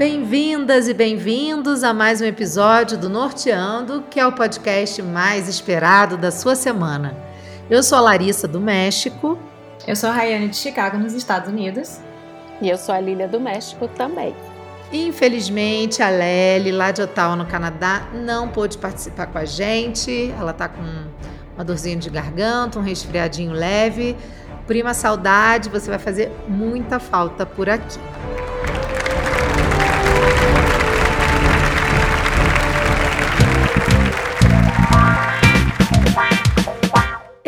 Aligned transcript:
Bem-vindas 0.00 0.88
e 0.88 0.94
bem-vindos 0.94 1.84
a 1.84 1.92
mais 1.92 2.22
um 2.22 2.24
episódio 2.24 2.96
do 2.96 3.10
Norteando, 3.10 4.02
que 4.08 4.18
é 4.18 4.26
o 4.26 4.32
podcast 4.32 5.02
mais 5.02 5.46
esperado 5.46 6.16
da 6.16 6.30
sua 6.30 6.54
semana. 6.54 7.14
Eu 7.68 7.82
sou 7.82 7.98
a 7.98 8.00
Larissa 8.00 8.48
do 8.48 8.58
México. 8.58 9.38
Eu 9.86 9.94
sou 9.94 10.08
a 10.08 10.12
Rayane 10.14 10.48
de 10.48 10.56
Chicago, 10.56 10.96
nos 10.96 11.12
Estados 11.12 11.50
Unidos. 11.50 12.00
E 12.62 12.70
eu 12.70 12.78
sou 12.78 12.94
a 12.94 12.98
Lília 12.98 13.28
do 13.28 13.38
México 13.38 13.88
também. 13.88 14.34
Infelizmente, 14.90 16.02
a 16.02 16.08
Lely, 16.08 16.72
lá 16.72 16.92
de 16.92 17.02
Ottawa, 17.02 17.36
no 17.36 17.44
Canadá, 17.44 18.08
não 18.14 18.48
pôde 18.48 18.78
participar 18.78 19.26
com 19.26 19.36
a 19.36 19.44
gente. 19.44 20.32
Ela 20.40 20.54
tá 20.54 20.66
com 20.66 20.82
uma 21.54 21.62
dorzinha 21.62 21.96
de 21.96 22.08
garganta, 22.08 22.78
um 22.78 22.82
resfriadinho 22.82 23.52
leve. 23.52 24.16
Prima 24.66 24.94
saudade, 24.94 25.68
você 25.68 25.90
vai 25.90 25.98
fazer 25.98 26.32
muita 26.48 26.98
falta 26.98 27.44
por 27.44 27.68
aqui. 27.68 28.00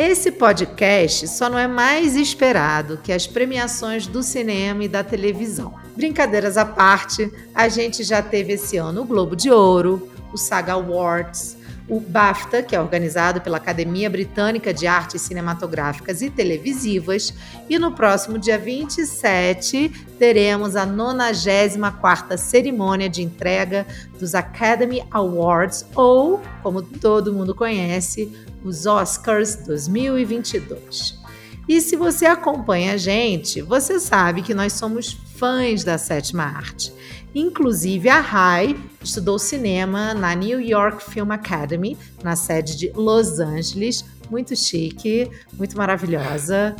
Esse 0.05 0.33
podcast 0.33 1.29
só 1.29 1.49
não 1.49 1.57
é 1.57 1.65
mais 1.65 2.17
esperado 2.17 2.99
que 3.01 3.13
as 3.13 3.25
premiações 3.25 4.05
do 4.05 4.21
cinema 4.21 4.83
e 4.83 4.87
da 4.89 5.01
televisão. 5.01 5.75
Brincadeiras 5.95 6.57
à 6.57 6.65
parte, 6.65 7.31
a 7.55 7.69
gente 7.69 8.03
já 8.03 8.21
teve 8.21 8.51
esse 8.51 8.75
ano 8.75 9.03
o 9.03 9.05
Globo 9.05 9.33
de 9.33 9.49
Ouro, 9.49 10.11
o 10.33 10.37
Saga 10.37 10.73
Awards, 10.73 11.55
o 11.95 11.99
BAFTA, 11.99 12.63
que 12.63 12.75
é 12.75 12.81
organizado 12.81 13.39
pela 13.39 13.57
Academia 13.57 14.09
Britânica 14.09 14.73
de 14.73 14.87
Artes 14.87 15.21
Cinematográficas 15.21 16.23
e 16.23 16.29
Televisivas, 16.31 17.31
e 17.69 17.77
no 17.77 17.91
próximo 17.91 18.39
dia 18.39 18.57
27 18.57 19.89
teremos 20.17 20.75
a 20.75 20.87
94ª 20.87 22.35
cerimônia 22.35 23.07
de 23.07 23.21
entrega 23.21 23.85
dos 24.19 24.33
Academy 24.33 25.03
Awards, 25.11 25.85
ou, 25.95 26.41
como 26.63 26.81
todo 26.81 27.31
mundo 27.31 27.53
conhece, 27.53 28.31
os 28.63 28.87
Oscars 28.87 29.57
2022. 29.57 31.21
E 31.69 31.79
se 31.79 31.95
você 31.95 32.25
acompanha 32.25 32.93
a 32.93 32.97
gente, 32.97 33.61
você 33.61 33.99
sabe 33.99 34.41
que 34.41 34.55
nós 34.55 34.73
somos 34.73 35.13
fãs 35.35 35.83
da 35.83 35.99
sétima 35.99 36.43
arte. 36.43 36.91
Inclusive, 37.35 38.09
a 38.09 38.19
Rai 38.19 38.77
estudou 39.01 39.39
cinema 39.39 40.13
na 40.13 40.35
New 40.35 40.61
York 40.61 41.03
Film 41.03 41.31
Academy, 41.31 41.97
na 42.23 42.35
sede 42.35 42.77
de 42.77 42.91
Los 42.95 43.39
Angeles. 43.39 44.05
Muito 44.29 44.55
chique, 44.55 45.29
muito 45.53 45.77
maravilhosa, 45.77 46.75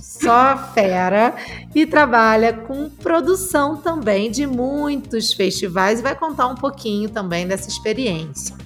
só 0.00 0.56
fera. 0.74 1.34
E 1.74 1.86
trabalha 1.86 2.52
com 2.52 2.88
produção 2.88 3.76
também 3.76 4.30
de 4.30 4.46
muitos 4.46 5.32
festivais 5.32 6.00
e 6.00 6.02
vai 6.02 6.14
contar 6.14 6.46
um 6.46 6.54
pouquinho 6.54 7.10
também 7.10 7.46
dessa 7.46 7.68
experiência. 7.68 8.56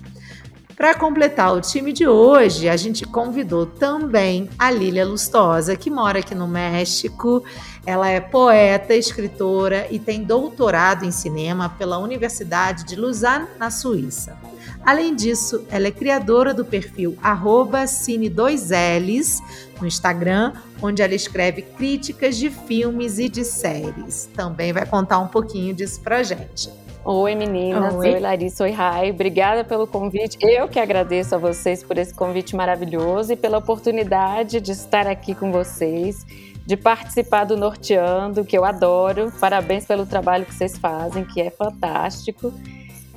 Para 0.76 0.92
completar 0.94 1.54
o 1.54 1.60
time 1.60 1.92
de 1.92 2.06
hoje, 2.06 2.68
a 2.68 2.76
gente 2.76 3.04
convidou 3.04 3.64
também 3.64 4.50
a 4.58 4.72
Lília 4.72 5.06
Lustosa, 5.06 5.76
que 5.76 5.88
mora 5.88 6.18
aqui 6.18 6.34
no 6.34 6.48
México. 6.48 7.44
Ela 7.86 8.08
é 8.08 8.20
poeta, 8.20 8.94
escritora 8.94 9.86
e 9.90 9.98
tem 9.98 10.22
doutorado 10.22 11.04
em 11.04 11.10
cinema 11.10 11.68
pela 11.68 11.98
Universidade 11.98 12.84
de 12.84 12.96
Lausanne, 12.96 13.46
na 13.58 13.70
Suíça. 13.70 14.38
Além 14.84 15.14
disso, 15.14 15.64
ela 15.70 15.88
é 15.88 15.90
criadora 15.90 16.52
do 16.52 16.64
perfil 16.64 17.16
Cine2Ls 17.22 19.42
no 19.80 19.86
Instagram, 19.86 20.52
onde 20.82 21.02
ela 21.02 21.14
escreve 21.14 21.62
críticas 21.62 22.36
de 22.36 22.50
filmes 22.50 23.18
e 23.18 23.28
de 23.28 23.44
séries. 23.44 24.28
Também 24.34 24.72
vai 24.72 24.86
contar 24.86 25.18
um 25.18 25.28
pouquinho 25.28 25.74
disso 25.74 26.00
pra 26.00 26.22
gente. 26.22 26.70
Oi 27.06 27.34
meninas, 27.34 27.94
oi. 27.94 28.14
oi 28.14 28.20
Larissa, 28.20 28.64
oi 28.64 28.70
Rai, 28.70 29.10
obrigada 29.10 29.62
pelo 29.62 29.86
convite. 29.86 30.38
Eu 30.40 30.68
que 30.68 30.80
agradeço 30.80 31.34
a 31.34 31.38
vocês 31.38 31.82
por 31.82 31.98
esse 31.98 32.14
convite 32.14 32.56
maravilhoso 32.56 33.34
e 33.34 33.36
pela 33.36 33.58
oportunidade 33.58 34.58
de 34.58 34.72
estar 34.72 35.06
aqui 35.06 35.34
com 35.34 35.52
vocês, 35.52 36.24
de 36.66 36.76
participar 36.76 37.44
do 37.44 37.56
Norteando, 37.56 38.44
que 38.44 38.56
eu 38.56 38.64
adoro. 38.64 39.32
Parabéns 39.40 39.84
pelo 39.84 40.06
trabalho 40.06 40.46
que 40.46 40.54
vocês 40.54 40.78
fazem, 40.78 41.24
que 41.24 41.40
é 41.40 41.50
fantástico. 41.50 42.52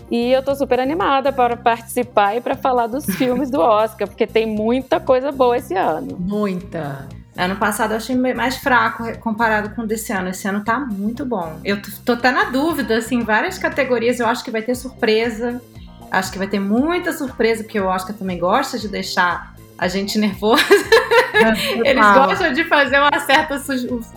E 0.10 0.32
eu 0.32 0.42
tô 0.42 0.56
super 0.56 0.80
animada 0.80 1.34
para 1.34 1.58
participar 1.58 2.36
e 2.36 2.42
para 2.42 2.56
falar 2.56 2.88
dos 2.88 3.06
filmes 3.18 3.50
do 3.50 3.60
Oscar, 3.60 4.08
porque 4.08 4.26
tem 4.26 4.46
muita 4.46 5.00
coisa 5.00 5.32
boa 5.32 5.58
esse 5.58 5.74
ano. 5.74 6.18
Muita. 6.20 7.08
Ano 7.36 7.56
passado 7.58 7.92
eu 7.92 7.98
achei 7.98 8.16
mais 8.16 8.58
fraco 8.58 9.04
comparado 9.20 9.76
com 9.76 9.84
o 9.84 9.88
desse 9.88 10.12
ano. 10.12 10.30
Esse 10.30 10.48
ano 10.48 10.64
tá 10.64 10.80
muito 10.80 11.26
bom. 11.26 11.60
Eu 11.64 11.80
tô 12.04 12.14
até 12.14 12.32
na 12.32 12.46
dúvida, 12.46 12.98
assim, 12.98 13.22
várias 13.22 13.58
categorias 13.58 14.20
eu 14.20 14.28
acho 14.28 14.44
que 14.44 14.50
vai 14.50 14.62
ter 14.62 14.76
surpresa. 14.76 15.62
Acho 16.10 16.32
que 16.32 16.38
vai 16.38 16.48
ter 16.48 16.60
muita 16.60 17.12
surpresa, 17.14 17.64
porque 17.64 17.80
o 17.80 17.86
Oscar 17.86 18.16
também 18.16 18.40
gosta 18.40 18.80
de 18.80 18.88
deixar 18.88 19.56
a 19.78 19.88
gente 19.88 20.18
nervosa. 20.18 20.64
É, 21.38 21.90
Eles 21.92 22.14
gostam 22.14 22.54
de 22.54 22.64
fazer 22.66 23.00
uma 23.00 23.20
certa, 23.20 23.62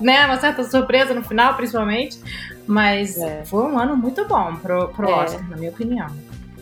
né, 0.01 0.27
uma 0.27 0.39
certa 0.39 0.65
surpresa 0.65 1.15
no 1.15 1.23
final, 1.23 1.55
principalmente. 1.55 2.19
Mas 2.67 3.19
é. 3.19 3.45
foi 3.45 3.65
um 3.65 3.79
ano 3.79 3.97
muito 3.97 4.25
bom 4.27 4.57
pro, 4.57 4.89
pro 4.89 5.09
é. 5.09 5.13
Oscar, 5.13 5.49
na 5.49 5.57
minha 5.57 5.71
opinião. 5.71 6.09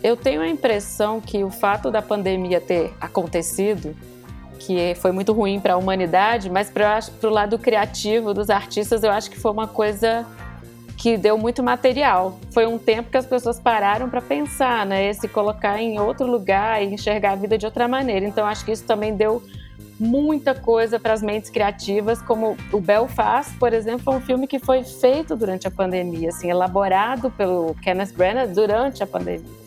Eu 0.03 0.17
tenho 0.17 0.41
a 0.41 0.49
impressão 0.49 1.21
que 1.21 1.43
o 1.43 1.51
fato 1.51 1.91
da 1.91 2.01
pandemia 2.01 2.61
ter 2.61 2.95
acontecido 3.01 3.95
que 4.59 4.95
foi 4.97 5.13
muito 5.13 5.33
ruim 5.33 5.61
para 5.61 5.75
a 5.75 5.77
humanidade, 5.77 6.51
mas 6.51 6.69
para 6.69 7.01
o 7.23 7.29
lado 7.29 7.59
criativo 7.59 8.35
dos 8.35 8.51
artistas, 8.51 9.03
eu 9.03 9.11
acho 9.11 9.31
que 9.31 9.39
foi 9.39 9.51
uma 9.53 9.69
coisa 9.69 10.27
que 10.97 11.17
deu 11.17 11.39
muito 11.39 11.63
material. 11.63 12.39
Foi 12.53 12.67
um 12.67 12.77
tempo 12.77 13.09
que 13.09 13.17
as 13.17 13.25
pessoas 13.25 13.61
pararam 13.61 14.11
para 14.11 14.21
pensar, 14.21 14.85
né? 14.85 15.13
Se 15.13 15.29
colocar 15.29 15.81
em 15.81 15.99
outro 16.01 16.27
lugar 16.27 16.83
e 16.83 16.93
enxergar 16.93 17.33
a 17.33 17.37
vida 17.37 17.57
de 17.57 17.65
outra 17.65 17.87
maneira. 17.87 18.27
Então, 18.27 18.45
acho 18.45 18.65
que 18.65 18.73
isso 18.73 18.85
também 18.85 19.15
deu 19.15 19.41
muita 19.99 20.55
coisa 20.55 20.99
para 20.99 21.13
as 21.13 21.23
mentes 21.23 21.51
criativas, 21.51 22.23
como 22.23 22.57
o 22.73 22.81
Belfast, 22.81 23.57
por 23.59 23.73
exemplo, 23.73 24.01
foi 24.05 24.17
um 24.17 24.21
filme 24.21 24.47
que 24.47 24.59
foi 24.59 24.85
feito 24.85 25.35
durante 25.35 25.67
a 25.67 25.71
pandemia, 25.71 26.29
assim, 26.29 26.51
elaborado 26.51 27.31
pelo 27.31 27.75
Kenneth 27.83 28.13
Branagh 28.15 28.49
durante 28.49 29.03
a 29.03 29.07
pandemia. 29.07 29.59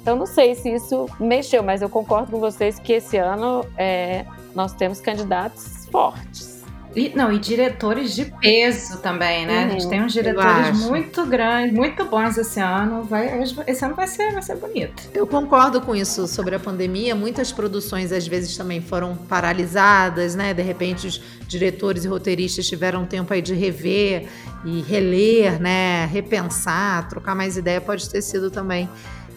Então, 0.00 0.16
não 0.16 0.26
sei 0.26 0.54
se 0.54 0.68
isso 0.68 1.06
mexeu, 1.20 1.62
mas 1.62 1.80
eu 1.80 1.88
concordo 1.88 2.32
com 2.32 2.40
vocês 2.40 2.78
que 2.78 2.94
esse 2.94 3.16
ano 3.16 3.64
é, 3.76 4.24
nós 4.54 4.72
temos 4.72 5.00
candidatos 5.00 5.86
fortes. 5.90 6.51
E, 6.94 7.10
não, 7.14 7.32
e 7.32 7.38
diretores 7.38 8.14
de 8.14 8.26
peso 8.26 8.98
também, 8.98 9.46
né? 9.46 9.62
Uhum, 9.62 9.66
a 9.66 9.70
gente 9.70 9.88
tem 9.88 10.02
uns 10.02 10.12
diretores 10.12 10.78
muito 10.80 11.24
grandes, 11.26 11.74
muito 11.74 12.04
bons 12.04 12.36
esse 12.36 12.60
ano. 12.60 13.02
Vai, 13.02 13.42
esse 13.66 13.84
ano 13.84 13.94
vai 13.94 14.06
ser, 14.06 14.32
vai 14.32 14.42
ser 14.42 14.56
bonito. 14.56 15.10
Eu 15.14 15.26
concordo 15.26 15.80
com 15.80 15.96
isso 15.96 16.26
sobre 16.26 16.54
a 16.54 16.60
pandemia. 16.60 17.14
Muitas 17.14 17.50
produções 17.50 18.12
às 18.12 18.26
vezes 18.26 18.56
também 18.56 18.80
foram 18.80 19.16
paralisadas, 19.16 20.34
né? 20.34 20.52
De 20.52 20.62
repente 20.62 21.06
os 21.06 21.20
diretores 21.46 22.04
e 22.04 22.08
roteiristas 22.08 22.66
tiveram 22.66 23.06
tempo 23.06 23.32
aí 23.32 23.40
de 23.40 23.54
rever 23.54 24.28
e 24.64 24.82
reler, 24.82 25.60
né? 25.60 26.06
Repensar, 26.06 27.08
trocar 27.08 27.34
mais 27.34 27.56
ideia. 27.56 27.80
Pode 27.80 28.08
ter 28.08 28.20
sido 28.20 28.50
também 28.50 28.88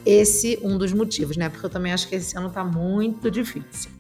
esse 0.06 0.60
um 0.62 0.78
dos 0.78 0.94
motivos, 0.94 1.38
né? 1.38 1.50
Porque 1.50 1.66
eu 1.66 1.70
também 1.70 1.94
acho 1.94 2.08
que 2.08 2.16
esse 2.16 2.38
ano 2.38 2.50
tá 2.50 2.64
muito 2.64 3.32
difícil. 3.32 3.95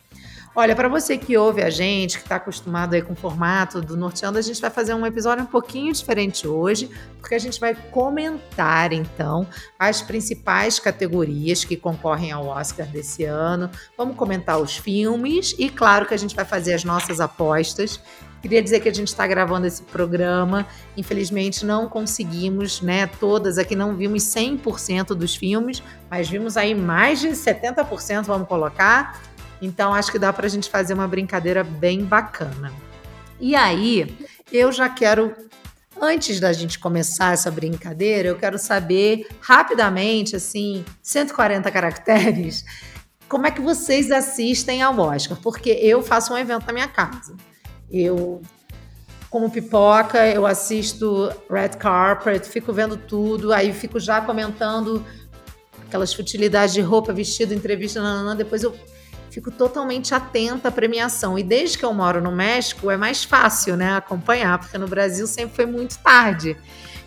Olha, 0.57 0.73
para 0.73 0.88
você 0.88 1.17
que 1.17 1.35
ouve 1.35 1.61
a 1.61 1.69
gente, 1.69 2.17
que 2.17 2.23
está 2.23 2.38
acostumado 2.38 2.93
aí 2.93 3.01
com 3.01 3.11
o 3.11 3.16
formato 3.16 3.81
do 3.81 3.97
Norteando, 3.97 4.38
a 4.38 4.41
gente 4.41 4.61
vai 4.61 4.69
fazer 4.69 4.93
um 4.93 5.05
episódio 5.05 5.43
um 5.43 5.47
pouquinho 5.47 5.91
diferente 5.91 6.47
hoje, 6.47 6.89
porque 7.19 7.35
a 7.35 7.39
gente 7.39 7.59
vai 7.59 7.75
comentar 7.75 8.93
então 8.93 9.45
as 9.77 10.01
principais 10.01 10.79
categorias 10.79 11.66
que 11.66 11.75
concorrem 11.75 12.31
ao 12.31 12.45
Oscar 12.45 12.88
desse 12.88 13.25
ano. 13.25 13.69
Vamos 13.97 14.16
comentar 14.16 14.57
os 14.57 14.77
filmes 14.77 15.53
e, 15.59 15.69
claro, 15.69 16.05
que 16.05 16.13
a 16.13 16.17
gente 16.17 16.33
vai 16.33 16.45
fazer 16.45 16.73
as 16.73 16.85
nossas 16.85 17.19
apostas. 17.19 17.99
Queria 18.41 18.63
dizer 18.63 18.79
que 18.79 18.87
a 18.87 18.93
gente 18.93 19.09
está 19.09 19.27
gravando 19.27 19.67
esse 19.67 19.81
programa. 19.84 20.66
Infelizmente, 20.96 21.66
não 21.66 21.90
conseguimos, 21.90 22.79
né? 22.79 23.07
Todas 23.07 23.57
aqui 23.57 23.75
não 23.75 23.97
vimos 23.97 24.23
100% 24.23 25.07
dos 25.07 25.35
filmes, 25.35 25.84
mas 26.09 26.29
vimos 26.29 26.55
aí 26.55 26.73
mais 26.73 27.19
de 27.19 27.29
70%, 27.29 28.23
vamos 28.23 28.47
colocar. 28.47 29.19
Então 29.66 29.94
acho 29.94 30.12
que 30.12 30.20
dá 30.20 30.32
para 30.32 30.46
a 30.46 30.50
gente 30.50 30.70
fazer 30.70 30.94
uma 30.94 31.08
brincadeira 31.08 31.64
bem 31.64 32.03
bacana. 32.03 32.72
E 33.40 33.56
aí, 33.56 34.16
eu 34.52 34.72
já 34.72 34.88
quero 34.88 35.35
Antes 36.02 36.41
da 36.41 36.52
gente 36.52 36.78
começar 36.78 37.34
essa 37.34 37.50
brincadeira, 37.50 38.28
eu 38.28 38.35
quero 38.35 38.59
saber 38.59 39.28
rapidamente, 39.40 40.35
assim, 40.35 40.84
140 41.02 41.72
caracteres, 41.72 42.66
como 43.29 43.47
é 43.47 43.52
que 43.52 43.62
vocês 43.62 44.12
assistem 44.12 44.82
ao 44.82 44.97
Oscar? 45.00 45.38
Porque 45.41 45.70
eu 45.70 46.03
faço 46.03 46.34
um 46.34 46.38
evento 46.38 46.66
na 46.67 46.73
minha 46.73 46.88
casa. 46.88 47.35
Eu, 47.90 48.41
como 49.29 49.50
pipoca, 49.50 50.28
eu 50.28 50.46
assisto 50.46 51.32
Red 51.50 51.78
Carpet, 51.79 52.46
fico 52.47 52.73
vendo 52.73 52.97
tudo, 52.97 53.53
aí 53.53 53.72
fico 53.72 54.00
já 54.00 54.20
comentando 54.20 55.03
aquelas 55.88 56.14
futilidades 56.14 56.73
de 56.73 56.82
roupa, 56.82 57.14
vestido, 57.14 57.53
entrevista, 57.53 58.02
nananã, 58.02 58.35
depois 58.35 58.64
eu 58.64 58.76
fico 59.35 59.52
totalmente 59.52 60.16
atenta 60.16 60.70
à 60.70 60.72
premiação. 60.72 61.37
E 61.37 61.43
desde 61.43 61.78
que 61.78 61.84
eu 61.84 61.93
moro 61.93 62.22
no 62.22 62.32
México, 62.32 62.90
é 62.90 62.96
mais 62.96 63.26
fácil, 63.26 63.76
né, 63.76 63.97
acompanhar, 63.97 64.58
porque 64.58 64.78
no 64.78 64.87
Brasil 64.87 65.28
sempre 65.28 65.53
foi 65.53 65.66
muito 65.66 65.97
tarde. 65.99 66.55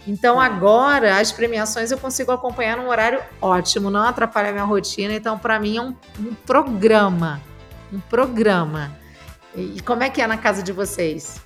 Então 0.06 0.38
agora 0.38 1.18
as 1.18 1.32
premiações 1.32 1.90
eu 1.90 1.96
consigo 1.96 2.30
acompanhar 2.30 2.76
num 2.76 2.88
horário 2.88 3.20
ótimo, 3.40 3.88
não 3.88 4.02
atrapalha 4.02 4.52
minha 4.52 4.64
rotina. 4.64 5.14
Então 5.14 5.38
para 5.38 5.58
mim 5.58 5.78
é 5.78 5.80
um, 5.80 5.94
um, 6.20 6.34
programa, 6.46 7.40
um 7.90 7.98
programa. 7.98 8.94
E, 9.56 9.80
como 9.80 10.02
é 10.02 10.10
que 10.10 10.20
é 10.20 10.26
na 10.26 10.36
casa 10.36 10.62
de 10.62 10.72
vocês? 10.72 11.40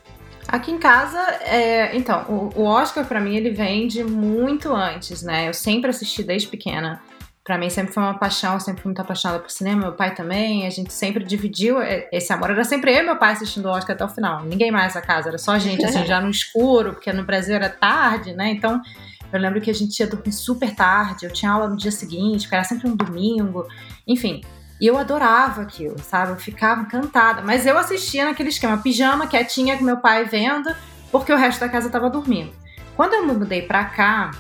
Aqui 0.49 0.73
em 0.73 0.79
casa, 0.79 1.21
é, 1.43 1.97
então, 1.97 2.25
o, 2.29 2.63
o 2.63 2.65
Oscar 2.65 3.05
para 3.05 3.21
mim 3.21 3.37
ele 3.37 3.51
vem 3.51 3.87
de 3.87 4.03
muito 4.03 4.75
antes, 4.75 5.23
né? 5.23 5.49
Eu 5.49 5.55
sempre 5.55 5.91
assisti 5.91 6.25
desde 6.25 6.49
pequena. 6.49 7.01
Para 7.45 7.59
mim 7.59 7.69
sempre 7.69 7.93
foi 7.93 8.03
uma 8.03 8.17
paixão, 8.19 8.61
sempre 8.61 8.83
fui 8.83 8.91
muito 8.91 9.01
apaixonada 9.01 9.41
por 9.41 9.51
cinema, 9.51 9.83
meu 9.83 9.93
pai 9.93 10.15
também, 10.15 10.65
a 10.65 10.71
gente 10.71 10.93
sempre 10.93 11.25
dividiu 11.25 11.79
esse 12.13 12.33
amor. 12.33 12.51
Era 12.51 12.63
sempre 12.63 12.93
eu 12.93 13.01
e 13.01 13.03
meu 13.03 13.17
pai 13.17 13.33
assistindo 13.33 13.67
o 13.67 13.71
Oscar 13.71 13.97
até 13.97 14.05
o 14.05 14.09
final, 14.09 14.45
ninguém 14.45 14.71
mais 14.71 14.95
na 14.95 15.01
casa, 15.01 15.29
era 15.29 15.39
só 15.39 15.53
a 15.53 15.59
gente, 15.59 15.85
assim, 15.85 16.07
já 16.07 16.21
no 16.21 16.31
escuro, 16.31 16.93
porque 16.93 17.13
no 17.13 17.25
Brasil 17.25 17.57
era 17.57 17.69
tarde, 17.69 18.33
né? 18.33 18.51
Então 18.51 18.81
eu 19.33 19.41
lembro 19.41 19.61
que 19.61 19.71
a 19.71 19.75
gente 19.75 19.99
ia 19.99 20.07
dormir 20.07 20.31
super 20.31 20.73
tarde, 20.73 21.27
eu 21.27 21.33
tinha 21.33 21.51
aula 21.51 21.69
no 21.69 21.77
dia 21.77 21.91
seguinte, 21.91 22.47
era 22.51 22.63
sempre 22.63 22.89
um 22.89 22.95
domingo, 22.95 23.67
enfim. 24.07 24.41
E 24.81 24.87
eu 24.87 24.97
adorava 24.97 25.63
aquilo, 25.63 25.99
sabe? 25.99 26.33
Eu 26.33 26.37
ficava 26.37 26.83
encantada. 26.83 27.41
Mas 27.43 27.67
eu 27.67 27.79
assistia 27.79 28.25
naquele 28.25 28.51
esquema, 28.51 28.79
pijama, 28.79 29.27
quietinha 29.27 29.79
com 29.79 29.85
meu 29.85 29.97
pai 29.97 30.25
vendo, 30.25 30.75
porque 31.11 31.33
o 31.33 31.37
resto 31.37 31.61
da 31.61 31.69
casa 31.69 31.89
tava 31.89 32.11
dormindo. 32.11 32.53
Quando 32.95 33.15
eu 33.15 33.27
me 33.27 33.33
mudei 33.33 33.63
pra 33.63 33.85
cá, 33.85 34.33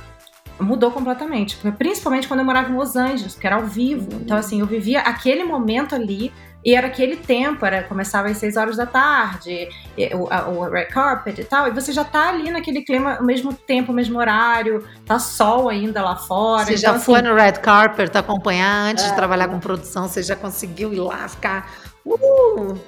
mudou 0.62 0.90
completamente. 0.90 1.56
Principalmente 1.76 2.28
quando 2.28 2.40
eu 2.40 2.46
morava 2.46 2.70
em 2.70 2.76
Los 2.76 2.96
Angeles, 2.96 3.34
que 3.34 3.46
era 3.46 3.56
ao 3.56 3.64
vivo. 3.64 4.12
Uhum. 4.12 4.20
Então, 4.22 4.36
assim, 4.36 4.60
eu 4.60 4.66
vivia 4.66 5.00
aquele 5.00 5.44
momento 5.44 5.94
ali 5.94 6.32
e 6.64 6.74
era 6.74 6.86
aquele 6.86 7.16
tempo, 7.16 7.66
era, 7.66 7.82
começava 7.82 8.28
às 8.28 8.36
6 8.36 8.56
horas 8.56 8.76
da 8.76 8.86
tarde, 8.86 9.68
o, 10.14 10.32
a, 10.32 10.48
o 10.48 10.70
red 10.70 10.86
carpet 10.86 11.40
e 11.40 11.44
tal, 11.44 11.66
e 11.66 11.72
você 11.72 11.92
já 11.92 12.04
tá 12.04 12.28
ali 12.28 12.52
naquele 12.52 12.82
clima, 12.82 13.16
ao 13.16 13.24
mesmo 13.24 13.52
tempo, 13.52 13.90
ao 13.90 13.96
mesmo 13.96 14.16
horário, 14.18 14.86
tá 15.04 15.18
sol 15.18 15.68
ainda 15.68 16.00
lá 16.02 16.14
fora. 16.14 16.66
Você 16.66 16.74
então, 16.74 16.94
já 16.94 17.00
foi 17.00 17.18
assim, 17.18 17.28
no 17.28 17.34
red 17.34 17.52
carpet 17.52 18.16
acompanhar 18.16 18.90
antes 18.90 19.04
é, 19.04 19.08
de 19.08 19.16
trabalhar 19.16 19.48
com 19.48 19.58
produção, 19.58 20.06
você 20.06 20.22
já 20.22 20.36
conseguiu 20.36 20.94
ir 20.94 21.00
lá 21.00 21.26
ficar. 21.26 21.68
Uh! 22.06 22.78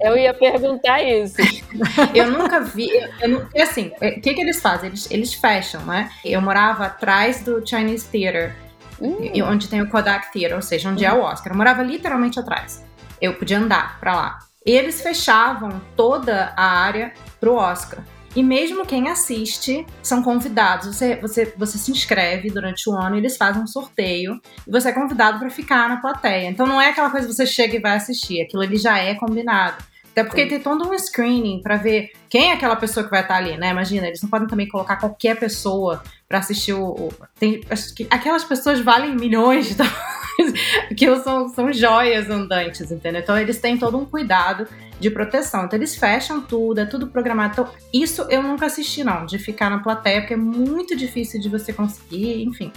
Eu 0.00 0.16
ia 0.16 0.34
perguntar 0.34 1.02
isso. 1.02 1.36
eu 2.14 2.30
nunca 2.30 2.60
vi. 2.60 2.90
Eu, 3.20 3.46
eu, 3.54 3.62
assim, 3.62 3.92
o 4.00 4.04
é, 4.04 4.12
que, 4.12 4.34
que 4.34 4.40
eles 4.40 4.60
fazem? 4.60 4.88
Eles, 4.88 5.10
eles 5.10 5.34
fecham, 5.34 5.84
né? 5.84 6.10
Eu 6.24 6.40
morava 6.40 6.86
atrás 6.86 7.42
do 7.42 7.66
Chinese 7.66 8.06
Theater, 8.08 8.54
hum. 9.00 9.18
onde 9.44 9.68
tem 9.68 9.80
o 9.80 9.88
Kodak 9.88 10.32
Theater, 10.32 10.56
ou 10.56 10.62
seja, 10.62 10.90
onde 10.90 11.04
hum. 11.04 11.08
é 11.08 11.12
o 11.12 11.20
Oscar. 11.20 11.52
Eu 11.52 11.56
morava 11.56 11.82
literalmente 11.82 12.38
atrás. 12.38 12.84
Eu 13.20 13.34
podia 13.34 13.58
andar 13.58 13.98
para 13.98 14.14
lá. 14.14 14.38
Eles 14.64 15.00
fechavam 15.00 15.80
toda 15.96 16.52
a 16.56 16.64
área 16.64 17.12
pro 17.40 17.54
Oscar. 17.54 18.00
E 18.36 18.42
mesmo 18.42 18.84
quem 18.84 19.08
assiste 19.08 19.86
são 20.02 20.22
convidados. 20.22 20.94
Você, 20.94 21.16
você, 21.16 21.54
você 21.56 21.78
se 21.78 21.90
inscreve 21.90 22.50
durante 22.50 22.88
o 22.90 22.92
ano 22.92 23.16
eles 23.16 23.34
fazem 23.34 23.62
um 23.62 23.66
sorteio 23.66 24.38
e 24.66 24.70
você 24.70 24.90
é 24.90 24.92
convidado 24.92 25.38
para 25.38 25.48
ficar 25.48 25.88
na 25.88 25.96
plateia. 25.96 26.46
Então 26.46 26.66
não 26.66 26.78
é 26.78 26.90
aquela 26.90 27.08
coisa 27.08 27.26
que 27.26 27.32
você 27.32 27.46
chega 27.46 27.76
e 27.76 27.80
vai 27.80 27.96
assistir, 27.96 28.42
aquilo 28.42 28.62
ali 28.62 28.76
já 28.76 28.98
é 28.98 29.14
combinado. 29.14 29.82
Até 30.12 30.22
porque 30.22 30.42
Sim. 30.44 30.48
tem 30.48 30.60
todo 30.60 30.86
um 30.86 30.98
screening 30.98 31.62
para 31.62 31.76
ver 31.76 32.10
quem 32.28 32.50
é 32.50 32.52
aquela 32.52 32.76
pessoa 32.76 33.04
que 33.04 33.10
vai 33.10 33.22
estar 33.22 33.36
ali, 33.36 33.56
né? 33.56 33.70
Imagina, 33.70 34.06
eles 34.06 34.22
não 34.22 34.28
podem 34.28 34.48
também 34.48 34.68
colocar 34.68 34.96
qualquer 34.96 35.38
pessoa 35.38 36.02
para 36.28 36.38
assistir 36.38 36.74
o. 36.74 36.90
o 36.90 37.12
tem, 37.38 37.62
acho 37.68 37.94
que 37.94 38.06
aquelas 38.10 38.44
pessoas 38.44 38.80
valem 38.80 39.14
milhões 39.14 39.68
de 39.68 39.74
dólares, 39.74 40.54
que 40.96 41.16
são, 41.20 41.48
são 41.50 41.72
joias 41.72 42.30
andantes, 42.30 42.90
entendeu? 42.90 43.20
Então 43.20 43.38
eles 43.38 43.58
têm 43.60 43.76
todo 43.76 43.98
um 43.98 44.06
cuidado 44.06 44.66
de 44.98 45.10
proteção. 45.10 45.64
Então 45.64 45.78
eles 45.78 45.96
fecham 45.96 46.40
tudo, 46.40 46.80
é 46.80 46.86
tudo 46.86 47.08
programado. 47.08 47.52
Então, 47.52 47.68
isso 47.92 48.22
eu 48.30 48.42
nunca 48.42 48.66
assisti, 48.66 49.04
não, 49.04 49.26
de 49.26 49.38
ficar 49.38 49.70
na 49.70 49.78
plateia, 49.78 50.20
porque 50.20 50.34
é 50.34 50.36
muito 50.36 50.96
difícil 50.96 51.40
de 51.40 51.48
você 51.48 51.72
conseguir, 51.72 52.42
enfim. 52.42 52.72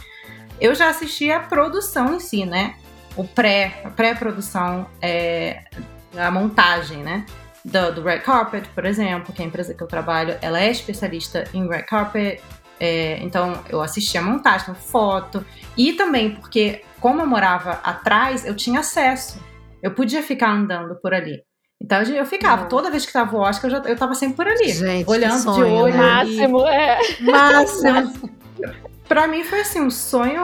Eu 0.60 0.76
já 0.76 0.90
assisti 0.90 1.32
a 1.32 1.40
produção 1.40 2.16
em 2.16 2.20
si, 2.20 2.46
né? 2.46 2.76
O 3.16 3.24
pré, 3.24 3.82
a 3.84 3.90
pré-produção, 3.90 4.88
é, 5.02 5.64
a 6.18 6.30
montagem, 6.30 7.04
né? 7.04 7.26
Do, 7.64 7.94
do, 7.94 8.04
Red 8.04 8.20
Carpet, 8.20 8.68
por 8.70 8.86
exemplo, 8.86 9.34
que 9.34 9.42
é 9.42 9.46
a 9.46 9.48
empresa 9.48 9.74
que 9.74 9.84
eu 9.84 9.88
trabalho, 9.88 10.38
ela 10.42 10.60
é 10.60 10.72
especialista 10.72 11.44
em 11.54 11.68
Red 11.68 11.84
Carpet, 11.84 12.42
é, 12.80 13.20
então 13.22 13.62
eu 13.70 13.82
assisti 13.82 14.18
a 14.18 14.22
montagem, 14.22 14.74
foto, 14.74 15.46
e 15.78 15.94
também 15.94 16.36
porque, 16.36 16.84
como 17.00 17.22
eu 17.22 17.28
morava 17.28 17.72
atrás, 17.84 18.46
eu 18.46 18.56
tinha 18.56 18.80
acesso. 18.80 19.44
Eu 19.84 19.92
podia 19.92 20.24
ficar 20.24 20.52
andando 20.52 20.96
por 20.96 21.14
ali. 21.14 21.44
Então 21.82 22.02
eu 22.02 22.26
ficava, 22.26 22.66
toda 22.66 22.92
vez 22.92 23.06
que 23.06 23.14
tava 23.14 23.36
o 23.38 23.40
Oscar, 23.40 23.72
eu, 23.72 23.78
já, 23.78 23.90
eu 23.90 23.96
tava 23.96 24.14
sempre 24.14 24.36
por 24.36 24.48
ali. 24.48 24.70
Gente, 24.70 25.10
olhando 25.10 25.40
sonho, 25.40 25.66
de 25.66 25.72
olho. 25.72 25.94
Né? 25.94 26.00
Máximo, 26.00 26.68
é. 26.68 27.00
Máximo. 27.22 28.30
pra 29.08 29.28
mim 29.28 29.44
foi 29.44 29.62
assim, 29.62 29.80
um 29.80 29.90
sonho 29.90 30.42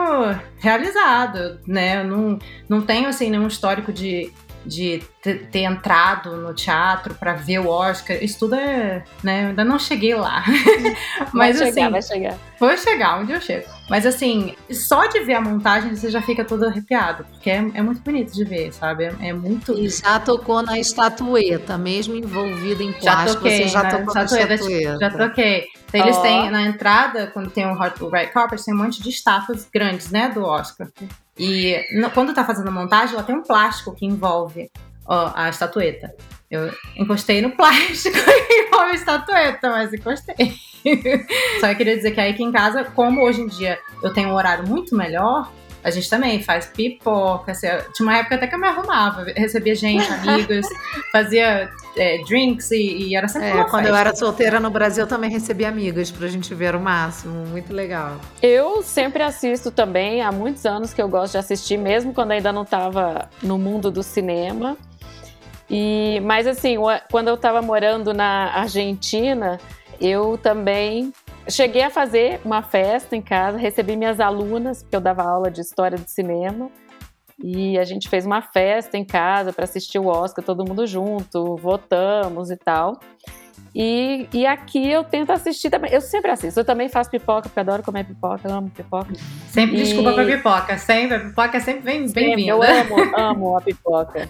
realizado, 0.58 1.60
né? 1.68 2.02
Eu 2.02 2.06
não, 2.06 2.40
não 2.70 2.82
tenho 2.82 3.10
assim 3.10 3.30
nenhum 3.30 3.48
histórico 3.48 3.92
de 3.92 4.32
de 4.66 5.04
ter, 5.22 5.48
ter 5.48 5.60
entrado 5.60 6.38
no 6.38 6.54
teatro 6.54 7.14
para 7.14 7.34
ver 7.34 7.60
o 7.60 7.68
Oscar. 7.68 8.18
Isso 8.22 8.40
tudo 8.40 8.56
é. 8.56 9.04
Né, 9.24 9.44
eu 9.44 9.48
ainda 9.50 9.64
não 9.64 9.78
cheguei 9.78 10.16
lá. 10.16 10.44
Mas 11.32 11.60
vai 11.60 11.70
assim. 11.70 11.74
Chegar, 11.76 11.92
vai 11.92 12.02
chegar. 12.02 12.38
Foi 12.58 12.78
chegar, 12.78 13.20
onde 13.20 13.32
eu 13.32 13.40
chego. 13.40 13.75
Mas 13.90 14.06
assim, 14.06 14.56
só 14.72 15.06
de 15.06 15.20
ver 15.20 15.36
a 15.36 15.42
montagem 15.42 15.96
você 15.96 16.10
já 16.10 16.22
fica 16.22 16.44
todo 16.44 16.66
arrepiado, 16.66 17.24
porque 17.26 17.50
é, 17.50 17.58
é 17.58 17.82
muito 17.82 18.02
bonito 18.02 18.34
de 18.34 18.44
ver, 18.44 18.74
sabe? 18.74 19.06
É, 19.06 19.28
é, 19.30 19.34
muito. 19.34 19.78
E 19.78 19.88
já 19.90 20.20
tocou 20.20 20.64
na 20.64 20.80
estatueta, 20.80 21.78
mesmo 21.78 22.16
envolvida 22.16 22.84
em 22.84 22.92
plástico, 22.94 23.28
já 23.28 23.34
toquei, 23.36 23.58
você 23.58 23.68
já 23.68 23.90
tocou 23.90 24.14
na 24.14 24.24
estatueta. 24.24 25.00
Já 25.00 25.10
toquei. 25.12 25.68
Então, 25.88 26.02
eles 26.02 26.18
oh. 26.18 26.22
têm 26.22 26.50
na 26.50 26.64
entrada, 26.64 27.28
quando 27.28 27.50
tem 27.52 27.66
o, 27.66 27.80
hot, 27.80 28.04
o 28.04 28.10
Red 28.10 28.28
Carpet, 28.28 28.64
tem 28.64 28.74
um 28.74 28.78
monte 28.78 29.02
de 29.02 29.10
estátuas 29.10 29.70
grandes, 29.72 30.10
né, 30.10 30.30
do 30.30 30.44
Oscar. 30.44 30.90
E 31.38 31.86
no, 31.94 32.10
quando 32.10 32.34
tá 32.34 32.44
fazendo 32.44 32.68
a 32.68 32.72
montagem, 32.72 33.14
ela 33.14 33.24
tem 33.24 33.36
um 33.36 33.44
plástico 33.44 33.94
que 33.94 34.06
envolve 34.06 34.72
ó, 35.06 35.32
a 35.36 35.50
estatueta. 35.50 36.14
Eu 36.50 36.72
encostei 36.96 37.42
no 37.42 37.52
plástico 37.52 38.16
que 38.48 38.54
envolve 38.54 38.92
a 38.92 38.96
estatueta, 38.96 39.70
mas 39.70 39.94
encostei. 39.94 40.56
Só 41.60 41.68
eu 41.68 41.76
queria 41.76 41.96
dizer 41.96 42.12
que 42.12 42.20
aí 42.20 42.32
aqui 42.32 42.44
em 42.44 42.52
casa, 42.52 42.84
como 42.84 43.24
hoje 43.24 43.42
em 43.42 43.48
dia 43.48 43.80
eu 44.04 44.14
tenho 44.14 44.30
um 44.30 44.34
horário 44.34 44.68
muito 44.68 44.96
melhor, 44.96 45.52
a 45.86 45.92
gente 45.92 46.10
também 46.10 46.42
faz 46.42 46.66
pipoca. 46.66 47.52
Assim, 47.52 47.68
tinha 47.94 48.08
uma 48.08 48.18
época 48.18 48.36
até 48.36 48.48
que 48.48 48.56
eu 48.56 48.60
me 48.60 48.68
arrumava, 48.68 49.24
recebia 49.36 49.76
gente, 49.76 50.06
amigos, 50.12 50.66
fazia 51.12 51.70
é, 51.96 52.24
drinks 52.24 52.72
e, 52.72 53.10
e, 53.10 53.16
era 53.16 53.28
sempre 53.28 53.50
é, 53.50 53.54
uma 53.54 53.70
Quando 53.70 53.86
eu 53.86 53.96
era 53.96 54.16
solteira 54.16 54.60
no 54.60 54.72
Brasil, 54.72 55.04
eu 55.04 55.08
também 55.08 55.30
recebia 55.30 55.70
amigas 55.70 56.10
pra 56.10 56.28
gente 56.28 56.54
ver 56.56 56.76
o 56.76 56.80
máximo. 56.80 57.46
Muito 57.46 57.72
legal. 57.72 58.20
Eu 58.42 58.82
sempre 58.82 59.22
assisto 59.22 59.70
também, 59.70 60.24
há 60.24 60.32
muitos 60.32 60.66
anos 60.66 60.92
que 60.92 61.02
eu 61.02 61.08
gosto 61.08 61.34
de 61.34 61.38
assistir, 61.38 61.78
mesmo 61.78 62.16
quando 62.16 62.32
ainda 62.32 62.52
não 62.52 62.64
estava 62.64 63.30
no 63.44 63.60
mundo 63.60 63.92
do 63.92 64.02
cinema. 64.02 64.76
E, 65.70 66.22
mas 66.24 66.46
assim, 66.48 66.78
quando 67.12 67.28
eu 67.28 67.36
estava 67.36 67.62
morando 67.62 68.14
na 68.14 68.52
Argentina, 68.54 69.60
eu 70.00 70.38
também 70.38 71.12
cheguei 71.50 71.84
a 71.84 71.90
fazer 71.90 72.40
uma 72.44 72.62
festa 72.62 73.16
em 73.16 73.22
casa, 73.22 73.58
recebi 73.58 73.96
minhas 73.96 74.20
alunas, 74.20 74.84
porque 74.84 74.96
eu 74.96 75.02
dava 75.02 75.24
aula 75.24 75.50
de 75.50 75.62
história 75.62 75.98
do 75.98 76.08
cinema. 76.08 76.70
E 77.44 77.78
a 77.78 77.84
gente 77.84 78.08
fez 78.08 78.26
uma 78.26 78.42
festa 78.42 78.98
em 78.98 79.04
casa 79.04 79.52
para 79.52 79.66
assistir 79.66 80.00
o 80.00 80.08
Oscar, 80.08 80.44
todo 80.44 80.66
mundo 80.66 80.88
junto, 80.88 81.58
votamos 81.58 82.50
e 82.50 82.56
tal. 82.56 82.98
E, 83.76 84.30
e 84.32 84.46
aqui 84.46 84.90
eu 84.90 85.04
tento 85.04 85.32
assistir 85.32 85.70
também. 85.70 85.92
Eu 85.92 86.00
sempre 86.00 86.32
assisto. 86.32 86.58
Eu 86.58 86.64
também 86.64 86.88
faço 86.88 87.12
pipoca, 87.12 87.50
porque 87.50 87.60
adoro 87.60 87.84
comer 87.84 88.06
pipoca, 88.06 88.50
amo 88.50 88.70
pipoca. 88.70 89.14
Sempre 89.50 89.76
e... 89.76 89.84
desculpa 89.84 90.14
pra 90.14 90.24
pipoca, 90.24 90.78
sempre. 90.78 91.18
A 91.18 91.20
pipoca 91.20 91.58
é 91.58 91.60
sempre 91.60 91.82
bem-vinda. 91.82 92.14
Bem 92.14 92.48
eu 92.48 92.64
amo, 92.64 92.96
amo 93.18 93.58
a 93.58 93.62
pipoca. 93.62 94.30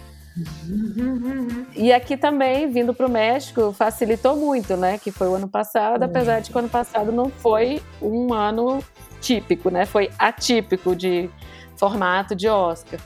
E 1.74 1.92
aqui 1.92 2.16
também, 2.16 2.70
vindo 2.70 2.92
para 2.92 3.06
o 3.06 3.10
México, 3.10 3.72
facilitou 3.72 4.36
muito, 4.36 4.76
né? 4.76 4.98
Que 4.98 5.10
foi 5.10 5.28
o 5.28 5.34
ano 5.34 5.48
passado, 5.48 6.02
apesar 6.02 6.40
de 6.40 6.50
que 6.50 6.56
o 6.56 6.58
ano 6.58 6.68
passado 6.68 7.10
não 7.10 7.30
foi 7.30 7.82
um 8.02 8.32
ano 8.34 8.82
típico, 9.20 9.70
né? 9.70 9.86
Foi 9.86 10.10
atípico 10.18 10.94
de 10.94 11.30
formato 11.76 12.34
de 12.34 12.48
Oscar. 12.48 13.00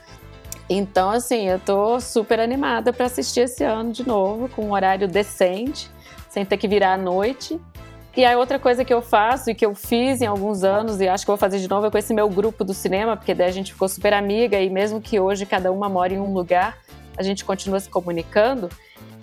Então, 0.69 1.11
assim, 1.11 1.49
eu 1.49 1.59
tô 1.59 2.01
super 2.01 2.39
animada 2.39 2.93
para 2.93 3.07
assistir 3.07 3.41
esse 3.41 3.65
ano 3.65 3.93
de 3.93 4.07
novo, 4.07 4.49
com 4.49 4.67
um 4.67 4.73
horário 4.73 5.09
decente, 5.09 5.91
sem 6.29 6.45
ter 6.45 6.57
que 6.57 6.69
virar 6.69 6.95
à 6.95 6.97
noite. 6.97 7.61
E 8.17 8.25
a 8.25 8.37
outra 8.39 8.59
coisa 8.59 8.85
que 8.85 8.93
eu 8.93 9.01
faço 9.01 9.51
e 9.51 9.55
que 9.55 9.65
eu 9.65 9.75
fiz 9.75 10.21
em 10.21 10.27
alguns 10.27 10.63
anos, 10.65 11.01
e 11.01 11.09
acho 11.09 11.25
que 11.25 11.31
vou 11.31 11.37
fazer 11.37 11.59
de 11.59 11.69
novo, 11.69 11.87
é 11.87 11.91
com 11.91 11.99
esse 11.99 12.13
meu 12.13 12.29
grupo 12.29 12.65
do 12.65 12.75
cinema, 12.75 13.17
porque 13.17 13.35
daí 13.35 13.49
a 13.49 13.53
gente 13.53 13.73
ficou 13.73 13.89
super 13.89 14.13
amiga, 14.13 14.61
e 14.61 14.69
mesmo 14.69 15.01
que 15.01 15.19
hoje 15.19 15.47
cada 15.47 15.71
uma 15.73 15.89
mora 15.89 16.13
em 16.13 16.19
um 16.19 16.33
lugar, 16.33 16.79
a 17.21 17.23
gente 17.23 17.45
continua 17.45 17.79
se 17.79 17.89
comunicando, 17.89 18.71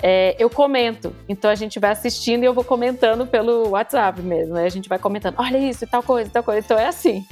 é, 0.02 0.36
eu 0.38 0.52
comento. 0.52 1.14
Então 1.28 1.50
a 1.50 1.56
gente 1.56 1.80
vai 1.80 1.90
assistindo 1.92 2.44
e 2.44 2.46
eu 2.46 2.54
vou 2.54 2.64
comentando 2.64 3.26
pelo 3.26 3.70
WhatsApp 3.70 4.22
mesmo. 4.22 4.54
Né? 4.54 4.66
A 4.66 4.70
gente 4.70 4.88
vai 4.88 5.00
comentando, 5.00 5.34
olha 5.40 5.58
isso 5.58 5.84
e 5.84 5.88
tal 5.88 6.04
coisa, 6.04 6.30
tal 6.30 6.44
coisa. 6.44 6.62
Então 6.64 6.78
é 6.78 6.86
assim. 6.86 7.26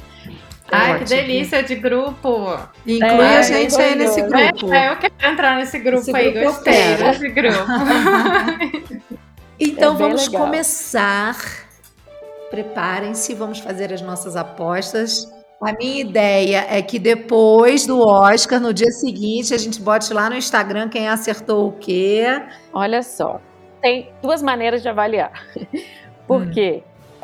Ai, 0.72 0.94
Ótimo. 0.94 1.08
que 1.08 1.16
delícia 1.16 1.62
de 1.62 1.76
grupo. 1.76 2.60
Inclui 2.88 3.26
é, 3.26 3.38
a 3.38 3.42
gente 3.44 3.80
aí 3.80 3.96
nesse 3.96 4.22
grupo. 4.24 4.74
É, 4.74 4.92
eu 4.92 4.98
quero 4.98 5.14
entrar 5.22 5.58
nesse 5.58 5.78
grupo 5.78 6.02
Esse 6.02 6.16
aí, 6.16 6.32
grupo 6.32 6.48
gostei 6.48 6.96
desse 6.96 7.30
grupo. 7.30 7.66
então 9.60 9.94
é 9.94 9.98
vamos 9.98 10.26
legal. 10.26 10.46
começar. 10.46 11.38
Preparem-se, 12.50 13.36
vamos 13.36 13.60
fazer 13.60 13.94
as 13.94 14.02
nossas 14.02 14.36
apostas. 14.36 15.32
A 15.62 15.74
minha 15.74 16.02
ideia 16.02 16.66
é 16.70 16.82
que 16.82 17.00
depois 17.00 17.86
do 17.86 18.00
Oscar, 18.00 18.60
no 18.60 18.74
dia 18.74 18.92
seguinte, 18.92 19.54
a 19.54 19.58
gente 19.58 19.82
bote 19.82 20.14
lá 20.14 20.30
no 20.30 20.36
Instagram 20.36 20.90
quem 20.90 21.08
acertou 21.08 21.70
o 21.70 21.72
quê. 21.72 22.26
Olha 22.74 23.02
só, 23.02 23.40
tem 23.82 24.12
duas 24.22 24.42
maneiras 24.42 24.82
de 24.82 24.90
avaliar. 24.90 25.32
Por 26.28 26.42
hum. 26.42 26.52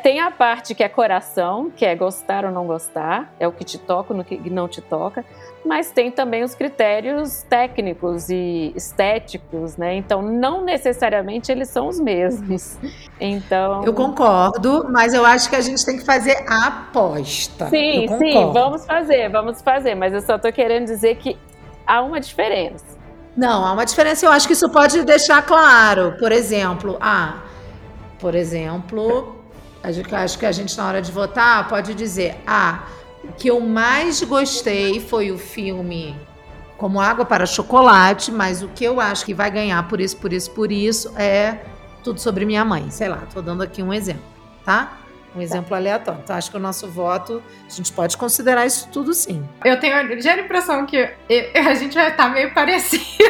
Tem 0.02 0.18
a 0.18 0.32
parte 0.32 0.74
que 0.74 0.82
é 0.82 0.88
coração, 0.88 1.70
que 1.70 1.84
é 1.84 1.94
gostar 1.94 2.44
ou 2.44 2.50
não 2.50 2.66
gostar, 2.66 3.32
é 3.38 3.46
o 3.46 3.52
que 3.52 3.64
te 3.64 3.78
toca, 3.78 4.12
o 4.12 4.24
que 4.24 4.50
não 4.50 4.66
te 4.66 4.80
toca, 4.80 5.24
mas 5.64 5.90
tem 5.90 6.10
também 6.10 6.42
os 6.42 6.54
critérios 6.54 7.42
técnicos 7.48 8.28
e 8.28 8.72
estéticos, 8.74 9.76
né? 9.76 9.94
Então, 9.94 10.20
não 10.20 10.64
necessariamente 10.64 11.52
eles 11.52 11.68
são 11.68 11.88
os 11.88 12.00
mesmos. 12.00 12.76
Então. 13.24 13.84
Eu 13.84 13.94
concordo, 13.94 14.84
mas 14.90 15.14
eu 15.14 15.24
acho 15.24 15.48
que 15.48 15.54
a 15.54 15.60
gente 15.60 15.86
tem 15.86 15.96
que 15.96 16.04
fazer 16.04 16.44
a 16.48 16.66
aposta. 16.66 17.68
Sim, 17.68 18.08
sim, 18.18 18.32
vamos 18.52 18.84
fazer, 18.84 19.28
vamos 19.28 19.62
fazer, 19.62 19.94
mas 19.94 20.12
eu 20.12 20.20
só 20.20 20.36
tô 20.36 20.50
querendo 20.52 20.86
dizer 20.86 21.14
que 21.18 21.38
há 21.86 22.02
uma 22.02 22.18
diferença. 22.18 22.84
Não, 23.36 23.64
há 23.64 23.72
uma 23.74 23.86
diferença, 23.86 24.26
eu 24.26 24.32
acho 24.32 24.48
que 24.48 24.54
isso 24.54 24.68
pode 24.70 25.04
deixar 25.04 25.40
claro. 25.46 26.16
Por 26.18 26.32
exemplo, 26.32 26.98
ah, 27.00 27.42
por 28.18 28.34
exemplo, 28.34 29.40
Acho 29.82 30.38
que 30.38 30.46
a 30.46 30.52
gente, 30.52 30.76
na 30.76 30.86
hora 30.86 31.02
de 31.02 31.10
votar, 31.10 31.68
pode 31.68 31.92
dizer: 31.94 32.36
ah, 32.46 32.84
que 33.38 33.48
eu 33.48 33.60
mais 33.60 34.22
gostei 34.22 35.00
foi 35.00 35.30
o 35.30 35.38
filme 35.38 36.16
Como 36.76 37.00
Água 37.00 37.24
para 37.24 37.46
Chocolate, 37.46 38.30
mas 38.30 38.62
o 38.62 38.68
que 38.68 38.84
eu 38.84 39.00
acho 39.00 39.24
que 39.24 39.34
vai 39.34 39.50
ganhar 39.50 39.86
por 39.88 40.00
isso, 40.00 40.16
por 40.16 40.32
isso, 40.32 40.50
por 40.50 40.72
isso 40.72 41.12
é 41.16 41.60
Tudo 42.02 42.20
sobre 42.20 42.44
Minha 42.44 42.64
Mãe. 42.64 42.90
Sei 42.90 43.08
lá, 43.08 43.22
tô 43.32 43.40
dando 43.40 43.62
aqui 43.62 43.82
um 43.82 43.92
exemplo, 43.92 44.22
tá? 44.64 44.98
Um 45.34 45.40
exemplo 45.40 45.74
aleatório. 45.74 46.20
Então, 46.22 46.36
acho 46.36 46.50
que 46.50 46.56
o 46.58 46.60
nosso 46.60 46.86
voto, 46.88 47.42
a 47.66 47.70
gente 47.70 47.90
pode 47.90 48.18
considerar 48.18 48.66
isso 48.66 48.88
tudo 48.92 49.14
sim. 49.14 49.42
Eu 49.64 49.80
tenho 49.80 49.96
a 49.96 50.02
ligeira 50.02 50.42
impressão 50.42 50.84
que 50.84 50.96
eu, 50.96 51.08
a 51.54 51.74
gente 51.74 51.94
vai 51.94 52.10
estar 52.10 52.28
meio 52.28 52.52
parecida. 52.54 53.24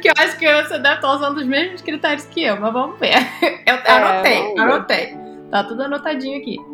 que 0.00 0.08
eu 0.08 0.12
acho 0.18 0.36
que 0.36 0.62
você 0.62 0.78
deve 0.80 0.96
estar 0.96 1.12
usando 1.12 1.36
os 1.36 1.46
mesmos 1.46 1.82
critérios 1.82 2.24
que 2.24 2.42
eu, 2.42 2.60
mas 2.60 2.72
vamos 2.72 2.98
ver. 2.98 3.14
Eu 3.64 3.74
é, 3.76 3.90
anotei, 3.90 4.58
anotei. 4.58 5.16
Tá 5.52 5.62
tudo 5.62 5.82
anotadinho 5.82 6.40
aqui. 6.40 6.71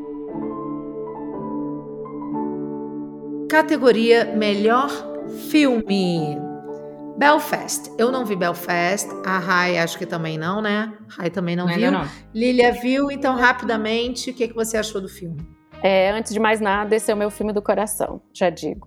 Categoria 3.48 4.26
Melhor 4.26 4.90
Filme. 5.50 6.38
Belfast. 7.16 7.90
Eu 7.96 8.12
não 8.12 8.26
vi 8.26 8.36
Belfast. 8.36 9.08
A 9.24 9.38
Rai 9.38 9.78
acho 9.78 9.96
que 9.96 10.04
também 10.04 10.36
não, 10.36 10.60
né? 10.60 10.92
Rai 11.08 11.30
também 11.30 11.56
não, 11.56 11.66
viu. 11.66 11.90
Não. 11.90 12.06
Lilia 12.34 12.72
viu, 12.72 13.10
então 13.10 13.34
rapidamente, 13.36 14.30
o 14.30 14.34
que, 14.34 14.48
que 14.48 14.54
você 14.54 14.76
achou 14.76 15.00
do 15.00 15.08
filme? 15.08 15.38
É, 15.82 16.10
antes 16.10 16.34
de 16.34 16.38
mais 16.38 16.60
nada, 16.60 16.94
esse 16.94 17.10
é 17.10 17.14
o 17.14 17.16
meu 17.16 17.30
filme 17.30 17.52
do 17.54 17.62
coração, 17.62 18.20
já 18.34 18.50
digo. 18.50 18.86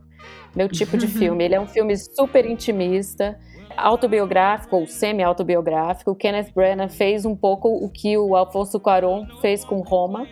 Meu 0.55 0.69
tipo 0.69 0.95
de 0.95 1.07
filme. 1.09 1.43
Ele 1.43 1.55
é 1.55 1.59
um 1.59 1.67
filme 1.67 1.97
super 1.97 2.45
intimista 2.45 3.39
autobiográfico 3.75 4.75
ou 4.75 4.85
semi-autobiográfico. 4.85 6.11
O 6.11 6.15
Kenneth 6.15 6.51
Branagh 6.53 6.89
fez 6.89 7.25
um 7.25 7.35
pouco 7.35 7.67
o 7.67 7.89
que 7.89 8.15
o 8.15 8.35
Alfonso 8.35 8.79
Cuarón 8.79 9.25
fez 9.41 9.65
com 9.65 9.79
Roma. 9.81 10.27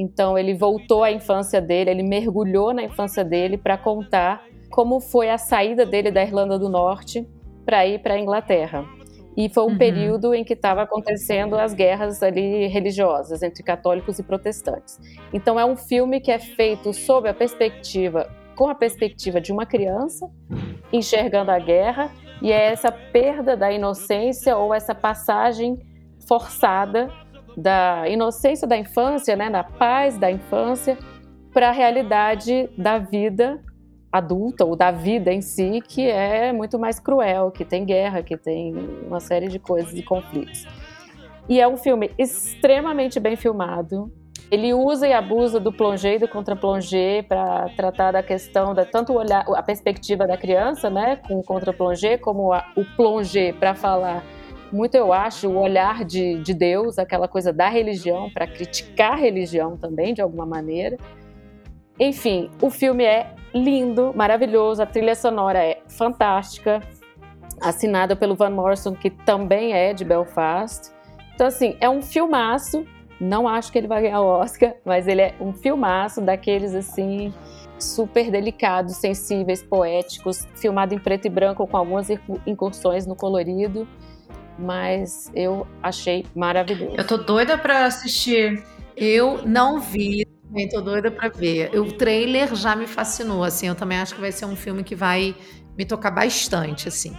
Então 0.00 0.38
ele 0.38 0.54
voltou 0.54 1.02
à 1.02 1.10
infância 1.10 1.60
dele, 1.60 1.90
ele 1.90 2.04
mergulhou 2.04 2.72
na 2.72 2.84
infância 2.84 3.24
dele 3.24 3.58
para 3.58 3.76
contar 3.76 4.44
como 4.70 5.00
foi 5.00 5.28
a 5.28 5.36
saída 5.36 5.84
dele 5.84 6.12
da 6.12 6.22
Irlanda 6.22 6.56
do 6.56 6.68
Norte 6.68 7.26
para 7.66 7.84
ir 7.84 7.98
para 7.98 8.14
a 8.14 8.18
Inglaterra. 8.18 8.84
E 9.36 9.48
foi 9.48 9.64
um 9.64 9.70
uhum. 9.70 9.78
período 9.78 10.34
em 10.34 10.44
que 10.44 10.52
estava 10.52 10.82
acontecendo 10.82 11.56
as 11.56 11.74
guerras 11.74 12.22
ali 12.22 12.68
religiosas 12.68 13.42
entre 13.42 13.64
católicos 13.64 14.20
e 14.20 14.22
protestantes. 14.22 15.00
Então 15.32 15.58
é 15.58 15.64
um 15.64 15.76
filme 15.76 16.20
que 16.20 16.30
é 16.30 16.38
feito 16.38 16.92
sob 16.92 17.28
a 17.28 17.34
perspectiva, 17.34 18.30
com 18.54 18.68
a 18.68 18.76
perspectiva 18.76 19.40
de 19.40 19.50
uma 19.50 19.66
criança 19.66 20.30
enxergando 20.92 21.50
a 21.50 21.58
guerra 21.58 22.12
e 22.40 22.52
é 22.52 22.66
essa 22.66 22.92
perda 22.92 23.56
da 23.56 23.72
inocência 23.72 24.56
ou 24.56 24.72
essa 24.72 24.94
passagem 24.94 25.76
forçada 26.28 27.10
da 27.58 28.08
inocência 28.08 28.66
da 28.66 28.76
infância, 28.76 29.34
né, 29.34 29.50
da 29.50 29.64
paz 29.64 30.16
da 30.16 30.30
infância, 30.30 30.96
para 31.52 31.70
a 31.70 31.72
realidade 31.72 32.70
da 32.78 32.98
vida 32.98 33.60
adulta 34.12 34.64
ou 34.64 34.76
da 34.76 34.90
vida 34.90 35.32
em 35.32 35.40
si, 35.40 35.82
que 35.86 36.08
é 36.08 36.52
muito 36.52 36.78
mais 36.78 37.00
cruel, 37.00 37.50
que 37.50 37.64
tem 37.64 37.84
guerra, 37.84 38.22
que 38.22 38.36
tem 38.36 38.74
uma 39.06 39.20
série 39.20 39.48
de 39.48 39.58
coisas 39.58 39.92
e 39.92 40.02
conflitos. 40.02 40.66
E 41.48 41.60
é 41.60 41.66
um 41.66 41.76
filme 41.76 42.10
extremamente 42.16 43.18
bem 43.18 43.36
filmado, 43.36 44.12
ele 44.50 44.72
usa 44.72 45.06
e 45.06 45.12
abusa 45.12 45.60
do 45.60 45.70
plongé 45.70 46.14
e 46.14 46.18
do 46.18 46.28
contra-plongé 46.28 47.22
para 47.22 47.68
tratar 47.76 48.12
da 48.12 48.22
questão 48.22 48.72
da 48.72 48.84
tanto 48.84 49.12
olhar 49.12 49.44
a 49.46 49.62
perspectiva 49.62 50.26
da 50.26 50.38
criança, 50.38 50.88
né, 50.88 51.16
com 51.16 51.38
o 51.38 51.42
contra-plongé, 51.42 52.16
como 52.16 52.52
a, 52.52 52.64
o 52.74 52.84
plongé 52.96 53.52
para 53.52 53.74
falar 53.74 54.24
muito 54.72 54.94
eu 54.94 55.12
acho 55.12 55.48
o 55.48 55.58
olhar 55.58 56.04
de, 56.04 56.40
de 56.40 56.54
Deus, 56.54 56.98
aquela 56.98 57.28
coisa 57.28 57.52
da 57.52 57.68
religião 57.68 58.30
para 58.30 58.46
criticar 58.46 59.12
a 59.12 59.16
religião 59.16 59.76
também 59.76 60.14
de 60.14 60.20
alguma 60.20 60.46
maneira. 60.46 60.96
Enfim, 61.98 62.50
o 62.60 62.70
filme 62.70 63.04
é 63.04 63.34
lindo, 63.54 64.12
maravilhoso, 64.14 64.82
a 64.82 64.86
trilha 64.86 65.14
sonora 65.14 65.58
é 65.58 65.80
fantástica, 65.88 66.80
assinada 67.60 68.14
pelo 68.14 68.36
Van 68.36 68.50
Morrison, 68.50 68.94
que 68.94 69.10
também 69.10 69.72
é 69.72 69.92
de 69.92 70.04
Belfast. 70.04 70.92
Então 71.34 71.46
assim, 71.46 71.76
é 71.80 71.88
um 71.88 72.02
filmaço 72.02 72.84
não 73.20 73.48
acho 73.48 73.72
que 73.72 73.78
ele 73.78 73.88
vai 73.88 74.02
ganhar 74.02 74.20
o 74.20 74.26
Oscar, 74.26 74.74
mas 74.84 75.08
ele 75.08 75.22
é 75.22 75.34
um 75.40 75.52
filmaço 75.52 76.20
daqueles 76.20 76.74
assim 76.74 77.32
super 77.78 78.30
delicados, 78.30 78.96
sensíveis, 78.96 79.62
poéticos, 79.62 80.46
filmado 80.56 80.94
em 80.94 80.98
preto 80.98 81.26
e 81.26 81.30
branco 81.30 81.66
com 81.66 81.76
algumas 81.76 82.08
incursões 82.46 83.06
no 83.06 83.14
colorido, 83.14 83.86
mas 84.58 85.30
eu 85.34 85.66
achei 85.82 86.26
maravilhoso. 86.34 86.96
Eu 86.96 87.06
tô 87.06 87.16
doida 87.16 87.56
para 87.56 87.86
assistir. 87.86 88.62
Eu 88.96 89.46
não 89.46 89.78
vi, 89.80 90.26
também 90.46 90.68
tô 90.68 90.80
doida 90.80 91.10
para 91.10 91.28
ver. 91.28 91.78
O 91.78 91.92
trailer 91.92 92.54
já 92.54 92.74
me 92.74 92.86
fascinou, 92.86 93.44
assim, 93.44 93.68
eu 93.68 93.74
também 93.74 93.98
acho 93.98 94.14
que 94.14 94.20
vai 94.20 94.32
ser 94.32 94.46
um 94.46 94.56
filme 94.56 94.82
que 94.82 94.94
vai 94.94 95.34
me 95.76 95.84
tocar 95.84 96.10
bastante, 96.10 96.88
assim. 96.88 97.16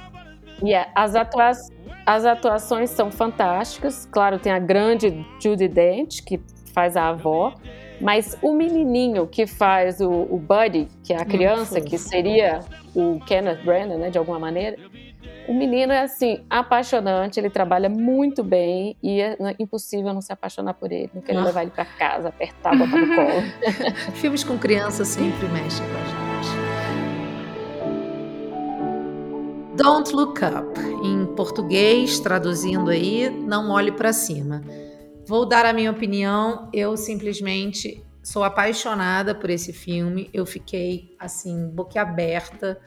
E 0.62 0.69
yeah, 0.69 0.91
as 0.93 1.15
atuações 1.15 1.79
as 2.10 2.25
atuações 2.25 2.89
são 2.89 3.12
fantásticas. 3.12 4.08
Claro, 4.12 4.39
tem 4.39 4.51
a 4.51 4.58
grande 4.58 5.24
Judy 5.39 5.67
Dent, 5.67 6.24
que 6.25 6.41
faz 6.74 6.98
a 6.98 7.10
avó. 7.10 7.53
Mas 8.01 8.36
o 8.41 8.51
menininho 8.51 9.27
que 9.27 9.46
faz 9.46 10.01
o, 10.01 10.10
o 10.10 10.39
Buddy, 10.39 10.88
que 11.03 11.13
é 11.13 11.22
a 11.22 11.25
criança, 11.25 11.79
que 11.79 12.00
seria 12.00 12.62
o 12.96 13.19
Kenneth 13.27 13.63
Branagh, 13.63 14.00
né, 14.00 14.10
de 14.10 14.17
alguma 14.17 14.39
maneira, 14.39 14.77
o 15.49 15.53
menino 15.53 15.91
é 15.91 16.03
assim, 16.03 16.45
apaixonante, 16.47 17.39
ele 17.39 17.49
trabalha 17.49 17.89
muito 17.89 18.43
bem 18.43 18.95
e 19.01 19.19
é 19.19 19.35
impossível 19.57 20.13
não 20.13 20.21
se 20.21 20.31
apaixonar 20.31 20.75
por 20.75 20.91
ele, 20.91 21.09
não 21.11 21.23
querer 21.23 21.39
ah. 21.39 21.45
levar 21.45 21.63
ele 21.63 21.71
para 21.71 21.85
casa, 21.85 22.29
apertar, 22.29 22.77
botar 22.77 22.97
no 22.97 23.15
colo. 23.15 23.41
Filmes 24.13 24.43
com 24.43 24.59
criança 24.59 25.03
sempre 25.03 25.47
mexem 25.47 25.83
com 25.87 25.97
a 25.97 26.03
gente. 26.03 26.69
Don't 29.75 30.15
Look 30.15 30.39
Up, 30.45 30.79
em 31.03 31.25
português, 31.35 32.19
traduzindo 32.19 32.91
aí, 32.91 33.27
não 33.31 33.71
olhe 33.71 33.91
para 33.91 34.13
cima. 34.13 34.61
Vou 35.25 35.47
dar 35.47 35.65
a 35.65 35.73
minha 35.73 35.89
opinião, 35.89 36.69
eu 36.71 36.95
simplesmente 36.95 38.05
sou 38.21 38.43
apaixonada 38.43 39.33
por 39.33 39.49
esse 39.49 39.73
filme, 39.73 40.29
eu 40.31 40.45
fiquei 40.45 41.15
assim, 41.17 41.69
boquiaberta. 41.69 42.79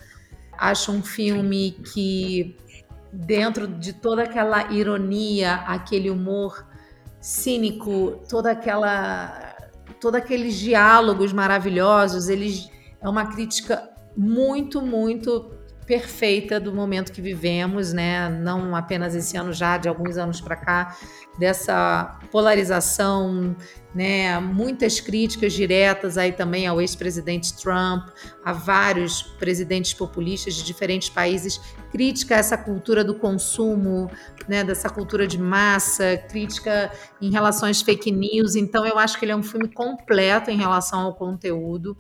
Acho 0.57 0.93
um 0.93 1.03
filme 1.03 1.73
que, 1.93 2.57
dentro 3.13 3.67
de 3.67 3.93
toda 3.93 4.23
aquela 4.23 4.73
ironia, 4.73 5.55
aquele 5.67 6.11
humor 6.11 6.67
cínico, 7.21 8.23
toda 8.29 8.51
aquela. 8.51 9.57
todos 10.01 10.21
aqueles 10.21 10.57
diálogos 10.57 11.33
maravilhosos, 11.33 12.29
eles 12.29 12.69
é 13.01 13.09
uma 13.09 13.27
crítica 13.27 13.91
muito, 14.17 14.81
muito 14.81 15.62
perfeita 15.87 16.61
do 16.61 16.73
momento 16.73 17.13
que 17.13 17.21
vivemos, 17.21 17.93
né? 17.93 18.29
Não 18.29 18.75
apenas 18.75 19.15
esse 19.15 19.37
ano 19.37 19.53
já, 19.53 19.77
de 19.77 19.89
alguns 19.89 20.17
anos 20.17 20.41
para 20.41 20.57
cá, 20.57 20.97
dessa 21.39 22.19
polarização, 22.31 23.57
né? 23.95 24.39
Muitas 24.39 25.01
críticas 25.01 25.53
diretas 25.53 26.17
aí 26.17 26.33
também 26.33 26.67
ao 26.67 26.81
ex-presidente 26.81 27.55
Trump, 27.57 28.09
a 28.45 28.53
vários 28.53 29.23
presidentes 29.23 29.93
populistas 29.93 30.55
de 30.55 30.65
diferentes 30.65 31.09
países, 31.09 31.61
crítica 31.91 32.37
a 32.37 32.39
essa 32.39 32.57
cultura 32.57 33.03
do 33.03 33.15
consumo, 33.15 34.11
né? 34.49 34.63
Dessa 34.63 34.89
cultura 34.89 35.27
de 35.27 35.39
massa, 35.39 36.17
crítica 36.29 36.91
em 37.21 37.31
relação 37.31 37.69
às 37.69 37.83
fake 37.83 38.11
news. 38.11 38.55
Então, 38.55 38.87
eu 38.87 38.99
acho 38.99 39.19
que 39.19 39.25
ele 39.25 39.33
é 39.33 39.37
um 39.37 39.43
filme 39.43 39.69
completo 39.69 40.51
em 40.51 40.57
relação 40.57 41.01
ao 41.01 41.15
conteúdo. 41.15 41.97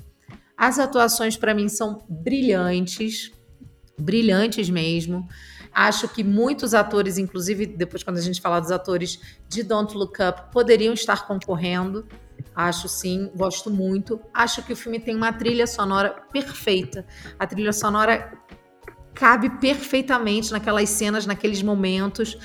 As 0.57 0.79
atuações 0.79 1.37
para 1.37 1.55
mim 1.55 1.69
são 1.69 2.05
brilhantes, 2.09 3.33
brilhantes 3.99 4.69
mesmo. 4.71 5.29
Acho 5.73 6.07
que 6.09 6.23
muitos 6.23 6.75
atores, 6.75 7.17
inclusive 7.17 7.67
depois 7.67 8.03
quando 8.03 8.19
a 8.19 8.23
gente 8.23 8.41
falar 8.41 8.61
dos 8.61 8.71
atores 8.71 9.19
de 9.49 9.63
Don't 9.63 9.97
Look 9.97 10.19
Up, 10.23 10.53
poderiam 10.53 10.93
estar 10.93 11.27
concorrendo. 11.27 12.07
Acho 12.55 12.89
sim, 12.89 13.31
gosto 13.35 13.71
muito. 13.71 14.21
Acho 14.35 14.63
que 14.63 14.73
o 14.73 14.77
filme 14.77 15.01
tem 15.01 15.17
uma 15.17 15.33
trilha 15.33 15.67
sonora 15.67 16.11
perfeita. 16.31 17.07
A 17.39 17.47
trilha 17.47 17.73
sonora 17.73 18.33
cabe 19.15 19.49
perfeitamente 19.59 20.53
naquelas 20.53 20.91
cenas, 20.91 21.25
naqueles 21.25 21.63
momentos. 21.63 22.37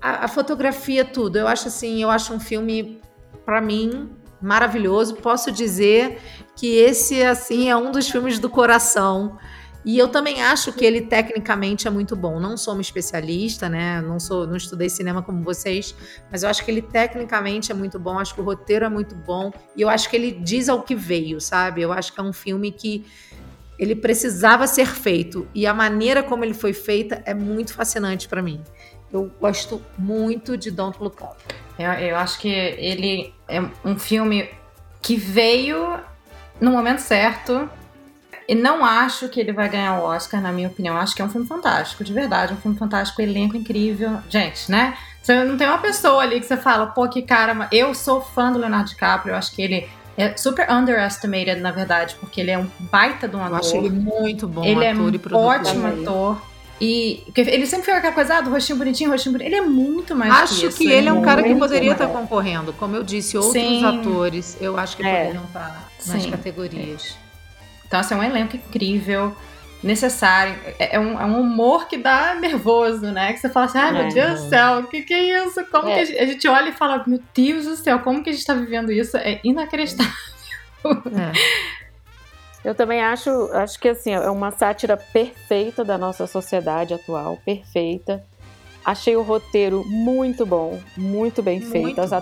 A, 0.00 0.26
a 0.26 0.28
fotografia, 0.28 1.04
tudo. 1.04 1.36
Eu 1.36 1.48
acho 1.48 1.68
assim, 1.68 2.02
eu 2.02 2.10
acho 2.10 2.34
um 2.34 2.40
filme, 2.40 3.00
para 3.46 3.60
mim, 3.60 4.10
maravilhoso. 4.40 5.14
Posso 5.16 5.50
dizer 5.50 6.20
que 6.54 6.76
esse, 6.76 7.22
assim, 7.22 7.70
é 7.70 7.76
um 7.76 7.90
dos 7.90 8.10
filmes 8.10 8.38
do 8.38 8.50
coração. 8.50 9.38
E 9.84 9.98
eu 9.98 10.08
também 10.08 10.42
acho 10.42 10.72
que 10.72 10.84
ele 10.84 11.02
tecnicamente 11.02 11.86
é 11.86 11.90
muito 11.90 12.16
bom. 12.16 12.40
Não 12.40 12.56
sou 12.56 12.72
uma 12.72 12.80
especialista, 12.80 13.68
né? 13.68 14.00
Não 14.00 14.18
sou, 14.18 14.46
não 14.46 14.56
estudei 14.56 14.88
cinema 14.88 15.22
como 15.22 15.42
vocês, 15.42 15.94
mas 16.30 16.42
eu 16.42 16.48
acho 16.48 16.64
que 16.64 16.70
ele 16.70 16.80
tecnicamente 16.80 17.70
é 17.70 17.74
muito 17.74 17.98
bom. 17.98 18.18
Acho 18.18 18.34
que 18.34 18.40
o 18.40 18.44
roteiro 18.44 18.86
é 18.86 18.88
muito 18.88 19.14
bom 19.14 19.52
e 19.76 19.82
eu 19.82 19.88
acho 19.90 20.08
que 20.08 20.16
ele 20.16 20.32
diz 20.32 20.70
ao 20.70 20.82
que 20.82 20.94
veio, 20.94 21.38
sabe? 21.40 21.82
Eu 21.82 21.92
acho 21.92 22.12
que 22.14 22.20
é 22.20 22.22
um 22.22 22.32
filme 22.32 22.72
que 22.72 23.04
ele 23.78 23.94
precisava 23.94 24.66
ser 24.66 24.86
feito 24.86 25.46
e 25.54 25.66
a 25.66 25.74
maneira 25.74 26.22
como 26.22 26.44
ele 26.44 26.54
foi 26.54 26.72
feita 26.72 27.22
é 27.26 27.34
muito 27.34 27.74
fascinante 27.74 28.26
para 28.26 28.40
mim. 28.40 28.62
Eu 29.12 29.30
gosto 29.38 29.82
muito 29.98 30.56
de 30.56 30.70
Don't 30.70 30.98
Look 30.98 31.22
Up. 31.22 31.36
Eu, 31.78 31.90
eu 31.92 32.16
acho 32.16 32.38
que 32.38 32.48
ele 32.48 33.34
é 33.46 33.60
um 33.84 33.98
filme 33.98 34.48
que 35.02 35.16
veio 35.16 36.00
no 36.60 36.70
momento 36.70 37.00
certo 37.00 37.68
e 38.48 38.54
não 38.54 38.84
acho 38.84 39.28
que 39.28 39.40
ele 39.40 39.52
vai 39.52 39.68
ganhar 39.68 39.98
o 39.98 40.04
Oscar, 40.04 40.40
na 40.40 40.52
minha 40.52 40.68
opinião. 40.68 40.96
Acho 40.96 41.14
que 41.14 41.22
é 41.22 41.24
um 41.24 41.30
filme 41.30 41.46
fantástico, 41.46 42.04
de 42.04 42.12
verdade. 42.12 42.52
Um 42.52 42.56
filme 42.56 42.76
fantástico, 42.76 43.20
elenco 43.22 43.56
incrível. 43.56 44.18
Gente, 44.28 44.70
né? 44.70 44.96
Você 45.22 45.42
não 45.44 45.56
tem 45.56 45.66
uma 45.66 45.78
pessoa 45.78 46.22
ali 46.22 46.38
que 46.38 46.46
você 46.46 46.56
fala, 46.56 46.86
pô, 46.88 47.08
que 47.08 47.22
cara. 47.22 47.66
Eu 47.72 47.94
sou 47.94 48.20
fã 48.20 48.52
do 48.52 48.58
Leonardo 48.58 48.90
DiCaprio, 48.90 49.32
eu 49.32 49.38
acho 49.38 49.54
que 49.54 49.62
ele 49.62 49.88
é 50.16 50.36
super 50.36 50.70
underestimated, 50.70 51.60
na 51.60 51.70
verdade, 51.70 52.16
porque 52.20 52.40
ele 52.40 52.50
é 52.50 52.58
um 52.58 52.68
baita 52.78 53.26
de 53.26 53.34
um 53.34 53.42
ator. 53.42 53.52
Eu 53.52 53.60
acho 53.60 53.76
ele 53.76 53.90
muito 53.90 54.46
bom 54.46 54.62
ele 54.62 54.84
é 54.84 54.92
ator 54.92 55.14
é 55.14 55.16
e 55.16 55.34
ótimo 55.34 55.86
ator. 55.86 56.42
E 56.80 57.24
ele 57.36 57.66
sempre 57.66 57.86
foi 57.86 57.94
aquela 57.94 58.12
coisa 58.12 58.36
ah, 58.36 58.40
do 58.40 58.50
rostinho 58.50 58.78
bonitinho, 58.78 59.10
rostinho 59.10 59.32
bonitinho. 59.32 59.56
Ele 59.56 59.64
é 59.64 59.66
muito 59.66 60.14
mais 60.14 60.32
Acho 60.42 60.60
que, 60.60 60.66
isso, 60.66 60.78
que 60.78 60.90
ele 60.90 61.08
é 61.08 61.12
um 61.12 61.22
cara 61.22 61.42
que 61.42 61.54
poderia 61.54 61.92
estar 61.92 62.08
concorrendo. 62.08 62.72
Como 62.72 62.96
eu 62.96 63.02
disse, 63.02 63.36
outros 63.38 63.54
Sim. 63.54 63.84
atores, 63.84 64.58
eu 64.60 64.76
acho 64.76 64.96
que 64.96 65.06
É. 65.06 65.22
poderiam 65.22 65.44
estar 65.44 65.88
nas 66.06 66.22
Sim. 66.22 66.30
categorias. 66.30 67.16
Então, 67.86 68.00
assim, 68.00 68.14
é 68.14 68.16
um 68.16 68.22
elenco 68.22 68.56
incrível, 68.56 69.36
necessário. 69.82 70.54
É, 70.78 70.96
é 70.96 71.00
um, 71.00 71.20
é 71.20 71.24
um 71.24 71.40
humor 71.40 71.86
que 71.86 71.96
dá 71.96 72.34
nervoso, 72.34 73.06
né? 73.12 73.32
Que 73.32 73.38
você 73.40 73.48
fala 73.48 73.66
assim, 73.66 73.78
ai 73.78 73.92
meu 73.92 74.02
É. 74.02 74.08
Deus 74.08 74.42
do 74.42 74.48
céu, 74.48 74.78
o 74.78 74.86
que, 74.86 75.02
que 75.02 75.12
é 75.14 75.44
isso? 75.44 75.64
Como 75.70 75.88
É. 75.88 75.94
que 75.94 76.00
a 76.00 76.04
gente, 76.04 76.18
a 76.18 76.26
gente 76.26 76.48
olha 76.48 76.68
e 76.70 76.72
fala, 76.72 77.04
meu 77.06 77.20
Deus 77.34 77.66
do 77.66 77.76
céu, 77.76 77.98
como 78.00 78.22
que 78.22 78.30
a 78.30 78.32
gente 78.32 78.44
tá 78.46 78.54
vivendo 78.54 78.90
isso? 78.90 79.16
É 79.16 79.40
inacreditável. 79.44 80.12
É. 80.84 81.32
Eu 82.64 82.74
também 82.74 83.02
acho, 83.02 83.30
acho 83.52 83.78
que 83.78 83.88
assim, 83.88 84.12
é 84.12 84.30
uma 84.30 84.50
sátira 84.50 84.96
perfeita 84.96 85.84
da 85.84 85.98
nossa 85.98 86.26
sociedade 86.26 86.94
atual, 86.94 87.38
perfeita. 87.44 88.24
Achei 88.84 89.16
o 89.16 89.22
roteiro 89.22 89.82
muito 89.86 90.44
bom, 90.46 90.80
muito 90.96 91.42
bem 91.42 91.60
Muito 91.60 91.72
feito, 91.72 92.00
as 92.00 92.10
bom. 92.10 92.16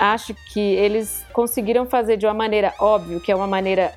Acho 0.00 0.34
que 0.50 0.58
eles 0.58 1.26
conseguiram 1.30 1.84
fazer 1.84 2.16
de 2.16 2.24
uma 2.24 2.32
maneira 2.32 2.72
óbvio, 2.80 3.20
que 3.20 3.30
é 3.30 3.36
uma 3.36 3.46
maneira, 3.46 3.92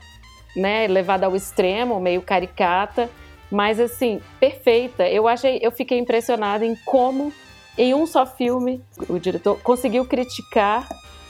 né, 0.53 0.85
levada 0.85 1.25
ao 1.25 1.33
extremo, 1.33 1.97
meio 1.97 2.21
caricata, 2.21 3.09
mas 3.49 3.79
assim, 3.79 4.19
perfeita. 4.37 5.07
Eu 5.07 5.29
achei, 5.29 5.59
eu 5.61 5.71
fiquei 5.71 5.97
impressionada 5.97 6.65
em 6.65 6.75
como 6.85 7.31
em 7.77 7.93
um 7.93 8.05
só 8.05 8.25
filme 8.25 8.83
o 9.07 9.17
diretor 9.17 9.57
conseguiu 9.63 10.05
criticar 10.05 10.87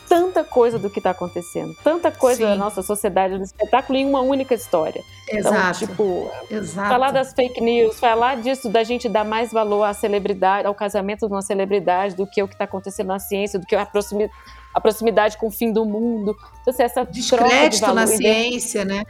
tanta 0.10 0.44
coisa 0.44 0.78
do 0.78 0.90
que 0.90 1.00
está 1.00 1.12
acontecendo, 1.12 1.74
tanta 1.84 2.12
coisa 2.12 2.38
Sim. 2.38 2.44
da 2.46 2.56
nossa 2.56 2.82
sociedade 2.82 3.38
do 3.38 3.44
espetáculo 3.44 3.98
em 3.98 4.06
uma 4.06 4.22
única 4.22 4.54
história. 4.54 5.02
Então, 5.30 5.54
Exato. 5.54 5.80
tipo, 5.80 6.30
Exato. 6.52 6.90
falar 6.90 7.12
das 7.12 7.32
fake 7.34 7.62
news, 7.62 8.00
falar 8.00 8.38
disso, 8.38 8.70
da 8.70 8.84
gente 8.84 9.08
dar 9.08 9.24
mais 9.24 9.52
valor 9.52 9.84
à 9.84 9.94
celebridade, 9.94 10.68
ao 10.68 10.76
casamento 10.76 11.28
de 11.28 11.34
uma 11.34 11.42
celebridade, 11.42 12.16
do 12.16 12.28
que 12.28 12.42
o 12.44 12.48
que 12.48 12.54
está 12.56 12.66
acontecendo 12.66 13.08
na 13.08 13.20
ciência, 13.20 13.58
do 13.58 13.66
que 13.66 13.76
a, 13.76 13.86
proximi- 13.86 14.30
a 14.74 14.82
proximidade 14.82 15.38
com 15.38 15.48
o 15.48 15.52
fim 15.52 15.72
do 15.72 15.86
mundo. 15.86 16.36
Então, 16.62 16.74
assim, 16.74 16.84
essa 16.84 17.04
de 17.06 17.12
Descrédito 17.12 17.82
valor, 17.82 17.96
na 17.96 18.04
inver- 18.04 18.18
ciência, 18.18 18.84
né? 18.86 19.04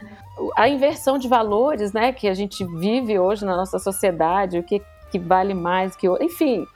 a 0.56 0.68
inversão 0.68 1.16
de 1.16 1.28
valores, 1.28 1.92
né, 1.92 2.12
que 2.12 2.26
a 2.26 2.34
gente 2.34 2.64
vive 2.64 3.18
hoje 3.18 3.44
na 3.44 3.56
nossa 3.56 3.78
sociedade, 3.78 4.58
o 4.58 4.62
que, 4.64 4.82
que 5.10 5.18
vale 5.18 5.54
mais 5.54 5.94
que 5.94 6.08
o 6.08 6.20
enfim, 6.20 6.66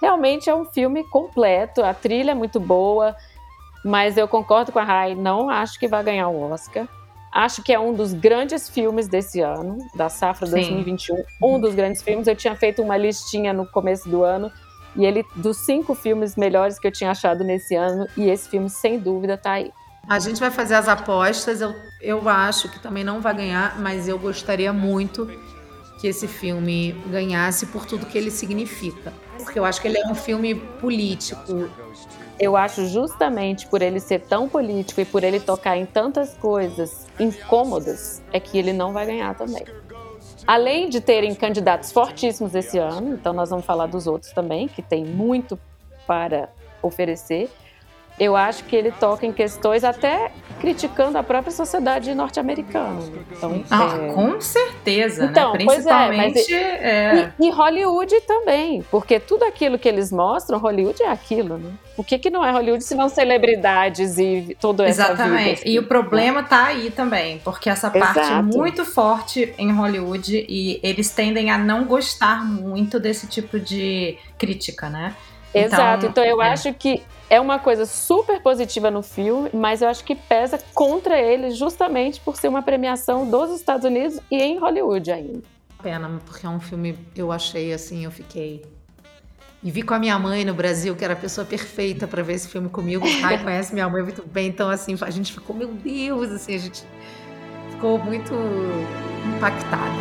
realmente 0.00 0.48
é 0.48 0.54
um 0.54 0.64
filme 0.64 1.04
completo, 1.04 1.82
a 1.82 1.92
trilha 1.92 2.30
é 2.30 2.34
muito 2.34 2.58
boa, 2.58 3.14
mas 3.84 4.16
eu 4.16 4.26
concordo 4.26 4.72
com 4.72 4.78
a 4.78 4.84
Rai, 4.84 5.14
não 5.14 5.50
acho 5.50 5.78
que 5.78 5.86
vai 5.86 6.02
ganhar 6.02 6.28
o 6.28 6.50
Oscar. 6.50 6.88
Acho 7.30 7.62
que 7.62 7.72
é 7.72 7.80
um 7.80 7.92
dos 7.92 8.12
grandes 8.14 8.68
filmes 8.68 9.08
desse 9.08 9.40
ano, 9.40 9.76
da 9.94 10.08
safra 10.08 10.46
Sim. 10.46 10.52
2021, 10.52 11.16
um 11.42 11.58
dos 11.60 11.74
grandes 11.74 12.00
filmes. 12.00 12.28
Eu 12.28 12.36
tinha 12.36 12.54
feito 12.54 12.80
uma 12.80 12.96
listinha 12.96 13.52
no 13.52 13.66
começo 13.66 14.08
do 14.08 14.22
ano 14.22 14.52
e 14.96 15.04
ele 15.04 15.24
dos 15.36 15.58
cinco 15.58 15.94
filmes 15.94 16.36
melhores 16.36 16.78
que 16.78 16.86
eu 16.86 16.92
tinha 16.92 17.10
achado 17.10 17.42
nesse 17.42 17.74
ano 17.74 18.06
e 18.16 18.28
esse 18.28 18.48
filme 18.48 18.70
sem 18.70 18.98
dúvida 18.98 19.36
tá 19.36 19.52
aí. 19.52 19.72
A 20.08 20.18
gente 20.18 20.38
vai 20.38 20.50
fazer 20.50 20.74
as 20.74 20.86
apostas. 20.86 21.60
Eu, 21.60 21.74
eu 22.00 22.28
acho 22.28 22.68
que 22.68 22.78
também 22.78 23.02
não 23.02 23.20
vai 23.20 23.34
ganhar, 23.34 23.80
mas 23.80 24.06
eu 24.06 24.18
gostaria 24.18 24.72
muito 24.72 25.26
que 25.98 26.08
esse 26.08 26.28
filme 26.28 26.92
ganhasse 27.06 27.66
por 27.66 27.86
tudo 27.86 28.04
que 28.04 28.18
ele 28.18 28.30
significa. 28.30 29.12
Porque 29.38 29.58
eu 29.58 29.64
acho 29.64 29.80
que 29.80 29.88
ele 29.88 29.98
é 29.98 30.06
um 30.06 30.14
filme 30.14 30.54
político. 30.54 31.70
Eu 32.38 32.56
acho 32.56 32.86
justamente 32.88 33.66
por 33.66 33.80
ele 33.80 34.00
ser 34.00 34.20
tão 34.20 34.48
político 34.48 35.00
e 35.00 35.04
por 35.04 35.24
ele 35.24 35.40
tocar 35.40 35.76
em 35.76 35.86
tantas 35.86 36.34
coisas 36.34 37.06
incômodas, 37.18 38.22
é 38.32 38.40
que 38.40 38.58
ele 38.58 38.72
não 38.72 38.92
vai 38.92 39.06
ganhar 39.06 39.34
também. 39.34 39.64
Além 40.46 40.90
de 40.90 41.00
terem 41.00 41.34
candidatos 41.34 41.90
fortíssimos 41.90 42.54
esse 42.54 42.76
ano, 42.76 43.14
então 43.14 43.32
nós 43.32 43.48
vamos 43.48 43.64
falar 43.64 43.86
dos 43.86 44.06
outros 44.06 44.30
também, 44.32 44.68
que 44.68 44.82
tem 44.82 45.02
muito 45.02 45.58
para 46.06 46.50
oferecer. 46.82 47.50
Eu 48.18 48.36
acho 48.36 48.64
que 48.64 48.76
ele 48.76 48.92
toca 48.92 49.26
em 49.26 49.32
questões 49.32 49.82
até 49.82 50.30
criticando 50.60 51.18
a 51.18 51.22
própria 51.22 51.50
sociedade 51.52 52.14
norte-americana. 52.14 52.98
Então, 53.36 53.62
Ah, 53.70 53.98
é, 54.02 54.12
com 54.12 54.40
certeza, 54.40 55.24
Então, 55.26 55.52
né? 55.52 55.64
pois 55.64 55.84
é, 55.84 55.90
mas 55.92 56.32
Principalmente. 56.32 56.54
é, 56.54 57.32
E, 57.38 57.46
e 57.46 57.50
Hollywood 57.50 58.20
também, 58.22 58.82
porque 58.90 59.20
tudo 59.20 59.44
aquilo 59.44 59.78
que 59.78 59.86
eles 59.88 60.10
mostram, 60.10 60.58
Hollywood 60.58 61.02
é 61.02 61.10
aquilo, 61.10 61.58
né? 61.58 61.70
O 61.96 62.04
que, 62.04 62.18
que 62.18 62.30
não 62.30 62.42
é 62.44 62.50
Hollywood 62.50 62.82
se 62.82 62.94
não 62.94 63.08
celebridades 63.08 64.16
e 64.18 64.56
toda 64.60 64.86
essa 64.86 65.02
Exatamente. 65.12 65.58
vida, 65.58 65.68
E 65.70 65.78
o 65.78 65.82
problema 65.86 66.42
tá 66.42 66.66
aí 66.66 66.90
também, 66.90 67.40
porque 67.44 67.68
essa 67.68 67.90
parte 67.90 68.18
é 68.20 68.22
Exato. 68.22 68.44
muito 68.56 68.84
forte 68.86 69.52
em 69.58 69.70
Hollywood 69.72 70.46
e 70.48 70.80
eles 70.82 71.10
tendem 71.10 71.50
a 71.50 71.58
não 71.58 71.84
gostar 71.84 72.42
muito 72.44 72.98
desse 72.98 73.26
tipo 73.26 73.60
de 73.60 74.16
crítica, 74.38 74.88
né? 74.88 75.14
Exato. 75.52 76.06
Então 76.06 76.24
eu 76.24 76.40
é. 76.42 76.48
acho 76.50 76.72
que 76.74 77.02
é 77.28 77.40
uma 77.40 77.58
coisa 77.58 77.86
super 77.86 78.40
positiva 78.40 78.90
no 78.90 79.02
filme, 79.02 79.50
mas 79.52 79.82
eu 79.82 79.88
acho 79.88 80.04
que 80.04 80.14
pesa 80.14 80.58
contra 80.74 81.18
ele 81.20 81.50
justamente 81.50 82.20
por 82.20 82.36
ser 82.36 82.48
uma 82.48 82.62
premiação 82.62 83.28
dos 83.28 83.50
Estados 83.50 83.84
Unidos 83.84 84.20
e 84.30 84.42
em 84.42 84.58
Hollywood 84.58 85.10
ainda. 85.10 85.42
Pena, 85.82 86.20
porque 86.24 86.46
é 86.46 86.48
um 86.48 86.60
filme, 86.60 86.98
eu 87.14 87.30
achei 87.30 87.72
assim, 87.72 88.04
eu 88.04 88.10
fiquei. 88.10 88.64
E 89.62 89.70
vi 89.70 89.82
com 89.82 89.94
a 89.94 89.98
minha 89.98 90.18
mãe 90.18 90.44
no 90.44 90.52
Brasil, 90.52 90.94
que 90.94 91.04
era 91.04 91.14
a 91.14 91.16
pessoa 91.16 91.44
perfeita 91.44 92.06
para 92.06 92.22
ver 92.22 92.34
esse 92.34 92.48
filme 92.48 92.68
comigo. 92.68 93.04
Ai, 93.24 93.42
conhece 93.42 93.72
minha 93.72 93.88
mãe 93.88 94.02
muito 94.02 94.22
bem, 94.26 94.48
então 94.48 94.68
assim, 94.68 94.96
a 95.00 95.10
gente 95.10 95.32
ficou, 95.32 95.56
meu 95.56 95.68
Deus, 95.68 96.30
assim, 96.30 96.54
a 96.54 96.58
gente 96.58 96.84
ficou 97.70 97.98
muito 97.98 98.34
impactada. 99.36 99.92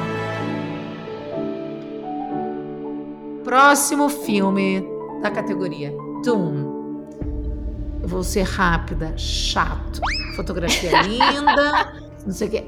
Próximo 3.44 4.10
filme 4.10 4.86
da 5.22 5.30
categoria 5.30 5.92
Doom. 6.24 6.73
Eu 8.04 8.10
vou 8.10 8.22
ser 8.22 8.42
rápida, 8.42 9.18
chato. 9.18 10.02
Fotografia 10.36 11.02
linda, 11.08 11.94
não 12.26 12.34
sei 12.34 12.50
o 12.50 12.52
que, 12.52 12.64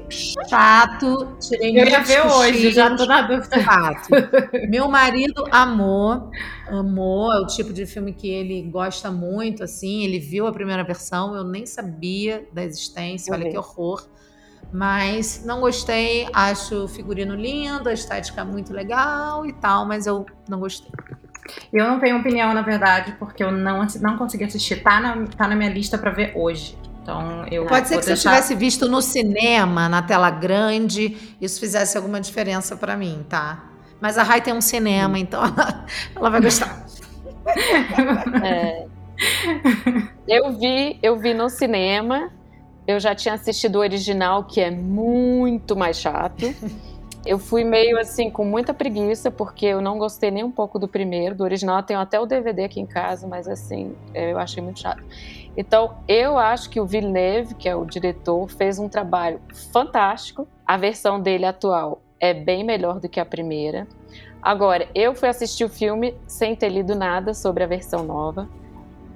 chato. 0.48 1.36
Tirei 1.38 1.78
Eu 1.78 1.86
ia 1.86 2.00
ver 2.02 2.26
hoje, 2.26 2.72
já 2.72 2.96
tô 2.96 3.04
na 3.04 3.20
dúvida. 3.20 3.62
Fato. 3.62 4.08
Meu 4.66 4.88
marido 4.88 5.44
amou, 5.50 6.30
amou. 6.68 7.30
É 7.34 7.40
o 7.40 7.46
tipo 7.48 7.70
de 7.70 7.84
filme 7.84 8.14
que 8.14 8.30
ele 8.30 8.62
gosta 8.62 9.10
muito, 9.10 9.62
assim. 9.62 10.04
Ele 10.04 10.18
viu 10.18 10.46
a 10.46 10.52
primeira 10.52 10.82
versão, 10.82 11.36
eu 11.36 11.44
nem 11.44 11.66
sabia 11.66 12.48
da 12.50 12.64
existência. 12.64 13.30
Eu 13.30 13.34
Olha 13.34 13.50
que 13.50 13.58
horror. 13.58 14.08
Mas 14.72 15.44
não 15.44 15.60
gostei. 15.60 16.26
Acho 16.32 16.84
o 16.84 16.88
figurino 16.88 17.34
lindo, 17.34 17.90
a 17.90 17.92
estética 17.92 18.42
muito 18.42 18.72
legal 18.72 19.44
e 19.44 19.52
tal, 19.52 19.84
mas 19.84 20.06
eu 20.06 20.24
não 20.48 20.60
gostei. 20.60 20.90
Eu 21.72 21.86
não 21.86 21.98
tenho 21.98 22.18
opinião, 22.18 22.52
na 22.52 22.62
verdade, 22.62 23.14
porque 23.18 23.42
eu 23.42 23.50
não, 23.50 23.86
não 24.00 24.16
consegui 24.16 24.44
assistir. 24.44 24.82
Tá 24.82 25.00
na, 25.00 25.26
tá 25.26 25.48
na 25.48 25.56
minha 25.56 25.70
lista 25.70 25.96
pra 25.96 26.10
ver 26.10 26.32
hoje. 26.34 26.76
Então 27.02 27.46
eu 27.50 27.66
Pode 27.66 27.86
ser 27.86 28.00
que 28.00 28.06
deixar... 28.06 28.16
se 28.16 28.26
eu 28.26 28.32
tivesse 28.32 28.54
visto 28.56 28.88
no 28.88 29.00
cinema, 29.00 29.88
na 29.88 30.02
tela 30.02 30.28
grande, 30.28 31.16
isso 31.40 31.60
fizesse 31.60 31.96
alguma 31.96 32.20
diferença 32.20 32.76
para 32.76 32.96
mim, 32.96 33.24
tá? 33.28 33.64
Mas 34.00 34.18
a 34.18 34.24
Rai 34.24 34.40
tem 34.40 34.52
um 34.52 34.60
cinema, 34.60 35.16
então 35.18 35.42
ela, 35.44 35.86
ela 36.14 36.30
vai 36.30 36.40
gostar. 36.40 36.84
É. 38.44 38.86
Eu 40.26 40.52
vi, 40.58 40.98
eu 41.02 41.16
vi 41.16 41.32
no 41.32 41.48
cinema. 41.48 42.30
Eu 42.86 43.00
já 43.00 43.14
tinha 43.14 43.34
assistido 43.34 43.76
o 43.76 43.78
original, 43.78 44.44
que 44.44 44.60
é 44.60 44.70
muito 44.70 45.76
mais 45.76 45.98
chato. 45.98 46.54
Eu 47.26 47.40
fui 47.40 47.64
meio 47.64 47.98
assim, 47.98 48.30
com 48.30 48.44
muita 48.44 48.72
preguiça, 48.72 49.32
porque 49.32 49.66
eu 49.66 49.80
não 49.80 49.98
gostei 49.98 50.30
nem 50.30 50.44
um 50.44 50.50
pouco 50.50 50.78
do 50.78 50.86
primeiro. 50.86 51.34
Do 51.34 51.42
original, 51.42 51.78
eu 51.78 51.82
tenho 51.82 51.98
até 51.98 52.20
o 52.20 52.24
DVD 52.24 52.64
aqui 52.64 52.78
em 52.78 52.86
casa, 52.86 53.26
mas 53.26 53.48
assim, 53.48 53.96
eu 54.14 54.38
achei 54.38 54.62
muito 54.62 54.78
chato. 54.78 55.02
Então, 55.56 55.96
eu 56.06 56.38
acho 56.38 56.70
que 56.70 56.80
o 56.80 56.86
Villeneuve, 56.86 57.56
que 57.56 57.68
é 57.68 57.74
o 57.74 57.84
diretor, 57.84 58.48
fez 58.48 58.78
um 58.78 58.88
trabalho 58.88 59.40
fantástico. 59.72 60.46
A 60.64 60.76
versão 60.76 61.20
dele 61.20 61.46
atual 61.46 62.00
é 62.20 62.32
bem 62.32 62.62
melhor 62.62 63.00
do 63.00 63.08
que 63.08 63.18
a 63.18 63.24
primeira. 63.24 63.88
Agora, 64.40 64.86
eu 64.94 65.12
fui 65.12 65.28
assistir 65.28 65.64
o 65.64 65.68
filme 65.68 66.14
sem 66.28 66.54
ter 66.54 66.68
lido 66.68 66.94
nada 66.94 67.34
sobre 67.34 67.64
a 67.64 67.66
versão 67.66 68.04
nova. 68.04 68.48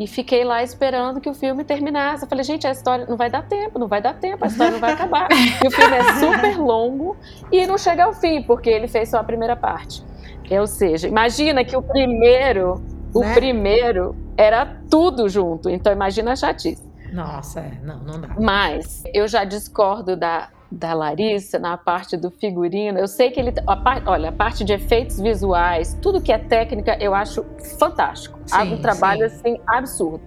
E 0.01 0.07
fiquei 0.07 0.45
lá 0.45 0.63
esperando 0.63 1.21
que 1.21 1.29
o 1.29 1.35
filme 1.35 1.63
terminasse. 1.63 2.25
Eu 2.25 2.29
falei, 2.29 2.43
gente, 2.43 2.67
a 2.67 2.71
história 2.71 3.05
não 3.05 3.19
vai 3.19 3.29
dar 3.29 3.43
tempo, 3.43 3.79
não 3.79 3.87
vai 3.87 4.01
dar 4.01 4.15
tempo, 4.15 4.43
a 4.43 4.49
história 4.49 4.73
não 4.73 4.81
vai 4.81 4.95
acabar. 4.95 5.29
e 5.63 5.69
o 5.69 5.71
filme 5.71 5.95
é 5.95 6.15
super 6.15 6.57
longo 6.59 7.19
e 7.53 7.67
não 7.67 7.77
chega 7.77 8.05
ao 8.05 8.15
fim, 8.15 8.43
porque 8.43 8.71
ele 8.71 8.89
fez 8.89 9.11
só 9.11 9.19
a 9.19 9.25
primeira 9.25 9.55
parte. 9.55 10.03
Ou 10.51 10.67
seja, 10.67 11.07
imagina 11.07 11.63
que 11.63 11.77
o 11.77 11.83
primeiro, 11.83 12.83
o 13.13 13.21
né? 13.21 13.35
primeiro 13.35 14.17
era 14.39 14.65
tudo 14.89 15.29
junto. 15.29 15.69
Então 15.69 15.93
imagina 15.93 16.33
a 16.33 16.37
chatice. 16.37 16.91
Nossa, 17.13 17.61
é, 17.61 17.73
não, 17.83 17.99
não 17.99 18.19
dá. 18.19 18.29
Mas 18.41 19.03
eu 19.13 19.29
já 19.29 19.45
discordo 19.45 20.17
da, 20.17 20.49
da 20.71 20.95
Larissa 20.95 21.59
na 21.59 21.77
parte 21.77 22.17
do 22.17 22.31
figurino. 22.31 22.99
Eu 22.99 23.09
sei 23.09 23.31
que 23.31 23.41
ele. 23.41 23.53
A 23.67 23.77
parte, 23.77 24.09
olha, 24.09 24.29
a 24.29 24.33
parte 24.33 24.63
de 24.63 24.73
efeitos 24.73 25.19
visuais, 25.19 25.99
tudo 26.01 26.21
que 26.21 26.33
é 26.33 26.39
técnica, 26.39 26.97
eu 27.01 27.15
acho 27.15 27.45
fantástico. 27.79 28.39
Há 28.53 28.63
um 28.63 28.81
trabalho 28.81 29.29
sim. 29.29 29.37
assim 29.37 29.61
absurdo. 29.67 30.21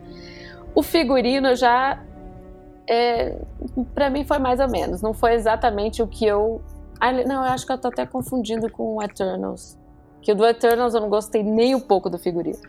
O 0.76 0.84
figurino 0.84 1.56
já. 1.56 2.00
É, 2.90 3.38
para 3.96 4.10
mim 4.10 4.26
foi 4.26 4.40
mais 4.40 4.60
ou 4.60 4.68
menos. 4.68 5.02
Não 5.02 5.14
foi 5.14 5.34
exatamente 5.34 6.04
o 6.04 6.08
que 6.08 6.26
eu. 6.26 6.62
Não, 7.26 7.46
eu 7.46 7.52
acho 7.52 7.66
que 7.66 7.72
eu 7.72 7.78
tô 7.78 7.88
até 7.88 8.06
confundindo 8.06 8.70
com 8.70 8.98
o 8.98 9.04
Eternals. 9.04 9.78
Que 10.22 10.32
o 10.32 10.36
do 10.36 10.46
Eternals 10.46 10.94
eu 10.94 11.02
não 11.02 11.10
gostei 11.10 11.44
nem 11.44 11.76
um 11.76 11.80
pouco 11.80 12.10
do 12.10 12.18
figurino. 12.18 12.60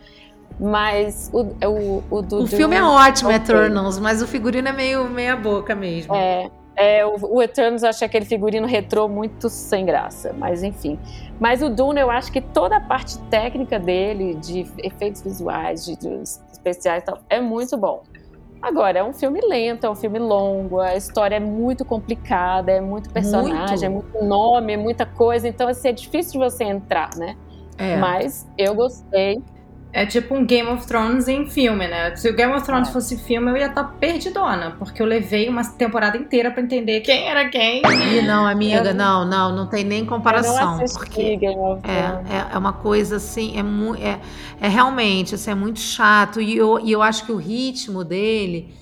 Mas 0.60 1.30
o, 1.32 1.42
o, 1.42 2.04
o 2.10 2.22
do. 2.22 2.42
O 2.42 2.46
filme 2.46 2.76
é 2.76 2.82
ótimo, 2.82 3.30
okay. 3.30 3.40
Eternals, 3.40 3.98
mas 3.98 4.22
o 4.22 4.26
figurino 4.26 4.68
é 4.68 4.72
meio 4.72 5.08
meia 5.10 5.34
boca 5.34 5.74
mesmo. 5.74 6.14
É. 6.14 6.48
É, 6.76 7.06
o, 7.06 7.36
o 7.36 7.42
Eternals 7.42 7.82
eu 7.82 7.88
achei 7.88 8.06
aquele 8.06 8.24
figurino 8.24 8.66
retrô 8.66 9.08
muito 9.08 9.48
sem 9.48 9.86
graça, 9.86 10.34
mas 10.36 10.62
enfim. 10.62 10.98
Mas 11.38 11.62
o 11.62 11.68
Dune, 11.68 12.00
eu 12.00 12.10
acho 12.10 12.32
que 12.32 12.40
toda 12.40 12.76
a 12.76 12.80
parte 12.80 13.18
técnica 13.30 13.78
dele, 13.78 14.34
de 14.34 14.66
efeitos 14.78 15.22
visuais, 15.22 15.84
de, 15.84 15.96
de 15.96 16.22
especiais 16.52 17.02
e 17.02 17.06
tal, 17.06 17.18
é 17.28 17.40
muito 17.40 17.76
bom. 17.76 18.02
Agora, 18.60 19.00
é 19.00 19.04
um 19.04 19.12
filme 19.12 19.40
lento, 19.42 19.84
é 19.84 19.90
um 19.90 19.94
filme 19.94 20.18
longo, 20.18 20.80
a 20.80 20.96
história 20.96 21.36
é 21.36 21.40
muito 21.40 21.84
complicada, 21.84 22.72
é 22.72 22.80
muito 22.80 23.10
personagem, 23.10 23.90
muito. 23.90 24.14
é 24.14 24.16
muito 24.16 24.24
nome, 24.24 24.72
é 24.72 24.76
muita 24.76 25.04
coisa, 25.04 25.46
então 25.46 25.68
assim, 25.68 25.88
é 25.88 25.92
difícil 25.92 26.32
de 26.32 26.38
você 26.38 26.64
entrar, 26.64 27.10
né? 27.16 27.36
É. 27.76 27.96
Mas 27.96 28.48
eu 28.56 28.74
gostei. 28.74 29.42
É 29.96 30.04
tipo 30.04 30.34
um 30.34 30.44
Game 30.44 30.68
of 30.68 30.84
Thrones 30.88 31.28
em 31.28 31.46
filme, 31.46 31.86
né? 31.86 32.16
Se 32.16 32.28
o 32.28 32.34
Game 32.34 32.52
of 32.52 32.66
Thrones 32.66 32.88
é. 32.88 32.92
fosse 32.92 33.16
filme, 33.16 33.48
eu 33.52 33.56
ia 33.56 33.66
estar 33.66 33.84
tá 33.84 33.94
perdidona, 34.00 34.74
porque 34.76 35.00
eu 35.00 35.06
levei 35.06 35.48
uma 35.48 35.62
temporada 35.64 36.16
inteira 36.16 36.50
para 36.50 36.64
entender 36.64 37.00
quem 37.00 37.28
era 37.28 37.48
quem. 37.48 37.80
E 38.12 38.20
não, 38.22 38.44
amiga, 38.44 38.88
eu... 38.88 38.94
não, 38.94 39.24
não, 39.24 39.54
não 39.54 39.68
tem 39.68 39.84
nem 39.84 40.04
comparação. 40.04 40.80
porque 40.98 41.36
Game 41.36 41.56
of 41.60 41.80
Thrones. 41.80 42.28
É, 42.28 42.38
é, 42.38 42.46
é 42.54 42.58
uma 42.58 42.72
coisa 42.72 43.16
assim, 43.16 43.56
é, 43.56 43.62
mu 43.62 43.94
é, 43.94 44.18
é 44.60 44.66
realmente, 44.66 45.36
assim, 45.36 45.52
é 45.52 45.54
muito 45.54 45.78
chato. 45.78 46.40
E 46.40 46.56
eu, 46.56 46.80
e 46.80 46.90
eu 46.90 47.00
acho 47.00 47.24
que 47.24 47.30
o 47.30 47.36
ritmo 47.36 48.02
dele 48.02 48.74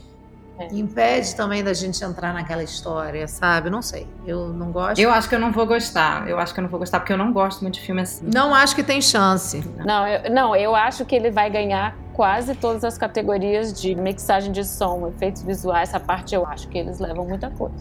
é. 0.58 0.74
Impede 0.74 1.34
também 1.34 1.64
da 1.64 1.72
gente 1.72 2.02
entrar 2.04 2.32
naquela 2.34 2.62
história, 2.62 3.26
sabe? 3.26 3.70
Não 3.70 3.80
sei. 3.80 4.06
Eu 4.26 4.48
não 4.48 4.70
gosto. 4.70 4.98
Eu 4.98 5.10
acho 5.10 5.28
que 5.28 5.34
eu 5.34 5.40
não 5.40 5.50
vou 5.50 5.66
gostar. 5.66 6.28
Eu 6.28 6.38
acho 6.38 6.52
que 6.52 6.60
eu 6.60 6.62
não 6.62 6.70
vou 6.70 6.78
gostar 6.78 7.00
porque 7.00 7.12
eu 7.12 7.16
não 7.16 7.32
gosto 7.32 7.62
muito 7.62 7.74
de 7.74 7.80
filme 7.80 8.02
assim. 8.02 8.28
Não 8.32 8.54
acho 8.54 8.74
que 8.74 8.82
tem 8.82 9.00
chance. 9.00 9.62
Não, 9.84 10.06
eu, 10.06 10.30
não, 10.30 10.54
eu 10.54 10.74
acho 10.74 11.04
que 11.04 11.14
ele 11.14 11.30
vai 11.30 11.48
ganhar 11.50 11.96
quase 12.12 12.54
todas 12.54 12.84
as 12.84 12.98
categorias 12.98 13.72
de 13.72 13.94
mixagem 13.94 14.52
de 14.52 14.64
som, 14.64 15.08
efeitos 15.08 15.42
visuais. 15.42 15.88
Essa 15.88 15.98
parte 15.98 16.34
eu 16.34 16.46
acho 16.46 16.68
que 16.68 16.78
eles 16.78 16.98
levam 16.98 17.26
muita 17.26 17.50
coisa. 17.50 17.74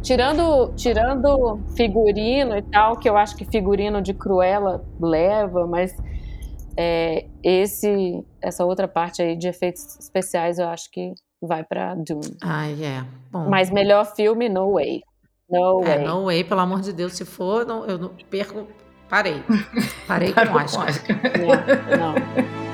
Tirando, 0.00 0.72
tirando 0.76 1.60
figurino 1.76 2.56
e 2.56 2.62
tal, 2.62 2.96
que 2.96 3.08
eu 3.08 3.16
acho 3.16 3.36
que 3.36 3.44
figurino 3.44 4.00
de 4.00 4.14
Cruella 4.14 4.84
leva, 5.00 5.66
mas 5.66 5.94
é, 6.76 7.26
esse, 7.42 8.24
essa 8.40 8.64
outra 8.64 8.86
parte 8.86 9.20
aí 9.20 9.36
de 9.36 9.48
efeitos 9.48 9.98
especiais 9.98 10.60
eu 10.60 10.68
acho 10.68 10.88
que 10.92 11.12
vai 11.40 11.64
para 11.64 11.94
Dune. 11.94 12.36
Ai, 12.42 12.76
é. 12.82 13.04
Bom. 13.30 13.48
Mas 13.48 13.70
melhor 13.70 14.04
filme, 14.14 14.48
No 14.48 14.72
Way. 14.74 15.02
No 15.48 15.82
é, 15.84 15.96
Way. 15.96 16.04
No 16.06 16.24
Way, 16.24 16.44
pelo 16.44 16.60
amor 16.60 16.80
de 16.80 16.92
Deus, 16.92 17.14
se 17.14 17.24
for, 17.24 17.64
não, 17.66 17.84
eu 17.86 17.98
não 17.98 18.10
perco. 18.30 18.66
Parei. 19.08 19.42
Parei 20.06 20.32
com 20.34 20.40
o 20.40 20.56
Oscar. 20.56 20.88
Não, 21.38 22.12
não. 22.12 22.68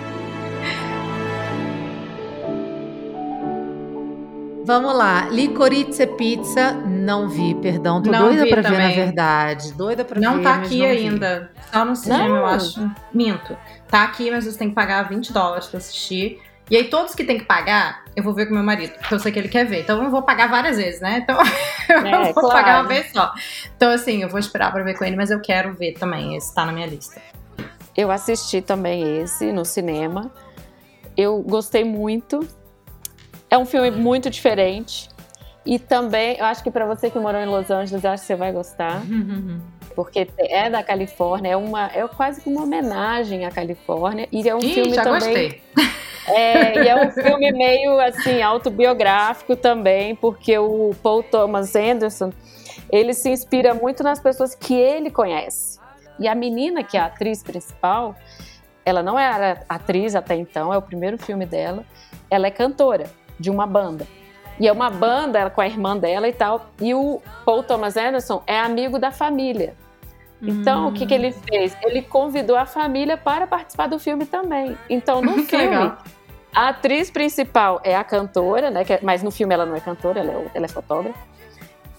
Vamos 4.66 4.96
lá, 4.96 5.28
Licorice 5.28 6.06
Pizza, 6.06 6.72
não 6.72 7.28
vi, 7.28 7.54
perdão, 7.56 8.02
tô 8.02 8.10
não 8.10 8.28
doida 8.28 8.46
pra 8.46 8.62
também. 8.62 8.78
ver 8.78 8.88
na 8.88 8.94
verdade, 9.04 9.72
doida 9.74 10.04
pra 10.06 10.18
não 10.18 10.38
ver, 10.38 10.42
tá 10.42 10.54
aqui 10.54 10.78
não 10.78 10.86
ainda, 10.86 11.50
vi. 11.54 11.62
só 11.70 11.84
no 11.84 11.94
cinema 11.94 12.28
não. 12.28 12.36
eu 12.36 12.46
acho, 12.46 12.90
minto, 13.12 13.54
tá 13.88 14.04
aqui, 14.04 14.30
mas 14.30 14.46
você 14.46 14.56
tem 14.58 14.70
que 14.70 14.74
pagar 14.74 15.06
20 15.06 15.34
dólares 15.34 15.66
pra 15.66 15.76
assistir, 15.76 16.40
e 16.70 16.76
aí, 16.76 16.84
todos 16.84 17.14
que 17.14 17.24
tem 17.24 17.38
que 17.38 17.44
pagar, 17.44 18.04
eu 18.16 18.22
vou 18.22 18.32
ver 18.32 18.46
com 18.46 18.54
meu 18.54 18.62
marido, 18.62 18.94
porque 18.94 19.14
eu 19.14 19.18
sei 19.18 19.30
que 19.30 19.38
ele 19.38 19.48
quer 19.48 19.66
ver. 19.66 19.82
Então, 19.82 20.02
eu 20.02 20.10
vou 20.10 20.22
pagar 20.22 20.48
várias 20.48 20.76
vezes, 20.78 21.00
né? 21.00 21.18
Então, 21.22 21.36
eu 21.88 22.06
é, 22.06 22.32
vou 22.32 22.34
claro. 22.34 22.48
pagar 22.48 22.80
uma 22.80 22.88
vez 22.88 23.12
só. 23.12 23.32
Então, 23.76 23.90
assim, 23.90 24.22
eu 24.22 24.28
vou 24.28 24.38
esperar 24.38 24.72
pra 24.72 24.82
ver 24.82 24.96
com 24.96 25.04
ele, 25.04 25.16
mas 25.16 25.30
eu 25.30 25.40
quero 25.40 25.74
ver 25.74 25.92
também. 25.92 26.36
Esse 26.36 26.54
tá 26.54 26.64
na 26.64 26.72
minha 26.72 26.86
lista. 26.86 27.20
Eu 27.96 28.10
assisti 28.10 28.62
também 28.62 29.20
esse 29.20 29.52
no 29.52 29.64
cinema. 29.64 30.30
Eu 31.16 31.42
gostei 31.42 31.84
muito. 31.84 32.40
É 33.50 33.58
um 33.58 33.66
filme 33.66 33.90
muito 33.90 34.30
diferente. 34.30 35.08
E 35.66 35.78
também, 35.78 36.36
eu 36.38 36.44
acho 36.46 36.62
que 36.62 36.70
para 36.70 36.86
você 36.86 37.10
que 37.10 37.18
morou 37.18 37.40
em 37.40 37.46
Los 37.46 37.70
Angeles, 37.70 38.04
eu 38.04 38.10
acho 38.10 38.22
que 38.22 38.26
você 38.26 38.36
vai 38.36 38.52
gostar. 38.52 39.02
Porque 39.94 40.28
é 40.38 40.68
da 40.68 40.82
Califórnia, 40.82 41.50
é 41.50 41.56
uma 41.56 41.86
é 41.86 42.06
quase 42.08 42.40
que 42.40 42.48
uma 42.48 42.64
homenagem 42.64 43.44
à 43.44 43.50
Califórnia. 43.50 44.28
E 44.32 44.48
é 44.48 44.54
um 44.54 44.58
Ih, 44.58 44.74
filme 44.74 44.94
já 44.94 45.04
também. 45.04 45.20
Gostei. 45.20 45.62
É, 46.28 46.82
e 46.82 46.88
é 46.88 46.96
um 46.96 47.10
filme 47.10 47.52
meio 47.52 48.00
assim 48.00 48.40
autobiográfico 48.40 49.56
também, 49.56 50.14
porque 50.14 50.56
o 50.58 50.94
Paul 51.02 51.22
Thomas 51.22 51.74
Anderson 51.76 52.32
ele 52.90 53.12
se 53.12 53.30
inspira 53.30 53.74
muito 53.74 54.02
nas 54.02 54.20
pessoas 54.20 54.54
que 54.54 54.74
ele 54.74 55.10
conhece. 55.10 55.78
E 56.18 56.28
a 56.28 56.34
menina 56.34 56.82
que 56.82 56.96
é 56.96 57.00
a 57.00 57.06
atriz 57.06 57.42
principal, 57.42 58.14
ela 58.84 59.02
não 59.02 59.18
era 59.18 59.64
atriz 59.68 60.14
até 60.14 60.34
então, 60.34 60.72
é 60.72 60.78
o 60.78 60.82
primeiro 60.82 61.18
filme 61.18 61.44
dela. 61.44 61.84
Ela 62.30 62.46
é 62.46 62.50
cantora 62.50 63.06
de 63.38 63.50
uma 63.50 63.66
banda. 63.66 64.06
E 64.58 64.68
é 64.68 64.72
uma 64.72 64.88
banda 64.88 65.50
com 65.50 65.60
a 65.60 65.66
irmã 65.66 65.96
dela 65.96 66.28
e 66.28 66.32
tal. 66.32 66.66
E 66.80 66.94
o 66.94 67.20
Paul 67.44 67.62
Thomas 67.62 67.96
Anderson 67.96 68.42
é 68.46 68.58
amigo 68.58 68.98
da 68.98 69.10
família. 69.10 69.74
Então, 70.42 70.84
hum. 70.84 70.88
o 70.88 70.92
que, 70.92 71.06
que 71.06 71.14
ele 71.14 71.28
hum. 71.28 71.42
fez? 71.48 71.76
Ele 71.82 72.02
convidou 72.02 72.56
a 72.56 72.66
família 72.66 73.16
para 73.16 73.46
participar 73.46 73.86
do 73.86 73.98
filme 73.98 74.26
também. 74.26 74.76
Então, 74.88 75.22
no 75.22 75.38
filme, 75.44 75.66
legal. 75.66 75.98
a 76.54 76.68
atriz 76.68 77.10
principal 77.10 77.80
é 77.82 77.96
a 77.96 78.04
cantora, 78.04 78.70
né? 78.70 78.84
É, 78.88 79.00
mas 79.02 79.22
no 79.22 79.30
filme 79.30 79.54
ela 79.54 79.66
não 79.66 79.74
é 79.74 79.80
cantora, 79.80 80.20
ela 80.20 80.32
é, 80.32 80.46
ela 80.54 80.66
é 80.66 80.68
fotógrafa. 80.68 81.18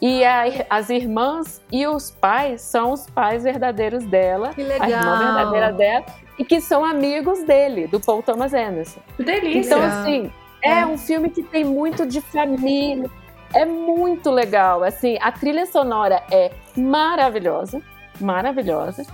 E 0.02 0.24
a, 0.26 0.44
as 0.70 0.90
irmãs 0.90 1.62
e 1.72 1.88
os 1.88 2.12
pais 2.12 2.62
são 2.62 2.92
os 2.92 3.10
pais 3.10 3.44
verdadeiros 3.44 4.04
dela. 4.06 4.54
Que 4.54 4.62
legal. 4.62 4.84
A 4.84 4.90
irmã 4.90 5.18
verdadeira 5.18 5.72
dela. 5.72 6.06
E 6.38 6.44
que 6.44 6.60
são 6.60 6.84
amigos 6.84 7.44
dele, 7.44 7.88
do 7.88 8.00
Paul 8.00 8.22
Thomas 8.22 8.54
Anderson. 8.54 9.00
Que 9.16 9.24
delícia. 9.24 9.60
Então, 9.60 9.82
assim, 9.82 10.32
é, 10.62 10.80
é 10.80 10.86
um 10.86 10.98
filme 10.98 11.30
que 11.30 11.42
tem 11.42 11.64
muito 11.64 12.06
de 12.06 12.20
família. 12.20 13.10
É 13.54 13.64
muito 13.64 14.30
legal. 14.30 14.84
Assim, 14.84 15.18
a 15.22 15.32
trilha 15.32 15.66
sonora 15.66 16.22
é 16.30 16.52
maravilhosa 16.76 17.82
maravilhosa, 18.20 19.06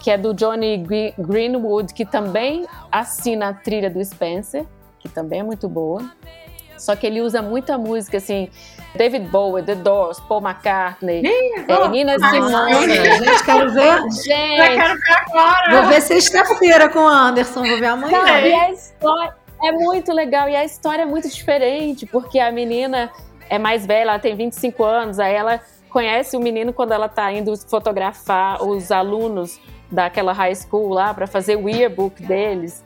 que 0.00 0.10
é 0.10 0.18
do 0.18 0.34
Johnny 0.34 0.84
Greenwood, 1.18 1.94
que 1.94 2.04
também 2.04 2.66
assina 2.90 3.48
a 3.48 3.54
trilha 3.54 3.88
do 3.88 4.04
Spencer, 4.04 4.64
que 4.98 5.08
também 5.08 5.40
é 5.40 5.42
muito 5.42 5.68
boa. 5.68 6.02
Só 6.76 6.96
que 6.96 7.06
ele 7.06 7.20
usa 7.20 7.40
muita 7.40 7.78
música 7.78 8.16
assim, 8.16 8.48
David 8.96 9.28
Bowie, 9.28 9.62
The 9.64 9.76
Doors, 9.76 10.18
Paul 10.20 10.42
McCartney, 10.42 11.22
é, 11.24 11.88
Nina 11.88 12.18
Simone. 12.18 12.94
Gente, 12.94 13.44
quero 13.44 13.70
ver. 13.70 14.00
Gente, 14.10 14.76
quero 14.76 14.94
ver 14.94 15.16
agora. 15.28 15.80
Vou 15.80 15.86
ver 15.90 16.00
sexta-feira 16.00 16.88
com 16.88 16.98
o 16.98 17.08
Anderson, 17.08 17.62
vou 17.62 17.78
ver 17.78 17.86
amanhã. 17.86 18.40
e 18.40 18.52
a 18.52 18.70
história, 18.72 19.34
É 19.62 19.70
muito 19.70 20.12
legal 20.12 20.48
e 20.48 20.56
a 20.56 20.64
história 20.64 21.02
é 21.02 21.06
muito 21.06 21.28
diferente, 21.28 22.04
porque 22.04 22.40
a 22.40 22.50
menina 22.50 23.12
é 23.48 23.58
mais 23.58 23.86
velha, 23.86 24.10
ela 24.10 24.18
tem 24.18 24.34
25 24.34 24.82
anos, 24.82 25.20
aí 25.20 25.34
ela 25.34 25.60
conhece 25.92 26.36
o 26.36 26.40
menino 26.40 26.72
quando 26.72 26.92
ela 26.92 27.08
tá 27.08 27.30
indo 27.32 27.54
fotografar 27.68 28.64
os 28.64 28.90
alunos 28.90 29.60
daquela 29.90 30.32
high 30.32 30.54
school 30.54 30.88
lá 30.88 31.12
para 31.12 31.26
fazer 31.26 31.56
o 31.56 31.68
yearbook 31.68 32.22
deles. 32.22 32.82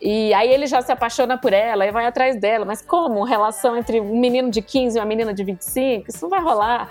E 0.00 0.32
aí 0.34 0.50
ele 0.50 0.66
já 0.66 0.80
se 0.80 0.92
apaixona 0.92 1.36
por 1.36 1.52
ela 1.52 1.86
e 1.86 1.90
vai 1.90 2.06
atrás 2.06 2.38
dela. 2.38 2.64
Mas 2.64 2.82
como? 2.82 3.24
Relação 3.24 3.76
entre 3.76 4.00
um 4.00 4.18
menino 4.18 4.50
de 4.50 4.62
15 4.62 4.96
e 4.96 5.00
uma 5.00 5.06
menina 5.06 5.32
de 5.32 5.42
25? 5.42 6.10
Isso 6.10 6.22
não 6.22 6.30
vai 6.30 6.40
rolar. 6.40 6.90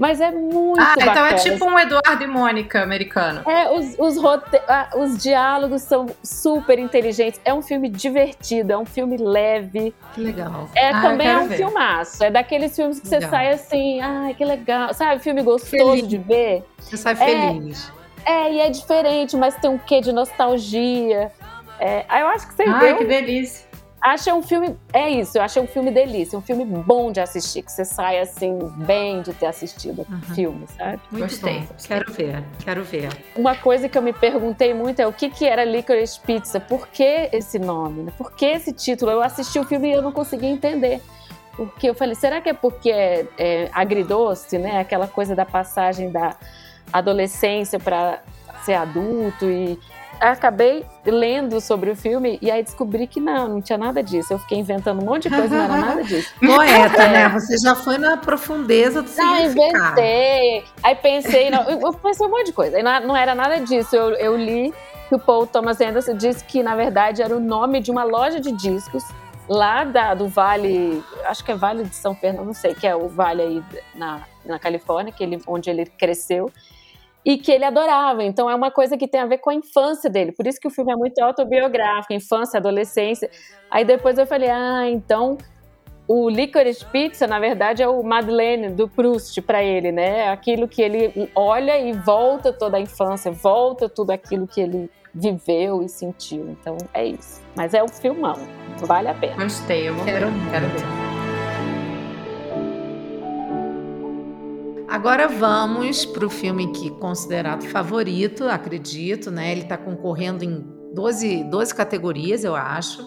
Mas 0.00 0.18
é 0.18 0.30
muito 0.30 0.80
Ah, 0.80 0.94
bacana. 0.96 1.10
então 1.12 1.26
é 1.26 1.34
tipo 1.34 1.62
um 1.66 1.78
Eduardo 1.78 2.24
e 2.24 2.26
Mônica 2.26 2.82
americano. 2.82 3.42
É, 3.46 3.70
os, 3.70 3.98
os, 3.98 4.16
rote... 4.16 4.58
Ah, 4.66 4.88
os 4.96 5.22
diálogos 5.22 5.82
são 5.82 6.06
super 6.22 6.78
inteligentes. 6.78 7.38
É 7.44 7.52
um 7.52 7.60
filme 7.60 7.86
divertido, 7.86 8.72
é 8.72 8.78
um 8.78 8.86
filme 8.86 9.18
leve. 9.18 9.94
Que 10.14 10.22
legal. 10.22 10.70
É, 10.74 10.88
ah, 10.88 11.02
também 11.02 11.28
é 11.28 11.36
um 11.36 11.48
ver. 11.48 11.58
filmaço. 11.58 12.24
É 12.24 12.30
daqueles 12.30 12.74
filmes 12.74 12.98
que 12.98 13.08
legal. 13.10 13.20
você 13.20 13.28
sai 13.28 13.52
assim, 13.52 14.00
ai, 14.00 14.32
que 14.32 14.42
legal. 14.42 14.94
Sabe, 14.94 15.22
filme 15.22 15.42
gostoso 15.42 15.90
feliz. 15.90 16.08
de 16.08 16.16
ver. 16.16 16.64
Você 16.78 16.96
sai 16.96 17.14
feliz. 17.14 17.92
É, 18.24 18.32
é, 18.32 18.52
e 18.54 18.60
é 18.60 18.70
diferente, 18.70 19.36
mas 19.36 19.54
tem 19.56 19.68
um 19.68 19.76
quê 19.76 20.00
de 20.00 20.12
nostalgia. 20.12 21.30
É, 21.78 22.06
eu 22.22 22.26
acho 22.28 22.48
que 22.48 22.54
você 22.54 22.62
Ai, 22.62 22.96
que 22.96 23.04
delícia. 23.04 23.69
Achei 24.00 24.32
um 24.32 24.42
filme. 24.42 24.76
É 24.94 25.10
isso, 25.10 25.36
eu 25.36 25.42
achei 25.42 25.62
um 25.62 25.66
filme 25.66 25.90
delícia, 25.90 26.38
um 26.38 26.40
filme 26.40 26.64
bom 26.64 27.12
de 27.12 27.20
assistir, 27.20 27.62
que 27.62 27.70
você 27.70 27.84
sai 27.84 28.18
assim, 28.18 28.58
bem 28.86 29.20
de 29.20 29.34
ter 29.34 29.46
assistido 29.46 30.06
o 30.08 30.12
uhum. 30.12 30.34
filme, 30.34 30.66
sabe? 30.68 31.00
Muito 31.10 31.24
Gostei. 31.24 31.60
Bom. 31.60 31.66
Quero 31.86 32.12
ver, 32.12 32.44
quero 32.64 32.84
ver. 32.84 33.08
Uma 33.36 33.54
coisa 33.54 33.88
que 33.88 33.98
eu 33.98 34.02
me 34.02 34.14
perguntei 34.14 34.72
muito 34.72 35.00
é 35.00 35.06
o 35.06 35.12
que, 35.12 35.28
que 35.28 35.44
era 35.44 35.64
Licorice 35.64 36.18
Pizza? 36.20 36.58
Por 36.58 36.88
que 36.88 37.28
esse 37.30 37.58
nome? 37.58 38.04
Né? 38.04 38.12
Por 38.16 38.32
que 38.32 38.46
esse 38.46 38.72
título? 38.72 39.10
Eu 39.10 39.22
assisti 39.22 39.58
o 39.58 39.64
filme 39.64 39.88
e 39.88 39.92
eu 39.92 40.00
não 40.00 40.12
conseguia 40.12 40.48
entender. 40.48 41.02
Porque 41.54 41.90
eu 41.90 41.94
falei, 41.94 42.14
será 42.14 42.40
que 42.40 42.48
é 42.48 42.54
porque 42.54 42.90
é, 42.90 43.26
é 43.36 43.70
agridoce, 43.72 44.56
né? 44.56 44.80
Aquela 44.80 45.06
coisa 45.06 45.36
da 45.36 45.44
passagem 45.44 46.10
da 46.10 46.36
adolescência 46.90 47.78
para 47.78 48.22
ser 48.64 48.74
adulto 48.74 49.44
e 49.44 49.78
acabei 50.20 50.84
lendo 51.04 51.60
sobre 51.60 51.90
o 51.90 51.96
filme 51.96 52.38
e 52.42 52.50
aí 52.50 52.62
descobri 52.62 53.06
que 53.06 53.20
não, 53.20 53.48
não 53.48 53.62
tinha 53.62 53.78
nada 53.78 54.02
disso. 54.02 54.34
Eu 54.34 54.38
fiquei 54.38 54.58
inventando 54.58 55.00
um 55.00 55.04
monte 55.04 55.28
de 55.28 55.34
coisa, 55.34 55.56
não 55.56 55.64
era 55.64 55.76
nada 55.86 56.04
disso. 56.04 56.34
Poeta, 56.38 57.08
né? 57.08 57.28
Você 57.30 57.56
já 57.58 57.74
foi 57.74 57.96
na 57.96 58.16
profundeza 58.16 59.02
do 59.02 59.10
não, 59.16 59.44
inventei. 59.44 60.64
Aí 60.82 60.94
pensei, 60.94 61.50
não, 61.50 61.62
eu 61.68 61.92
pensei 61.94 62.26
um 62.26 62.30
monte 62.30 62.46
de 62.46 62.52
coisa. 62.52 62.82
Não, 62.82 63.08
não 63.08 63.16
era 63.16 63.34
nada 63.34 63.58
disso. 63.60 63.96
Eu, 63.96 64.10
eu 64.10 64.36
li 64.36 64.74
que 65.08 65.14
o 65.14 65.18
Paul 65.18 65.46
Thomas 65.46 65.80
Anderson 65.80 66.14
disse 66.14 66.44
que, 66.44 66.62
na 66.62 66.76
verdade, 66.76 67.22
era 67.22 67.34
o 67.34 67.40
nome 67.40 67.80
de 67.80 67.90
uma 67.90 68.04
loja 68.04 68.38
de 68.38 68.52
discos 68.52 69.02
lá 69.48 69.82
da, 69.82 70.14
do 70.14 70.28
Vale, 70.28 71.02
acho 71.24 71.44
que 71.44 71.50
é 71.50 71.56
Vale 71.56 71.82
de 71.82 71.96
São 71.96 72.14
Fernando, 72.14 72.46
não 72.46 72.54
sei, 72.54 72.72
que 72.72 72.86
é 72.86 72.94
o 72.94 73.08
vale 73.08 73.42
aí 73.42 73.64
na, 73.96 74.22
na 74.44 74.60
Califórnia, 74.60 75.12
que 75.12 75.24
ele, 75.24 75.42
onde 75.44 75.68
ele 75.68 75.84
cresceu 75.86 76.52
e 77.24 77.36
que 77.36 77.52
ele 77.52 77.64
adorava. 77.64 78.24
Então 78.24 78.48
é 78.48 78.54
uma 78.54 78.70
coisa 78.70 78.96
que 78.96 79.06
tem 79.06 79.20
a 79.20 79.26
ver 79.26 79.38
com 79.38 79.50
a 79.50 79.54
infância 79.54 80.08
dele. 80.08 80.32
Por 80.32 80.46
isso 80.46 80.60
que 80.60 80.68
o 80.68 80.70
filme 80.70 80.92
é 80.92 80.96
muito 80.96 81.18
autobiográfico, 81.20 82.12
infância, 82.12 82.58
adolescência. 82.58 83.30
Aí 83.70 83.84
depois 83.84 84.18
eu 84.18 84.26
falei: 84.26 84.50
"Ah, 84.50 84.88
então 84.88 85.36
o 86.12 86.28
Licorice 86.28 86.84
Pizza, 86.86 87.24
na 87.26 87.38
verdade, 87.38 87.84
é 87.84 87.88
o 87.88 88.02
Madeleine 88.02 88.70
do 88.70 88.88
Proust 88.88 89.40
para 89.42 89.62
ele, 89.62 89.92
né? 89.92 90.22
É 90.22 90.28
aquilo 90.30 90.66
que 90.66 90.82
ele 90.82 91.30
olha 91.36 91.78
e 91.78 91.92
volta 91.92 92.52
toda 92.52 92.78
a 92.78 92.80
infância, 92.80 93.30
volta 93.30 93.88
tudo 93.88 94.10
aquilo 94.10 94.44
que 94.44 94.60
ele 94.60 94.90
viveu 95.14 95.84
e 95.84 95.88
sentiu. 95.88 96.48
Então 96.50 96.76
é 96.92 97.06
isso. 97.06 97.40
Mas 97.56 97.74
é 97.74 97.82
um 97.82 97.88
filmão, 97.88 98.36
vale 98.78 99.06
a 99.06 99.14
pena. 99.14 99.44
Gostei, 99.44 99.88
eu 99.88 99.94
vou 99.94 100.04
quero, 100.04 100.26
quero 100.50 100.66
ver. 100.66 101.09
Agora 104.90 105.28
vamos 105.28 106.04
para 106.04 106.26
o 106.26 106.28
filme 106.28 106.72
que 106.72 106.90
considerado 106.90 107.64
favorito, 107.68 108.42
acredito, 108.48 109.30
né? 109.30 109.52
Ele 109.52 109.60
está 109.60 109.78
concorrendo 109.78 110.42
em 110.42 110.66
12, 110.92 111.44
12 111.44 111.72
categorias, 111.72 112.42
eu 112.42 112.56
acho, 112.56 113.06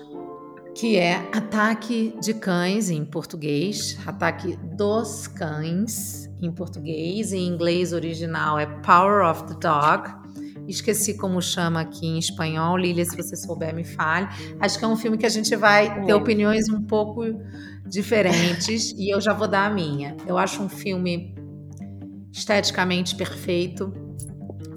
que 0.74 0.96
é 0.96 1.16
Ataque 1.34 2.16
de 2.22 2.36
Cães 2.36 2.90
em 2.90 3.04
português, 3.04 4.00
Ataque 4.06 4.58
dos 4.78 5.28
Cães 5.28 6.32
em 6.42 6.50
português, 6.54 7.34
em 7.34 7.46
inglês 7.46 7.92
original 7.92 8.58
é 8.58 8.66
Power 8.66 9.30
of 9.30 9.44
the 9.44 9.56
Dog. 9.60 10.10
Esqueci 10.66 11.18
como 11.18 11.42
chama 11.42 11.82
aqui 11.82 12.08
em 12.08 12.18
espanhol, 12.18 12.78
Lilia, 12.78 13.04
se 13.04 13.18
você 13.18 13.36
souber 13.36 13.76
me 13.76 13.84
fale. 13.84 14.30
Acho 14.62 14.80
que 14.80 14.86
é 14.86 14.88
um 14.88 14.96
filme 14.96 15.18
que 15.18 15.26
a 15.26 15.30
gente 15.30 15.54
vai 15.58 16.06
ter 16.06 16.14
opiniões 16.14 16.70
um 16.70 16.82
pouco 16.82 17.24
diferentes 17.86 18.94
e 18.98 19.14
eu 19.14 19.20
já 19.20 19.34
vou 19.34 19.50
dar 19.50 19.66
a 19.66 19.70
minha. 19.70 20.16
Eu 20.26 20.38
acho 20.38 20.64
um 20.64 20.70
filme 20.70 21.43
esteticamente 22.34 23.16
perfeito, 23.16 23.94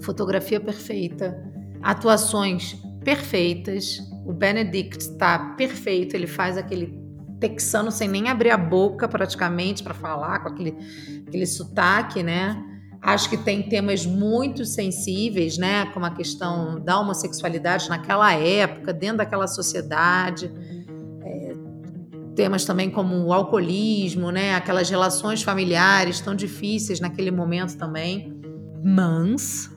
fotografia 0.01 0.59
perfeita, 0.59 1.43
atuações 1.81 2.77
perfeitas. 3.03 3.99
O 4.25 4.31
Benedict 4.31 4.99
está 4.99 5.39
perfeito, 5.57 6.15
ele 6.15 6.27
faz 6.27 6.55
aquele 6.55 7.01
texano 7.39 7.91
sem 7.91 8.07
nem 8.07 8.29
abrir 8.29 8.51
a 8.51 8.57
boca 8.57 9.07
praticamente 9.07 9.83
para 9.83 9.93
falar 9.93 10.39
com 10.39 10.49
aquele, 10.49 10.75
aquele 11.27 11.45
sotaque, 11.47 12.21
né? 12.21 12.63
Acho 13.01 13.29
que 13.29 13.37
tem 13.37 13.63
temas 13.63 14.05
muito 14.05 14.65
sensíveis, 14.65 15.57
né? 15.57 15.85
Como 15.93 16.05
a 16.05 16.11
questão 16.11 16.79
da 16.79 16.99
homossexualidade 16.99 17.89
naquela 17.89 18.33
época, 18.33 18.93
dentro 18.93 19.17
daquela 19.17 19.47
sociedade 19.47 20.51
temas 22.37 22.63
também 22.63 22.89
como 22.91 23.25
o 23.25 23.33
alcoolismo, 23.33 24.31
né? 24.31 24.53
Aquelas 24.53 24.89
relações 24.89 25.41
familiares 25.41 26.21
tão 26.21 26.35
difíceis 26.35 26.99
naquele 26.99 27.31
momento 27.31 27.75
também. 27.75 28.39
Mas 28.83 29.75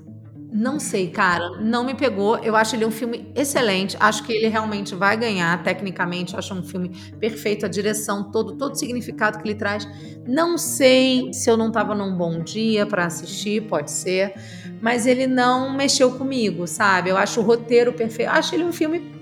não 0.52 0.78
sei, 0.78 1.08
cara, 1.08 1.58
não 1.60 1.82
me 1.82 1.94
pegou. 1.94 2.36
Eu 2.38 2.54
acho 2.54 2.76
ele 2.76 2.84
um 2.84 2.90
filme 2.90 3.32
excelente. 3.34 3.96
Acho 3.98 4.22
que 4.24 4.32
ele 4.32 4.48
realmente 4.48 4.94
vai 4.94 5.16
ganhar 5.16 5.62
tecnicamente. 5.62 6.36
Acho 6.36 6.52
um 6.52 6.62
filme 6.62 6.90
perfeito, 7.18 7.64
a 7.64 7.68
direção, 7.68 8.30
todo, 8.30 8.58
todo 8.58 8.72
o 8.72 8.76
significado 8.76 9.38
que 9.38 9.48
ele 9.48 9.54
traz. 9.54 9.88
Não 10.28 10.58
sei 10.58 11.32
se 11.32 11.48
eu 11.50 11.56
não 11.56 11.68
estava 11.68 11.94
num 11.94 12.14
bom 12.14 12.40
dia 12.40 12.84
para 12.84 13.06
assistir, 13.06 13.62
pode 13.68 13.90
ser, 13.90 14.34
mas 14.82 15.06
ele 15.06 15.26
não 15.26 15.74
mexeu 15.74 16.12
comigo, 16.18 16.66
sabe? 16.66 17.08
Eu 17.08 17.16
acho 17.16 17.40
o 17.40 17.42
roteiro 17.42 17.94
perfeito. 17.94 18.28
Acho 18.28 18.54
ele 18.54 18.64
um 18.64 18.72
filme 18.72 19.19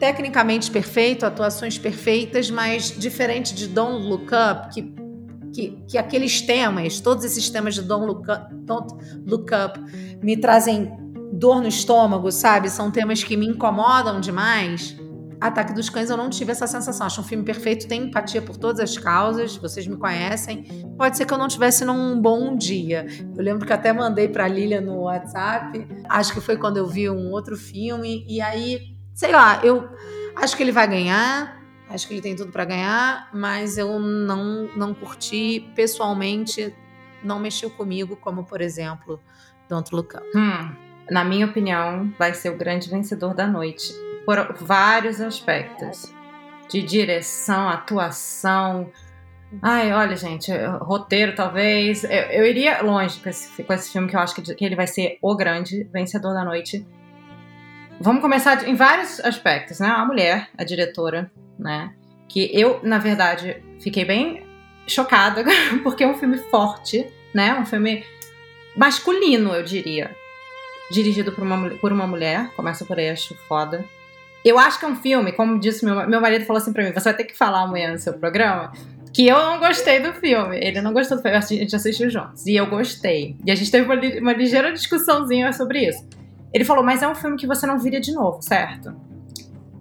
tecnicamente 0.00 0.70
perfeito, 0.70 1.26
atuações 1.26 1.78
perfeitas, 1.78 2.50
mas 2.50 2.90
diferente 2.90 3.54
de 3.54 3.68
Don't 3.68 4.08
Look 4.08 4.30
Up, 4.32 4.72
que, 4.72 4.94
que, 5.52 5.84
que 5.86 5.98
aqueles 5.98 6.40
temas, 6.40 7.00
todos 7.00 7.22
esses 7.22 7.50
temas 7.50 7.74
de 7.74 7.82
Don't 7.82 8.06
Look, 8.06 8.22
Up, 8.22 8.54
Don't 8.64 8.94
Look 9.26 9.50
Up 9.52 9.78
me 10.24 10.38
trazem 10.38 10.90
dor 11.34 11.60
no 11.60 11.68
estômago, 11.68 12.32
sabe? 12.32 12.70
São 12.70 12.90
temas 12.90 13.22
que 13.22 13.36
me 13.36 13.46
incomodam 13.46 14.20
demais. 14.20 14.96
Ataque 15.38 15.72
dos 15.72 15.88
Cães 15.88 16.10
eu 16.10 16.16
não 16.16 16.30
tive 16.30 16.52
essa 16.52 16.66
sensação. 16.66 17.06
Acho 17.06 17.20
um 17.20 17.24
filme 17.24 17.44
perfeito, 17.44 17.86
tem 17.86 18.04
empatia 18.04 18.40
por 18.40 18.56
todas 18.56 18.80
as 18.80 18.96
causas, 18.96 19.56
vocês 19.56 19.86
me 19.86 19.96
conhecem. 19.96 20.64
Pode 20.96 21.18
ser 21.18 21.26
que 21.26 21.32
eu 21.32 21.38
não 21.38 21.48
tivesse 21.48 21.84
num 21.84 22.20
bom 22.20 22.56
dia. 22.56 23.06
Eu 23.36 23.42
lembro 23.42 23.66
que 23.66 23.72
até 23.72 23.92
mandei 23.92 24.28
para 24.28 24.48
Lilia 24.48 24.80
no 24.80 25.02
WhatsApp. 25.02 25.86
Acho 26.08 26.32
que 26.32 26.40
foi 26.40 26.56
quando 26.56 26.78
eu 26.78 26.86
vi 26.86 27.08
um 27.08 27.30
outro 27.30 27.56
filme 27.56 28.24
e 28.28 28.40
aí 28.40 28.99
sei 29.20 29.32
lá, 29.32 29.60
eu 29.62 29.86
acho 30.34 30.56
que 30.56 30.62
ele 30.62 30.72
vai 30.72 30.88
ganhar, 30.88 31.62
acho 31.90 32.08
que 32.08 32.14
ele 32.14 32.22
tem 32.22 32.34
tudo 32.34 32.50
para 32.50 32.64
ganhar, 32.64 33.28
mas 33.34 33.76
eu 33.76 33.98
não, 33.98 34.66
não 34.74 34.94
curti 34.94 35.70
pessoalmente, 35.76 36.74
não 37.22 37.38
mexeu 37.38 37.68
comigo, 37.68 38.16
como 38.16 38.44
por 38.44 38.62
exemplo, 38.62 39.20
Don't 39.68 39.94
Look 39.94 40.16
Up. 40.16 40.26
Hum, 40.34 40.74
na 41.10 41.22
minha 41.22 41.44
opinião, 41.44 42.10
vai 42.18 42.32
ser 42.32 42.48
o 42.48 42.56
grande 42.56 42.88
vencedor 42.88 43.34
da 43.34 43.46
noite, 43.46 43.92
por 44.24 44.54
vários 44.58 45.20
aspectos. 45.20 46.10
De 46.70 46.80
direção, 46.80 47.68
atuação, 47.68 48.90
Ai, 49.60 49.92
olha, 49.92 50.14
gente, 50.14 50.52
roteiro 50.80 51.34
talvez. 51.34 52.04
Eu, 52.04 52.10
eu 52.10 52.46
iria 52.46 52.80
longe 52.82 53.18
com 53.18 53.28
esse, 53.28 53.64
com 53.64 53.72
esse 53.72 53.90
filme, 53.90 54.08
que 54.08 54.14
eu 54.14 54.20
acho 54.20 54.32
que, 54.32 54.54
que 54.54 54.64
ele 54.64 54.76
vai 54.76 54.86
ser 54.86 55.18
o 55.20 55.34
grande 55.34 55.82
vencedor 55.92 56.32
da 56.32 56.44
noite. 56.44 56.86
Vamos 58.00 58.22
começar 58.22 58.66
em 58.66 58.74
vários 58.74 59.20
aspectos, 59.20 59.78
né? 59.78 59.88
A 59.88 60.06
mulher, 60.06 60.48
a 60.56 60.64
diretora, 60.64 61.30
né? 61.58 61.92
Que 62.26 62.50
eu, 62.58 62.80
na 62.82 62.96
verdade, 62.96 63.62
fiquei 63.78 64.06
bem 64.06 64.46
chocada, 64.86 65.44
porque 65.84 66.02
é 66.02 66.06
um 66.06 66.14
filme 66.14 66.38
forte, 66.50 67.06
né? 67.34 67.54
Um 67.60 67.66
filme 67.66 68.02
masculino, 68.74 69.54
eu 69.54 69.62
diria. 69.62 70.16
Dirigido 70.90 71.30
por 71.30 71.44
uma, 71.44 71.70
por 71.76 71.92
uma 71.92 72.06
mulher, 72.06 72.50
começa 72.56 72.86
por 72.86 72.98
aí, 72.98 73.10
acho 73.10 73.34
foda. 73.46 73.84
Eu 74.42 74.58
acho 74.58 74.78
que 74.78 74.86
é 74.86 74.88
um 74.88 74.96
filme, 74.96 75.32
como 75.32 75.60
disse 75.60 75.84
meu, 75.84 76.08
meu 76.08 76.22
marido, 76.22 76.46
falou 76.46 76.62
assim 76.62 76.72
pra 76.72 76.82
mim: 76.82 76.92
você 76.92 77.04
vai 77.04 77.14
ter 77.14 77.24
que 77.24 77.36
falar 77.36 77.64
amanhã 77.64 77.92
no 77.92 77.98
seu 77.98 78.14
programa 78.14 78.72
que 79.12 79.26
eu 79.26 79.36
não 79.36 79.58
gostei 79.58 80.00
do 80.00 80.14
filme. 80.14 80.56
Ele 80.56 80.80
não 80.80 80.94
gostou 80.94 81.18
do 81.18 81.22
filme, 81.22 81.36
a 81.36 81.40
gente 81.40 81.76
assistiu 81.76 82.08
juntos. 82.08 82.46
E 82.46 82.56
eu 82.56 82.66
gostei. 82.66 83.36
E 83.44 83.50
a 83.50 83.54
gente 83.54 83.70
teve 83.70 83.84
uma, 83.84 84.00
uma 84.20 84.32
ligeira 84.32 84.72
discussãozinha 84.72 85.52
sobre 85.52 85.86
isso. 85.86 86.02
Ele 86.52 86.64
falou, 86.64 86.84
mas 86.84 87.02
é 87.02 87.08
um 87.08 87.14
filme 87.14 87.36
que 87.36 87.46
você 87.46 87.66
não 87.66 87.78
viria 87.78 88.00
de 88.00 88.12
novo, 88.12 88.42
certo? 88.42 88.94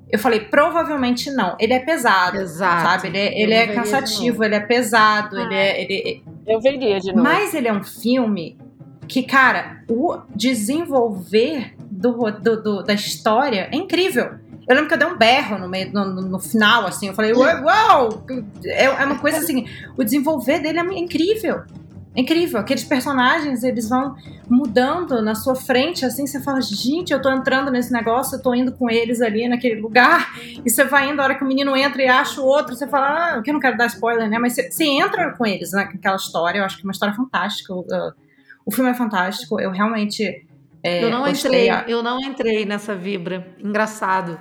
Eu 0.09 0.17
falei, 0.17 0.39
provavelmente 0.41 1.29
não. 1.29 1.55
Ele 1.59 1.73
é 1.73 1.79
pesado, 1.79 2.37
Exato. 2.37 2.83
sabe? 2.83 3.07
Ele 3.07 3.17
é, 3.17 3.41
ele 3.41 3.53
é 3.53 3.67
cansativo, 3.67 4.43
ele 4.43 4.55
é 4.55 4.59
pesado, 4.59 5.37
ah, 5.37 5.41
ele 5.41 5.55
é... 5.55 5.81
Ele... 5.81 6.23
Eu 6.47 6.59
veria 6.59 6.99
de 6.99 7.11
novo. 7.11 7.23
Mas 7.23 7.53
ele 7.53 7.67
é 7.67 7.73
um 7.73 7.83
filme 7.83 8.57
que, 9.07 9.23
cara, 9.23 9.83
o 9.87 10.17
desenvolver 10.35 11.75
do, 11.77 12.31
do, 12.31 12.61
do 12.61 12.83
da 12.83 12.93
história 12.93 13.69
é 13.71 13.75
incrível. 13.75 14.35
Eu 14.67 14.75
lembro 14.75 14.87
que 14.87 14.93
eu 14.93 14.99
dei 14.99 15.07
um 15.07 15.17
berro 15.17 15.57
no 15.57 15.67
meio, 15.67 15.91
no, 15.91 16.05
no 16.05 16.39
final, 16.39 16.85
assim. 16.85 17.07
Eu 17.07 17.15
falei, 17.15 17.33
uau! 17.33 17.63
uau! 17.63 18.23
É, 18.63 18.85
é 18.85 19.05
uma 19.05 19.17
coisa 19.17 19.39
assim. 19.39 19.67
O 19.97 20.03
desenvolver 20.03 20.59
dele 20.59 20.79
é 20.79 20.83
incrível. 20.99 21.63
É 22.15 22.21
incrível. 22.21 22.59
Aqueles 22.59 22.83
personagens, 22.83 23.63
eles 23.63 23.87
vão 23.87 24.15
mudando 24.49 25.21
na 25.21 25.35
sua 25.35 25.55
frente, 25.55 26.03
assim. 26.05 26.25
Você 26.25 26.41
fala, 26.41 26.59
gente, 26.61 27.13
eu 27.13 27.21
tô 27.21 27.29
entrando 27.29 27.71
nesse 27.71 27.93
negócio, 27.93 28.37
eu 28.37 28.41
tô 28.41 28.53
indo 28.53 28.71
com 28.71 28.89
eles 28.89 29.21
ali 29.21 29.47
naquele 29.47 29.79
lugar. 29.79 30.33
E 30.65 30.69
você 30.69 30.83
vai 30.83 31.09
indo, 31.09 31.21
a 31.21 31.23
hora 31.23 31.35
que 31.35 31.43
o 31.43 31.47
menino 31.47 31.75
entra 31.75 32.03
e 32.03 32.07
acha 32.07 32.41
o 32.41 32.45
outro, 32.45 32.75
você 32.75 32.85
fala, 32.85 33.07
ah, 33.07 33.43
eu 33.45 33.53
não 33.53 33.61
quero 33.61 33.77
dar 33.77 33.85
spoiler, 33.85 34.29
né? 34.29 34.37
Mas 34.37 34.53
você, 34.53 34.69
você 34.69 34.83
entra 34.83 35.31
com 35.31 35.45
eles 35.45 35.71
naquela 35.71 36.17
história. 36.17 36.59
Eu 36.59 36.65
acho 36.65 36.75
que 36.75 36.83
é 36.83 36.85
uma 36.87 36.91
história 36.91 37.15
fantástica. 37.15 37.73
O, 37.73 37.85
o 38.65 38.71
filme 38.71 38.89
é 38.89 38.93
fantástico. 38.93 39.59
Eu 39.59 39.71
realmente 39.71 40.45
é, 40.83 41.03
eu 41.03 41.09
não 41.09 41.27
entrei, 41.27 41.69
a... 41.69 41.85
eu 41.87 42.01
não 42.01 42.19
entrei 42.19 42.65
nessa 42.65 42.95
vibra. 42.95 43.55
Engraçado. 43.59 44.39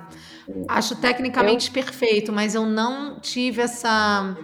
Acho 0.67 0.95
tecnicamente 0.95 1.67
eu... 1.67 1.73
perfeito, 1.73 2.31
mas 2.31 2.55
eu 2.55 2.65
não 2.65 3.19
tive 3.19 3.61
essa 3.61 4.35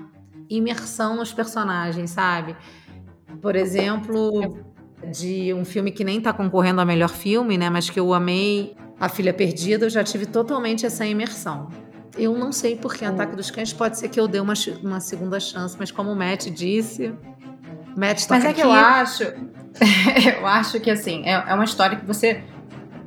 imersão 0.49 1.15
nos 1.15 1.33
personagens, 1.33 2.11
sabe? 2.11 2.55
Por 3.41 3.55
exemplo, 3.55 4.57
de 5.11 5.53
um 5.53 5.65
filme 5.65 5.91
que 5.91 6.03
nem 6.03 6.19
tá 6.19 6.33
concorrendo 6.33 6.81
a 6.81 6.85
melhor 6.85 7.09
filme, 7.09 7.57
né? 7.57 7.69
Mas 7.69 7.89
que 7.89 7.99
eu 7.99 8.13
amei, 8.13 8.75
A 8.99 9.09
Filha 9.09 9.33
Perdida, 9.33 9.85
eu 9.85 9.89
já 9.89 10.03
tive 10.03 10.25
totalmente 10.25 10.85
essa 10.85 11.05
imersão. 11.05 11.69
Eu 12.17 12.37
não 12.37 12.51
sei 12.51 12.75
porque 12.75 13.05
hum. 13.05 13.09
Ataque 13.09 13.35
dos 13.35 13.51
Cães 13.51 13.73
pode 13.73 13.97
ser 13.97 14.07
que 14.09 14.19
eu 14.19 14.27
dê 14.27 14.39
uma, 14.39 14.53
uma 14.81 14.99
segunda 14.99 15.39
chance, 15.39 15.75
mas 15.77 15.91
como 15.91 16.11
o 16.11 16.15
Matt 16.15 16.47
disse, 16.47 17.13
Matt 17.95 18.25
tá 18.25 18.35
Mas 18.35 18.45
é 18.45 18.49
aqui. 18.49 18.61
que 18.61 18.67
eu 18.67 18.71
acho, 18.71 19.23
eu 20.39 20.45
acho 20.45 20.79
que 20.79 20.91
assim, 20.91 21.23
é, 21.25 21.31
é, 21.31 21.53
uma 21.53 21.63
história 21.63 21.97
que 21.97 22.05
você. 22.05 22.43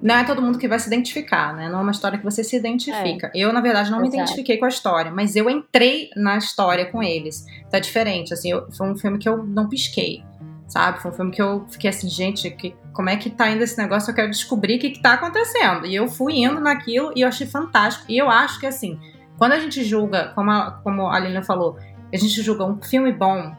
Não 0.00 0.14
é 0.14 0.24
todo 0.24 0.40
mundo 0.40 0.58
que 0.58 0.68
vai 0.68 0.78
se 0.78 0.87
identificar, 0.87 1.54
né? 1.54 1.68
Não 1.68 1.80
é 1.80 1.82
uma 1.82 1.90
história 1.90 2.18
que 2.18 2.24
você 2.24 2.44
se 2.44 2.56
identifica. 2.56 3.28
É. 3.28 3.30
Eu, 3.34 3.52
na 3.52 3.61
verdade, 3.61 3.90
não 3.90 3.98
Exato. 3.98 4.11
me 4.11 4.16
identifiquei 4.16 4.56
com 4.56 4.64
a 4.64 4.68
história, 4.68 5.11
mas 5.11 5.34
eu 5.34 5.50
entrei 5.50 6.11
na 6.16 6.37
história 6.37 6.87
com 6.87 7.02
eles. 7.02 7.44
Tá 7.70 7.78
diferente, 7.78 8.32
assim, 8.32 8.50
eu, 8.50 8.70
foi 8.72 8.90
um 8.90 8.96
filme 8.96 9.18
que 9.18 9.28
eu 9.28 9.44
não 9.44 9.68
pisquei, 9.68 10.22
sabe? 10.68 11.00
Foi 11.00 11.11
um 11.11 11.14
filme 11.14 11.30
que 11.32 11.42
eu 11.42 11.66
fiquei 11.68 11.90
assim, 11.90 12.08
gente, 12.08 12.50
que, 12.50 12.74
como 12.92 13.11
é 13.11 13.16
que 13.16 13.30
tá 13.30 13.50
indo 13.50 13.62
esse 13.62 13.76
negócio? 13.76 14.11
Eu 14.11 14.14
quero 14.14 14.30
descobrir 14.30 14.76
o 14.76 14.78
que, 14.78 14.90
que 14.90 15.02
tá 15.02 15.14
acontecendo. 15.14 15.87
E 15.87 15.94
eu 15.94 16.08
fui 16.08 16.34
indo 16.38 16.61
naquilo 16.61 17.12
e 17.16 17.22
eu 17.22 17.28
achei 17.28 17.46
fantástico. 17.46 18.06
E 18.08 18.16
eu 18.16 18.30
acho 18.30 18.61
que, 18.61 18.66
assim, 18.66 18.98
quando 19.37 19.52
a 19.52 19.58
gente 19.58 19.82
julga, 19.82 20.32
como 20.34 20.50
a, 20.50 20.70
como 20.82 21.08
a 21.08 21.18
Lilian 21.18 21.42
falou, 21.42 21.76
a 22.12 22.16
gente 22.16 22.40
julga 22.42 22.64
um 22.64 22.80
filme 22.80 23.12
bom 23.12 23.54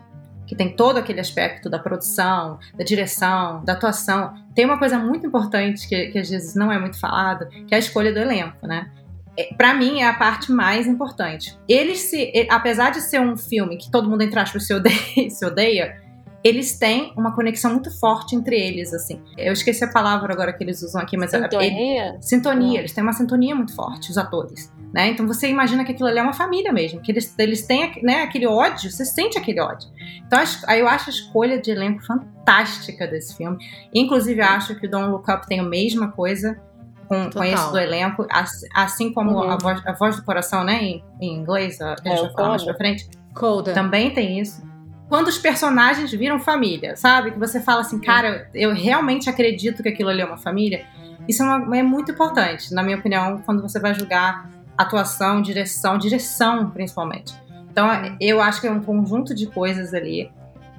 que 0.50 0.56
tem 0.56 0.76
todo 0.76 0.98
aquele 0.98 1.20
aspecto 1.20 1.70
da 1.70 1.78
produção, 1.78 2.58
da 2.76 2.84
direção, 2.84 3.64
da 3.64 3.74
atuação, 3.74 4.34
tem 4.56 4.66
uma 4.66 4.80
coisa 4.80 4.98
muito 4.98 5.28
importante 5.28 5.88
que, 5.88 6.08
que 6.08 6.18
às 6.18 6.28
vezes 6.28 6.56
não 6.56 6.72
é 6.72 6.80
muito 6.80 7.00
falado, 7.00 7.48
que 7.68 7.72
é 7.72 7.76
a 7.76 7.80
escolha 7.80 8.12
do 8.12 8.18
elenco, 8.18 8.66
né? 8.66 8.90
É, 9.38 9.54
para 9.54 9.76
mim 9.76 10.00
é 10.00 10.08
a 10.08 10.14
parte 10.14 10.52
mais 10.52 10.88
importante. 10.88 11.56
Eles 11.68 12.00
se, 12.00 12.48
apesar 12.50 12.90
de 12.90 13.00
ser 13.00 13.22
um 13.22 13.38
filme 13.38 13.78
que 13.78 13.92
todo 13.92 14.10
mundo 14.10 14.24
entre 14.24 14.40
aspas 14.40 14.66
se 14.66 14.74
odeia, 14.74 14.98
se 15.30 15.46
odeia 15.46 16.02
eles 16.44 16.78
têm 16.78 17.14
uma 17.18 17.36
conexão 17.36 17.72
muito 17.72 17.92
forte 18.00 18.36
entre 18.36 18.58
eles, 18.58 18.94
assim. 18.94 19.22
Eu 19.38 19.52
esqueci 19.52 19.84
a 19.84 19.88
palavra 19.88 20.34
agora 20.34 20.54
que 20.54 20.64
eles 20.64 20.82
usam 20.82 21.02
aqui, 21.02 21.18
mas 21.18 21.32
sintonia. 21.32 22.12
Ele, 22.12 22.18
sintonia. 22.22 22.80
Eles 22.80 22.94
têm 22.94 23.04
uma 23.04 23.14
sintonia 23.14 23.56
muito 23.56 23.76
forte, 23.76 24.10
os 24.10 24.18
atores. 24.18 24.72
Né? 24.94 25.10
Então 25.10 25.28
você 25.28 25.48
imagina 25.48 25.84
que 25.84 25.92
aquilo 25.92 26.08
ali 26.08 26.18
é 26.18 26.22
uma 26.22 26.34
família 26.34 26.74
mesmo, 26.74 27.00
que 27.02 27.12
eles, 27.12 27.36
eles 27.38 27.62
têm 27.62 28.02
né, 28.02 28.24
aquele 28.24 28.48
ódio, 28.48 28.90
você 28.90 29.06
sente 29.06 29.38
aquele 29.38 29.62
ódio. 29.62 29.88
Então 30.26 30.40
aí 30.68 30.80
eu 30.80 30.88
acho 30.88 31.10
a 31.10 31.14
escolha 31.14 31.62
de 31.62 31.70
elenco 31.70 32.04
fantástica 32.04 33.06
desse 33.06 33.36
filme. 33.38 33.58
Inclusive 33.94 34.42
acho 34.42 34.76
que 34.76 34.88
o 34.88 34.90
Don't 34.90 35.10
Look 35.10 35.30
Up 35.30 35.46
tem 35.46 35.60
a 35.60 35.64
mesma 35.64 36.12
coisa 36.12 36.60
com, 37.08 37.30
com 37.30 37.44
esse 37.44 37.72
do 37.72 37.78
elenco, 37.78 38.26
assim 38.74 39.12
como 39.12 39.32
uhum. 39.32 39.52
a, 39.52 39.58
voz, 39.58 39.82
a 39.86 39.94
voz 39.94 40.16
do 40.16 40.24
coração, 40.24 40.64
né, 40.64 40.82
em, 40.82 41.04
em 41.20 41.36
inglês, 41.36 41.82
a, 41.82 41.94
a 41.94 41.96
gente 41.98 42.20
é, 42.20 42.22
vai 42.22 42.32
falar 42.34 42.50
mais 42.50 42.64
pra 42.64 42.76
frente. 42.76 43.10
Coda. 43.34 43.74
Também 43.74 44.12
tem 44.12 44.40
isso. 44.40 44.69
Quando 45.10 45.28
os 45.28 45.40
personagens 45.40 46.12
viram 46.12 46.40
família, 46.40 46.96
sabe? 46.96 47.32
Que 47.32 47.40
você 47.40 47.60
fala 47.60 47.82
assim, 47.82 48.00
cara, 48.00 48.48
eu 48.54 48.74
realmente 48.74 49.28
acredito 49.28 49.82
que 49.82 49.90
aquilo 49.90 50.10
ali 50.10 50.22
é 50.22 50.26
uma 50.26 50.38
família. 50.38 50.86
Isso 51.28 51.42
é, 51.42 51.46
uma, 51.46 51.78
é 51.78 51.84
muito 51.84 52.12
importante, 52.12 52.74
na 52.74 52.84
minha 52.84 52.98
opinião, 52.98 53.42
quando 53.44 53.62
você 53.62 53.80
vai 53.80 53.94
julgar 53.96 54.48
atuação, 54.78 55.42
direção, 55.42 55.98
direção 55.98 56.70
principalmente. 56.70 57.34
Então, 57.72 57.88
eu 58.20 58.40
acho 58.40 58.62
que 58.62 58.68
é 58.68 58.72
um 58.72 58.82
conjunto 58.82 59.34
de 59.34 59.48
coisas 59.48 59.94
ali. 59.94 60.32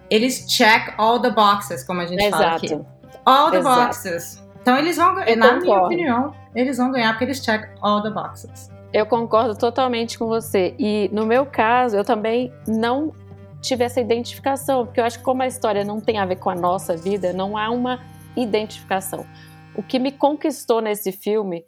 Eles 0.09 0.47
check 0.49 0.95
all 0.97 1.21
the 1.21 1.31
boxes, 1.31 1.85
como 1.85 2.01
a 2.01 2.07
gente 2.07 2.23
Exato. 2.23 2.43
fala 2.43 2.57
aqui. 2.57 2.81
All 3.25 3.51
the 3.51 3.59
Exato. 3.59 3.81
boxes. 3.87 4.43
Então, 4.63 4.77
eles 4.77 4.97
vão 4.97 5.15
ganhar, 5.15 5.37
na 5.37 5.49
concordo. 5.55 5.65
minha 5.65 5.83
opinião, 5.85 6.35
eles 6.55 6.79
vão 6.79 6.93
ganhar 6.93 7.13
porque 7.13 7.25
eles 7.25 7.45
check 7.45 7.69
all 7.81 8.03
the 8.03 8.11
boxes. 8.11 8.71
Eu 8.93 9.07
concordo 9.07 9.57
totalmente 9.57 10.19
com 10.19 10.27
você. 10.27 10.75
E 10.79 11.09
no 11.13 11.25
meu 11.25 11.47
caso, 11.47 11.97
eu 11.97 12.05
também 12.05 12.53
não 12.67 13.13
tive 13.61 13.85
essa 13.85 14.01
identificação, 14.01 14.87
porque 14.87 15.01
eu 15.01 15.05
acho 15.05 15.19
que 15.19 15.25
como 15.25 15.43
a 15.43 15.47
história 15.47 15.85
não 15.85 16.01
tem 16.01 16.19
a 16.19 16.25
ver 16.25 16.37
com 16.37 16.51
a 16.51 16.55
nossa 16.55 16.97
vida, 16.97 17.33
não 17.33 17.57
há 17.57 17.71
uma 17.71 18.01
identificação. 18.37 19.27
O 19.75 19.83
que 19.83 19.99
me 19.99 20.13
conquistou 20.13 20.81
nesse 20.81 21.13
filme 21.13 21.65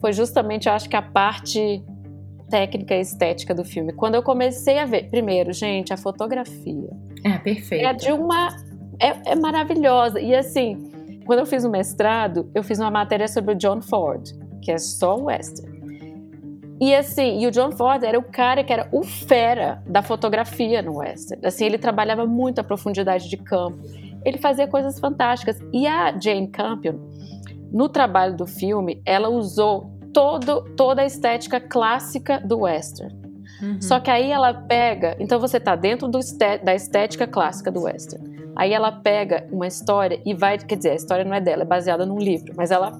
foi 0.00 0.12
justamente, 0.12 0.68
eu 0.68 0.74
acho 0.74 0.88
que 0.88 0.96
a 0.96 1.02
parte 1.02 1.84
técnica 2.50 2.94
e 2.94 3.00
estética 3.00 3.54
do 3.54 3.64
filme. 3.64 3.92
Quando 3.92 4.14
eu 4.14 4.22
comecei 4.22 4.78
a 4.78 4.86
ver, 4.86 5.08
primeiro, 5.10 5.52
gente, 5.52 5.92
a 5.92 5.96
fotografia. 5.96 6.90
É 7.24 7.38
perfeita. 7.38 7.88
É 7.88 7.92
de 7.92 8.12
uma. 8.12 8.48
É, 9.00 9.32
é 9.32 9.34
maravilhosa. 9.34 10.20
E 10.20 10.34
assim, 10.34 10.90
quando 11.26 11.40
eu 11.40 11.46
fiz 11.46 11.64
o 11.64 11.70
mestrado, 11.70 12.50
eu 12.54 12.62
fiz 12.62 12.78
uma 12.78 12.90
matéria 12.90 13.26
sobre 13.26 13.54
o 13.54 13.56
John 13.56 13.80
Ford, 13.80 14.22
que 14.62 14.70
é 14.70 14.78
só 14.78 15.16
um 15.16 15.24
western. 15.24 15.73
E 16.84 16.94
assim, 16.94 17.40
e 17.40 17.46
o 17.46 17.50
John 17.50 17.72
Ford 17.72 18.02
era 18.04 18.18
o 18.18 18.22
cara 18.22 18.62
que 18.62 18.70
era 18.70 18.86
o 18.92 19.02
fera 19.02 19.82
da 19.86 20.02
fotografia 20.02 20.82
no 20.82 20.98
western. 20.98 21.46
Assim, 21.46 21.64
ele 21.64 21.78
trabalhava 21.78 22.26
muito 22.26 22.58
a 22.58 22.62
profundidade 22.62 23.26
de 23.26 23.38
campo. 23.38 23.78
Ele 24.22 24.36
fazia 24.36 24.68
coisas 24.68 25.00
fantásticas. 25.00 25.58
E 25.72 25.86
a 25.86 26.14
Jane 26.20 26.46
Campion, 26.46 26.96
no 27.72 27.88
trabalho 27.88 28.36
do 28.36 28.44
filme, 28.44 29.00
ela 29.06 29.30
usou 29.30 29.92
todo, 30.12 30.74
toda 30.76 31.00
a 31.00 31.06
estética 31.06 31.58
clássica 31.58 32.38
do 32.38 32.60
western. 32.60 33.14
Uhum. 33.62 33.80
Só 33.80 33.98
que 33.98 34.10
aí 34.10 34.30
ela 34.30 34.52
pega, 34.52 35.16
então 35.18 35.40
você 35.40 35.56
está 35.56 35.74
dentro 35.74 36.06
do, 36.06 36.20
da 36.62 36.74
estética 36.74 37.26
clássica 37.26 37.72
do 37.72 37.84
western. 37.84 38.52
Aí 38.54 38.74
ela 38.74 38.92
pega 38.92 39.48
uma 39.50 39.66
história 39.66 40.20
e 40.22 40.34
vai, 40.34 40.58
quer 40.58 40.76
dizer, 40.76 40.90
a 40.90 40.96
história 40.96 41.24
não 41.24 41.34
é 41.34 41.40
dela, 41.40 41.62
é 41.62 41.66
baseada 41.66 42.04
num 42.04 42.18
livro, 42.18 42.52
mas 42.54 42.70
ela 42.70 42.92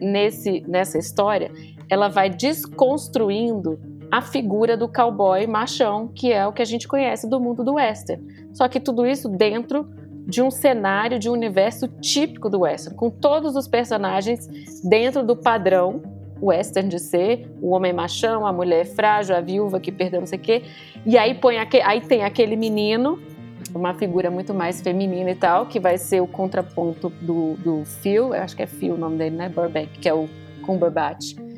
nesse 0.00 0.64
nessa 0.66 0.98
história, 0.98 1.50
ela 1.90 2.08
vai 2.08 2.30
desconstruindo 2.30 3.78
a 4.10 4.22
figura 4.22 4.76
do 4.76 4.88
cowboy 4.88 5.46
machão, 5.46 6.08
que 6.08 6.32
é 6.32 6.46
o 6.46 6.52
que 6.52 6.62
a 6.62 6.64
gente 6.64 6.88
conhece 6.88 7.28
do 7.28 7.38
mundo 7.38 7.62
do 7.62 7.74
western. 7.74 8.24
Só 8.52 8.68
que 8.68 8.80
tudo 8.80 9.06
isso 9.06 9.28
dentro 9.28 9.88
de 10.26 10.42
um 10.42 10.50
cenário, 10.50 11.18
de 11.18 11.28
um 11.28 11.32
universo 11.32 11.88
típico 11.88 12.48
do 12.48 12.60
western, 12.60 12.96
com 12.96 13.10
todos 13.10 13.56
os 13.56 13.66
personagens 13.66 14.46
dentro 14.82 15.24
do 15.24 15.36
padrão 15.36 16.02
western 16.40 16.88
de 16.88 16.98
ser 16.98 17.50
o 17.60 17.70
homem 17.70 17.92
machão, 17.92 18.46
a 18.46 18.52
mulher 18.52 18.86
frágil, 18.86 19.36
a 19.36 19.40
viúva 19.40 19.78
que 19.78 19.92
perdeu 19.92 20.20
não 20.20 20.26
sei 20.26 20.38
o 20.38 20.42
quê. 20.42 20.62
E 21.04 21.18
aí, 21.18 21.34
põe 21.34 21.56
aí 21.58 22.00
tem 22.00 22.24
aquele 22.24 22.56
menino, 22.56 23.20
uma 23.74 23.94
figura 23.94 24.30
muito 24.30 24.54
mais 24.54 24.80
feminina 24.80 25.30
e 25.30 25.34
tal, 25.34 25.66
que 25.66 25.78
vai 25.78 25.98
ser 25.98 26.20
o 26.20 26.26
contraponto 26.26 27.10
do, 27.20 27.54
do 27.54 27.84
Phil, 27.84 28.34
eu 28.34 28.42
acho 28.42 28.56
que 28.56 28.62
é 28.62 28.66
Phil 28.66 28.94
o 28.94 28.98
nome 28.98 29.18
dele, 29.18 29.36
né? 29.36 29.48
Burbank, 29.48 29.98
que 29.98 30.08
é 30.08 30.14
o 30.14 30.28
Cumberbatch. 30.62 31.49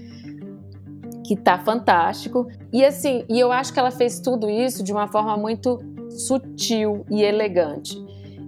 Que 1.32 1.36
tá 1.36 1.58
fantástico. 1.58 2.46
E 2.70 2.84
assim, 2.84 3.24
e 3.26 3.40
eu 3.40 3.50
acho 3.50 3.72
que 3.72 3.80
ela 3.80 3.90
fez 3.90 4.20
tudo 4.20 4.50
isso 4.50 4.84
de 4.84 4.92
uma 4.92 5.08
forma 5.08 5.34
muito 5.34 5.78
sutil 6.10 7.06
e 7.08 7.22
elegante. 7.22 7.96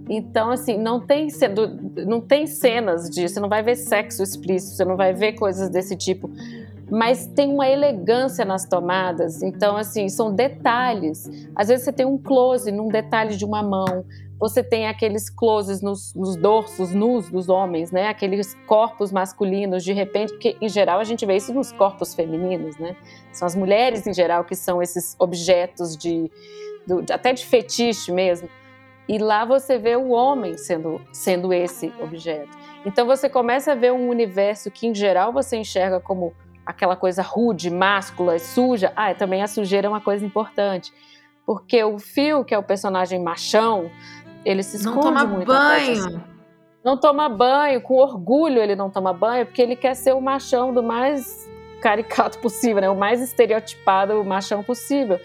Então, 0.07 0.51
assim, 0.51 0.77
não 0.77 0.99
tem, 0.99 1.27
não 2.05 2.21
tem 2.21 2.45
cenas 2.45 3.09
disso, 3.09 3.33
você 3.33 3.39
não 3.39 3.49
vai 3.49 3.63
ver 3.63 3.75
sexo 3.75 4.21
explícito, 4.21 4.75
você 4.75 4.85
não 4.85 4.95
vai 4.95 5.15
ver 5.15 5.33
coisas 5.33 5.67
desse 5.67 5.95
tipo. 5.95 6.29
Mas 6.89 7.25
tem 7.25 7.51
uma 7.51 7.67
elegância 7.67 8.45
nas 8.45 8.65
tomadas, 8.65 9.41
então, 9.41 9.75
assim, 9.75 10.07
são 10.07 10.33
detalhes. 10.33 11.29
Às 11.55 11.69
vezes 11.69 11.83
você 11.83 11.91
tem 11.91 12.05
um 12.05 12.17
close 12.17 12.71
num 12.71 12.87
detalhe 12.89 13.35
de 13.35 13.43
uma 13.43 13.63
mão, 13.63 14.05
você 14.39 14.61
tem 14.61 14.87
aqueles 14.87 15.29
closes 15.29 15.81
nos, 15.81 16.13
nos 16.13 16.35
dorsos 16.35 16.93
nus 16.93 17.29
dos 17.29 17.49
homens, 17.49 17.91
né? 17.91 18.09
Aqueles 18.09 18.53
corpos 18.67 19.11
masculinos, 19.11 19.83
de 19.83 19.93
repente, 19.93 20.33
porque 20.33 20.57
em 20.61 20.67
geral 20.67 20.99
a 20.99 21.03
gente 21.03 21.25
vê 21.25 21.37
isso 21.37 21.53
nos 21.53 21.71
corpos 21.71 22.13
femininos, 22.13 22.77
né? 22.77 22.95
São 23.31 23.45
as 23.45 23.55
mulheres 23.55 24.05
em 24.05 24.13
geral 24.13 24.43
que 24.43 24.55
são 24.55 24.81
esses 24.81 25.15
objetos 25.17 25.95
de, 25.95 26.29
de 26.85 27.13
até 27.13 27.31
de 27.33 27.45
fetiche 27.45 28.11
mesmo. 28.11 28.49
E 29.07 29.17
lá 29.19 29.45
você 29.45 29.77
vê 29.77 29.95
o 29.95 30.09
homem 30.09 30.57
sendo, 30.57 30.99
sendo 31.11 31.53
esse 31.53 31.93
objeto. 32.01 32.57
Então 32.85 33.05
você 33.05 33.29
começa 33.29 33.71
a 33.71 33.75
ver 33.75 33.93
um 33.93 34.09
universo 34.09 34.69
que, 34.69 34.87
em 34.87 34.95
geral, 34.95 35.31
você 35.31 35.57
enxerga 35.57 35.99
como 35.99 36.33
aquela 36.65 36.95
coisa 36.95 37.21
rude, 37.21 37.69
máscula, 37.69 38.39
suja, 38.39 38.91
ah, 38.95 39.13
também 39.13 39.43
a 39.43 39.47
sujeira 39.47 39.87
é 39.87 39.89
uma 39.89 40.01
coisa 40.01 40.25
importante. 40.25 40.91
Porque 41.45 41.83
o 41.83 41.99
Phil, 41.99 42.43
que 42.43 42.53
é 42.53 42.57
o 42.57 42.63
personagem 42.63 43.21
machão, 43.21 43.91
ele 44.43 44.63
se 44.63 44.77
esconde 44.77 44.95
não 44.95 45.01
toma 45.03 45.25
muito. 45.25 45.47
banho. 45.47 46.23
Não 46.83 46.97
toma 46.97 47.29
banho, 47.29 47.81
com 47.81 47.95
orgulho 47.95 48.61
ele 48.61 48.75
não 48.75 48.89
toma 48.89 49.13
banho, 49.13 49.45
porque 49.45 49.61
ele 49.61 49.75
quer 49.75 49.95
ser 49.95 50.13
o 50.13 50.21
machão 50.21 50.73
do 50.73 50.83
mais 50.83 51.49
caricato 51.81 52.39
possível, 52.39 52.81
né? 52.81 52.89
o 52.89 52.95
mais 52.95 53.21
estereotipado, 53.21 54.19
o 54.19 54.25
machão 54.25 54.63
possível. 54.63 55.19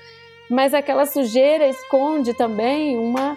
Mas 0.48 0.74
aquela 0.74 1.06
sujeira 1.06 1.66
esconde 1.66 2.34
também 2.34 2.98
uma 2.98 3.36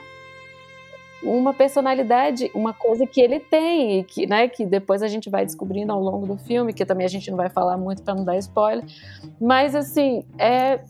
uma 1.23 1.53
personalidade, 1.53 2.51
uma 2.53 2.73
coisa 2.73 3.07
que 3.07 3.21
ele 3.21 3.39
tem 3.39 3.99
e 3.99 4.03
que, 4.03 4.27
né, 4.27 4.47
que 4.47 4.65
depois 4.65 5.01
a 5.01 5.07
gente 5.07 5.29
vai 5.29 5.45
descobrindo 5.45 5.91
ao 5.91 5.99
longo 5.99 6.27
do 6.27 6.37
filme, 6.37 6.73
que 6.73 6.85
também 6.85 7.05
a 7.05 7.09
gente 7.09 7.29
não 7.31 7.37
vai 7.37 7.49
falar 7.49 7.77
muito 7.77 8.03
para 8.03 8.13
não 8.13 8.23
dar 8.23 8.37
spoiler. 8.37 8.85
Mas 9.39 9.75
assim, 9.75 10.23
é 10.37 10.81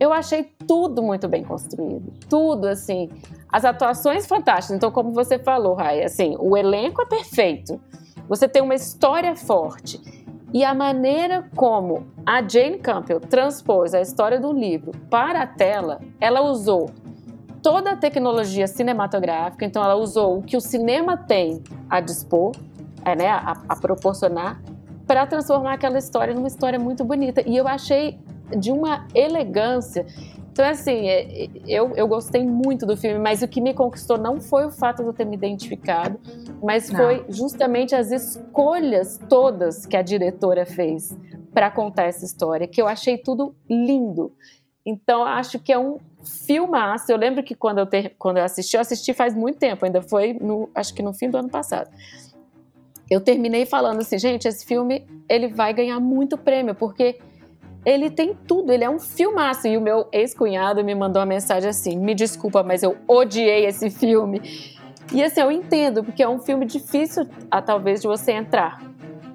eu 0.00 0.14
achei 0.14 0.50
tudo 0.66 1.02
muito 1.02 1.28
bem 1.28 1.44
construído. 1.44 2.10
Tudo 2.26 2.66
assim, 2.66 3.10
as 3.50 3.66
atuações 3.66 4.26
fantásticas. 4.26 4.74
Então, 4.74 4.90
como 4.90 5.12
você 5.12 5.38
falou, 5.38 5.74
Rai, 5.74 6.02
assim, 6.02 6.34
o 6.38 6.56
elenco 6.56 7.02
é 7.02 7.06
perfeito. 7.06 7.78
Você 8.26 8.48
tem 8.48 8.62
uma 8.62 8.74
história 8.74 9.36
forte. 9.36 10.00
E 10.54 10.64
a 10.64 10.74
maneira 10.74 11.48
como 11.54 12.06
a 12.24 12.42
Jane 12.46 12.78
Campbell 12.78 13.20
transpôs 13.20 13.92
a 13.92 14.00
história 14.00 14.40
do 14.40 14.52
livro 14.52 14.92
para 15.10 15.42
a 15.42 15.46
tela, 15.46 16.00
ela 16.18 16.40
usou 16.40 16.90
toda 17.62 17.92
a 17.92 17.96
tecnologia 17.96 18.66
cinematográfica, 18.66 19.64
então 19.64 19.82
ela 19.82 19.94
usou 19.94 20.38
o 20.38 20.42
que 20.42 20.56
o 20.56 20.60
cinema 20.60 21.16
tem 21.16 21.62
a 21.88 22.00
dispor, 22.00 22.52
é, 23.04 23.14
né, 23.14 23.28
a, 23.28 23.56
a 23.68 23.76
proporcionar, 23.76 24.60
para 25.06 25.26
transformar 25.26 25.74
aquela 25.74 25.98
história 25.98 26.32
numa 26.34 26.48
história 26.48 26.78
muito 26.78 27.04
bonita. 27.04 27.42
E 27.46 27.56
eu 27.56 27.66
achei 27.66 28.18
de 28.56 28.70
uma 28.70 29.06
elegância. 29.14 30.06
Então, 30.52 30.64
assim, 30.64 31.08
é, 31.08 31.48
eu, 31.66 31.94
eu 31.96 32.06
gostei 32.06 32.44
muito 32.44 32.84
do 32.86 32.96
filme, 32.96 33.18
mas 33.18 33.42
o 33.42 33.48
que 33.48 33.60
me 33.60 33.72
conquistou 33.72 34.18
não 34.18 34.40
foi 34.40 34.66
o 34.66 34.70
fato 34.70 35.02
de 35.02 35.08
eu 35.08 35.12
ter 35.12 35.24
me 35.24 35.36
identificado, 35.36 36.18
mas 36.62 36.90
foi 36.90 37.24
justamente 37.28 37.94
as 37.94 38.10
escolhas 38.10 39.18
todas 39.28 39.86
que 39.86 39.96
a 39.96 40.02
diretora 40.02 40.66
fez 40.66 41.16
para 41.52 41.70
contar 41.70 42.04
essa 42.04 42.24
história, 42.24 42.66
que 42.66 42.80
eu 42.80 42.86
achei 42.86 43.18
tudo 43.18 43.54
lindo. 43.68 44.32
Então, 44.84 45.24
acho 45.24 45.58
que 45.58 45.72
é 45.72 45.78
um 45.78 45.98
filmaço. 46.24 47.10
Eu 47.10 47.16
lembro 47.16 47.42
que 47.42 47.54
quando 47.54 47.78
eu, 47.78 47.86
ter, 47.86 48.14
quando 48.18 48.38
eu 48.38 48.44
assisti, 48.44 48.76
eu 48.76 48.80
assisti 48.80 49.12
faz 49.12 49.34
muito 49.34 49.58
tempo, 49.58 49.84
ainda 49.84 50.02
foi, 50.02 50.32
no, 50.34 50.70
acho 50.74 50.94
que 50.94 51.02
no 51.02 51.12
fim 51.12 51.28
do 51.28 51.38
ano 51.38 51.48
passado. 51.48 51.90
Eu 53.10 53.20
terminei 53.20 53.66
falando 53.66 54.00
assim, 54.00 54.18
gente, 54.18 54.46
esse 54.46 54.64
filme 54.64 55.04
ele 55.28 55.48
vai 55.48 55.74
ganhar 55.74 55.98
muito 55.98 56.38
prêmio, 56.38 56.74
porque 56.74 57.18
ele 57.84 58.10
tem 58.10 58.34
tudo, 58.46 58.72
ele 58.72 58.84
é 58.84 58.90
um 58.90 58.98
filmaço. 58.98 59.66
E 59.66 59.76
o 59.76 59.80
meu 59.80 60.06
ex-cunhado 60.12 60.84
me 60.84 60.94
mandou 60.94 61.20
uma 61.20 61.26
mensagem 61.26 61.68
assim: 61.68 61.96
me 61.96 62.14
desculpa, 62.14 62.62
mas 62.62 62.82
eu 62.82 62.96
odiei 63.08 63.66
esse 63.66 63.90
filme. 63.90 64.40
E 65.12 65.24
assim, 65.24 65.40
eu 65.40 65.50
entendo, 65.50 66.04
porque 66.04 66.22
é 66.22 66.28
um 66.28 66.38
filme 66.38 66.64
difícil, 66.64 67.26
a, 67.50 67.60
talvez, 67.60 68.00
de 68.00 68.06
você 68.06 68.32
entrar. 68.32 68.80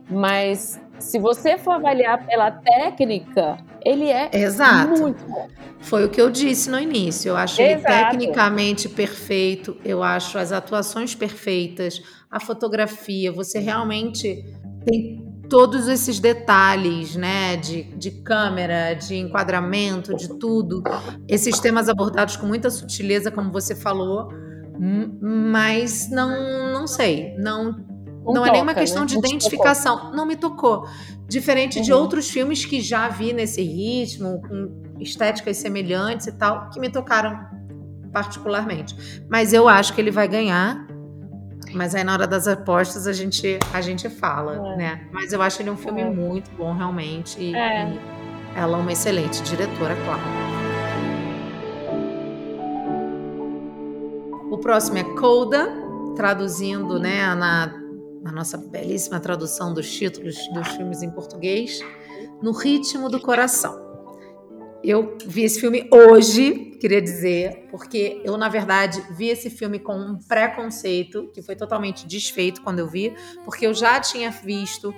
Mas 0.09 0.79
se 0.99 1.19
você 1.19 1.57
for 1.57 1.71
avaliar 1.71 2.25
pela 2.25 2.51
técnica, 2.51 3.57
ele 3.85 4.09
é 4.09 4.29
Exato. 4.33 4.99
muito 4.99 5.23
bom. 5.25 5.47
Foi 5.79 6.05
o 6.05 6.09
que 6.09 6.19
eu 6.19 6.31
disse 6.31 6.69
no 6.69 6.79
início. 6.79 7.29
Eu 7.29 7.37
acho 7.37 7.61
ele 7.61 7.81
tecnicamente 7.81 8.89
perfeito, 8.89 9.77
eu 9.85 10.01
acho 10.01 10.39
as 10.39 10.51
atuações 10.51 11.13
perfeitas, 11.13 12.01
a 12.31 12.39
fotografia, 12.39 13.31
você 13.31 13.59
realmente 13.59 14.43
tem 14.83 15.23
todos 15.47 15.87
esses 15.87 16.19
detalhes, 16.19 17.15
né, 17.15 17.55
de, 17.57 17.83
de 17.95 18.09
câmera, 18.09 18.95
de 18.95 19.15
enquadramento, 19.15 20.15
de 20.15 20.39
tudo. 20.39 20.81
Esses 21.27 21.59
temas 21.59 21.87
abordados 21.87 22.35
com 22.35 22.47
muita 22.47 22.71
sutileza, 22.71 23.29
como 23.29 23.51
você 23.51 23.75
falou, 23.75 24.29
mas 25.21 26.09
não, 26.09 26.73
não 26.73 26.87
sei, 26.87 27.35
não 27.37 27.75
não, 28.25 28.33
não 28.33 28.41
toca, 28.41 28.49
é 28.49 28.51
nenhuma 28.53 28.73
questão 28.73 29.01
né? 29.01 29.07
de 29.07 29.17
identificação. 29.17 29.97
Tocou. 29.97 30.15
Não 30.15 30.25
me 30.25 30.35
tocou. 30.35 30.87
Diferente 31.27 31.79
uhum. 31.79 31.83
de 31.83 31.93
outros 31.93 32.29
filmes 32.29 32.65
que 32.65 32.79
já 32.79 33.07
vi 33.07 33.33
nesse 33.33 33.61
ritmo, 33.61 34.41
com 34.41 34.83
estéticas 34.99 35.57
semelhantes 35.57 36.27
e 36.27 36.31
tal, 36.31 36.69
que 36.69 36.79
me 36.79 36.89
tocaram 36.89 37.45
particularmente. 38.13 38.95
Mas 39.29 39.51
eu 39.51 39.67
acho 39.67 39.93
que 39.93 40.01
ele 40.01 40.11
vai 40.11 40.27
ganhar. 40.27 40.85
Mas 41.73 41.93
aí 41.93 42.03
na 42.03 42.13
hora 42.13 42.27
das 42.27 42.47
apostas 42.47 43.07
a 43.07 43.11
gente, 43.11 43.59
a 43.73 43.81
gente 43.81 44.07
fala, 44.09 44.73
é. 44.73 44.77
né? 44.77 45.07
Mas 45.11 45.33
eu 45.33 45.41
acho 45.41 45.61
ele 45.61 45.69
um 45.69 45.75
filme 45.75 46.01
é. 46.01 46.09
muito 46.09 46.49
bom, 46.51 46.73
realmente. 46.73 47.41
E, 47.41 47.53
é. 47.55 47.89
e 47.89 47.99
ela 48.55 48.77
é 48.77 48.81
uma 48.81 48.91
excelente 48.91 49.41
diretora, 49.43 49.95
claro. 50.05 50.21
O 54.49 54.57
próximo 54.57 54.97
é 54.99 55.03
Coda, 55.03 55.67
traduzindo 56.15 56.97
né, 56.97 57.35
na 57.35 57.84
na 58.25 58.31
nossa 58.31 58.57
belíssima 58.57 59.19
tradução 59.19 59.71
dos 59.71 59.87
títulos 59.87 60.35
dos 60.51 60.67
filmes 60.69 61.03
em 61.03 61.11
português, 61.11 61.79
No 62.41 62.51
Ritmo 62.53 63.07
do 63.07 63.19
Coração. 63.19 63.85
Eu 64.83 65.15
vi 65.27 65.43
esse 65.43 65.59
filme 65.59 65.87
hoje, 65.91 66.75
queria 66.81 66.99
dizer, 66.99 67.67
porque 67.69 68.19
eu, 68.25 68.35
na 68.35 68.49
verdade, 68.49 68.99
vi 69.11 69.29
esse 69.29 69.51
filme 69.51 69.77
com 69.77 69.95
um 69.95 70.17
preconceito 70.17 71.29
que 71.35 71.43
foi 71.43 71.55
totalmente 71.55 72.07
desfeito 72.07 72.63
quando 72.63 72.79
eu 72.79 72.87
vi, 72.87 73.13
porque 73.43 73.67
eu 73.67 73.75
já 73.75 73.99
tinha 73.99 74.31
visto 74.31 74.91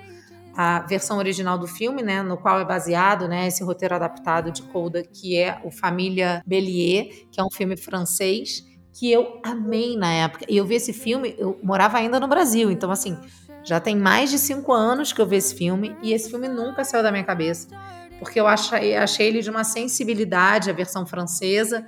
a 0.55 0.79
versão 0.79 1.17
original 1.17 1.57
do 1.57 1.67
filme, 1.67 2.01
né, 2.01 2.23
no 2.23 2.37
qual 2.37 2.61
é 2.61 2.65
baseado, 2.65 3.27
né, 3.27 3.45
esse 3.45 3.61
roteiro 3.61 3.93
adaptado 3.93 4.53
de 4.53 4.63
Coda, 4.63 5.03
que 5.03 5.37
é 5.37 5.61
o 5.65 5.69
Família 5.69 6.41
Bélier, 6.47 7.27
que 7.29 7.41
é 7.41 7.43
um 7.43 7.51
filme 7.51 7.75
francês, 7.75 8.65
que 8.97 9.11
eu 9.11 9.39
amei 9.43 9.95
na 9.95 10.11
época. 10.11 10.43
E 10.49 10.57
eu 10.57 10.65
vi 10.65 10.73
esse 10.73 10.91
filme, 10.91 11.35
eu 11.37 11.59
morava 11.61 11.99
ainda 11.99 12.19
no 12.19 12.27
Brasil, 12.27 12.71
então 12.71 12.89
assim, 12.89 13.15
já 13.63 13.79
tem 13.79 13.95
mais 13.95 14.31
de 14.31 14.39
cinco 14.39 14.73
anos 14.73 15.13
que 15.13 15.21
eu 15.21 15.27
vi 15.27 15.35
esse 15.35 15.53
filme 15.53 15.95
e 16.01 16.13
esse 16.13 16.31
filme 16.31 16.47
nunca 16.47 16.83
saiu 16.83 17.03
da 17.03 17.11
minha 17.11 17.23
cabeça, 17.23 17.67
porque 18.17 18.39
eu 18.39 18.47
achei, 18.47 18.95
achei 18.95 19.27
ele 19.27 19.41
de 19.43 19.51
uma 19.51 19.63
sensibilidade, 19.63 20.71
a 20.71 20.73
versão 20.73 21.05
francesa, 21.05 21.87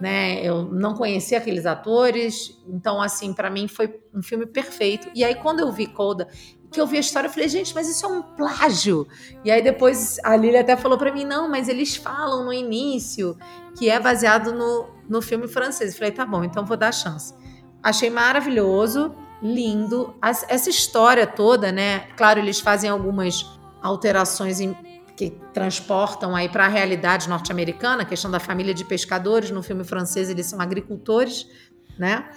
né? 0.00 0.46
Eu 0.46 0.62
não 0.64 0.94
conhecia 0.94 1.38
aqueles 1.38 1.66
atores, 1.66 2.56
então 2.68 3.02
assim, 3.02 3.32
para 3.32 3.50
mim 3.50 3.66
foi 3.66 4.00
um 4.14 4.22
filme 4.22 4.46
perfeito. 4.46 5.08
E 5.12 5.24
aí 5.24 5.34
quando 5.34 5.58
eu 5.58 5.72
vi 5.72 5.88
Coda, 5.88 6.28
que 6.74 6.80
eu 6.80 6.86
vi 6.86 6.96
a 6.96 7.00
história, 7.00 7.28
eu 7.28 7.32
falei, 7.32 7.48
gente, 7.48 7.72
mas 7.72 7.88
isso 7.88 8.04
é 8.04 8.08
um 8.08 8.20
plágio. 8.20 9.06
E 9.44 9.50
aí 9.50 9.62
depois 9.62 10.18
a 10.24 10.36
Lili 10.36 10.56
até 10.56 10.76
falou 10.76 10.98
para 10.98 11.12
mim, 11.12 11.24
não, 11.24 11.48
mas 11.48 11.68
eles 11.68 11.94
falam 11.94 12.44
no 12.44 12.52
início 12.52 13.38
que 13.78 13.88
é 13.88 14.00
baseado 14.00 14.52
no, 14.52 14.88
no 15.08 15.22
filme 15.22 15.46
francês. 15.46 15.92
Eu 15.92 15.98
falei, 15.98 16.12
tá 16.12 16.26
bom, 16.26 16.42
então 16.42 16.66
vou 16.66 16.76
dar 16.76 16.88
a 16.88 16.92
chance. 16.92 17.32
Achei 17.80 18.10
maravilhoso, 18.10 19.14
lindo. 19.40 20.14
Essa 20.20 20.68
história 20.68 21.26
toda, 21.26 21.70
né? 21.70 22.08
Claro, 22.16 22.40
eles 22.40 22.58
fazem 22.58 22.90
algumas 22.90 23.46
alterações 23.80 24.58
em, 24.58 24.74
que 25.16 25.30
transportam 25.52 26.34
aí 26.34 26.48
para 26.48 26.64
a 26.64 26.68
realidade 26.68 27.28
norte-americana, 27.28 28.02
a 28.02 28.04
questão 28.04 28.30
da 28.30 28.40
família 28.40 28.74
de 28.74 28.84
pescadores. 28.84 29.50
No 29.50 29.62
filme 29.62 29.84
francês, 29.84 30.28
eles 30.28 30.46
são 30.46 30.60
agricultores, 30.60 31.46
né? 31.96 32.28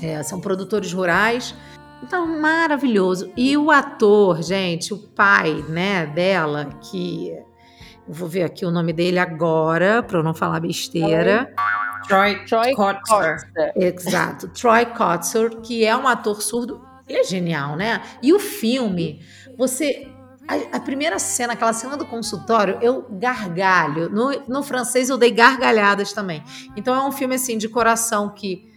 É, 0.00 0.22
são 0.22 0.40
produtores 0.40 0.92
rurais. 0.92 1.54
Então, 2.02 2.26
maravilhoso. 2.40 3.32
E 3.36 3.56
o 3.56 3.70
ator, 3.70 4.42
gente, 4.42 4.92
o 4.92 4.98
pai, 4.98 5.64
né, 5.68 6.06
dela, 6.06 6.66
que 6.90 7.30
eu 8.08 8.14
vou 8.14 8.28
ver 8.28 8.44
aqui 8.44 8.64
o 8.64 8.70
nome 8.70 8.92
dele 8.92 9.18
agora, 9.18 10.02
para 10.02 10.18
eu 10.18 10.22
não 10.22 10.34
falar 10.34 10.60
besteira. 10.60 11.52
Troy, 12.06 12.44
Troy 12.44 12.74
Kotzer. 12.74 13.36
Exato, 13.74 14.48
Troy 14.48 14.86
Kotzer, 14.86 15.60
que 15.60 15.84
é 15.84 15.96
um 15.96 16.06
ator 16.06 16.40
surdo. 16.40 16.80
Ele 17.08 17.18
é 17.18 17.24
genial, 17.24 17.76
né? 17.76 18.02
E 18.22 18.32
o 18.32 18.38
filme, 18.38 19.20
você 19.56 20.08
a, 20.46 20.76
a, 20.76 20.80
primeira 20.80 21.18
cena, 21.18 21.54
aquela 21.54 21.72
cena 21.72 21.96
do 21.96 22.06
consultório, 22.06 22.78
eu 22.80 23.04
gargalho. 23.10 24.08
No, 24.08 24.30
no 24.46 24.62
francês 24.62 25.08
eu 25.08 25.18
dei 25.18 25.30
gargalhadas 25.30 26.12
também. 26.12 26.42
Então 26.76 26.94
é 26.94 27.04
um 27.04 27.10
filme 27.10 27.34
assim 27.34 27.58
de 27.58 27.68
coração 27.68 28.28
que 28.28 28.75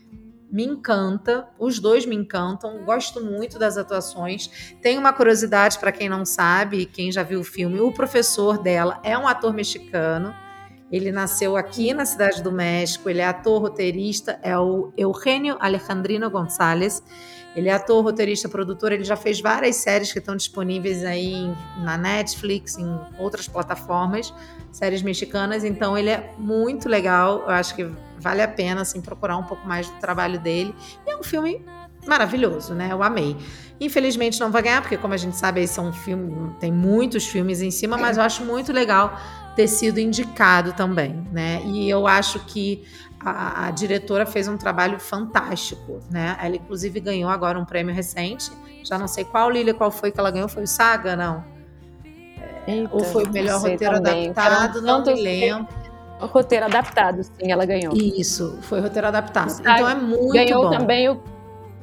me 0.52 0.66
encanta, 0.66 1.48
os 1.60 1.80
dois 1.80 2.06
me 2.06 2.16
encantam, 2.16 2.84
gosto 2.84 3.24
muito 3.24 3.60
das 3.60 3.78
atuações. 3.78 4.76
Tem 4.82 4.98
uma 4.98 5.14
curiosidade 5.14 5.78
para 5.78 5.92
quem 5.92 6.10
não 6.10 6.26
sabe, 6.26 6.86
quem 6.86 7.12
já 7.12 7.24
viu 7.24 7.42
o 7.42 7.44
filme, 7.44 7.80
o 7.80 7.92
professor 7.92 8.58
dela 8.58 9.00
é 9.04 9.18
um 9.18 9.28
ator 9.28 9.54
mexicano. 9.54 10.34
Ele 10.92 11.12
nasceu 11.12 11.56
aqui 11.56 11.94
na 11.94 12.04
cidade 12.04 12.42
do 12.42 12.52
México, 12.52 13.10
ele 13.10 13.22
é 13.22 13.28
ator, 13.28 13.62
roteirista, 13.62 14.40
é 14.42 14.58
o 14.58 14.92
Eugenio 14.98 15.56
Alejandrino 15.60 16.30
González. 16.32 17.04
Ele 17.56 17.70
é 17.70 17.74
ator, 17.74 18.04
roteirista, 18.04 18.48
produtor, 18.48 18.92
ele 18.92 19.04
já 19.04 19.16
fez 19.16 19.42
várias 19.42 19.76
séries 19.76 20.12
que 20.12 20.20
estão 20.20 20.36
disponíveis 20.36 21.04
aí 21.04 21.52
na 21.84 21.98
Netflix, 21.98 22.78
em 22.78 23.00
outras 23.20 23.48
plataformas, 23.48 24.34
séries 24.72 25.02
mexicanas, 25.02 25.64
então 25.64 25.98
ele 25.98 26.10
é 26.10 26.32
muito 26.38 26.88
legal, 26.88 27.42
eu 27.42 27.50
acho 27.50 27.76
que 27.76 27.92
vale 28.20 28.42
a 28.42 28.48
pena 28.48 28.82
assim, 28.82 29.02
procurar 29.02 29.38
um 29.38 29.44
pouco 29.44 29.68
mais 29.68 29.90
do 29.90 29.98
trabalho 30.00 30.40
dele. 30.40 30.74
E 31.06 31.12
é 31.12 31.18
um 31.18 31.24
filme 31.24 31.66
maravilhoso, 32.06 32.74
né? 32.74 32.90
Eu 32.92 33.04
amei. 33.04 33.36
Infelizmente 33.80 34.40
não 34.40 34.52
vai 34.52 34.62
ganhar, 34.62 34.82
porque 34.82 34.98
como 34.98 35.14
a 35.14 35.18
gente 35.18 35.36
sabe, 35.36 35.62
esse 35.62 35.80
é 35.80 35.82
um 35.82 35.94
filme, 35.94 36.54
tem 36.60 36.72
muitos 36.72 37.28
filmes 37.28 37.62
em 37.62 37.72
cima, 37.72 37.98
mas 37.98 38.18
eu 38.18 38.24
acho 38.24 38.44
muito 38.44 38.72
legal 38.72 39.18
ter 39.56 39.68
sido 39.68 40.00
indicado 40.00 40.74
também, 40.74 41.28
né? 41.32 41.62
E 41.66 41.90
eu 41.90 42.08
acho 42.08 42.40
que 42.42 42.84
a, 43.20 43.68
a, 43.68 43.72
diretora 43.72 44.26
fez 44.26 44.48
um 44.48 44.58
trabalho 44.58 45.00
fantástico, 45.00 46.00
né? 46.10 46.38
Ela 46.42 46.56
inclusive 46.56 47.00
ganhou 47.00 47.30
agora 47.30 47.60
um 47.60 47.66
prêmio 47.66 47.94
recente. 47.94 48.52
Já 48.84 48.98
não 48.98 49.08
sei 49.08 49.26
qual 49.26 49.50
Lilia, 49.50 49.74
qual 49.74 49.92
foi 49.92 50.12
que 50.12 50.20
ela 50.20 50.32
ganhou, 50.32 50.48
foi 50.48 50.64
o 50.64 50.68
Saga, 50.68 51.16
não? 51.16 51.44
Eita, 52.66 52.90
Ou 52.94 53.04
foi 53.04 53.26
o 53.26 53.32
melhor 53.32 53.60
roteiro 53.60 53.96
também. 53.96 54.30
adaptado, 54.30 54.82
não 54.82 55.04
me 55.04 55.14
lembro. 55.14 55.68
Roteiro 56.20 56.66
adaptado, 56.66 57.24
sim, 57.24 57.52
ela 57.52 57.66
ganhou. 57.66 57.94
Isso, 57.96 58.58
foi 58.62 58.80
roteiro 58.82 59.08
adaptado. 59.08 59.52
Então 59.60 59.90
é 59.90 59.96
muito 59.96 60.34
ganhou 60.34 60.64
bom. 60.64 60.70
Também 60.70 61.10
o, 61.10 61.22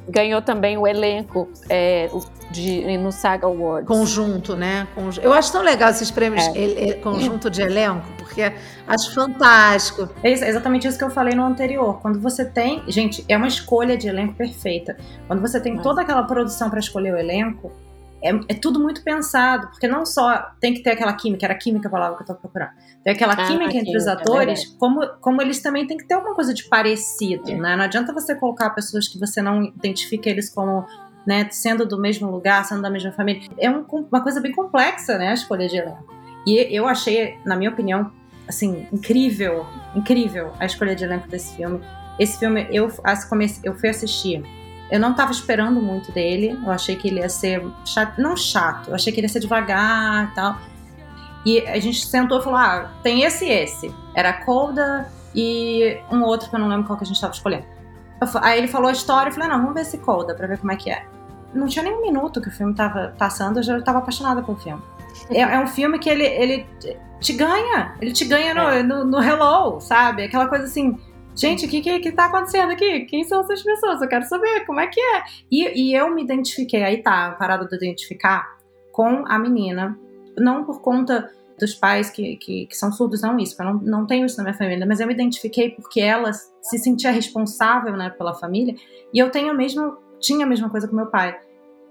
ganhou 0.07 0.41
também 0.41 0.77
o 0.77 0.87
elenco 0.87 1.49
é, 1.69 2.09
de, 2.51 2.97
no 2.97 3.11
Saga 3.11 3.47
Awards. 3.47 3.87
Conjunto, 3.87 4.55
né? 4.55 4.87
Eu 5.21 5.33
acho 5.33 5.51
tão 5.51 5.61
legal 5.61 5.89
esses 5.89 6.11
prêmios 6.11 6.43
é. 6.55 6.93
conjunto 6.93 7.49
de 7.49 7.61
elenco, 7.61 8.05
porque 8.17 8.53
acho 8.87 9.13
fantástico. 9.13 10.09
É 10.23 10.31
exatamente 10.31 10.87
isso 10.87 10.97
que 10.97 11.03
eu 11.03 11.09
falei 11.09 11.35
no 11.35 11.43
anterior. 11.43 11.99
Quando 12.01 12.19
você 12.19 12.45
tem. 12.45 12.83
Gente, 12.87 13.25
é 13.27 13.35
uma 13.35 13.47
escolha 13.47 13.97
de 13.97 14.07
elenco 14.07 14.33
perfeita. 14.33 14.97
Quando 15.27 15.41
você 15.41 15.59
tem 15.59 15.77
toda 15.77 16.01
aquela 16.01 16.23
produção 16.23 16.69
para 16.69 16.79
escolher 16.79 17.13
o 17.13 17.17
elenco, 17.17 17.71
é, 18.21 18.29
é, 18.29 18.53
tudo 18.53 18.79
muito 18.79 19.03
pensado, 19.03 19.67
porque 19.67 19.87
não 19.87 20.05
só 20.05 20.51
tem 20.59 20.73
que 20.73 20.81
ter 20.81 20.91
aquela 20.91 21.13
química, 21.13 21.45
era 21.45 21.55
química 21.55 21.87
a 21.87 21.91
palavra 21.91 22.15
que 22.15 22.23
eu 22.23 22.25
estou 22.25 22.35
procurando, 22.35 22.71
tem 23.03 23.13
aquela 23.13 23.33
ah, 23.33 23.47
química 23.47 23.77
entre 23.77 23.95
os 23.95 24.07
é 24.07 24.11
atores, 24.11 24.63
é 24.63 24.77
como, 24.79 25.07
como 25.21 25.41
eles 25.41 25.61
também 25.61 25.85
têm 25.85 25.97
que 25.97 26.05
ter 26.05 26.15
alguma 26.15 26.33
coisa 26.33 26.53
de 26.53 26.63
parecido, 26.67 27.51
é. 27.51 27.55
né? 27.55 27.75
Não 27.75 27.83
adianta 27.83 28.13
você 28.13 28.35
colocar 28.35 28.71
pessoas 28.71 29.07
que 29.07 29.19
você 29.19 29.41
não 29.41 29.63
identifica 29.63 30.29
eles 30.29 30.49
como 30.49 30.85
né, 31.27 31.47
sendo 31.51 31.85
do 31.85 31.99
mesmo 31.99 32.31
lugar, 32.31 32.63
sendo 32.63 32.81
da 32.81 32.89
mesma 32.89 33.11
família. 33.11 33.49
É 33.59 33.69
um, 33.69 33.85
uma 34.09 34.21
coisa 34.21 34.39
bem 34.39 34.53
complexa, 34.53 35.17
né, 35.17 35.29
a 35.29 35.33
escolha 35.33 35.67
de 35.67 35.75
elenco. 35.75 36.07
E 36.45 36.55
eu 36.73 36.87
achei, 36.87 37.37
na 37.45 37.55
minha 37.57 37.69
opinião, 37.69 38.09
assim, 38.47 38.87
incrível, 38.93 39.65
incrível 39.93 40.53
a 40.57 40.65
escolha 40.65 40.95
de 40.95 41.03
elenco 41.03 41.27
desse 41.27 41.57
filme. 41.57 41.81
Esse 42.17 42.39
filme, 42.39 42.65
eu, 42.71 42.89
eu 43.63 43.75
fui 43.75 43.89
assistir 43.89 44.41
eu 44.89 44.99
não 44.99 45.11
estava 45.11 45.31
esperando 45.31 45.81
muito 45.81 46.11
dele. 46.11 46.59
Eu 46.63 46.71
achei 46.71 46.95
que 46.95 47.07
ele 47.07 47.19
ia 47.19 47.29
ser 47.29 47.65
chato, 47.85 48.19
não 48.19 48.35
chato, 48.35 48.89
eu 48.89 48.95
achei 48.95 49.11
que 49.11 49.19
ele 49.19 49.25
ia 49.25 49.31
ser 49.31 49.39
devagar 49.39 50.29
e 50.31 50.35
tal. 50.35 50.57
E 51.45 51.61
a 51.67 51.79
gente 51.79 52.05
sentou 52.05 52.39
e 52.39 52.43
falou: 52.43 52.59
ah, 52.59 52.91
tem 53.03 53.23
esse 53.23 53.45
e 53.45 53.49
esse. 53.49 53.93
Era 54.13 54.33
Colda 54.33 55.09
e 55.33 55.97
um 56.11 56.23
outro 56.23 56.49
que 56.49 56.55
eu 56.55 56.59
não 56.59 56.67
lembro 56.67 56.85
qual 56.85 56.97
que 56.97 57.03
a 57.03 57.07
gente 57.07 57.15
estava 57.15 57.33
escolhendo. 57.33 57.65
Aí 58.41 58.57
ele 58.57 58.67
falou 58.67 58.89
a 58.89 58.91
história, 58.91 59.29
eu 59.29 59.33
falei: 59.33 59.49
não, 59.49 59.59
vamos 59.59 59.73
ver 59.73 59.81
esse 59.81 59.97
Colda 59.97 60.33
pra 60.33 60.47
ver 60.47 60.57
como 60.57 60.71
é 60.71 60.75
que 60.75 60.89
é. 60.89 61.05
Não 61.53 61.67
tinha 61.67 61.83
nem 61.83 61.93
um 61.93 62.01
minuto 62.01 62.41
que 62.41 62.49
o 62.49 62.51
filme 62.51 62.73
estava 62.73 63.13
passando, 63.17 63.59
eu 63.59 63.63
já 63.63 63.77
estava 63.77 63.99
apaixonada 63.99 64.41
pelo 64.41 64.57
filme. 64.57 64.81
É, 65.29 65.41
é, 65.41 65.59
um 65.59 65.67
filme 65.67 65.97
que 65.99 66.09
ele, 66.09 66.25
ele 66.25 66.67
te 67.19 67.33
ganha, 67.33 67.95
ele 68.01 68.11
te 68.11 68.25
ganha 68.25 68.53
no, 68.53 68.61
é. 68.61 68.83
no, 68.83 69.05
no 69.05 69.23
Hello, 69.23 69.79
sabe? 69.79 70.23
Aquela 70.23 70.47
coisa 70.47 70.65
assim 70.65 70.97
gente, 71.37 71.65
o 71.65 71.69
que, 71.69 71.81
que, 71.81 71.99
que 71.99 72.11
tá 72.11 72.25
acontecendo 72.25 72.71
aqui? 72.71 73.01
Quem 73.05 73.23
são 73.23 73.41
essas 73.41 73.61
pessoas? 73.61 74.01
Eu 74.01 74.07
quero 74.07 74.25
saber 74.25 74.65
como 74.65 74.79
é 74.79 74.87
que 74.87 74.99
é. 74.99 75.23
E, 75.51 75.89
e 75.89 75.93
eu 75.93 76.13
me 76.13 76.23
identifiquei, 76.23 76.83
aí 76.83 77.01
tá, 77.01 77.31
parada 77.31 77.65
de 77.65 77.75
identificar 77.75 78.57
com 78.91 79.23
a 79.27 79.37
menina, 79.37 79.97
não 80.37 80.63
por 80.63 80.81
conta 80.81 81.31
dos 81.59 81.73
pais 81.73 82.09
que, 82.09 82.35
que, 82.37 82.67
que, 82.67 82.77
são 82.77 82.91
surdos, 82.91 83.21
não 83.21 83.37
isso, 83.37 83.55
eu 83.59 83.65
não, 83.65 83.73
não 83.75 84.05
tenho 84.05 84.25
isso 84.25 84.37
na 84.37 84.43
minha 84.43 84.53
família, 84.53 84.85
mas 84.85 84.99
eu 84.99 85.07
me 85.07 85.13
identifiquei 85.13 85.71
porque 85.71 85.99
ela 85.99 86.31
se 86.33 86.77
sentia 86.77 87.11
responsável 87.11 87.95
né, 87.97 88.09
pela 88.11 88.33
família, 88.33 88.75
e 89.13 89.19
eu 89.19 89.29
tenho 89.31 89.49
a 89.49 89.53
mesma, 89.53 89.97
tinha 90.19 90.45
a 90.45 90.49
mesma 90.49 90.69
coisa 90.69 90.87
com 90.87 90.95
meu 90.95 91.07
pai, 91.07 91.39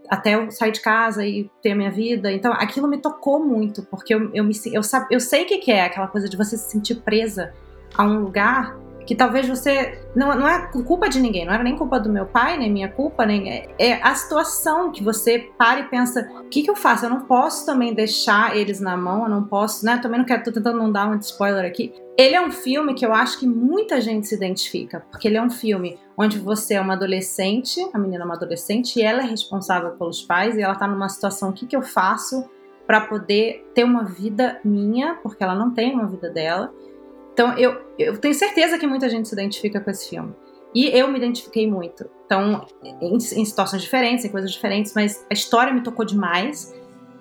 até 0.08 0.36
eu 0.36 0.50
sair 0.52 0.70
de 0.70 0.80
casa 0.80 1.26
e 1.26 1.50
ter 1.60 1.72
a 1.72 1.76
minha 1.76 1.90
vida, 1.90 2.30
então 2.30 2.52
aquilo 2.52 2.86
me 2.86 2.98
tocou 2.98 3.44
muito, 3.44 3.84
porque 3.86 4.14
eu, 4.14 4.30
eu, 4.32 4.44
me, 4.44 4.54
eu, 4.72 4.82
eu 5.10 5.20
sei 5.20 5.42
o 5.42 5.46
que, 5.46 5.58
que 5.58 5.72
é 5.72 5.84
aquela 5.84 6.06
coisa 6.06 6.28
de 6.28 6.36
você 6.36 6.56
se 6.56 6.70
sentir 6.70 6.96
presa 7.02 7.52
a 7.96 8.04
um 8.04 8.20
lugar 8.20 8.76
que 9.06 9.14
talvez 9.14 9.48
você. 9.48 9.98
Não, 10.14 10.34
não 10.34 10.48
é 10.48 10.68
culpa 10.84 11.08
de 11.08 11.20
ninguém, 11.20 11.46
não 11.46 11.54
era 11.54 11.62
nem 11.62 11.76
culpa 11.76 12.00
do 12.00 12.10
meu 12.10 12.26
pai, 12.26 12.58
nem 12.58 12.70
minha 12.70 12.88
culpa, 12.88 13.24
nem. 13.24 13.50
É, 13.50 13.68
é 13.78 14.02
a 14.02 14.14
situação 14.14 14.90
que 14.90 15.02
você 15.02 15.50
para 15.56 15.80
e 15.80 15.84
pensa: 15.84 16.28
o 16.40 16.48
que, 16.48 16.62
que 16.62 16.70
eu 16.70 16.76
faço? 16.76 17.06
Eu 17.06 17.10
não 17.10 17.20
posso 17.20 17.64
também 17.64 17.94
deixar 17.94 18.56
eles 18.56 18.80
na 18.80 18.96
mão, 18.96 19.22
eu 19.22 19.28
não 19.28 19.44
posso, 19.44 19.86
né? 19.86 19.98
Também 19.98 20.18
não 20.18 20.26
quero, 20.26 20.42
tô 20.42 20.52
tentando 20.52 20.78
não 20.78 20.90
dar 20.90 21.08
um 21.08 21.14
spoiler 21.16 21.64
aqui. 21.64 21.94
Ele 22.18 22.34
é 22.34 22.40
um 22.40 22.50
filme 22.50 22.94
que 22.94 23.06
eu 23.06 23.12
acho 23.12 23.38
que 23.38 23.46
muita 23.46 24.00
gente 24.00 24.26
se 24.26 24.34
identifica, 24.34 25.04
porque 25.10 25.28
ele 25.28 25.36
é 25.36 25.42
um 25.42 25.50
filme 25.50 25.98
onde 26.16 26.38
você 26.38 26.74
é 26.74 26.80
uma 26.80 26.94
adolescente, 26.94 27.78
a 27.92 27.98
menina 27.98 28.24
é 28.24 28.24
uma 28.24 28.34
adolescente, 28.34 28.98
e 28.98 29.02
ela 29.02 29.20
é 29.20 29.26
responsável 29.26 29.90
pelos 29.92 30.22
pais, 30.22 30.56
e 30.56 30.62
ela 30.62 30.74
tá 30.74 30.88
numa 30.88 31.08
situação: 31.08 31.50
o 31.50 31.52
que, 31.52 31.66
que 31.66 31.76
eu 31.76 31.82
faço 31.82 32.44
para 32.86 33.00
poder 33.00 33.68
ter 33.74 33.84
uma 33.84 34.04
vida 34.04 34.60
minha, 34.64 35.14
porque 35.16 35.42
ela 35.42 35.54
não 35.54 35.72
tem 35.72 35.92
uma 35.92 36.06
vida 36.06 36.30
dela 36.30 36.72
então, 37.36 37.52
eu, 37.58 37.78
eu 37.98 38.16
tenho 38.16 38.32
certeza 38.32 38.78
que 38.78 38.86
muita 38.86 39.10
gente 39.10 39.28
se 39.28 39.34
identifica 39.34 39.78
com 39.78 39.90
esse 39.90 40.08
filme. 40.08 40.34
E 40.74 40.86
eu 40.86 41.06
me 41.08 41.18
identifiquei 41.18 41.70
muito. 41.70 42.08
Então, 42.24 42.66
em, 42.82 43.14
em, 43.14 43.44
situações 43.44 43.82
diferentes, 43.82 44.24
em 44.24 44.30
coisas 44.30 44.50
diferentes, 44.50 44.94
mas 44.94 45.22
a 45.30 45.34
história 45.34 45.70
me 45.70 45.82
tocou 45.82 46.02
demais. 46.02 46.74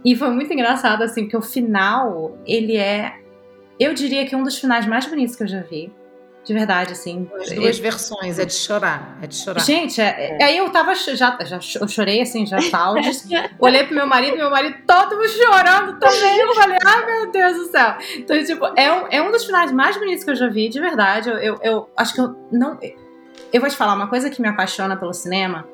E 0.05 0.15
foi 0.15 0.29
muito 0.29 0.53
engraçado, 0.53 1.01
assim, 1.01 1.23
porque 1.23 1.35
o 1.35 1.41
final, 1.41 2.37
ele 2.45 2.77
é. 2.77 3.19
Eu 3.77 3.93
diria 3.93 4.25
que 4.25 4.33
um 4.33 4.41
dos 4.41 4.57
finais 4.57 4.85
mais 4.85 5.05
bonitos 5.05 5.35
que 5.35 5.43
eu 5.43 5.47
já 5.47 5.59
vi. 5.59 5.91
De 6.45 6.53
verdade, 6.53 6.91
assim. 6.91 7.27
As 7.41 7.51
duas 7.51 7.79
versões, 7.79 8.37
é 8.37 8.45
de 8.45 8.53
chorar, 8.53 9.17
é 9.19 9.25
de 9.25 9.35
chorar. 9.35 9.61
Gente, 9.61 9.99
é, 9.99 10.37
é. 10.39 10.43
aí 10.43 10.57
eu 10.57 10.69
tava, 10.69 10.93
já, 10.93 11.35
já 11.43 11.59
eu 11.81 11.87
chorei, 11.87 12.21
assim, 12.21 12.45
já 12.45 12.61
saldes. 12.61 13.27
Olhei 13.59 13.83
pro 13.83 13.95
meu 13.95 14.05
marido, 14.05 14.37
meu 14.37 14.51
marido 14.51 14.77
todo 14.85 15.27
chorando 15.27 15.99
também. 15.99 16.39
Eu 16.39 16.53
falei, 16.53 16.77
ai 16.85 17.03
ah, 17.03 17.05
meu 17.05 17.31
Deus 17.31 17.57
do 17.57 17.65
céu. 17.71 17.95
Então, 18.17 18.43
tipo, 18.43 18.65
é 18.77 18.91
um, 18.93 19.07
é 19.09 19.21
um 19.23 19.31
dos 19.31 19.43
finais 19.43 19.71
mais 19.71 19.97
bonitos 19.97 20.23
que 20.23 20.29
eu 20.29 20.35
já 20.35 20.47
vi, 20.47 20.69
de 20.69 20.79
verdade. 20.79 21.29
Eu, 21.29 21.37
eu, 21.37 21.59
eu 21.63 21.89
acho 21.97 22.13
que 22.13 22.21
eu 22.21 22.35
não. 22.51 22.77
Eu 23.51 23.59
vou 23.59 23.69
te 23.69 23.75
falar, 23.75 23.95
uma 23.95 24.07
coisa 24.07 24.29
que 24.29 24.39
me 24.39 24.47
apaixona 24.47 24.95
pelo 24.95 25.13
cinema 25.13 25.67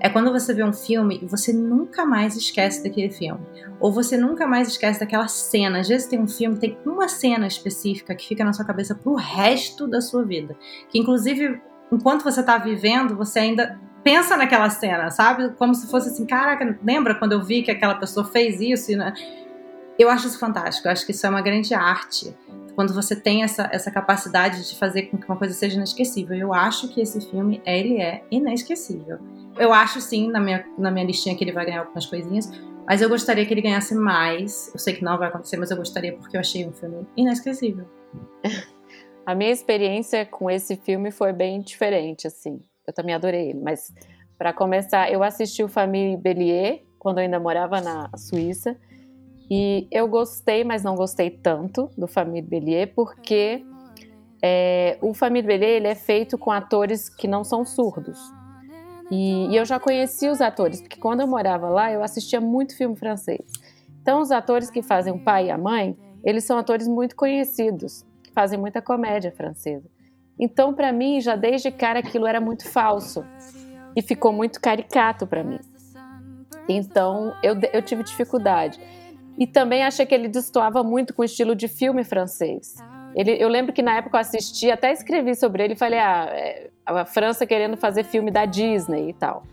é 0.00 0.08
quando 0.08 0.32
você 0.32 0.52
vê 0.52 0.64
um 0.64 0.72
filme 0.72 1.20
e 1.22 1.26
você 1.26 1.52
nunca 1.52 2.04
mais 2.04 2.36
esquece 2.36 2.82
daquele 2.82 3.10
filme. 3.10 3.40
Ou 3.80 3.92
você 3.92 4.16
nunca 4.16 4.46
mais 4.46 4.68
esquece 4.68 5.00
daquela 5.00 5.28
cena. 5.28 5.80
Às 5.80 5.88
vezes 5.88 6.06
tem 6.06 6.20
um 6.20 6.26
filme, 6.26 6.58
tem 6.58 6.76
uma 6.84 7.08
cena 7.08 7.46
específica 7.46 8.14
que 8.14 8.26
fica 8.26 8.44
na 8.44 8.52
sua 8.52 8.64
cabeça 8.64 8.94
pro 8.94 9.14
resto 9.14 9.86
da 9.86 10.00
sua 10.00 10.24
vida. 10.24 10.56
Que 10.88 10.98
inclusive, 10.98 11.60
enquanto 11.90 12.24
você 12.24 12.42
tá 12.42 12.58
vivendo, 12.58 13.16
você 13.16 13.38
ainda 13.40 13.78
pensa 14.02 14.36
naquela 14.36 14.68
cena, 14.68 15.10
sabe? 15.10 15.50
Como 15.56 15.74
se 15.74 15.90
fosse 15.90 16.10
assim, 16.10 16.26
caraca, 16.26 16.78
lembra 16.84 17.14
quando 17.14 17.32
eu 17.32 17.42
vi 17.42 17.62
que 17.62 17.70
aquela 17.70 17.94
pessoa 17.94 18.26
fez 18.26 18.60
isso? 18.60 18.96
Né? 18.96 19.14
Eu 19.98 20.10
acho 20.10 20.26
isso 20.26 20.38
fantástico. 20.38 20.88
Eu 20.88 20.92
acho 20.92 21.06
que 21.06 21.12
isso 21.12 21.26
é 21.26 21.30
uma 21.30 21.40
grande 21.40 21.72
arte 21.72 22.34
quando 22.74 22.92
você 22.92 23.14
tem 23.14 23.42
essa, 23.42 23.68
essa 23.72 23.90
capacidade 23.90 24.68
de 24.68 24.76
fazer 24.76 25.04
com 25.04 25.16
que 25.16 25.26
uma 25.26 25.36
coisa 25.36 25.54
seja 25.54 25.76
inesquecível. 25.76 26.36
Eu 26.36 26.52
acho 26.52 26.88
que 26.88 27.00
esse 27.00 27.20
filme, 27.30 27.62
ele 27.64 28.00
é 28.00 28.24
inesquecível. 28.30 29.18
Eu 29.56 29.72
acho 29.72 30.00
sim, 30.00 30.30
na 30.30 30.40
minha, 30.40 30.64
na 30.76 30.90
minha 30.90 31.06
listinha, 31.06 31.36
que 31.36 31.44
ele 31.44 31.52
vai 31.52 31.64
ganhar 31.64 31.80
algumas 31.80 32.06
coisinhas, 32.06 32.50
mas 32.86 33.00
eu 33.00 33.08
gostaria 33.08 33.46
que 33.46 33.54
ele 33.54 33.62
ganhasse 33.62 33.94
mais. 33.94 34.70
Eu 34.72 34.78
sei 34.78 34.94
que 34.94 35.04
não 35.04 35.16
vai 35.18 35.28
acontecer, 35.28 35.56
mas 35.56 35.70
eu 35.70 35.76
gostaria 35.76 36.12
porque 36.16 36.36
eu 36.36 36.40
achei 36.40 36.66
um 36.66 36.72
filme 36.72 37.06
inesquecível. 37.16 37.86
A 39.26 39.34
minha 39.34 39.50
experiência 39.50 40.26
com 40.26 40.50
esse 40.50 40.76
filme 40.76 41.10
foi 41.10 41.32
bem 41.32 41.62
diferente, 41.62 42.26
assim. 42.26 42.60
Eu 42.86 42.92
também 42.92 43.14
adorei 43.14 43.50
ele, 43.50 43.60
mas 43.60 43.90
para 44.36 44.52
começar, 44.52 45.10
eu 45.10 45.22
assisti 45.22 45.62
o 45.62 45.68
Famille 45.68 46.16
Bellier 46.18 46.82
quando 46.98 47.18
eu 47.18 47.22
ainda 47.22 47.40
morava 47.40 47.80
na 47.80 48.10
Suíça. 48.16 48.76
E 49.56 49.86
eu 49.88 50.08
gostei, 50.08 50.64
mas 50.64 50.82
não 50.82 50.96
gostei 50.96 51.30
tanto 51.30 51.88
do 51.96 52.08
Famille 52.08 52.44
Bellier, 52.44 52.92
porque 52.92 53.64
é, 54.42 54.98
o 55.00 55.14
Famille 55.14 55.46
Bellier 55.46 55.76
ele 55.76 55.86
é 55.86 55.94
feito 55.94 56.36
com 56.36 56.50
atores 56.50 57.08
que 57.08 57.28
não 57.28 57.44
são 57.44 57.64
surdos. 57.64 58.18
E, 59.12 59.46
e, 59.52 59.56
eu 59.56 59.64
já 59.64 59.78
conheci 59.78 60.28
os 60.28 60.40
atores, 60.40 60.80
porque 60.80 60.98
quando 60.98 61.20
eu 61.20 61.28
morava 61.28 61.68
lá, 61.68 61.92
eu 61.92 62.02
assistia 62.02 62.40
muito 62.40 62.76
filme 62.76 62.96
francês. 62.96 63.46
Então, 64.02 64.20
os 64.20 64.32
atores 64.32 64.70
que 64.70 64.82
fazem 64.82 65.12
o 65.12 65.20
pai 65.20 65.46
e 65.46 65.50
a 65.52 65.56
mãe, 65.56 65.96
eles 66.24 66.42
são 66.42 66.58
atores 66.58 66.88
muito 66.88 67.14
conhecidos, 67.14 68.04
que 68.24 68.32
fazem 68.32 68.58
muita 68.58 68.82
comédia 68.82 69.30
francesa. 69.30 69.88
Então, 70.36 70.74
para 70.74 70.92
mim, 70.92 71.20
já 71.20 71.36
desde 71.36 71.70
cara, 71.70 72.00
aquilo 72.00 72.26
era 72.26 72.40
muito 72.40 72.68
falso 72.68 73.24
e 73.94 74.02
ficou 74.02 74.32
muito 74.32 74.60
caricato 74.60 75.28
para 75.28 75.44
mim. 75.44 75.60
Então, 76.68 77.32
eu, 77.40 77.54
eu 77.72 77.80
tive 77.82 78.02
dificuldade. 78.02 78.80
E 79.38 79.46
também 79.46 79.82
achei 79.82 80.06
que 80.06 80.14
ele 80.14 80.28
destoava 80.28 80.82
muito 80.82 81.12
com 81.12 81.22
o 81.22 81.24
estilo 81.24 81.54
de 81.54 81.66
filme 81.66 82.04
francês. 82.04 82.76
Ele, 83.14 83.32
eu 83.32 83.48
lembro 83.48 83.72
que 83.72 83.82
na 83.82 83.96
época 83.96 84.16
eu 84.16 84.20
assisti, 84.20 84.70
até 84.70 84.92
escrevi 84.92 85.34
sobre 85.34 85.64
ele 85.64 85.74
e 85.74 85.76
falei: 85.76 85.98
ah, 85.98 86.26
é, 86.30 86.70
a 86.84 87.04
França 87.04 87.46
querendo 87.46 87.76
fazer 87.76 88.04
filme 88.04 88.30
da 88.30 88.44
Disney 88.44 89.10
e 89.10 89.12
tal. 89.12 89.44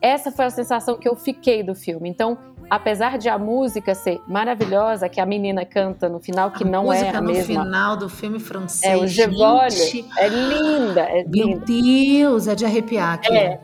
Essa 0.00 0.30
foi 0.30 0.44
a 0.44 0.50
sensação 0.50 0.98
que 0.98 1.08
eu 1.08 1.16
fiquei 1.16 1.62
do 1.62 1.74
filme. 1.74 2.08
Então, 2.08 2.36
apesar 2.68 3.16
de 3.16 3.28
a 3.28 3.38
música 3.38 3.94
ser 3.94 4.20
maravilhosa, 4.28 5.08
que 5.08 5.20
a 5.20 5.24
menina 5.24 5.64
canta 5.64 6.08
no 6.08 6.20
final, 6.20 6.50
que 6.50 6.62
a 6.62 6.66
não 6.66 6.92
é 6.92 7.08
a 7.08 7.20
mesma. 7.22 7.54
no 7.54 7.64
final 7.64 7.96
do 7.96 8.08
filme 8.08 8.38
francês. 8.38 8.92
É, 8.92 8.96
o 8.96 9.06
Gevole. 9.06 10.04
É 10.18 10.28
linda, 10.28 11.00
é 11.02 11.24
Meu 11.24 11.46
linda. 11.46 11.64
Deus, 11.64 12.46
é 12.46 12.54
de 12.54 12.64
arrepiar 12.64 13.14
aqui. 13.14 13.34
É. 13.34 13.60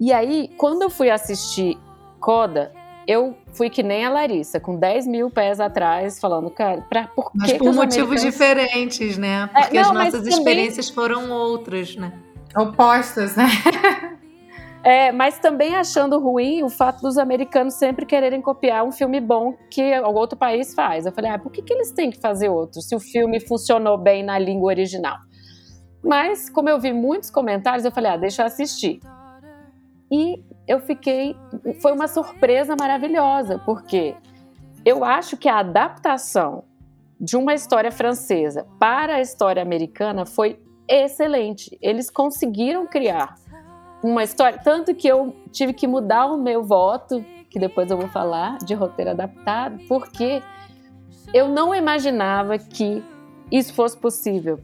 E 0.00 0.12
aí, 0.12 0.50
quando 0.56 0.82
eu 0.82 0.90
fui 0.90 1.08
assistir 1.08 1.78
Coda, 2.20 2.72
eu 3.08 3.34
fui 3.54 3.70
que 3.70 3.82
nem 3.82 4.04
a 4.04 4.10
Larissa, 4.10 4.60
com 4.60 4.76
10 4.76 5.06
mil 5.06 5.30
pés 5.30 5.58
atrás, 5.58 6.20
falando, 6.20 6.50
cara, 6.50 6.82
pra, 6.82 7.06
por 7.06 7.30
mas 7.34 7.50
que 7.50 7.58
por 7.58 7.70
que 7.70 7.74
motivos 7.74 8.20
diferentes, 8.20 9.16
né? 9.16 9.48
É, 9.54 9.62
Porque 9.62 9.78
é, 9.78 9.82
não, 9.82 9.88
as 9.92 9.96
nossas 9.96 10.20
também... 10.20 10.34
experiências 10.34 10.90
foram 10.90 11.30
outras, 11.30 11.96
né? 11.96 12.12
Opostas, 12.54 13.34
né? 13.34 13.46
É, 14.84 15.10
mas 15.10 15.38
também 15.40 15.74
achando 15.74 16.20
ruim 16.20 16.62
o 16.62 16.70
fato 16.70 17.02
dos 17.02 17.18
americanos 17.18 17.74
sempre 17.74 18.06
quererem 18.06 18.40
copiar 18.40 18.84
um 18.84 18.92
filme 18.92 19.20
bom 19.20 19.52
que 19.68 19.82
o 20.00 20.14
outro 20.14 20.38
país 20.38 20.72
faz. 20.72 21.04
Eu 21.04 21.12
falei, 21.12 21.32
ah, 21.32 21.38
por 21.38 21.50
que, 21.50 21.60
que 21.60 21.74
eles 21.74 21.90
têm 21.90 22.10
que 22.10 22.20
fazer 22.20 22.48
outro 22.48 22.80
se 22.80 22.94
o 22.94 23.00
filme 23.00 23.40
funcionou 23.40 23.98
bem 23.98 24.22
na 24.22 24.38
língua 24.38 24.68
original? 24.68 25.16
Mas, 26.02 26.48
como 26.48 26.70
eu 26.70 26.78
vi 26.78 26.92
muitos 26.92 27.28
comentários, 27.28 27.84
eu 27.84 27.90
falei, 27.90 28.12
ah, 28.12 28.16
deixa 28.16 28.42
eu 28.42 28.46
assistir. 28.46 29.00
E 30.10 30.42
eu 30.68 30.78
fiquei. 30.80 31.34
Foi 31.80 31.92
uma 31.92 32.06
surpresa 32.06 32.76
maravilhosa, 32.78 33.58
porque 33.64 34.14
eu 34.84 35.02
acho 35.02 35.36
que 35.36 35.48
a 35.48 35.58
adaptação 35.58 36.64
de 37.18 37.36
uma 37.36 37.54
história 37.54 37.90
francesa 37.90 38.66
para 38.78 39.14
a 39.14 39.20
história 39.20 39.62
americana 39.62 40.26
foi 40.26 40.60
excelente. 40.86 41.76
Eles 41.80 42.10
conseguiram 42.10 42.86
criar 42.86 43.34
uma 44.02 44.22
história. 44.22 44.60
Tanto 44.62 44.94
que 44.94 45.08
eu 45.08 45.34
tive 45.50 45.72
que 45.72 45.86
mudar 45.86 46.26
o 46.26 46.36
meu 46.36 46.62
voto, 46.62 47.24
que 47.50 47.58
depois 47.58 47.90
eu 47.90 47.96
vou 47.96 48.08
falar, 48.08 48.58
de 48.58 48.74
roteiro 48.74 49.10
adaptado, 49.10 49.78
porque 49.88 50.42
eu 51.32 51.48
não 51.48 51.74
imaginava 51.74 52.58
que 52.58 53.02
isso 53.50 53.72
fosse 53.74 53.96
possível. 53.96 54.60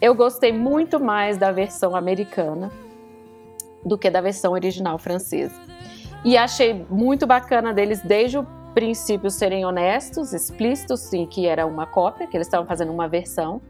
Eu 0.00 0.14
gostei 0.14 0.52
muito 0.52 1.00
mais 1.00 1.36
da 1.36 1.50
versão 1.50 1.96
americana 1.96 2.70
do 3.88 3.98
que 3.98 4.10
da 4.10 4.20
versão 4.20 4.52
original 4.52 4.98
francesa. 4.98 5.60
E 6.24 6.36
achei 6.36 6.86
muito 6.90 7.26
bacana 7.26 7.72
deles 7.72 8.00
desde 8.02 8.38
o 8.38 8.46
princípio 8.74 9.30
serem 9.30 9.64
honestos, 9.64 10.32
explícitos, 10.32 11.00
sim, 11.00 11.26
que 11.26 11.46
era 11.46 11.66
uma 11.66 11.86
cópia, 11.86 12.26
que 12.26 12.36
eles 12.36 12.46
estavam 12.46 12.66
fazendo 12.66 12.92
uma 12.92 13.08
versão. 13.08 13.60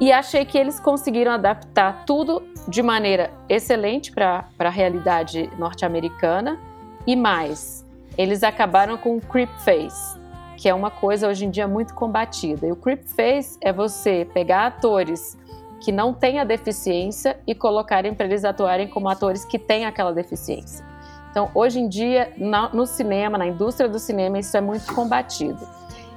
E 0.00 0.12
achei 0.12 0.44
que 0.44 0.56
eles 0.56 0.78
conseguiram 0.78 1.32
adaptar 1.32 2.04
tudo 2.04 2.42
de 2.68 2.82
maneira 2.82 3.32
excelente 3.48 4.12
para 4.12 4.48
a 4.58 4.70
realidade 4.70 5.50
norte-americana. 5.58 6.58
E 7.06 7.16
mais, 7.16 7.84
eles 8.16 8.42
acabaram 8.42 8.96
com 8.96 9.16
o 9.16 9.20
creep 9.20 9.50
face, 9.58 10.18
que 10.56 10.68
é 10.68 10.74
uma 10.74 10.90
coisa 10.90 11.28
hoje 11.28 11.44
em 11.44 11.50
dia 11.50 11.66
muito 11.66 11.94
combatida. 11.94 12.66
E 12.66 12.72
o 12.72 12.76
creep 12.76 13.06
face 13.08 13.58
é 13.60 13.72
você 13.72 14.28
pegar 14.32 14.66
atores 14.66 15.36
que 15.80 15.92
não 15.92 16.12
têm 16.12 16.38
a 16.38 16.44
deficiência 16.44 17.38
e 17.46 17.54
colocarem 17.54 18.14
para 18.14 18.26
eles 18.26 18.44
atuarem 18.44 18.88
como 18.88 19.08
atores 19.08 19.44
que 19.44 19.58
têm 19.58 19.86
aquela 19.86 20.12
deficiência. 20.12 20.84
Então, 21.30 21.50
hoje 21.54 21.78
em 21.78 21.88
dia, 21.88 22.32
no 22.72 22.86
cinema, 22.86 23.38
na 23.38 23.46
indústria 23.46 23.88
do 23.88 23.98
cinema, 23.98 24.38
isso 24.38 24.56
é 24.56 24.60
muito 24.60 24.92
combatido. 24.92 25.66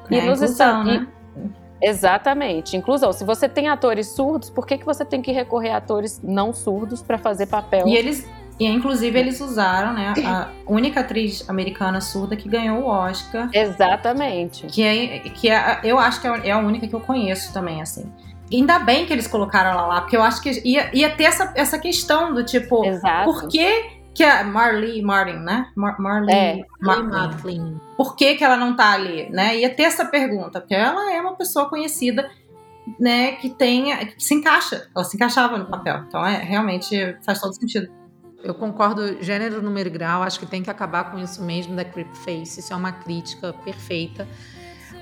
E 0.09 0.17
é 0.17 0.25
nos 0.25 0.41
Estados 0.41 0.85
né? 0.85 1.07
Exatamente. 1.81 2.77
Inclusão. 2.77 3.11
Se 3.11 3.23
você 3.23 3.49
tem 3.49 3.67
atores 3.67 4.09
surdos, 4.09 4.49
por 4.49 4.67
que, 4.67 4.77
que 4.77 4.85
você 4.85 5.03
tem 5.03 5.21
que 5.21 5.31
recorrer 5.31 5.71
a 5.71 5.77
atores 5.77 6.21
não 6.23 6.53
surdos 6.53 7.01
para 7.01 7.17
fazer 7.17 7.47
papel? 7.47 7.87
E 7.87 7.95
eles. 7.95 8.29
E 8.59 8.65
inclusive 8.67 9.17
eles 9.17 9.41
usaram, 9.41 9.91
né, 9.93 10.13
a 10.23 10.49
única 10.67 10.99
atriz 10.99 11.49
americana 11.49 11.99
surda 11.99 12.35
que 12.35 12.47
ganhou 12.47 12.83
o 12.83 12.85
Oscar. 12.85 13.49
Exatamente. 13.51 14.67
Que 14.67 14.83
é, 14.83 15.19
que 15.29 15.49
é, 15.49 15.79
eu 15.83 15.97
acho 15.97 16.21
que 16.21 16.27
é 16.27 16.51
a 16.51 16.59
única 16.59 16.87
que 16.87 16.93
eu 16.93 16.99
conheço 16.99 17.51
também, 17.51 17.81
assim. 17.81 18.05
Ainda 18.51 18.79
bem 18.79 19.05
que 19.05 19.13
eles 19.13 19.27
colocaram 19.27 19.71
ela 19.71 19.87
lá, 19.87 20.01
porque 20.01 20.17
eu 20.17 20.21
acho 20.21 20.41
que 20.41 20.61
ia, 20.67 20.89
ia 20.93 21.09
ter 21.09 21.23
essa, 21.25 21.53
essa 21.55 21.79
questão 21.79 22.33
do 22.33 22.43
tipo, 22.43 22.83
Exato. 22.85 23.25
por 23.25 23.47
que 23.47 24.01
que 24.13 24.23
é 24.23 24.43
Marley 24.43 25.01
Martin, 25.01 25.37
né? 25.37 25.71
Mar 25.75 25.99
Marley 25.99 26.35
é, 26.35 26.65
Martin. 26.81 27.79
Por 27.95 28.15
que, 28.15 28.35
que 28.35 28.43
ela 28.43 28.57
não 28.57 28.75
tá 28.75 28.91
ali, 28.91 29.29
né? 29.29 29.57
Ia 29.57 29.69
ter 29.73 29.83
essa 29.83 30.05
pergunta, 30.05 30.59
porque 30.59 30.75
ela 30.75 31.13
é 31.13 31.21
uma 31.21 31.35
pessoa 31.35 31.69
conhecida, 31.69 32.29
né, 32.99 33.33
que 33.33 33.49
tem, 33.49 33.95
que 34.07 34.23
se 34.23 34.33
encaixa, 34.33 34.89
ela 34.93 35.05
se 35.05 35.15
encaixava 35.15 35.57
no 35.57 35.65
papel. 35.65 36.03
Então, 36.07 36.25
é, 36.25 36.37
realmente 36.37 37.15
faz 37.25 37.39
todo 37.39 37.53
sentido. 37.53 37.89
Eu 38.43 38.55
concordo, 38.55 39.21
gênero, 39.23 39.61
número 39.61 39.87
e 39.87 39.91
grau, 39.91 40.23
acho 40.23 40.39
que 40.39 40.47
tem 40.47 40.63
que 40.63 40.69
acabar 40.69 41.11
com 41.11 41.19
isso 41.19 41.43
mesmo 41.43 41.75
da 41.75 41.85
creep 41.85 42.13
face, 42.15 42.59
isso 42.59 42.73
é 42.73 42.75
uma 42.75 42.91
crítica 42.91 43.53
perfeita. 43.53 44.27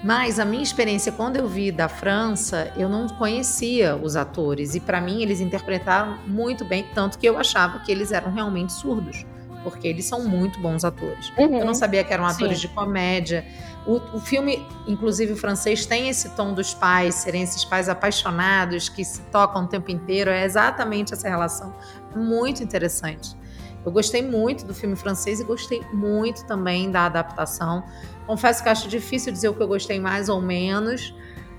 Mas 0.03 0.39
a 0.39 0.45
minha 0.45 0.63
experiência, 0.63 1.11
quando 1.11 1.35
eu 1.35 1.47
vi 1.47 1.71
da 1.71 1.89
França, 1.89 2.71
eu 2.77 2.87
não 2.87 3.07
conhecia 3.07 3.97
os 3.97 4.15
atores. 4.15 4.73
E 4.73 4.79
para 4.79 5.01
mim, 5.01 5.21
eles 5.21 5.41
interpretaram 5.41 6.17
muito 6.25 6.63
bem, 6.63 6.85
tanto 6.95 7.19
que 7.19 7.27
eu 7.27 7.37
achava 7.37 7.79
que 7.79 7.91
eles 7.91 8.11
eram 8.11 8.31
realmente 8.31 8.71
surdos. 8.71 9.25
Porque 9.61 9.89
eles 9.89 10.05
são 10.05 10.23
muito 10.23 10.57
bons 10.61 10.85
atores. 10.85 11.33
Uhum. 11.37 11.57
Eu 11.57 11.65
não 11.65 11.73
sabia 11.73 12.01
que 12.01 12.13
eram 12.13 12.25
atores 12.25 12.61
Sim. 12.61 12.67
de 12.67 12.73
comédia. 12.73 13.45
O, 13.85 13.95
o, 14.15 14.19
filme, 14.21 14.65
inclusive 14.87 15.33
o 15.33 15.35
francês, 15.35 15.85
tem 15.85 16.07
esse 16.07 16.29
tom 16.29 16.53
dos 16.53 16.73
pais, 16.73 17.15
serem 17.15 17.43
esses 17.43 17.65
pais 17.65 17.89
apaixonados 17.89 18.87
que 18.87 19.03
se 19.03 19.19
tocam 19.23 19.65
o 19.65 19.67
tempo 19.67 19.91
inteiro. 19.91 20.29
É 20.29 20.45
exatamente 20.45 21.13
essa 21.13 21.27
relação. 21.27 21.75
Muito 22.15 22.63
interessante. 22.63 23.37
Eu 23.85 23.91
gostei 23.91 24.21
muito 24.21 24.65
do 24.65 24.73
filme 24.73 24.95
francês 24.95 25.39
e 25.39 25.43
gostei 25.43 25.81
muito 25.91 26.45
também 26.45 26.89
da 26.89 27.05
adaptação. 27.05 27.83
Confesso 28.29 28.61
que 28.61 28.69
acho 28.69 28.87
difícil 28.87 29.33
dizer 29.33 29.49
o 29.49 29.55
que 29.55 29.63
eu 29.63 29.67
gostei 29.67 29.99
mais 29.99 30.29
ou 30.29 30.39
menos. 30.39 31.15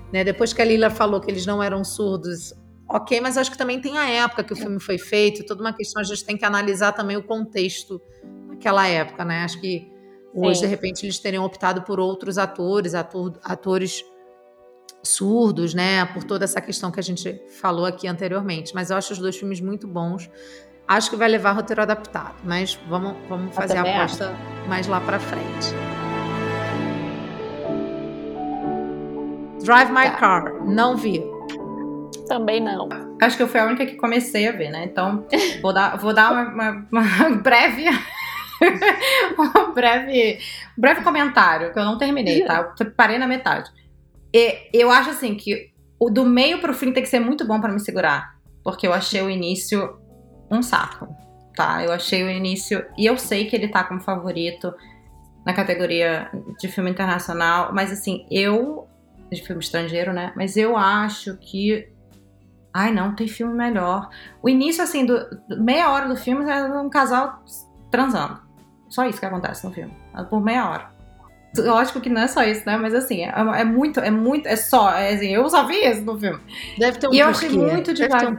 Né? 0.09 0.23
Depois 0.23 0.53
que 0.53 0.61
a 0.61 0.63
Lila 0.63 0.89
falou 0.89 1.19
que 1.19 1.29
eles 1.29 1.45
não 1.45 1.61
eram 1.61 1.83
surdos, 1.83 2.53
ok, 2.87 3.19
mas 3.19 3.37
acho 3.37 3.51
que 3.51 3.57
também 3.57 3.81
tem 3.81 3.97
a 3.97 4.09
época 4.09 4.41
que 4.41 4.53
o 4.53 4.55
filme 4.55 4.79
foi 4.79 4.97
feito, 4.97 5.45
toda 5.45 5.59
uma 5.59 5.73
questão, 5.73 6.01
a 6.01 6.05
gente 6.05 6.23
tem 6.23 6.37
que 6.37 6.45
analisar 6.45 6.93
também 6.93 7.17
o 7.17 7.23
contexto 7.23 8.01
daquela 8.47 8.87
época, 8.87 9.25
né? 9.25 9.43
Acho 9.43 9.59
que 9.59 9.85
hoje, 10.33 10.61
Sim. 10.61 10.65
de 10.67 10.67
repente, 10.69 11.05
eles 11.05 11.19
teriam 11.19 11.43
optado 11.43 11.81
por 11.81 11.99
outros 11.99 12.37
atores, 12.37 12.95
ator, 12.95 13.37
atores 13.43 14.05
surdos, 15.03 15.73
né? 15.73 16.05
Por 16.05 16.23
toda 16.23 16.45
essa 16.45 16.61
questão 16.61 16.89
que 16.89 17.01
a 17.01 17.03
gente 17.03 17.37
falou 17.59 17.85
aqui 17.85 18.07
anteriormente. 18.07 18.73
Mas 18.73 18.91
eu 18.91 18.95
acho 18.95 19.11
os 19.11 19.19
dois 19.19 19.35
filmes 19.35 19.59
muito 19.59 19.89
bons. 19.89 20.29
Acho 20.87 21.09
que 21.09 21.17
vai 21.17 21.27
levar 21.27 21.51
roteiro 21.51 21.81
adaptado, 21.81 22.35
mas 22.45 22.79
vamos, 22.87 23.17
vamos 23.27 23.53
fazer 23.53 23.75
a 23.75 23.81
aposta 23.81 24.29
acho. 24.29 24.69
mais 24.69 24.87
lá 24.87 25.01
para 25.01 25.19
frente. 25.19 25.90
Drive 29.63 29.89
My 29.89 30.03
tá. 30.03 30.11
Car, 30.11 30.65
não 30.65 30.95
vi. 30.95 31.23
Também 32.27 32.59
não. 32.59 32.87
Acho 33.21 33.37
que 33.37 33.43
eu 33.43 33.47
fui 33.47 33.59
a 33.59 33.65
única 33.65 33.85
que 33.85 33.95
comecei 33.95 34.47
a 34.47 34.51
ver, 34.51 34.69
né? 34.69 34.85
Então, 34.85 35.27
vou 35.61 35.73
dar, 35.73 35.97
vou 35.97 36.13
dar 36.13 36.31
uma, 36.31 36.49
uma, 36.49 36.87
uma 36.91 37.29
breve. 37.41 37.85
um 39.37 39.73
breve, 39.73 40.39
breve 40.77 41.01
comentário, 41.01 41.73
que 41.73 41.79
eu 41.79 41.85
não 41.85 41.97
terminei, 41.97 42.43
tá? 42.45 42.73
Eu 42.79 42.91
parei 42.91 43.17
na 43.17 43.27
metade. 43.27 43.69
E 44.33 44.69
eu 44.73 44.89
acho 44.89 45.09
assim 45.09 45.35
que 45.35 45.71
o 45.99 46.09
do 46.09 46.25
meio 46.25 46.59
pro 46.59 46.73
fim 46.73 46.91
tem 46.91 47.03
que 47.03 47.09
ser 47.09 47.19
muito 47.19 47.45
bom 47.45 47.59
para 47.59 47.71
me 47.71 47.79
segurar. 47.79 48.35
Porque 48.63 48.87
eu 48.87 48.93
achei 48.93 49.21
o 49.21 49.29
início 49.29 49.99
um 50.49 50.61
saco, 50.61 51.07
tá? 51.55 51.83
Eu 51.83 51.91
achei 51.91 52.23
o 52.23 52.29
início. 52.29 52.85
E 52.97 53.05
eu 53.05 53.17
sei 53.17 53.45
que 53.45 53.55
ele 53.55 53.67
tá 53.67 53.83
como 53.83 53.99
favorito 53.99 54.73
na 55.45 55.53
categoria 55.53 56.29
de 56.59 56.67
filme 56.67 56.89
internacional, 56.89 57.71
mas 57.73 57.91
assim, 57.91 58.25
eu 58.29 58.87
de 59.31 59.41
filme 59.41 59.61
estrangeiro, 59.61 60.13
né? 60.13 60.33
Mas 60.35 60.57
eu 60.57 60.75
acho 60.75 61.37
que. 61.37 61.87
Ai, 62.73 62.91
não, 62.93 63.15
tem 63.15 63.27
filme 63.27 63.53
melhor. 63.53 64.09
O 64.41 64.49
início, 64.49 64.83
assim, 64.83 65.05
do, 65.05 65.27
meia 65.49 65.89
hora 65.89 66.07
do 66.07 66.15
filme 66.15 66.49
é 66.49 66.63
um 66.63 66.89
casal 66.89 67.43
transando. 67.89 68.39
Só 68.89 69.05
isso 69.05 69.19
que 69.19 69.25
acontece 69.25 69.65
no 69.65 69.73
filme. 69.73 69.93
Por 70.29 70.41
meia 70.41 70.69
hora. 70.69 70.89
Lógico 71.57 71.99
que 71.99 72.09
não 72.09 72.21
é 72.21 72.27
só 72.27 72.43
isso, 72.43 72.63
né? 72.65 72.77
Mas 72.77 72.93
assim, 72.93 73.23
é, 73.23 73.33
é 73.57 73.63
muito, 73.65 73.99
é 73.99 74.11
muito, 74.11 74.47
é 74.47 74.55
só. 74.55 74.91
É, 74.93 75.13
assim, 75.13 75.29
eu 75.29 75.49
só 75.49 75.65
vi 75.65 75.85
isso 75.85 76.01
no 76.01 76.17
filme. 76.17 76.39
Deve 76.77 76.97
ter 76.97 77.07
um 77.09 77.13
E 77.13 77.19
eu 77.19 77.27
achei 77.27 77.49
muito 77.49 77.93
devagar. 77.93 78.31
Um 78.31 78.37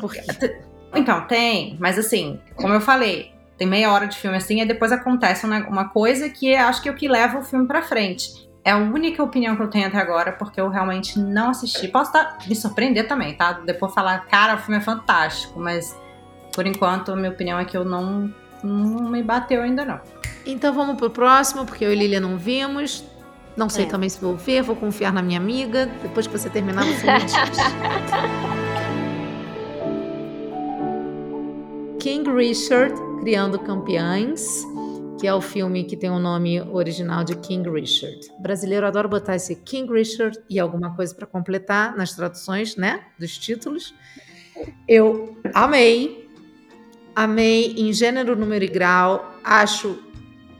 então, 0.95 1.27
tem, 1.27 1.77
mas 1.81 1.99
assim, 1.99 2.41
como 2.55 2.73
eu 2.73 2.81
falei, 2.81 3.33
tem 3.57 3.67
meia 3.67 3.91
hora 3.91 4.07
de 4.07 4.17
filme 4.17 4.37
assim, 4.37 4.61
e 4.61 4.65
depois 4.67 4.93
acontece 4.93 5.47
uma, 5.47 5.59
uma 5.69 5.89
coisa 5.89 6.29
que 6.29 6.55
acho 6.55 6.83
que 6.83 6.89
é 6.89 6.93
o 6.93 6.95
que 6.95 7.09
leva 7.09 7.39
o 7.39 7.43
filme 7.43 7.67
pra 7.67 7.83
frente. 7.83 8.51
É 8.65 8.71
a 8.71 8.77
única 8.77 9.21
opinião 9.23 9.57
que 9.57 9.63
eu 9.63 9.69
tenho 9.69 9.89
até 9.89 9.99
agora, 9.99 10.33
porque 10.33 10.61
eu 10.61 10.69
realmente 10.69 11.19
não 11.19 11.51
assisti. 11.51 11.89
Posso 11.89 12.13
tá, 12.13 12.39
me 12.47 12.55
surpreender 12.55 13.09
também, 13.09 13.35
tá? 13.35 13.53
Depois 13.55 13.93
falar, 13.93 14.27
cara, 14.27 14.55
o 14.55 14.59
filme 14.59 14.77
é 14.77 14.81
fantástico, 14.81 15.59
mas 15.59 15.99
por 16.55 16.65
enquanto 16.65 17.11
a 17.11 17.17
minha 17.17 17.31
opinião 17.31 17.59
é 17.59 17.65
que 17.65 17.77
eu 17.77 17.85
não, 17.85 18.33
não 18.63 19.11
me 19.11 19.21
bateu 19.23 19.63
ainda 19.63 19.85
não. 19.85 20.01
Então 20.47 20.73
vamos 20.73 20.97
pro 20.97 21.11
próximo, 21.11 21.67
porque 21.67 21.85
eu 21.85 21.93
e 21.93 21.97
Lilia 21.97 22.21
não 22.21 22.39
vimos. 22.39 23.05
Não 23.57 23.69
sei 23.69 23.85
é. 23.85 23.89
também 23.89 24.09
se 24.09 24.21
vou 24.21 24.37
ver, 24.37 24.63
vou 24.63 24.77
confiar 24.77 25.13
na 25.13 25.23
minha 25.23 25.41
amiga. 25.41 25.87
Depois 26.01 26.29
que 26.29 26.39
você 26.39 26.49
terminar, 26.49 26.85
você 26.85 27.13
me 27.13 27.19
diz. 27.19 27.35
King 31.99 32.31
Richard, 32.33 32.95
Criando 33.21 33.59
Campeões 33.59 34.65
que 35.23 35.27
é 35.29 35.33
o 35.33 35.41
filme 35.41 35.85
que 35.85 35.97
tem 35.97 36.11
o 36.11 36.19
nome 36.19 36.61
original 36.61 37.23
de 37.23 37.37
King 37.37 37.71
Richard. 37.71 38.19
O 38.37 38.43
brasileiro 38.43 38.85
adora 38.85 39.07
botar 39.07 39.37
esse 39.37 39.55
King 39.55 39.93
Richard 39.93 40.37
e 40.51 40.59
alguma 40.59 40.97
coisa 40.97 41.15
para 41.15 41.29
completar 41.29 41.97
nas 41.97 42.13
traduções, 42.13 42.75
né, 42.75 43.05
dos 43.17 43.39
títulos. 43.39 43.95
Eu 44.89 45.41
amei. 45.55 46.29
Amei 47.15 47.73
em 47.79 47.93
gênero, 47.93 48.35
número 48.35 48.65
e 48.65 48.67
grau. 48.67 49.33
Acho 49.45 49.97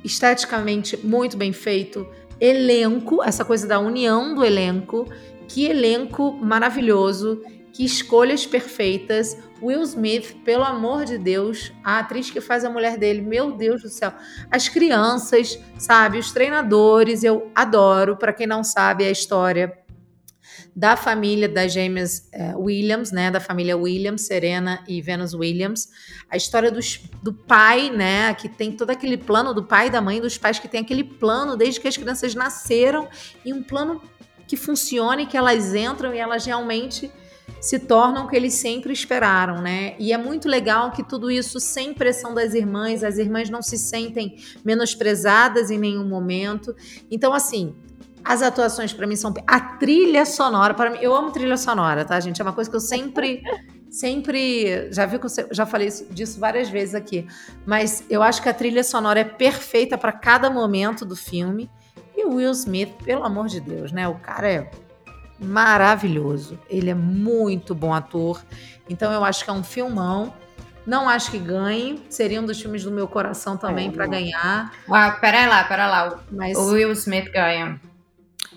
esteticamente 0.05 0.97
muito 0.97 1.37
bem 1.37 1.53
feito. 1.53 2.07
Elenco, 2.41 3.21
essa 3.21 3.45
coisa 3.45 3.67
da 3.67 3.81
união 3.81 4.33
do 4.33 4.45
elenco. 4.45 5.13
Que 5.49 5.65
elenco 5.67 6.31
maravilhoso. 6.35 7.43
Que 7.73 7.85
escolhas 7.85 8.47
perfeitas. 8.47 9.37
Will 9.63 9.83
Smith, 9.83 10.37
pelo 10.45 10.65
amor 10.65 11.05
de 11.05 11.17
Deus, 11.17 11.73
a 11.85 12.01
atriz 12.01 12.31
que 12.31 12.41
faz 12.41 12.65
a 12.65 12.71
mulher 12.71 12.99
dele, 12.99 13.23
meu 13.23 13.53
Deus 13.53 13.83
do 13.83 13.89
céu. 13.89 14.13
As 14.51 14.69
crianças, 14.69 15.59
sabe? 15.79 16.19
Os 16.19 16.33
treinadores, 16.33 17.23
eu 17.23 17.51
adoro. 17.55 18.17
Para 18.17 18.33
quem 18.33 18.47
não 18.47 18.65
sabe, 18.65 19.05
a 19.05 19.11
história 19.11 19.79
da 20.75 20.97
família 20.97 21.49
das 21.49 21.73
gêmeas 21.73 22.29
é, 22.33 22.57
Williams, 22.57 23.13
né, 23.13 23.31
da 23.31 23.41
família 23.41 23.77
Williams, 23.77 24.23
Serena 24.23 24.83
e 24.89 25.01
Venus 25.01 25.35
Williams, 25.35 25.89
a 26.31 26.37
história 26.37 26.71
dos, 26.71 27.01
do 27.23 27.33
pai, 27.33 27.91
né, 27.91 28.33
que 28.35 28.49
tem 28.49 28.73
todo 28.73 28.91
aquele 28.91 29.17
plano 29.17 29.53
do 29.53 29.65
pai 29.65 29.89
e 29.89 29.91
da 29.91 30.01
mãe, 30.01 30.21
dos 30.21 30.39
pais 30.39 30.59
que 30.59 30.69
tem 30.69 30.81
aquele 30.81 31.05
plano 31.05 31.57
desde 31.57 31.79
que 31.79 31.89
as 31.89 31.97
crianças 31.97 32.35
nasceram 32.35 33.09
e 33.45 33.53
um 33.53 33.63
plano 33.63 34.01
que 34.47 34.57
funcione, 34.57 35.27
que 35.27 35.37
elas 35.37 35.75
entram 35.75 36.15
e 36.15 36.19
elas 36.19 36.45
realmente 36.47 37.11
se 37.61 37.79
tornam 37.79 38.25
o 38.25 38.29
que 38.29 38.37
eles 38.37 38.55
sempre 38.55 38.93
esperaram, 38.93 39.63
né? 39.63 39.95
E 39.99 40.13
é 40.13 40.19
muito 40.19 40.49
legal 40.49 40.91
que 40.91 41.03
tudo 41.03 41.31
isso 41.31 41.61
sem 41.61 41.95
pressão 41.95 42.35
das 42.35 42.55
irmãs, 42.55 43.05
as 43.05 43.19
irmãs 43.19 43.49
não 43.49 43.63
se 43.63 43.79
sentem 43.79 44.37
menosprezadas 44.65 45.71
em 45.71 45.79
nenhum 45.79 46.05
momento. 46.05 46.75
Então, 47.11 47.33
assim, 47.33 47.75
as 48.25 48.43
atuações 48.43 48.93
para 48.93 49.07
mim 49.07 49.17
são 49.17 49.33
a 49.47 49.61
trilha 49.61 50.25
sonora 50.25 50.75
para 50.75 50.91
mim. 50.91 50.99
Eu 51.01 51.15
amo 51.15 51.31
trilha 51.31 51.57
sonora, 51.57 52.05
tá, 52.05 52.19
gente? 52.21 52.41
É 52.41 52.45
uma 52.45 52.53
coisa 52.53 52.71
que 52.71 52.77
eu 52.77 52.81
sempre 52.81 53.43
sempre 53.91 54.91
já 54.91 55.05
vi 55.05 55.19
que 55.19 55.27
eu 55.27 55.31
já 55.51 55.67
falei 55.67 55.89
disso 56.11 56.41
várias 56.41 56.71
vezes 56.71 56.95
aqui, 56.95 57.27
mas 57.67 58.03
eu 58.09 58.23
acho 58.23 58.43
que 58.43 58.49
a 58.49 58.55
trilha 58.55 58.83
sonora 58.83 59.21
é 59.21 59.25
perfeita 59.25 59.99
para 59.99 60.13
cada 60.13 60.49
momento 60.49 61.05
do 61.05 61.15
filme. 61.15 61.71
E 62.17 62.25
o 62.25 62.35
Will 62.35 62.51
Smith, 62.53 62.91
pelo 63.05 63.25
amor 63.25 63.47
de 63.49 63.59
Deus, 63.59 63.91
né? 63.91 64.07
O 64.07 64.17
cara 64.17 64.49
é 64.49 64.71
maravilhoso. 65.43 66.59
Ele 66.69 66.91
é 66.91 66.95
muito 66.95 67.75
bom 67.75 67.93
ator. 67.93 68.43
Então 68.89 69.13
eu 69.13 69.25
acho 69.25 69.45
que 69.45 69.51
é 69.51 69.53
um 69.53 69.65
filmão. 69.65 70.33
Não 70.87 71.09
acho 71.09 71.31
que 71.31 71.39
ganhe. 71.39 72.03
Seria 72.09 72.41
um 72.41 72.47
dos 72.47 72.61
filmes 72.61 72.85
do 72.85 72.91
meu 72.91 73.07
coração 73.07 73.57
também 73.57 73.89
é, 73.89 73.91
para 73.93 74.07
ganhar. 74.07 74.73
Ah, 74.91 75.11
pera 75.13 75.47
lá, 75.47 75.65
pera 75.65 75.87
lá. 75.87 76.19
Mas... 76.31 76.57
O 76.57 76.73
Will 76.73 76.93
Smith 76.93 77.31
ganha. 77.33 77.81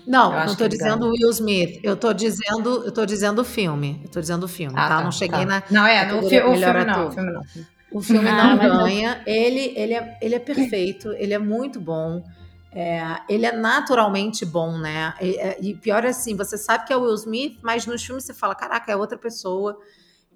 Não, 0.06 0.30
não 0.32 0.44
estou 0.44 0.68
dizendo 0.68 1.08
Will 1.08 1.30
Smith. 1.30 1.80
Eu 1.82 1.94
estou 1.94 2.14
dizendo, 2.14 2.84
eu 2.84 2.92
tô 2.92 3.04
dizendo 3.04 3.40
o 3.40 3.44
filme. 3.44 4.00
Eu 4.04 4.10
tô 4.10 4.20
dizendo 4.20 4.44
o 4.44 4.48
filme, 4.48 4.74
ah, 4.76 4.88
tá? 4.88 4.96
tá? 4.98 5.04
Não 5.04 5.10
cheguei 5.10 5.40
tá. 5.40 5.46
na. 5.46 5.62
Não, 5.68 5.86
é, 5.86 6.06
no 6.06 6.28
fi 6.28 6.40
o 6.40 6.54
filme 6.54 6.84
não, 6.84 7.08
o 7.08 7.10
filme 7.10 7.32
não. 7.32 7.42
O 7.90 8.00
filme 8.00 8.28
ah, 8.28 8.54
não 8.54 8.84
ganha. 8.84 9.20
Ele, 9.26 9.72
ele, 9.76 9.94
é, 9.94 10.18
ele 10.22 10.34
é 10.36 10.38
perfeito, 10.38 11.12
ele 11.12 11.34
é 11.34 11.38
muito 11.38 11.80
bom. 11.80 12.22
É, 12.78 13.22
ele 13.26 13.46
é 13.46 13.52
naturalmente 13.52 14.44
bom, 14.44 14.76
né? 14.76 15.14
E, 15.18 15.34
é, 15.38 15.56
e, 15.62 15.74
pior 15.74 16.04
é 16.04 16.08
assim, 16.08 16.36
você 16.36 16.58
sabe 16.58 16.84
que 16.84 16.92
é 16.92 16.96
o 16.96 17.00
Will 17.00 17.14
Smith, 17.14 17.58
mas 17.62 17.86
nos 17.86 18.04
filmes 18.04 18.24
você 18.24 18.34
fala, 18.34 18.54
caraca, 18.54 18.92
é 18.92 18.94
outra 18.94 19.16
pessoa. 19.16 19.80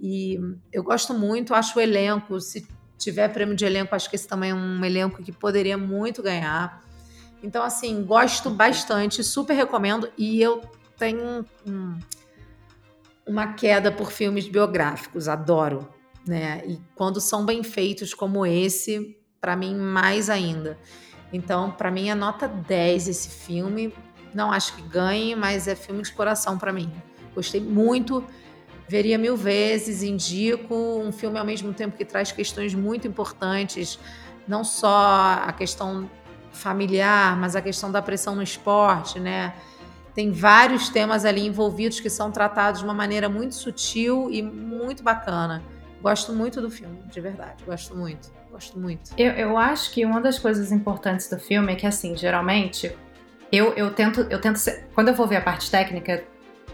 E 0.01 0.41
eu 0.73 0.83
gosto 0.83 1.13
muito, 1.13 1.55
acho 1.55 1.79
o 1.79 1.83
elenco, 1.83 2.41
se 2.41 2.67
tiver 2.97 3.29
prêmio 3.29 3.55
de 3.55 3.67
elenco, 3.67 3.95
acho 3.95 4.09
que 4.09 4.17
esse 4.17 4.27
também 4.27 4.53
é 4.53 4.55
um 4.55 4.83
elenco 4.83 5.23
que 5.23 5.31
poderia 5.31 5.77
muito 5.77 6.23
ganhar. 6.23 6.83
Então, 7.43 7.63
assim, 7.63 8.03
gosto 8.03 8.49
bastante, 8.49 9.23
super 9.23 9.53
recomendo. 9.53 10.11
E 10.17 10.41
eu 10.41 10.63
tenho 10.97 11.45
um, 11.67 11.99
uma 13.27 13.53
queda 13.53 13.93
por 13.93 14.11
filmes 14.11 14.49
biográficos, 14.49 15.29
adoro. 15.29 15.87
Né? 16.27 16.63
E 16.67 16.81
quando 16.95 17.21
são 17.21 17.45
bem 17.45 17.63
feitos 17.63 18.15
como 18.15 18.47
esse, 18.47 19.15
para 19.39 19.55
mim, 19.55 19.77
mais 19.77 20.31
ainda. 20.31 20.79
Então, 21.33 21.71
para 21.71 21.91
mim, 21.91 22.09
é 22.09 22.15
nota 22.15 22.49
10 22.49 23.09
esse 23.09 23.29
filme. 23.29 23.95
Não 24.35 24.51
acho 24.51 24.75
que 24.75 24.83
ganhe, 24.83 25.35
mas 25.35 25.69
é 25.69 25.75
filme 25.75 26.03
de 26.03 26.13
coração 26.13 26.59
para 26.59 26.73
mim. 26.73 26.93
Gostei 27.35 27.61
muito, 27.61 28.25
veria 28.89 29.17
mil 29.19 29.37
vezes, 29.37 30.03
indico. 30.03 30.75
Um 30.75 31.13
filme 31.13 31.39
ao 31.39 31.45
mesmo 31.45 31.73
tempo 31.73 31.97
que 31.97 32.05
traz 32.05 32.33
questões 32.33 32.75
muito 32.75 33.07
importantes, 33.07 33.99
não 34.47 34.65
só 34.65 35.43
a 35.47 35.53
questão 35.53 36.11
familiar, 36.53 37.37
mas 37.37 37.55
a 37.55 37.63
questão 37.63 37.91
da 37.91 38.03
pressão 38.03 38.35
no 38.35 38.43
esporte, 38.43 39.21
né? 39.21 39.55
Tem 40.15 40.33
vários 40.33 40.89
temas 40.89 41.25
ali 41.25 41.47
envolvidos 41.47 42.01
que 42.01 42.11
são 42.11 42.33
tratados 42.33 42.81
de 42.81 42.85
uma 42.85 42.95
maneira 42.95 43.29
muito 43.29 43.55
sutil 43.55 44.29
e 44.31 44.43
muito 44.43 45.03
bacana. 45.03 45.63
Gosto 46.03 46.33
muito 46.33 46.61
do 46.61 46.71
filme, 46.71 47.01
de 47.05 47.21
verdade. 47.21 47.63
Gosto 47.65 47.97
muito. 47.97 48.40
Gosto 48.51 48.79
muito. 48.79 49.13
Eu, 49.17 49.33
eu 49.33 49.57
acho 49.57 49.93
que 49.93 50.05
uma 50.05 50.21
das 50.21 50.39
coisas 50.39 50.73
importantes 50.73 51.29
do 51.29 51.39
filme 51.39 51.73
é 51.73 51.77
que, 51.77 51.87
assim, 51.87 52.17
geralmente, 52.17 52.95
eu, 53.53 53.73
eu 53.75 53.93
tento. 53.93 54.27
Eu 54.29 54.41
tento 54.41 54.61
quando 54.95 55.09
eu 55.09 55.15
vou 55.15 55.27
ver 55.27 55.37
a 55.37 55.41
parte 55.41 55.71
técnica, 55.71 56.25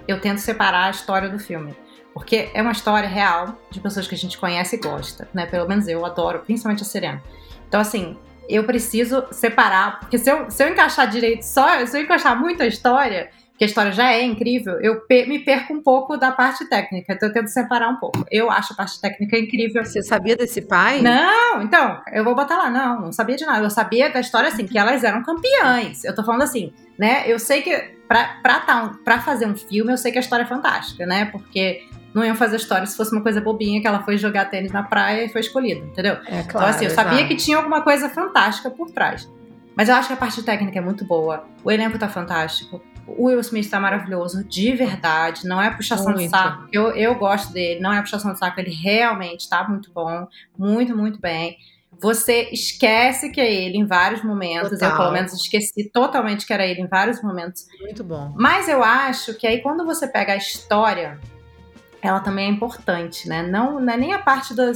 eu 0.08 0.20
tento 0.20 0.38
separar 0.38 0.86
a 0.86 0.90
história 0.90 1.28
do 1.28 1.38
filme. 1.38 1.76
Porque 2.14 2.48
é 2.54 2.62
uma 2.62 2.72
história 2.72 3.08
real 3.08 3.60
de 3.70 3.78
pessoas 3.78 4.08
que 4.08 4.14
a 4.14 4.18
gente 4.18 4.38
conhece 4.38 4.76
e 4.76 4.78
gosta, 4.78 5.28
né? 5.34 5.44
Pelo 5.44 5.68
menos 5.68 5.86
eu 5.86 6.04
adoro, 6.04 6.38
principalmente 6.40 6.82
a 6.82 6.86
Serena. 6.86 7.22
Então, 7.68 7.78
assim, 7.78 8.16
eu 8.48 8.64
preciso 8.64 9.26
separar, 9.30 10.00
porque 10.00 10.16
se 10.16 10.30
eu, 10.30 10.50
se 10.50 10.64
eu 10.64 10.68
encaixar 10.68 11.10
direito 11.10 11.42
só, 11.42 11.84
se 11.84 11.98
eu 11.98 12.02
encaixar 12.02 12.38
muito 12.40 12.62
a 12.62 12.66
história, 12.66 13.30
que 13.58 13.64
a 13.64 13.66
história 13.66 13.90
já 13.92 14.12
é 14.12 14.22
incrível, 14.22 14.78
eu 14.80 15.02
me 15.08 15.38
perco 15.38 15.72
um 15.72 15.82
pouco 15.82 16.16
da 16.16 16.30
parte 16.30 16.68
técnica. 16.68 17.14
Então 17.14 17.28
eu 17.28 17.32
tento 17.32 17.48
separar 17.48 17.88
um 17.88 17.96
pouco. 17.96 18.24
Eu 18.30 18.50
acho 18.50 18.72
a 18.72 18.76
parte 18.76 19.00
técnica 19.00 19.38
incrível. 19.38 19.84
Você 19.84 20.02
sabia 20.02 20.36
desse 20.36 20.60
pai? 20.62 21.00
Não, 21.00 21.62
então, 21.62 22.00
eu 22.12 22.22
vou 22.22 22.34
botar 22.34 22.56
lá. 22.56 22.70
Não, 22.70 23.00
não 23.00 23.12
sabia 23.12 23.36
de 23.36 23.46
nada. 23.46 23.64
Eu 23.64 23.70
sabia 23.70 24.10
da 24.10 24.20
história 24.20 24.48
assim, 24.48 24.66
que 24.66 24.78
elas 24.78 25.02
eram 25.04 25.22
campeãs. 25.22 26.04
Eu 26.04 26.14
tô 26.14 26.22
falando 26.22 26.42
assim, 26.42 26.72
né? 26.98 27.24
Eu 27.26 27.38
sei 27.38 27.62
que 27.62 27.74
pra, 28.06 28.38
pra, 28.42 28.60
tá, 28.60 28.94
pra 29.04 29.20
fazer 29.20 29.46
um 29.46 29.56
filme, 29.56 29.92
eu 29.92 29.96
sei 29.96 30.12
que 30.12 30.18
a 30.18 30.20
história 30.20 30.42
é 30.42 30.46
fantástica, 30.46 31.06
né? 31.06 31.26
Porque 31.26 31.82
não 32.14 32.24
iam 32.24 32.34
fazer 32.34 32.56
história 32.56 32.86
se 32.86 32.96
fosse 32.96 33.12
uma 33.12 33.22
coisa 33.22 33.40
bobinha 33.40 33.80
que 33.80 33.86
ela 33.86 34.02
foi 34.02 34.16
jogar 34.16 34.46
tênis 34.46 34.72
na 34.72 34.82
praia 34.82 35.24
e 35.24 35.28
foi 35.28 35.40
escolhida, 35.40 35.84
entendeu? 35.84 36.14
É, 36.26 36.42
claro, 36.42 36.44
então, 36.44 36.62
assim, 36.62 36.84
eu 36.86 36.90
sabia 36.90 37.18
exato. 37.18 37.28
que 37.28 37.36
tinha 37.36 37.56
alguma 37.56 37.82
coisa 37.82 38.08
fantástica 38.08 38.70
por 38.70 38.90
trás. 38.90 39.30
Mas 39.74 39.90
eu 39.90 39.94
acho 39.94 40.08
que 40.08 40.14
a 40.14 40.16
parte 40.16 40.42
técnica 40.42 40.78
é 40.78 40.80
muito 40.80 41.04
boa. 41.04 41.46
O 41.62 41.70
elenco 41.70 41.98
tá 41.98 42.08
fantástico. 42.08 42.82
O 43.06 43.26
Will 43.26 43.40
Smith 43.40 43.70
tá 43.70 43.78
maravilhoso, 43.78 44.44
de 44.44 44.74
verdade. 44.74 45.46
Não 45.46 45.60
é 45.60 45.70
puxação 45.70 46.12
muito. 46.12 46.22
de 46.22 46.28
saco. 46.28 46.68
Eu, 46.72 46.90
eu 46.90 47.14
gosto 47.14 47.52
dele, 47.52 47.80
não 47.80 47.92
é 47.92 48.00
puxação 48.00 48.32
de 48.32 48.38
saco. 48.38 48.58
Ele 48.58 48.72
realmente 48.72 49.48
tá 49.48 49.66
muito 49.68 49.90
bom. 49.92 50.26
Muito, 50.58 50.96
muito 50.96 51.20
bem. 51.20 51.56
Você 51.98 52.48
esquece 52.52 53.30
que 53.30 53.40
é 53.40 53.50
ele 53.50 53.78
em 53.78 53.86
vários 53.86 54.22
momentos. 54.22 54.70
Total. 54.70 54.90
Eu, 54.90 54.96
pelo 54.96 55.12
menos, 55.12 55.32
esqueci 55.32 55.90
totalmente 55.90 56.46
que 56.46 56.52
era 56.52 56.66
ele 56.66 56.80
em 56.80 56.86
vários 56.86 57.22
momentos. 57.22 57.66
Muito 57.80 58.04
bom. 58.04 58.34
Mas 58.36 58.68
eu 58.68 58.82
acho 58.82 59.34
que 59.34 59.46
aí, 59.46 59.62
quando 59.62 59.84
você 59.84 60.06
pega 60.06 60.32
a 60.32 60.36
história 60.36 61.18
ela 62.06 62.20
também 62.20 62.46
é 62.46 62.50
importante, 62.50 63.28
né? 63.28 63.42
Não, 63.42 63.80
não 63.80 63.92
é 63.92 63.96
nem 63.96 64.12
a 64.12 64.18
parte 64.18 64.54
da, 64.54 64.66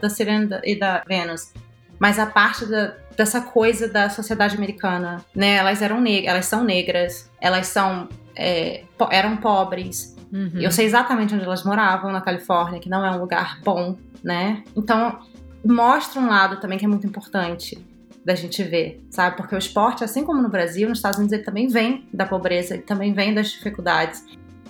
da 0.00 0.08
Serena 0.08 0.60
e 0.64 0.78
da 0.78 1.02
Venus, 1.06 1.52
mas 1.98 2.18
a 2.18 2.26
parte 2.26 2.66
da, 2.66 2.94
dessa 3.16 3.40
coisa 3.40 3.88
da 3.88 4.10
sociedade 4.10 4.56
americana, 4.56 5.24
né? 5.34 5.56
Elas 5.56 5.82
eram 5.82 6.00
negras, 6.00 6.30
elas 6.30 6.46
são 6.46 6.64
negras, 6.64 7.30
elas 7.40 7.66
são 7.68 8.08
é, 8.34 8.84
po 8.96 9.08
eram 9.10 9.36
pobres. 9.36 10.14
Uhum. 10.32 10.60
Eu 10.60 10.70
sei 10.70 10.86
exatamente 10.86 11.34
onde 11.34 11.44
elas 11.44 11.64
moravam 11.64 12.12
na 12.12 12.20
Califórnia, 12.20 12.80
que 12.80 12.88
não 12.88 13.04
é 13.04 13.10
um 13.10 13.18
lugar 13.18 13.60
bom, 13.64 13.96
né? 14.22 14.62
Então 14.76 15.20
mostra 15.64 16.20
um 16.20 16.28
lado 16.28 16.60
também 16.60 16.78
que 16.78 16.84
é 16.84 16.88
muito 16.88 17.06
importante 17.06 17.78
da 18.24 18.34
gente 18.34 18.62
ver, 18.62 19.00
sabe? 19.08 19.36
Porque 19.36 19.54
o 19.54 19.58
esporte, 19.58 20.02
assim 20.02 20.24
como 20.24 20.42
no 20.42 20.48
Brasil, 20.48 20.88
nos 20.88 20.98
Estados 20.98 21.18
Unidos, 21.18 21.32
ele 21.32 21.44
também 21.44 21.68
vem 21.68 22.08
da 22.12 22.26
pobreza, 22.26 22.74
ele 22.74 22.82
também 22.82 23.12
vem 23.12 23.32
das 23.32 23.50
dificuldades. 23.50 24.24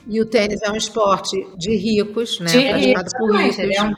E 0.06 0.20
o 0.20 0.26
tênis 0.26 0.60
é 0.62 0.70
um 0.70 0.76
esporte 0.76 1.46
de 1.56 1.74
ricos, 1.74 2.38
né? 2.38 2.46
De 2.46 2.58
ricos, 2.58 3.12
por 3.18 3.34
ricos. 3.34 3.58
É 3.58 3.82
um... 3.82 3.94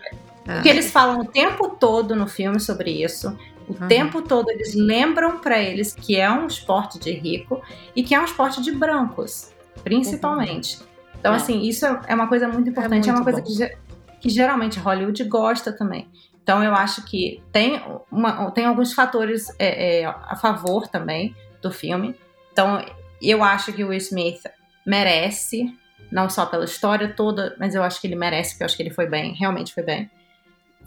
é. 0.48 0.54
Porque 0.54 0.68
eles 0.70 0.90
falam 0.90 1.20
o 1.20 1.24
tempo 1.26 1.76
todo 1.78 2.16
no 2.16 2.26
filme 2.26 2.58
sobre 2.58 3.02
isso. 3.02 3.36
O 3.68 3.72
uhum. 3.72 3.86
tempo 3.86 4.22
todo 4.22 4.50
eles 4.50 4.74
lembram 4.74 5.38
para 5.38 5.58
eles 5.58 5.92
que 5.92 6.16
é 6.16 6.30
um 6.30 6.46
esporte 6.46 6.98
de 6.98 7.12
rico 7.12 7.62
e 7.94 8.02
que 8.02 8.14
é 8.14 8.20
um 8.20 8.24
esporte 8.24 8.62
de 8.62 8.72
brancos, 8.72 9.52
principalmente. 9.84 10.78
Uhum. 10.78 10.86
Então, 11.20 11.32
é. 11.34 11.36
assim, 11.36 11.60
isso 11.60 11.84
é 11.84 12.14
uma 12.14 12.28
coisa 12.28 12.48
muito 12.48 12.70
importante. 12.70 13.08
É, 13.08 13.12
muito 13.12 13.28
é 13.28 13.32
uma 13.32 13.42
coisa 13.42 13.42
que, 13.42 13.76
que 14.20 14.30
geralmente 14.30 14.78
Hollywood 14.78 15.22
gosta 15.24 15.70
também. 15.70 16.08
Então, 16.42 16.64
eu 16.64 16.72
acho 16.72 17.04
que 17.04 17.42
tem, 17.52 17.82
uma, 18.10 18.50
tem 18.52 18.64
alguns 18.64 18.94
fatores 18.94 19.48
é, 19.58 20.00
é, 20.00 20.06
a 20.06 20.34
favor 20.34 20.88
também 20.88 21.36
do 21.60 21.70
filme. 21.70 22.14
Então, 22.52 22.82
eu 23.20 23.44
acho 23.44 23.70
que 23.74 23.84
o 23.84 23.88
Will 23.88 23.98
Smith 23.98 24.40
merece 24.86 25.76
não 26.10 26.30
só 26.30 26.46
pela 26.46 26.64
história 26.64 27.12
toda, 27.14 27.54
mas 27.58 27.74
eu 27.74 27.82
acho 27.82 28.00
que 28.00 28.06
ele 28.06 28.16
merece, 28.16 28.52
porque 28.52 28.62
eu 28.62 28.66
acho 28.66 28.76
que 28.76 28.82
ele 28.82 28.90
foi 28.90 29.06
bem, 29.06 29.34
realmente 29.34 29.74
foi 29.74 29.82
bem. 29.82 30.10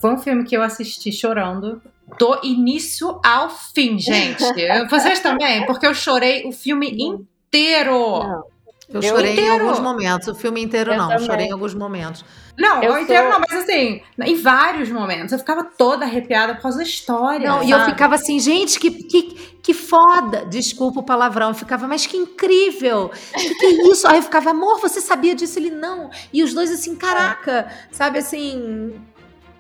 Foi 0.02 0.12
um 0.12 0.18
filme 0.18 0.43
que 0.43 0.58
eu 0.58 0.64
assisti 0.64 1.12
chorando 1.12 1.80
do 2.18 2.39
início 2.43 3.20
ao 3.24 3.49
fim, 3.49 3.99
gente. 3.99 4.43
Vocês 4.89 5.20
também? 5.20 5.66
Porque 5.68 5.86
eu 5.86 5.93
chorei 5.93 6.43
o 6.47 6.52
filme 6.52 6.89
inteiro. 6.99 7.93
Não. 7.93 8.52
Eu, 8.93 9.02
chorei 9.02 9.32
inteiro. 9.32 9.56
em 9.56 9.60
alguns 9.60 9.80
momentos. 9.80 10.28
O 10.28 10.36
filme 10.36 10.62
inteiro 10.62 10.91
eu 10.91 10.97
não, 10.97 11.08
também. 11.08 11.26
chorei 11.26 11.45
em 11.45 11.52
alguns 11.52 11.74
momentos. 11.74 12.26
Não, 12.58 12.84
eu 12.84 12.99
inteiro 12.99 13.24
sou... 13.24 13.32
não, 13.32 13.39
mas 13.39 13.64
assim, 13.64 14.02
em 14.22 14.36
vários 14.36 14.89
momentos. 14.89 15.32
Eu 15.32 15.39
ficava 15.39 15.64
toda 15.64 16.04
arrepiada 16.04 16.56
por 16.56 16.64
causa 16.64 16.80
da 16.80 16.84
história. 16.84 17.47
Não, 17.47 17.60
sabe? 17.60 17.70
e 17.70 17.72
eu 17.72 17.80
ficava 17.86 18.16
assim, 18.16 18.38
gente, 18.39 18.78
que, 18.80 18.91
que, 18.91 19.22
que 19.64 19.74
foda. 19.74 20.45
Desculpa 20.45 20.99
o 20.99 21.04
palavrão. 21.04 21.49
Eu 21.49 21.54
ficava, 21.54 21.88
mas 21.88 22.06
que 22.06 22.18
incrível. 22.18 23.10
Que 23.34 23.56
que 23.56 23.66
é 23.66 23.91
isso? 23.91 24.06
Aí 24.08 24.18
eu 24.18 24.24
ficava, 24.24 24.49
amor, 24.49 24.82
você 24.82 24.99
sabia 24.99 25.34
disso? 25.34 25.58
Ele, 25.58 25.70
não. 25.70 26.10
E 26.34 26.43
os 26.43 26.54
dois 26.54 26.70
assim, 26.70 26.95
caraca, 26.95 27.72
sabe 27.91 28.20
assim, 28.20 28.99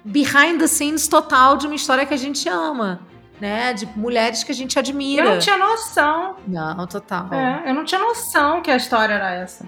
behind 0.03 0.59
the 0.59 0.67
scenes 0.67 1.07
total 1.07 1.57
de 1.57 1.67
uma 1.67 1.75
história 1.75 2.05
que 2.05 2.13
a 2.13 2.17
gente 2.17 2.47
ama 2.49 2.99
né? 3.41 3.73
De 3.73 3.87
mulheres 3.97 4.43
que 4.43 4.51
a 4.51 4.55
gente 4.55 4.77
admira. 4.77 5.25
Eu 5.25 5.31
não 5.31 5.39
tinha 5.39 5.57
noção. 5.57 6.35
Não, 6.47 6.85
total. 6.85 7.33
É, 7.33 7.63
eu 7.65 7.73
não 7.73 7.83
tinha 7.83 7.99
noção 7.99 8.61
que 8.61 8.69
a 8.69 8.75
história 8.75 9.15
era 9.15 9.33
essa. 9.33 9.65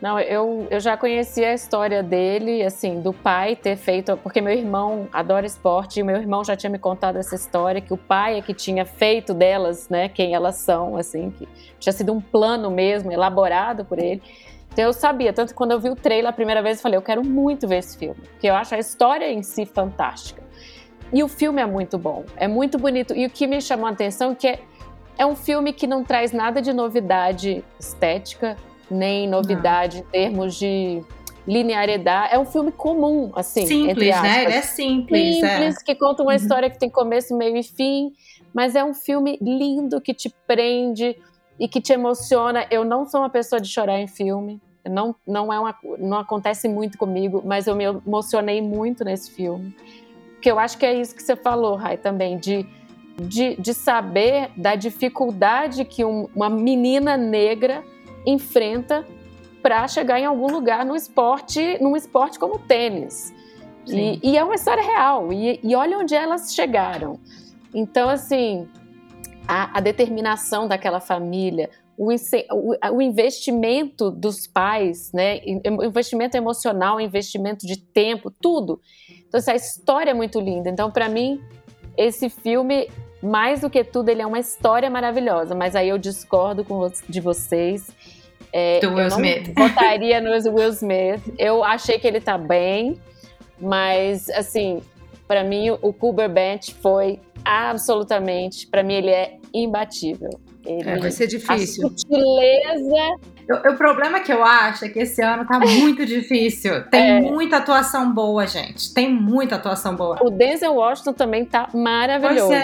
Não, 0.00 0.18
eu, 0.18 0.66
eu 0.70 0.80
já 0.80 0.96
conhecia 0.96 1.50
a 1.50 1.54
história 1.54 2.02
dele, 2.02 2.62
assim, 2.62 3.02
do 3.02 3.12
pai 3.12 3.54
ter 3.54 3.76
feito. 3.76 4.16
Porque 4.16 4.40
meu 4.40 4.54
irmão 4.54 5.08
adora 5.12 5.44
esporte 5.44 6.00
e 6.00 6.02
meu 6.02 6.16
irmão 6.16 6.42
já 6.42 6.56
tinha 6.56 6.70
me 6.70 6.78
contado 6.78 7.16
essa 7.16 7.34
história, 7.34 7.82
que 7.82 7.92
o 7.92 7.98
pai 7.98 8.38
é 8.38 8.42
que 8.42 8.54
tinha 8.54 8.86
feito 8.86 9.34
delas, 9.34 9.90
né, 9.90 10.08
quem 10.08 10.34
elas 10.34 10.54
são, 10.54 10.96
assim, 10.96 11.30
que 11.30 11.46
tinha 11.78 11.92
sido 11.92 12.14
um 12.14 12.20
plano 12.20 12.70
mesmo, 12.70 13.12
elaborado 13.12 13.84
por 13.84 13.98
ele. 13.98 14.22
Então 14.72 14.84
eu 14.84 14.92
sabia, 14.92 15.32
tanto 15.32 15.48
que 15.48 15.54
quando 15.54 15.72
eu 15.72 15.80
vi 15.80 15.90
o 15.90 15.96
trailer 15.96 16.30
a 16.30 16.32
primeira 16.32 16.62
vez, 16.62 16.78
eu 16.78 16.82
falei, 16.82 16.96
eu 16.96 17.02
quero 17.02 17.24
muito 17.24 17.66
ver 17.66 17.78
esse 17.78 17.98
filme, 17.98 18.20
porque 18.32 18.46
eu 18.46 18.54
acho 18.54 18.74
a 18.74 18.78
história 18.78 19.30
em 19.30 19.42
si 19.42 19.66
fantástica. 19.66 20.42
E 21.12 21.22
o 21.22 21.28
filme 21.28 21.60
é 21.60 21.66
muito 21.66 21.98
bom, 21.98 22.24
é 22.36 22.46
muito 22.46 22.78
bonito. 22.78 23.14
E 23.14 23.26
o 23.26 23.30
que 23.30 23.46
me 23.46 23.60
chamou 23.60 23.86
a 23.86 23.90
atenção 23.90 24.32
é 24.32 24.34
que 24.34 24.46
é, 24.46 24.60
é 25.18 25.26
um 25.26 25.34
filme 25.34 25.72
que 25.72 25.86
não 25.86 26.04
traz 26.04 26.30
nada 26.30 26.62
de 26.62 26.72
novidade 26.72 27.64
estética, 27.80 28.56
nem 28.88 29.28
novidade 29.28 29.98
não. 29.98 30.04
em 30.04 30.10
termos 30.10 30.54
de 30.54 31.02
linearidade. 31.46 32.34
É 32.34 32.38
um 32.38 32.44
filme 32.44 32.70
comum, 32.70 33.32
assim. 33.34 33.66
Simples, 33.66 34.22
né? 34.22 34.44
Ele 34.44 34.52
é 34.52 34.62
simples. 34.62 35.34
Simples, 35.34 35.76
é. 35.76 35.84
que 35.84 35.94
conta 35.96 36.22
uma 36.22 36.30
uhum. 36.30 36.36
história 36.36 36.70
que 36.70 36.78
tem 36.78 36.88
começo, 36.88 37.36
meio 37.36 37.56
e 37.56 37.62
fim. 37.62 38.12
Mas 38.54 38.74
é 38.76 38.84
um 38.84 38.94
filme 38.94 39.38
lindo 39.40 40.00
que 40.00 40.14
te 40.14 40.32
prende 40.46 41.16
e 41.60 41.68
que 41.68 41.80
te 41.80 41.92
emociona. 41.92 42.66
Eu 42.70 42.84
não 42.84 43.04
sou 43.04 43.20
uma 43.20 43.28
pessoa 43.28 43.60
de 43.60 43.68
chorar 43.68 44.00
em 44.00 44.08
filme. 44.08 44.58
Não, 44.82 45.14
não, 45.26 45.52
é 45.52 45.60
uma, 45.60 45.76
não 45.98 46.18
acontece 46.18 46.66
muito 46.66 46.96
comigo, 46.96 47.42
mas 47.44 47.66
eu 47.66 47.76
me 47.76 47.84
emocionei 47.84 48.62
muito 48.62 49.04
nesse 49.04 49.30
filme. 49.30 49.76
Porque 50.32 50.50
eu 50.50 50.58
acho 50.58 50.78
que 50.78 50.86
é 50.86 50.94
isso 50.94 51.14
que 51.14 51.22
você 51.22 51.36
falou, 51.36 51.76
Rai, 51.76 51.98
também, 51.98 52.38
de, 52.38 52.66
de, 53.20 53.56
de 53.56 53.74
saber 53.74 54.50
da 54.56 54.74
dificuldade 54.74 55.84
que 55.84 56.02
um, 56.02 56.28
uma 56.34 56.48
menina 56.48 57.18
negra 57.18 57.84
enfrenta 58.26 59.06
para 59.62 59.86
chegar 59.86 60.18
em 60.18 60.24
algum 60.24 60.50
lugar 60.50 60.86
no 60.86 60.96
esporte, 60.96 61.76
num 61.82 61.94
esporte 61.94 62.38
como 62.38 62.54
o 62.54 62.58
tênis. 62.58 63.34
E, 63.86 64.18
e, 64.22 64.38
é 64.38 64.42
uma 64.42 64.54
história 64.54 64.82
real. 64.82 65.30
E, 65.30 65.60
e, 65.62 65.74
olha 65.74 65.98
onde 65.98 66.14
elas 66.14 66.54
chegaram. 66.54 67.18
Então, 67.74 68.08
assim, 68.08 68.66
a, 69.50 69.78
a 69.78 69.80
determinação 69.80 70.68
daquela 70.68 71.00
família, 71.00 71.70
o, 71.98 72.08
o, 72.12 72.96
o, 72.96 73.02
investimento 73.02 74.08
dos 74.08 74.46
pais, 74.46 75.10
né? 75.12 75.40
O 75.76 75.84
investimento 75.84 76.36
emocional, 76.36 76.96
o 76.96 77.00
investimento 77.00 77.66
de 77.66 77.76
tempo, 77.76 78.30
tudo. 78.30 78.80
Então, 79.26 79.38
essa 79.38 79.52
história 79.52 80.12
é 80.12 80.14
muito 80.14 80.38
linda. 80.38 80.70
Então, 80.70 80.88
para 80.88 81.08
mim, 81.08 81.42
esse 81.96 82.30
filme, 82.30 82.88
mais 83.20 83.62
do 83.62 83.68
que 83.68 83.82
tudo, 83.82 84.08
ele 84.08 84.22
é 84.22 84.26
uma 84.26 84.38
história 84.38 84.88
maravilhosa. 84.88 85.52
Mas 85.52 85.74
aí 85.74 85.88
eu 85.88 85.98
discordo 85.98 86.64
com, 86.64 86.88
de 87.08 87.20
vocês. 87.20 87.90
É, 88.52 88.78
do 88.78 88.94
Will 88.94 89.08
Smith. 89.08 89.52
Votaria 89.58 90.20
no 90.20 90.30
Will 90.30 90.70
Smith. 90.70 91.34
Eu 91.36 91.64
achei 91.64 91.98
que 91.98 92.06
ele 92.06 92.20
tá 92.20 92.38
bem, 92.38 93.00
mas, 93.60 94.30
assim, 94.30 94.80
para 95.26 95.42
mim, 95.42 95.70
o 95.70 95.92
Bench 96.28 96.72
foi 96.74 97.18
absolutamente. 97.44 98.66
Para 98.68 98.84
mim, 98.84 98.94
ele 98.94 99.10
é 99.10 99.39
imbatível. 99.52 100.30
Ele, 100.64 100.88
é, 100.88 100.98
vai 100.98 101.10
ser 101.10 101.26
difícil. 101.26 101.86
A 101.86 101.90
sutileza 101.90 103.18
o, 103.50 103.72
o, 103.72 103.76
problema 103.76 104.20
que 104.20 104.32
eu 104.32 104.44
acho 104.44 104.84
é 104.84 104.88
que 104.88 105.00
esse 105.00 105.20
ano 105.22 105.44
tá 105.44 105.58
muito 105.58 106.06
difícil. 106.06 106.84
Tem 106.84 107.16
é. 107.16 107.20
muita 107.20 107.56
atuação 107.56 108.12
boa, 108.12 108.46
gente. 108.46 108.94
Tem 108.94 109.12
muita 109.12 109.56
atuação 109.56 109.96
boa. 109.96 110.18
O 110.22 110.30
Denzel 110.30 110.74
Washington 110.74 111.12
também 111.12 111.44
tá 111.44 111.68
maravilhoso. 111.74 112.52
É. 112.52 112.62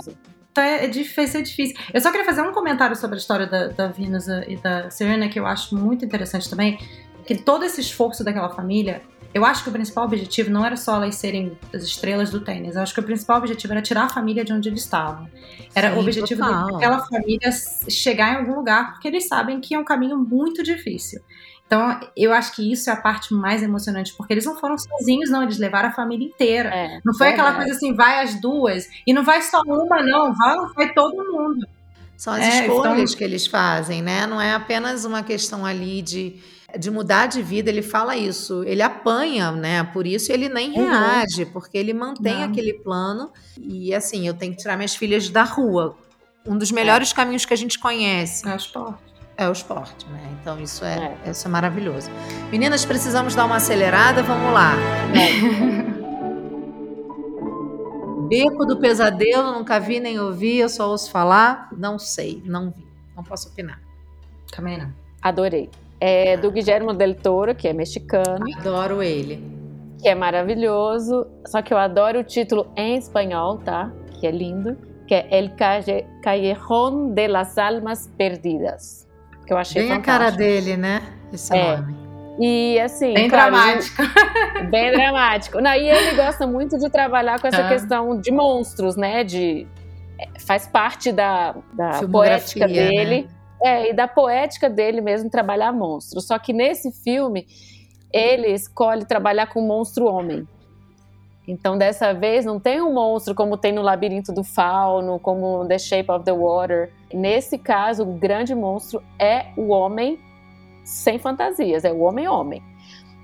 Então 0.52 0.64
é, 0.64 0.88
vai 0.88 1.26
ser 1.26 1.42
difícil. 1.42 1.76
Eu 1.92 2.00
só 2.00 2.10
queria 2.10 2.24
fazer 2.24 2.42
um 2.42 2.52
comentário 2.52 2.94
sobre 2.94 3.16
a 3.16 3.18
história 3.18 3.46
da, 3.46 3.66
da 3.68 3.88
Venus 3.88 4.26
e 4.28 4.56
da 4.56 4.88
Serena, 4.90 5.28
que 5.28 5.38
eu 5.38 5.46
acho 5.46 5.76
muito 5.76 6.04
interessante 6.04 6.48
também. 6.48 6.78
Que 7.26 7.34
todo 7.34 7.64
esse 7.64 7.80
esforço 7.80 8.22
daquela 8.22 8.48
família 8.50 9.02
eu 9.36 9.44
acho 9.44 9.62
que 9.62 9.68
o 9.68 9.72
principal 9.72 10.06
objetivo 10.06 10.50
não 10.50 10.64
era 10.64 10.78
só 10.78 10.94
elas 10.96 11.16
serem 11.16 11.58
as 11.70 11.82
estrelas 11.82 12.30
do 12.30 12.40
tênis. 12.40 12.74
Eu 12.74 12.80
acho 12.80 12.94
que 12.94 13.00
o 13.00 13.02
principal 13.02 13.36
objetivo 13.36 13.74
era 13.74 13.82
tirar 13.82 14.04
a 14.04 14.08
família 14.08 14.42
de 14.42 14.50
onde 14.50 14.70
eles 14.70 14.80
estavam. 14.80 15.28
Era 15.74 15.90
Sim, 15.90 15.96
o 15.96 16.00
objetivo 16.00 16.40
daquela 16.40 17.06
família 17.06 17.50
chegar 17.86 18.32
em 18.32 18.36
algum 18.36 18.54
lugar, 18.54 18.92
porque 18.92 19.06
eles 19.06 19.28
sabem 19.28 19.60
que 19.60 19.74
é 19.74 19.78
um 19.78 19.84
caminho 19.84 20.16
muito 20.16 20.62
difícil. 20.62 21.20
Então, 21.66 22.00
eu 22.16 22.32
acho 22.32 22.54
que 22.54 22.72
isso 22.72 22.88
é 22.88 22.94
a 22.94 22.96
parte 22.96 23.34
mais 23.34 23.62
emocionante, 23.62 24.14
porque 24.16 24.32
eles 24.32 24.46
não 24.46 24.56
foram 24.56 24.78
sozinhos, 24.78 25.28
não, 25.28 25.42
eles 25.42 25.58
levaram 25.58 25.90
a 25.90 25.92
família 25.92 26.26
inteira. 26.26 26.70
É, 26.70 27.00
não 27.04 27.12
foi 27.12 27.26
é 27.26 27.30
aquela 27.32 27.52
coisa 27.52 27.72
assim, 27.72 27.92
vai 27.92 28.22
as 28.22 28.40
duas, 28.40 28.88
e 29.06 29.12
não 29.12 29.22
vai 29.22 29.42
só 29.42 29.60
uma, 29.66 30.02
não, 30.02 30.32
vai, 30.32 30.56
vai 30.74 30.94
todo 30.94 31.30
mundo. 31.30 31.66
São 32.16 32.32
as 32.32 32.42
é, 32.42 32.60
escolhas 32.62 33.10
então... 33.10 33.18
que 33.18 33.24
eles 33.24 33.46
fazem, 33.46 34.00
né? 34.00 34.26
Não 34.26 34.40
é 34.40 34.54
apenas 34.54 35.04
uma 35.04 35.22
questão 35.22 35.66
ali 35.66 36.00
de 36.00 36.40
de 36.78 36.90
mudar 36.90 37.26
de 37.26 37.42
vida, 37.42 37.70
ele 37.70 37.82
fala 37.82 38.16
isso. 38.16 38.64
Ele 38.64 38.82
apanha, 38.82 39.52
né? 39.52 39.84
Por 39.84 40.06
isso 40.06 40.32
ele 40.32 40.48
nem 40.48 40.72
uhum. 40.72 40.88
reage, 40.88 41.46
porque 41.46 41.78
ele 41.78 41.94
mantém 41.94 42.34
Não. 42.34 42.44
aquele 42.44 42.74
plano. 42.74 43.30
E 43.58 43.94
assim, 43.94 44.26
eu 44.26 44.34
tenho 44.34 44.52
que 44.52 44.58
tirar 44.58 44.76
minhas 44.76 44.94
filhas 44.94 45.28
da 45.28 45.44
rua. 45.44 45.96
Um 46.44 46.58
dos 46.58 46.72
melhores 46.72 47.12
é. 47.12 47.14
caminhos 47.14 47.44
que 47.44 47.54
a 47.54 47.56
gente 47.56 47.78
conhece. 47.78 48.48
É 48.48 48.52
o 48.52 48.56
esporte. 48.56 49.06
É 49.38 49.48
o 49.48 49.52
esporte, 49.52 50.06
né? 50.08 50.36
Então 50.40 50.60
isso 50.60 50.84
é, 50.84 51.16
é. 51.24 51.30
Isso 51.30 51.46
é 51.46 51.50
maravilhoso. 51.50 52.10
Meninas, 52.50 52.84
precisamos 52.84 53.34
dar 53.34 53.44
uma 53.44 53.56
acelerada, 53.56 54.22
vamos 54.22 54.52
lá. 54.52 54.74
Beco 58.28 58.66
do 58.66 58.76
Pesadelo, 58.78 59.52
nunca 59.52 59.78
vi 59.78 60.00
nem 60.00 60.18
ouvi, 60.18 60.56
eu 60.56 60.68
só 60.68 60.90
ouço 60.90 61.10
falar. 61.10 61.68
Não 61.76 61.98
sei, 61.98 62.42
não 62.44 62.70
vi. 62.70 62.84
Não 63.14 63.22
posso 63.22 63.50
opinar. 63.50 63.80
Também 64.50 64.78
não. 64.78 64.92
Adorei 65.22 65.70
é 66.00 66.36
do 66.36 66.50
Guillermo 66.50 66.92
del 66.92 67.14
Toro, 67.14 67.54
que 67.54 67.68
é 67.68 67.72
mexicano. 67.72 68.44
Adoro 68.58 69.02
ele. 69.02 69.42
Que 70.00 70.08
é 70.08 70.14
maravilhoso. 70.14 71.26
Só 71.46 71.62
que 71.62 71.72
eu 71.72 71.78
adoro 71.78 72.20
o 72.20 72.24
título 72.24 72.70
em 72.76 72.96
espanhol, 72.96 73.58
tá? 73.58 73.90
Que 74.20 74.26
é 74.26 74.30
lindo. 74.30 74.76
Que 75.06 75.14
é 75.14 75.28
El 75.30 75.52
Callejón 76.22 77.14
de 77.14 77.28
las 77.28 77.56
Almas 77.56 78.10
Perdidas. 78.18 79.06
Que 79.46 79.52
eu 79.52 79.58
achei 79.58 79.82
Bem 79.82 79.90
fantástico. 79.90 80.10
a 80.10 80.18
cara 80.18 80.36
dele, 80.36 80.76
né? 80.76 81.02
Esse 81.32 81.56
é. 81.56 81.76
nome. 81.76 82.06
E 82.38 82.78
assim. 82.80 83.14
Bem 83.14 83.28
claro, 83.28 83.52
dramático. 83.52 84.02
bem 84.70 84.92
dramático. 84.92 85.60
Não, 85.60 85.72
e 85.72 85.88
ele 85.88 86.16
gosta 86.16 86.46
muito 86.46 86.78
de 86.78 86.90
trabalhar 86.90 87.40
com 87.40 87.46
essa 87.46 87.64
ah. 87.64 87.68
questão 87.68 88.20
de 88.20 88.30
monstros, 88.30 88.96
né? 88.96 89.24
De, 89.24 89.66
é, 90.20 90.40
faz 90.40 90.66
parte 90.66 91.12
da, 91.12 91.54
da 91.72 92.06
poética 92.06 92.66
dele. 92.66 93.22
Né? 93.22 93.35
É, 93.62 93.90
e 93.90 93.92
da 93.94 94.06
poética 94.06 94.68
dele 94.68 95.00
mesmo 95.00 95.30
trabalhar 95.30 95.72
monstros. 95.72 96.26
Só 96.26 96.38
que 96.38 96.52
nesse 96.52 96.92
filme, 96.92 97.46
ele 98.12 98.48
escolhe 98.48 99.04
trabalhar 99.04 99.46
com 99.46 99.60
monstro 99.60 100.06
homem. 100.06 100.46
Então, 101.48 101.78
dessa 101.78 102.12
vez, 102.12 102.44
não 102.44 102.58
tem 102.58 102.82
um 102.82 102.92
monstro 102.92 103.34
como 103.34 103.56
tem 103.56 103.72
no 103.72 103.80
Labirinto 103.80 104.32
do 104.32 104.42
Fauno, 104.42 105.20
como 105.20 105.64
The 105.66 105.78
Shape 105.78 106.10
of 106.10 106.24
the 106.24 106.32
Water. 106.32 106.92
Nesse 107.12 107.56
caso, 107.56 108.02
o 108.02 108.14
grande 108.14 108.54
monstro 108.54 109.02
é 109.18 109.46
o 109.56 109.68
homem 109.68 110.18
sem 110.84 111.18
fantasias, 111.18 111.84
é 111.84 111.92
o 111.92 112.00
homem-homem. 112.00 112.62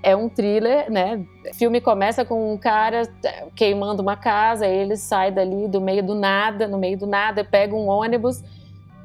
É 0.01 0.15
um 0.15 0.29
thriller, 0.29 0.91
né? 0.91 1.25
O 1.49 1.53
filme 1.53 1.81
começa 1.81 2.23
com 2.23 2.53
um 2.53 2.57
cara 2.57 3.03
queimando 3.55 4.01
uma 4.01 4.15
casa, 4.15 4.67
ele 4.67 4.95
sai 4.95 5.31
dali 5.31 5.67
do 5.67 5.81
meio 5.81 6.03
do 6.03 6.15
nada, 6.15 6.67
no 6.67 6.77
meio 6.77 6.97
do 6.97 7.07
nada, 7.07 7.43
pega 7.43 7.75
um 7.75 7.87
ônibus 7.87 8.43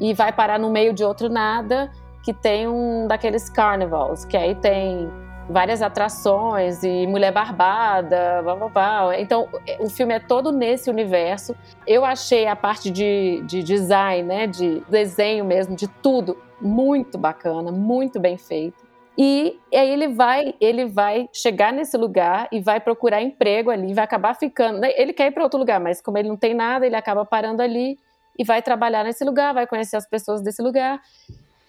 e 0.01 0.15
vai 0.15 0.33
parar 0.33 0.59
no 0.59 0.71
meio 0.71 0.93
de 0.93 1.05
outro 1.05 1.29
nada, 1.29 1.91
que 2.23 2.33
tem 2.33 2.69
um 2.69 3.07
daqueles 3.07 3.49
carnivals, 3.49 4.25
que 4.25 4.37
aí 4.37 4.55
tem 4.55 5.11
várias 5.49 5.81
atrações 5.81 6.83
e 6.83 7.07
mulher 7.07 7.33
barbada, 7.33 8.43
blá, 8.43 8.55
blá, 8.55 8.69
blá. 8.69 9.19
Então, 9.19 9.49
o 9.81 9.89
filme 9.89 10.15
é 10.15 10.21
todo 10.21 10.53
nesse 10.53 10.91
universo. 10.91 11.57
Eu 11.87 12.05
achei 12.05 12.47
a 12.47 12.55
parte 12.55 12.91
de, 12.91 13.43
de 13.47 13.63
design, 13.63 14.23
né, 14.23 14.47
de 14.47 14.83
desenho 14.89 15.45
mesmo, 15.45 15.75
de 15.75 15.89
tudo, 15.89 16.37
muito 16.61 17.17
bacana, 17.17 17.73
muito 17.73 18.21
bem 18.21 18.37
feito. 18.37 18.87
E, 19.21 19.59
aí 19.75 19.91
ele 19.91 20.09
vai, 20.09 20.55
ele 20.61 20.87
vai 20.87 21.29
chegar 21.33 21.73
nesse 21.73 21.97
lugar 21.97 22.47
e 22.53 22.61
vai 22.61 22.79
procurar 22.79 23.21
emprego 23.21 23.69
ali, 23.69 23.93
vai 23.93 24.05
acabar 24.05 24.35
ficando. 24.35 24.79
Né? 24.79 24.93
Ele 24.97 25.13
quer 25.13 25.27
ir 25.27 25.31
para 25.33 25.43
outro 25.43 25.59
lugar, 25.59 25.81
mas 25.81 26.01
como 26.01 26.19
ele 26.19 26.29
não 26.29 26.37
tem 26.37 26.55
nada, 26.55 26.87
ele 26.87 26.95
acaba 26.95 27.25
parando 27.25 27.61
ali 27.61 27.99
e 28.39 28.45
vai 28.45 28.63
trabalhar 28.63 29.05
nesse 29.05 29.25
lugar, 29.25 29.53
vai 29.53 29.67
conhecer 29.67 29.97
as 29.97 30.09
pessoas 30.09 30.41
desse 30.41 30.63
lugar. 30.63 31.01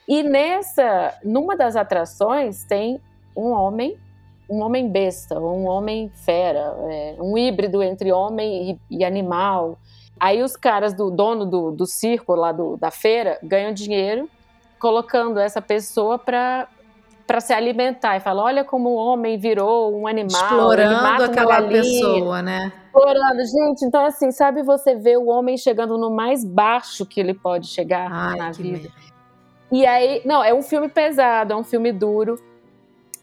E 0.07 0.23
nessa, 0.23 1.13
numa 1.23 1.55
das 1.55 1.75
atrações 1.75 2.63
tem 2.63 2.99
um 3.35 3.51
homem, 3.51 3.97
um 4.49 4.61
homem 4.61 4.89
besta, 4.89 5.39
um 5.39 5.65
homem 5.67 6.09
fera, 6.25 6.75
é, 6.89 7.15
um 7.19 7.37
híbrido 7.37 7.81
entre 7.81 8.11
homem 8.11 8.79
e, 8.89 8.97
e, 8.97 9.03
animal. 9.03 9.77
Aí 10.19 10.43
os 10.43 10.55
caras 10.55 10.93
do 10.93 11.09
dono 11.09 11.45
do, 11.45 11.71
do 11.71 11.85
circo 11.85 12.35
lá 12.35 12.51
do, 12.51 12.77
da 12.77 12.91
feira 12.91 13.39
ganham 13.41 13.73
dinheiro 13.73 14.29
colocando 14.79 15.39
essa 15.39 15.61
pessoa 15.61 16.17
para 16.17 16.67
para 17.27 17.39
se 17.39 17.53
alimentar 17.53 18.17
e 18.17 18.19
fala, 18.19 18.41
olha 18.41 18.65
como 18.65 18.89
o 18.89 18.95
homem 18.95 19.37
virou 19.37 19.95
um 19.95 20.07
animal, 20.07 20.41
explorando 20.41 21.23
aquela 21.25 21.61
pessoa, 21.61 22.41
né? 22.41 22.73
Explorando, 22.89 23.45
gente. 23.45 23.85
Então 23.85 24.05
assim, 24.05 24.31
sabe 24.31 24.63
você 24.63 24.95
vê 24.95 25.15
o 25.15 25.27
homem 25.27 25.57
chegando 25.57 25.97
no 25.97 26.09
mais 26.09 26.43
baixo 26.43 27.05
que 27.05 27.19
ele 27.19 27.33
pode 27.33 27.67
chegar 27.67 28.11
Ai, 28.11 28.37
na 28.37 28.51
vida. 28.51 28.89
Medo. 28.89 28.91
E 29.71 29.85
aí, 29.85 30.21
não, 30.25 30.43
é 30.43 30.53
um 30.53 30.63
filme 30.63 30.89
pesado, 30.89 31.53
é 31.53 31.55
um 31.55 31.63
filme 31.63 31.91
duro, 31.91 32.41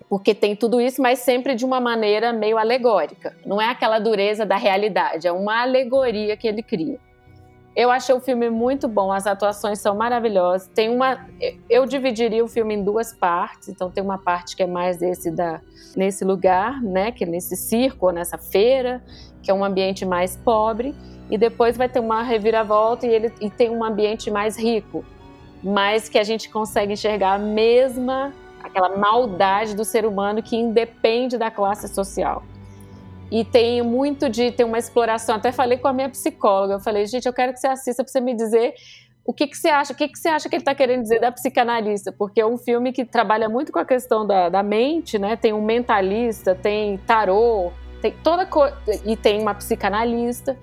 porque 0.09 0.33
tem 0.33 0.55
tudo 0.55 0.81
isso, 0.81 1.03
mas 1.03 1.19
sempre 1.19 1.57
de 1.57 1.65
uma 1.65 1.81
maneira 1.81 2.33
meio 2.33 2.57
alegórica. 2.57 3.37
Não 3.45 3.61
é 3.61 3.69
aquela 3.69 3.99
dureza 3.99 4.47
da 4.47 4.57
realidade, 4.57 5.27
é 5.27 5.33
uma 5.33 5.63
alegoria 5.63 6.37
que 6.37 6.47
ele 6.47 6.63
cria. 6.63 7.01
Eu 7.77 7.91
achei 7.91 8.15
o 8.15 8.21
filme 8.21 8.49
muito 8.49 8.89
bom, 8.89 9.13
as 9.13 9.27
atuações 9.27 9.81
são 9.81 9.95
maravilhosas. 9.95 10.67
Tem 10.69 10.89
uma, 10.89 11.27
eu 11.69 11.85
dividiria 11.85 12.43
o 12.43 12.49
filme 12.49 12.75
em 12.75 12.83
duas 12.83 13.13
partes. 13.13 13.69
Então 13.69 13.91
tem 13.91 14.03
uma 14.03 14.17
parte 14.17 14.57
que 14.57 14.63
é 14.63 14.67
mais 14.67 14.97
desse 14.97 15.31
da 15.31 15.61
nesse 15.95 16.25
lugar, 16.25 16.83
né, 16.83 17.11
que 17.11 17.25
é 17.25 17.27
nesse 17.27 17.57
circo, 17.57 18.11
nessa 18.11 18.37
feira, 18.37 19.03
que 19.43 19.51
é 19.51 19.55
um 19.55 19.65
ambiente 19.65 20.05
mais 20.05 20.37
pobre, 20.37 20.95
e 21.31 21.39
depois 21.39 21.75
vai 21.77 21.89
ter 21.89 22.01
uma 22.01 22.23
reviravolta 22.23 23.07
e 23.07 23.11
ele 23.11 23.33
e 23.41 23.49
tem 23.49 23.71
um 23.71 23.83
ambiente 23.83 24.31
mais 24.31 24.59
rico, 24.59 25.05
mas 25.63 26.09
que 26.09 26.19
a 26.19 26.25
gente 26.25 26.51
consegue 26.51 26.93
enxergar 26.93 27.35
a 27.35 27.39
mesma 27.39 28.33
aquela 28.63 28.97
maldade 28.97 29.75
do 29.75 29.85
ser 29.85 30.05
humano 30.05 30.43
que 30.43 30.57
independe 30.57 31.39
da 31.39 31.51
classe 31.51 31.89
social. 31.89 32.43
E 33.31 33.45
tem 33.45 33.83
muito 33.83 34.29
de 34.29 34.53
ter 34.53 34.65
uma 34.65 34.79
exploração. 34.79 35.37
Até 35.37 35.51
falei 35.53 35.79
com 35.79 35.89
a 35.89 35.93
minha 35.93 36.09
psicóloga. 36.09 36.75
Eu 36.75 36.81
falei, 36.81 37.07
gente, 37.07 37.27
eu 37.27 37.33
quero 37.33 37.53
que 37.53 37.61
você 37.61 37.67
assista 37.67 38.05
para 38.05 38.13
você 38.13 38.21
me 38.21 38.35
dizer 38.35 38.75
o 39.27 39.33
que, 39.33 39.49
que 39.49 39.57
você 39.57 39.69
acha, 39.69 39.93
o 39.93 39.97
que, 39.97 40.07
que 40.07 40.19
você 40.19 40.29
acha 40.29 40.49
que 40.49 40.55
ele 40.55 40.63
está 40.63 40.75
querendo 40.75 41.03
dizer 41.03 41.21
da 41.21 41.33
psicanalista? 41.33 42.13
Porque 42.13 42.41
é 42.41 42.47
um 42.47 42.57
filme 42.57 42.93
que 42.93 43.05
trabalha 43.05 43.49
muito 43.49 43.73
com 43.73 43.81
a 43.81 43.85
questão 43.85 44.25
da, 44.25 44.49
da 44.49 44.63
mente, 44.63 45.19
né? 45.19 45.35
Tem 45.35 45.53
um 45.53 45.61
mentalista, 45.61 46.55
tem 46.55 46.97
tarô, 46.99 47.73
tem 48.01 48.13
toda 48.23 48.47
coisa. 48.47 48.77
E 49.05 49.17
tem 49.17 49.43
uma 49.43 49.53
psicanalista. 49.53 50.57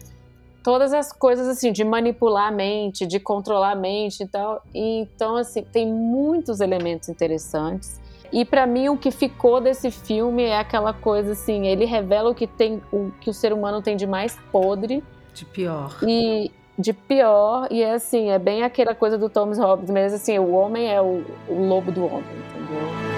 Todas 0.64 0.94
as 0.94 1.12
coisas 1.12 1.46
assim, 1.46 1.74
de 1.74 1.84
manipular 1.84 2.48
a 2.48 2.52
mente, 2.52 3.06
de 3.06 3.20
controlar 3.20 3.72
a 3.72 3.76
mente 3.76 4.24
e 4.24 4.28
tal. 4.28 4.64
E, 4.74 5.02
então, 5.02 5.36
assim, 5.36 5.62
tem 5.64 5.86
muitos 5.86 6.62
elementos 6.62 7.10
interessantes. 7.10 8.00
E 8.34 8.44
para 8.44 8.66
mim 8.66 8.90
o 8.90 8.98
que 8.98 9.12
ficou 9.12 9.62
desse 9.62 9.92
filme 9.92 10.42
é 10.42 10.58
aquela 10.58 10.92
coisa 10.92 11.34
assim, 11.34 11.68
ele 11.68 11.86
revela 11.86 12.32
o 12.32 12.34
que 12.34 12.48
tem, 12.48 12.82
o 12.92 13.12
que 13.22 13.30
o 13.30 13.34
ser 13.34 13.54
humano 13.54 13.80
tem 13.80 13.96
de 13.96 14.08
mais 14.08 14.36
podre, 14.52 15.04
de 15.36 15.46
pior. 15.46 16.00
E 16.02 16.52
de 16.78 16.94
pior 16.94 17.68
e 17.70 17.84
é 17.84 17.94
assim, 17.94 18.32
é 18.32 18.40
bem 18.40 18.64
aquela 18.64 18.96
coisa 18.96 19.20
do 19.20 19.30
Thomas 19.30 19.60
Hobbes, 19.60 19.92
mas 19.92 20.16
assim, 20.16 20.40
o 20.40 20.50
homem 20.50 20.92
é 20.92 21.00
o, 21.00 21.24
o 21.48 21.68
lobo 21.68 21.92
do 21.92 22.06
homem, 22.06 22.24
entendeu? 22.50 23.14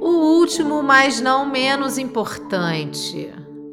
O 0.00 0.38
último, 0.40 0.82
mas 0.82 1.20
não 1.20 1.44
menos 1.44 1.98
importante. 1.98 3.30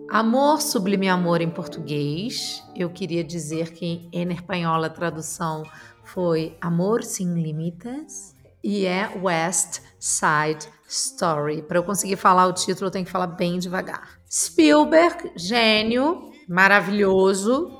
Amor, 0.09 0.61
sublime 0.61 1.07
amor 1.07 1.39
em 1.39 1.49
português. 1.49 2.61
Eu 2.75 2.89
queria 2.89 3.23
dizer 3.23 3.71
que 3.71 4.07
em 4.11 4.31
espanhol 4.33 4.83
a 4.83 4.89
tradução 4.89 5.63
foi 6.06 6.58
Amor 6.62 7.03
Sem 7.03 7.34
Limites 7.34 8.36
e 8.64 8.86
é 8.86 9.12
West 9.22 9.82
Side 9.99 10.68
Story. 10.88 11.62
Para 11.62 11.80
eu 11.80 11.84
conseguir 11.84 12.16
falar 12.16 12.47
o 12.47 12.53
título, 12.53 12.88
eu 12.88 12.91
tenho 12.91 13.06
que 13.06 13.12
falar 13.12 13.28
bem 13.28 13.60
devagar. 13.60 14.20
Spielberg, 14.32 15.32
gênio, 15.36 16.32
maravilhoso, 16.47 17.72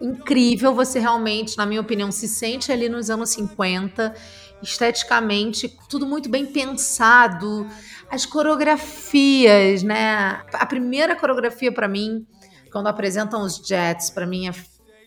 incrível. 0.00 0.74
Você 0.74 0.98
realmente, 0.98 1.56
na 1.56 1.66
minha 1.66 1.80
opinião, 1.80 2.10
se 2.10 2.28
sente 2.28 2.72
ali 2.72 2.88
nos 2.88 3.10
anos 3.10 3.30
50, 3.30 4.14
esteticamente, 4.62 5.76
tudo 5.88 6.06
muito 6.06 6.28
bem 6.28 6.46
pensado. 6.46 7.66
As 8.10 8.24
coreografias, 8.26 9.82
né? 9.82 10.42
A 10.52 10.66
primeira 10.66 11.16
coreografia 11.16 11.72
para 11.72 11.88
mim, 11.88 12.26
quando 12.72 12.86
apresentam 12.86 13.42
os 13.42 13.56
Jets, 13.56 14.10
para 14.10 14.26
mim 14.26 14.48
é 14.48 14.52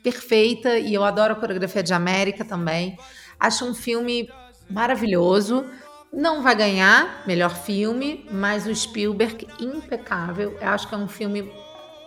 perfeita 0.04 0.78
e 0.78 0.94
eu 0.94 1.04
adoro 1.04 1.34
a 1.34 1.36
coreografia 1.36 1.82
de 1.82 1.94
América 1.94 2.44
também. 2.44 2.98
Acho 3.40 3.66
um 3.66 3.74
filme 3.74 4.30
maravilhoso. 4.70 5.66
Não 6.12 6.44
vai 6.44 6.56
ganhar 6.56 7.24
melhor 7.26 7.56
filme, 7.56 8.28
mas 8.30 8.68
o 8.68 8.76
Spielberg 8.76 9.48
impecável. 9.60 10.58
Eu 10.62 10.68
acho 10.68 10.88
que 10.88 10.94
é 10.94 10.98
um 10.98 11.08
filme 11.08 11.52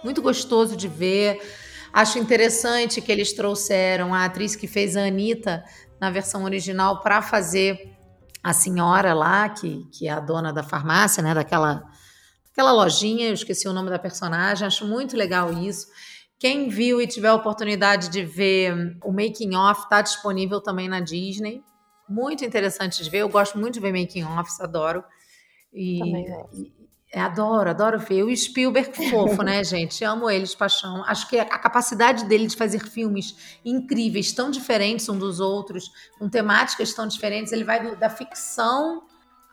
muito 0.04 0.22
gostoso 0.22 0.76
de 0.76 0.86
ver. 0.86 1.40
Acho 1.92 2.18
interessante 2.18 3.00
que 3.00 3.10
eles 3.10 3.32
trouxeram 3.32 4.14
a 4.14 4.24
atriz 4.26 4.54
que 4.54 4.68
fez 4.68 4.96
a 4.96 5.06
Anitta 5.06 5.64
na 5.98 6.10
versão 6.10 6.44
original 6.44 7.00
para 7.02 7.22
fazer 7.22 7.96
a 8.42 8.52
senhora 8.52 9.12
lá, 9.12 9.48
que, 9.48 9.88
que 9.90 10.06
é 10.06 10.12
a 10.12 10.20
dona 10.20 10.52
da 10.52 10.62
farmácia, 10.62 11.22
né? 11.22 11.34
Daquela, 11.34 11.82
daquela 12.48 12.70
lojinha, 12.70 13.28
eu 13.28 13.34
esqueci 13.34 13.66
o 13.66 13.72
nome 13.72 13.90
da 13.90 13.98
personagem. 13.98 14.66
Acho 14.66 14.86
muito 14.86 15.16
legal 15.16 15.52
isso. 15.52 15.88
Quem 16.38 16.68
viu 16.68 17.00
e 17.00 17.06
tiver 17.06 17.28
a 17.28 17.34
oportunidade 17.34 18.10
de 18.10 18.22
ver 18.24 18.98
o 19.02 19.10
making 19.10 19.54
off, 19.54 19.82
está 19.82 20.02
disponível 20.02 20.60
também 20.60 20.88
na 20.88 21.00
Disney. 21.00 21.62
Muito 22.08 22.44
interessante 22.44 23.02
de 23.02 23.08
ver. 23.08 23.18
Eu 23.18 23.28
gosto 23.28 23.58
muito 23.58 23.74
de 23.74 23.80
ver 23.80 23.92
making 23.92 24.24
offs, 24.24 24.60
adoro. 24.60 25.02
E, 25.72 25.98
é, 27.12 27.20
adoro, 27.20 27.70
adoro 27.70 27.98
ver. 27.98 28.22
O 28.22 28.36
Spielberg 28.36 28.94
fofo, 29.10 29.42
né, 29.42 29.62
gente? 29.64 30.04
Amo 30.04 30.28
eles, 30.28 30.54
paixão. 30.54 31.02
Acho 31.04 31.26
que 31.28 31.38
a 31.38 31.58
capacidade 31.58 32.26
dele 32.26 32.46
de 32.46 32.56
fazer 32.56 32.80
filmes 32.80 33.58
incríveis, 33.64 34.32
tão 34.32 34.50
diferentes 34.50 35.08
um 35.08 35.18
dos 35.18 35.40
outros, 35.40 35.90
com 36.18 36.28
temáticas 36.28 36.92
tão 36.92 37.06
diferentes, 37.06 37.52
ele 37.52 37.64
vai 37.64 37.82
do, 37.82 37.96
da 37.96 38.10
ficção 38.10 39.05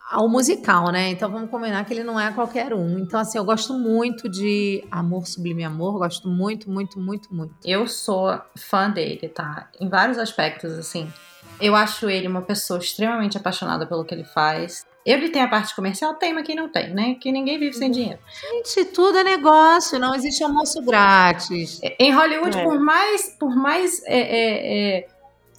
ao 0.10 0.30
musical, 0.30 0.92
né? 0.92 1.10
Então 1.10 1.30
vamos 1.30 1.50
combinar 1.50 1.84
que 1.86 1.94
ele 1.94 2.04
não 2.04 2.20
é 2.20 2.32
qualquer 2.32 2.74
um. 2.74 3.00
Então, 3.00 3.20
assim, 3.20 3.38
eu 3.38 3.46
gosto 3.46 3.74
muito 3.74 4.30
de 4.30 4.84
Amor 4.92 5.28
Sublime 5.28 5.64
Amor, 5.64 5.98
gosto 5.98 6.28
muito, 6.28 6.70
muito, 6.70 7.00
muito, 7.00 7.34
muito. 7.34 7.54
Eu 7.64 7.88
sou 7.88 8.40
fã 8.56 8.90
dele, 8.90 9.30
tá? 9.30 9.70
Em 9.80 9.90
vários 9.90 10.18
aspectos, 10.18 10.74
assim. 10.74 11.12
Eu 11.60 11.76
acho 11.76 12.10
ele 12.10 12.28
uma 12.28 12.42
pessoa 12.42 12.80
extremamente 12.80 13.38
apaixonada 13.38 13.86
pelo 13.86 14.04
que 14.04 14.14
ele 14.14 14.24
faz. 14.24 14.86
Ele 15.06 15.30
tem 15.30 15.42
a 15.42 15.48
parte 15.48 15.76
comercial, 15.76 16.16
tem, 16.16 16.34
mas 16.34 16.46
quem 16.46 16.56
não 16.56 16.70
tem, 16.70 16.94
né? 16.94 17.16
Que 17.16 17.32
ninguém 17.32 17.60
vive 17.60 17.74
sem 17.74 17.92
dinheiro. 17.92 18.20
Gente, 18.42 18.86
tudo 18.86 19.18
é 19.18 19.24
negócio, 19.24 20.00
não 20.00 20.16
existe 20.16 20.44
almoço 20.44 20.82
grátis. 20.82 21.80
Em 22.00 22.12
Hollywood, 22.14 22.58
é. 22.58 22.64
por 22.64 22.80
mais, 22.80 23.36
por 23.38 23.56
mais 23.56 24.02
é, 24.06 24.20
é, 24.20 24.98
é 25.00 25.08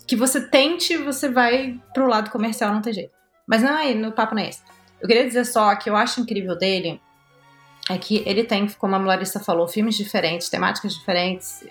que 0.06 0.16
você 0.16 0.40
tente, 0.40 0.96
você 0.96 1.28
vai 1.28 1.78
pro 1.92 2.06
lado 2.06 2.30
comercial, 2.30 2.72
não 2.72 2.80
tem 2.80 2.92
jeito. 2.92 3.13
Mas 3.46 3.62
não 3.62 3.78
é 3.78 3.94
no 3.94 4.12
papo 4.12 4.34
não 4.34 4.42
é 4.42 4.48
esse. 4.48 4.62
Eu 5.00 5.08
queria 5.08 5.26
dizer 5.26 5.44
só 5.44 5.74
que 5.76 5.90
eu 5.90 5.96
acho 5.96 6.20
incrível 6.20 6.56
dele 6.56 7.00
é 7.90 7.98
que 7.98 8.22
ele 8.26 8.44
tem, 8.44 8.66
como 8.78 8.94
a 8.94 8.98
Larissa 8.98 9.38
falou, 9.38 9.68
filmes 9.68 9.94
diferentes, 9.94 10.48
temáticas 10.48 10.94
diferentes, 10.94 11.62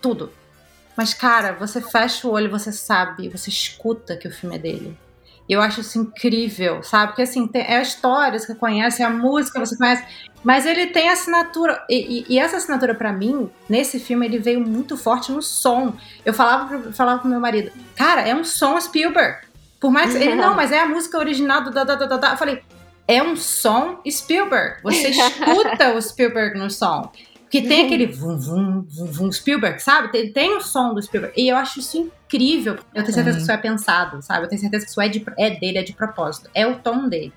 tudo. 0.00 0.32
Mas, 0.96 1.12
cara, 1.14 1.52
você 1.52 1.80
fecha 1.80 2.26
o 2.26 2.32
olho, 2.32 2.50
você 2.50 2.72
sabe, 2.72 3.28
você 3.28 3.50
escuta 3.50 4.16
que 4.16 4.26
o 4.26 4.32
filme 4.32 4.56
é 4.56 4.58
dele. 4.58 4.98
E 5.48 5.52
eu 5.52 5.62
acho 5.62 5.80
isso 5.80 5.98
incrível, 5.98 6.82
sabe? 6.82 7.08
Porque 7.08 7.22
assim, 7.22 7.46
tem, 7.46 7.62
é 7.62 7.78
a 7.78 7.82
história, 7.82 8.38
você 8.38 8.54
conhece, 8.54 9.02
é 9.02 9.06
a 9.06 9.10
música, 9.10 9.58
você 9.58 9.76
conhece, 9.76 10.04
mas 10.42 10.66
ele 10.66 10.88
tem 10.88 11.08
assinatura. 11.08 11.82
E, 11.88 12.20
e, 12.20 12.34
e 12.34 12.38
essa 12.38 12.56
assinatura, 12.58 12.94
para 12.94 13.12
mim, 13.12 13.50
nesse 13.68 13.98
filme, 13.98 14.26
ele 14.26 14.38
veio 14.38 14.60
muito 14.60 14.96
forte 14.96 15.32
no 15.32 15.40
som. 15.40 15.94
Eu 16.24 16.34
falava, 16.34 16.92
falava 16.92 17.20
pro 17.20 17.30
meu 17.30 17.40
marido, 17.40 17.70
cara, 17.96 18.22
é 18.22 18.34
um 18.34 18.44
som 18.44 18.78
Spielberg. 18.80 19.47
Por 19.80 19.90
mais 19.90 20.12
que 20.12 20.22
ele, 20.22 20.34
não, 20.34 20.54
mas 20.56 20.72
é 20.72 20.80
a 20.80 20.86
música 20.86 21.18
original 21.18 21.62
do 21.62 21.70
da, 21.70 21.84
da, 21.84 21.94
da, 21.94 22.16
da. 22.16 22.30
Eu 22.32 22.36
falei, 22.36 22.62
é 23.06 23.22
um 23.22 23.36
som 23.36 24.00
Spielberg. 24.08 24.82
Você 24.82 25.08
escuta 25.08 25.94
o 25.94 26.02
Spielberg 26.02 26.58
no 26.58 26.70
som. 26.70 27.10
Que 27.50 27.62
tem 27.62 27.86
aquele 27.86 28.06
vum, 28.06 28.36
vum, 28.36 28.82
vum, 28.86 29.06
vum 29.06 29.32
Spielberg, 29.32 29.82
sabe? 29.82 30.12
Tem, 30.12 30.30
tem 30.30 30.56
o 30.56 30.60
som 30.60 30.92
do 30.92 31.00
Spielberg. 31.00 31.40
E 31.40 31.48
eu 31.48 31.56
acho 31.56 31.80
isso 31.80 31.96
incrível. 31.96 32.74
Eu 32.94 33.02
tenho 33.02 33.14
certeza 33.14 33.38
que 33.38 33.42
isso 33.42 33.52
é 33.52 33.56
pensado, 33.56 34.20
sabe? 34.20 34.44
Eu 34.44 34.48
tenho 34.50 34.60
certeza 34.60 34.84
que 34.84 34.90
isso 34.90 35.00
é, 35.00 35.08
de, 35.08 35.24
é 35.38 35.50
dele, 35.50 35.78
é 35.78 35.82
de 35.82 35.94
propósito. 35.94 36.50
É 36.54 36.66
o 36.66 36.74
tom 36.76 37.08
dele. 37.08 37.32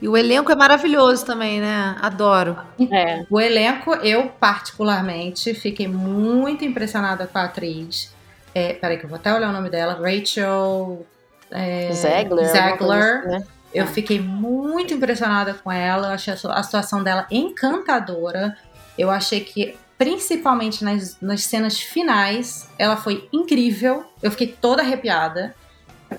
E 0.00 0.08
o 0.08 0.16
elenco 0.16 0.52
é 0.52 0.54
maravilhoso 0.54 1.26
também, 1.26 1.60
né? 1.60 1.96
Adoro. 2.00 2.56
É. 2.92 3.26
O 3.28 3.40
elenco, 3.40 3.92
eu 3.96 4.28
particularmente 4.28 5.52
fiquei 5.54 5.88
muito 5.88 6.64
impressionada 6.64 7.26
com 7.26 7.38
a 7.38 7.44
atriz. 7.44 8.14
É, 8.54 8.74
peraí, 8.74 8.96
que 8.96 9.06
eu 9.06 9.08
vou 9.08 9.16
até 9.18 9.34
olhar 9.34 9.50
o 9.50 9.52
nome 9.52 9.68
dela. 9.68 9.94
Rachel 10.00 11.04
é, 11.50 11.92
Zegler. 11.92 12.48
Zegler. 12.48 13.18
Assim, 13.18 13.28
né? 13.28 13.46
Eu 13.72 13.84
é. 13.84 13.86
fiquei 13.86 14.20
muito 14.20 14.94
impressionada 14.94 15.54
com 15.54 15.70
ela. 15.70 16.08
Eu 16.08 16.12
achei 16.12 16.32
a 16.32 16.62
situação 16.62 17.02
dela 17.02 17.26
encantadora. 17.30 18.56
Eu 18.96 19.10
achei 19.10 19.40
que 19.40 19.76
principalmente 19.98 20.84
nas, 20.84 21.20
nas 21.20 21.44
cenas 21.44 21.78
finais, 21.80 22.70
ela 22.78 22.96
foi 22.96 23.28
incrível. 23.32 24.04
Eu 24.22 24.30
fiquei 24.30 24.46
toda 24.46 24.80
arrepiada. 24.80 25.54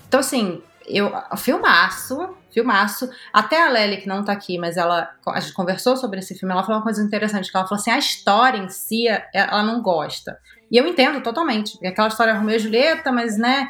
Então, 0.07 0.19
assim, 0.19 0.61
eu, 0.85 1.11
filmaço, 1.37 2.35
filmaço. 2.51 3.09
Até 3.31 3.63
a 3.63 3.69
Lely, 3.69 4.01
que 4.01 4.07
não 4.07 4.23
tá 4.23 4.33
aqui, 4.33 4.57
mas 4.57 4.75
ela 4.75 5.09
a 5.27 5.39
gente 5.39 5.53
conversou 5.53 5.95
sobre 5.95 6.19
esse 6.19 6.35
filme, 6.35 6.53
ela 6.53 6.63
falou 6.63 6.79
uma 6.79 6.83
coisa 6.83 7.01
interessante, 7.01 7.49
que 7.49 7.55
ela 7.55 7.65
falou 7.65 7.79
assim, 7.79 7.91
a 7.91 7.97
história 7.97 8.57
em 8.57 8.69
si, 8.69 9.05
ela 9.33 9.63
não 9.63 9.81
gosta. 9.81 10.37
E 10.71 10.77
eu 10.77 10.85
entendo 10.85 11.21
totalmente, 11.21 11.73
porque 11.73 11.87
aquela 11.87 12.09
história 12.09 12.31
é 12.31 12.33
Romeu 12.33 12.55
e 12.55 12.59
Julieta, 12.59 13.11
mas, 13.11 13.37
né, 13.37 13.67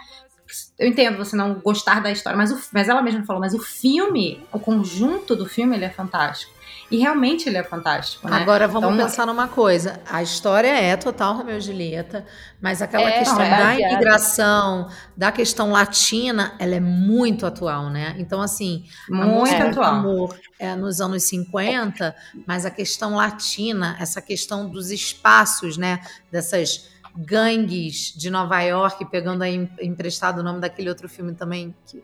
eu 0.77 0.87
entendo 0.87 1.17
você 1.17 1.35
não 1.35 1.55
gostar 1.55 2.01
da 2.01 2.11
história, 2.11 2.37
mas, 2.37 2.51
o, 2.51 2.59
mas 2.73 2.89
ela 2.89 3.01
mesma 3.01 3.25
falou, 3.25 3.41
mas 3.41 3.53
o 3.53 3.59
filme, 3.59 4.43
o 4.51 4.59
conjunto 4.59 5.35
do 5.35 5.45
filme, 5.45 5.75
ele 5.75 5.85
é 5.85 5.89
fantástico. 5.89 6.59
E 6.91 6.97
realmente 6.97 7.47
ele 7.47 7.57
é 7.57 7.63
fantástico, 7.63 8.27
né? 8.27 8.37
Agora 8.37 8.67
vamos 8.67 8.91
então, 8.93 9.05
pensar 9.05 9.27
numa 9.27 9.47
coisa. 9.47 10.01
A 10.09 10.23
história 10.23 10.69
é 10.69 10.97
total 10.97 11.35
Romeu 11.35 11.57
e 11.57 11.61
Julieta, 11.61 12.25
mas 12.59 12.81
aquela 12.81 13.09
é, 13.09 13.19
questão 13.19 13.41
é 13.41 13.49
da 13.49 13.75
imigração, 13.75 14.89
da 15.15 15.31
questão 15.31 15.71
latina, 15.71 16.55
ela 16.57 16.73
é 16.73 16.79
muito 16.79 17.45
atual, 17.45 17.91
né? 17.91 18.15
Então, 18.17 18.41
assim, 18.41 18.85
muito 19.07 19.61
atual. 19.61 19.95
Amor 19.95 20.35
é 20.57 20.75
nos 20.75 20.99
anos 20.99 21.23
50, 21.23 22.15
mas 22.47 22.65
a 22.65 22.71
questão 22.71 23.15
latina, 23.15 23.95
essa 23.99 24.19
questão 24.19 24.67
dos 24.67 24.89
espaços, 24.89 25.77
né? 25.77 25.99
Dessas 26.31 26.89
gangues 27.15 28.13
de 28.15 28.29
Nova 28.29 28.61
York, 28.61 29.05
pegando 29.05 29.43
aí 29.43 29.69
emprestado 29.81 30.39
o 30.39 30.43
nome 30.43 30.59
daquele 30.59 30.89
outro 30.89 31.09
filme 31.09 31.33
também, 31.33 31.75
que, 31.85 32.03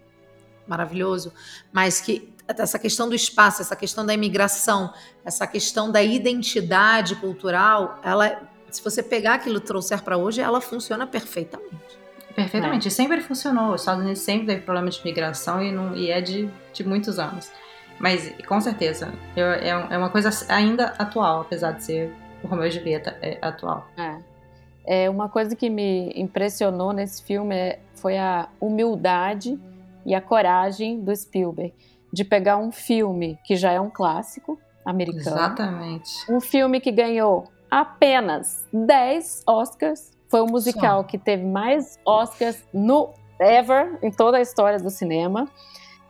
maravilhoso, 0.68 1.32
mas 1.72 2.02
que 2.02 2.34
essa 2.48 2.78
questão 2.78 3.10
do 3.10 3.16
espaço, 3.16 3.62
essa 3.62 3.76
questão 3.76 4.06
da 4.06 4.14
imigração, 4.14 4.94
essa 5.24 5.48
questão 5.48 5.92
da 5.92 6.04
identidade 6.04 7.16
cultural, 7.16 8.00
ela, 8.04 8.42
se 8.70 8.84
você 8.84 9.02
pegar 9.02 9.36
aquilo 9.36 9.58
e 9.58 9.62
trouxer 9.62 10.04
para 10.04 10.18
hoje, 10.18 10.42
ela 10.42 10.62
funciona 10.62 11.08
perfeitamente. 11.08 12.06
Perfeitamente, 12.36 12.88
é. 12.88 12.92
sempre 12.92 13.22
funcionou. 13.22 13.74
Os 13.74 13.82
Estados 13.82 14.04
Unidos 14.04 14.22
sempre 14.22 14.46
teve 14.46 14.62
problema 14.62 14.90
de 14.90 15.00
imigração 15.00 15.64
e, 15.64 15.72
não, 15.72 15.96
e 15.96 16.12
é 16.12 16.22
de, 16.22 16.50
de 16.74 16.84
muitos 16.84 17.18
anos. 17.18 17.50
Mas, 17.98 18.34
com 18.46 18.60
certeza, 18.60 19.14
eu, 19.36 19.46
é, 19.46 19.70
é 19.70 19.98
uma 19.98 20.10
coisa 20.10 20.30
ainda 20.50 20.94
atual, 21.00 21.42
apesar 21.42 21.72
de 21.72 21.84
ser 21.84 22.14
o 22.44 22.48
Romeo 22.48 22.68
e 22.68 22.72
Julieta 22.72 23.18
é 23.22 23.40
atual. 23.42 23.90
É. 23.98 24.18
É, 24.86 25.10
uma 25.10 25.28
coisa 25.28 25.56
que 25.56 25.70
me 25.70 26.12
impressionou 26.16 26.94
nesse 26.94 27.24
filme 27.24 27.56
é, 27.56 27.80
foi 27.96 28.18
a 28.18 28.48
humildade 28.62 29.60
e 30.06 30.14
a 30.14 30.22
coragem 30.22 31.02
do 31.02 31.16
Spielberg 31.16 31.74
de 32.14 32.24
pegar 32.24 32.58
um 32.58 32.72
filme 32.72 33.38
que 33.44 33.56
já 33.56 33.72
é 33.72 33.80
um 33.80 33.90
clássico 33.90 34.60
americano. 34.86 35.36
Exatamente. 35.36 36.32
Um 36.32 36.40
filme 36.40 36.80
que 36.80 36.92
ganhou 36.92 37.46
apenas 37.70 38.66
10 38.72 39.44
Oscars. 39.48 40.12
Foi 40.30 40.42
o 40.42 40.48
musical 40.48 41.04
que 41.04 41.18
teve 41.18 41.44
mais 41.44 42.00
Oscars 42.06 42.64
no 42.74 43.10
ever 43.40 44.00
em 44.02 44.12
toda 44.12 44.38
a 44.38 44.42
história 44.42 44.80
do 44.80 44.90
cinema. 44.90 45.48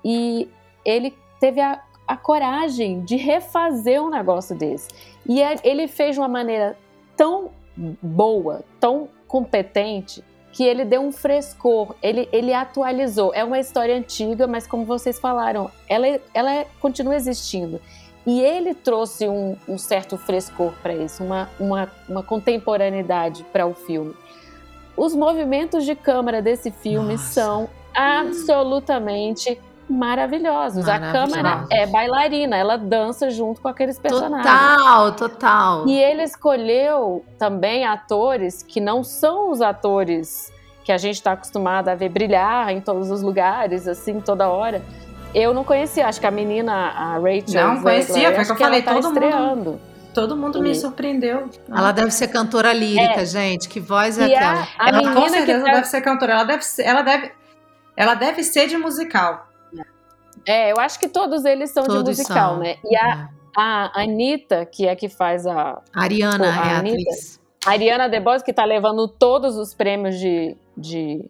E 0.03 0.49
ele 0.84 1.17
teve 1.39 1.61
a, 1.61 1.82
a 2.07 2.15
coragem 2.15 3.03
de 3.03 3.15
refazer 3.15 4.01
um 4.01 4.09
negócio 4.09 4.55
desse. 4.55 4.89
E 5.26 5.41
é, 5.41 5.55
ele 5.63 5.88
fez 5.88 6.15
de 6.15 6.21
uma 6.21 6.28
maneira 6.28 6.78
tão 7.17 7.51
boa, 8.01 8.63
tão 8.80 9.09
competente, 9.28 10.23
que 10.51 10.63
ele 10.63 10.86
deu 10.86 11.01
um 11.01 11.11
frescor, 11.11 11.95
ele, 12.01 12.30
ele 12.32 12.53
atualizou. 12.53 13.34
É 13.34 13.43
uma 13.43 13.59
história 13.59 13.93
antiga, 13.93 14.47
mas 14.47 14.65
como 14.65 14.86
vocês 14.86 15.19
falaram, 15.19 15.69
ela, 15.89 16.19
ela 16.34 16.53
é, 16.53 16.65
continua 16.80 17.15
existindo. 17.15 17.82
E 18.26 18.41
ele 18.41 18.73
trouxe 18.73 19.28
um, 19.28 19.57
um 19.67 19.78
certo 19.78 20.17
frescor 20.17 20.71
para 20.82 20.93
isso, 20.95 21.23
uma, 21.23 21.49
uma, 21.59 21.91
uma 22.07 22.23
contemporaneidade 22.23 23.43
para 23.51 23.67
o 23.67 23.73
filme. 23.73 24.15
Os 24.95 25.13
movimentos 25.13 25.84
de 25.84 25.93
câmera 25.93 26.41
desse 26.41 26.71
filme 26.71 27.13
Nossa. 27.13 27.34
são 27.34 27.69
absolutamente 27.93 29.59
maravilhosos. 29.89 30.88
A 30.88 30.99
câmera 30.99 31.65
é 31.71 31.86
bailarina, 31.86 32.57
ela 32.57 32.77
dança 32.77 33.29
junto 33.29 33.61
com 33.61 33.67
aqueles 33.67 33.99
personagens. 33.99 34.45
Total, 34.45 35.11
total. 35.13 35.88
E 35.88 35.97
ele 35.97 36.23
escolheu 36.23 37.23
também 37.38 37.86
atores 37.86 38.63
que 38.63 38.79
não 38.79 39.03
são 39.03 39.51
os 39.51 39.61
atores 39.61 40.51
que 40.83 40.91
a 40.91 40.97
gente 40.97 41.15
está 41.15 41.31
acostumado 41.31 41.89
a 41.89 41.95
ver 41.95 42.09
brilhar 42.09 42.69
em 42.69 42.79
todos 42.79 43.09
os 43.09 43.21
lugares, 43.21 43.88
assim, 43.88 44.19
toda 44.19 44.47
hora. 44.47 44.83
Eu 45.33 45.53
não 45.53 45.63
conhecia, 45.63 46.07
acho 46.07 46.19
que 46.19 46.27
a 46.27 46.31
menina, 46.31 46.73
a 46.73 47.17
Rachel. 47.17 47.67
Não 47.67 47.81
conhecia, 47.81 48.33
foi 48.33 48.45
que 48.45 48.51
eu 48.51 48.55
falei, 48.55 48.81
tá 48.81 48.93
todo 48.93 49.07
estreando. 49.07 49.71
mundo. 49.71 49.81
Todo 50.13 50.38
mundo 50.38 50.61
me 50.61 50.73
surpreendeu. 50.73 51.49
Ela 51.69 51.91
deve 51.91 52.09
ser 52.09 52.29
cantora 52.29 52.71
lírica, 52.71 53.21
é. 53.21 53.25
gente. 53.25 53.67
Que 53.67 53.81
voz 53.81 54.17
é 54.17 54.27
e 54.27 54.33
aquela? 54.33 54.67
A, 54.77 54.86
a 54.86 54.89
ela 54.89 55.13
com 55.13 55.27
certeza 55.27 55.59
que 55.59 55.65
tá... 55.65 55.75
deve 55.75 55.88
ser 55.88 56.01
cantora. 56.01 56.33
Ela 56.33 56.43
deve 56.45 56.63
ser, 56.63 56.83
ela 56.83 57.01
deve, 57.01 57.31
ela 57.97 58.13
deve 58.15 58.43
ser 58.43 58.67
de 58.67 58.77
musical. 58.77 59.45
É, 60.45 60.71
eu 60.71 60.79
acho 60.79 60.99
que 60.99 61.07
todos 61.07 61.43
eles 61.45 61.71
são 61.71 61.83
todos 61.83 62.03
de 62.15 62.21
musical, 62.21 62.51
são. 62.51 62.59
né? 62.59 62.77
E 62.83 62.95
a, 62.95 63.09
é. 63.09 63.27
a 63.55 64.01
Anitta, 64.01 64.65
que 64.65 64.87
é 64.87 64.95
que 64.95 65.09
faz 65.09 65.47
a. 65.47 65.81
Ariana 65.93 66.45
a 66.45 66.47
é 66.47 66.73
a 66.73 66.77
atriz. 66.77 67.39
A 67.65 67.71
Ariana 67.71 68.07
DeBose, 68.07 68.43
que 68.43 68.53
tá 68.53 68.63
levando 68.63 69.07
todos 69.07 69.57
os 69.57 69.73
prêmios 69.73 70.19
de, 70.19 70.55
de 70.77 71.25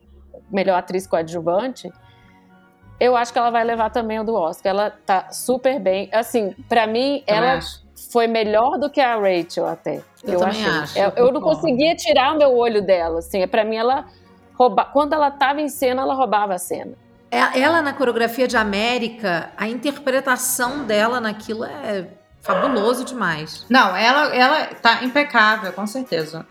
melhor 0.52 0.78
atriz 0.78 1.08
coadjuvante, 1.08 1.90
eu 3.00 3.16
acho 3.16 3.32
que 3.32 3.40
ela 3.40 3.50
vai 3.50 3.64
levar 3.64 3.90
também 3.90 4.20
o 4.20 4.24
do 4.24 4.36
Oscar. 4.36 4.70
Ela 4.72 4.90
tá 4.90 5.32
super 5.32 5.80
bem. 5.80 6.10
Assim, 6.12 6.54
para 6.68 6.88
mim, 6.88 7.24
ela 7.26 7.56
acho. 7.56 7.82
foi 8.12 8.28
melhor 8.28 8.78
do 8.78 8.90
que 8.90 9.00
a 9.00 9.16
Rachel 9.16 9.66
até. 9.66 10.02
Eu, 10.24 10.34
eu 10.34 10.40
também 10.40 10.66
achei. 10.66 11.02
acho. 11.02 11.20
Eu, 11.20 11.26
eu 11.26 11.32
não 11.32 11.42
conseguia 11.42 11.96
tirar 11.96 12.34
o 12.34 12.38
meu 12.38 12.56
olho 12.56 12.82
dela. 12.82 13.20
Assim, 13.20 13.46
para 13.48 13.64
mim, 13.64 13.76
ela 13.76 14.06
rouba... 14.54 14.86
quando 14.86 15.14
ela 15.14 15.30
tava 15.32 15.62
em 15.62 15.70
cena, 15.70 16.02
ela 16.02 16.14
roubava 16.14 16.54
a 16.54 16.58
cena. 16.58 16.94
É, 17.36 17.60
ela 17.60 17.82
na 17.82 17.92
coreografia 17.92 18.48
de 18.48 18.56
América, 18.56 19.52
a 19.58 19.68
interpretação 19.68 20.86
dela 20.86 21.20
naquilo 21.20 21.66
é 21.66 22.08
fabuloso 22.42 23.04
demais. 23.04 23.66
Não, 23.70 23.94
ela, 23.94 24.34
ela 24.34 24.66
tá 24.76 25.04
impecável, 25.04 25.74
com 25.74 25.86
certeza. 25.86 26.46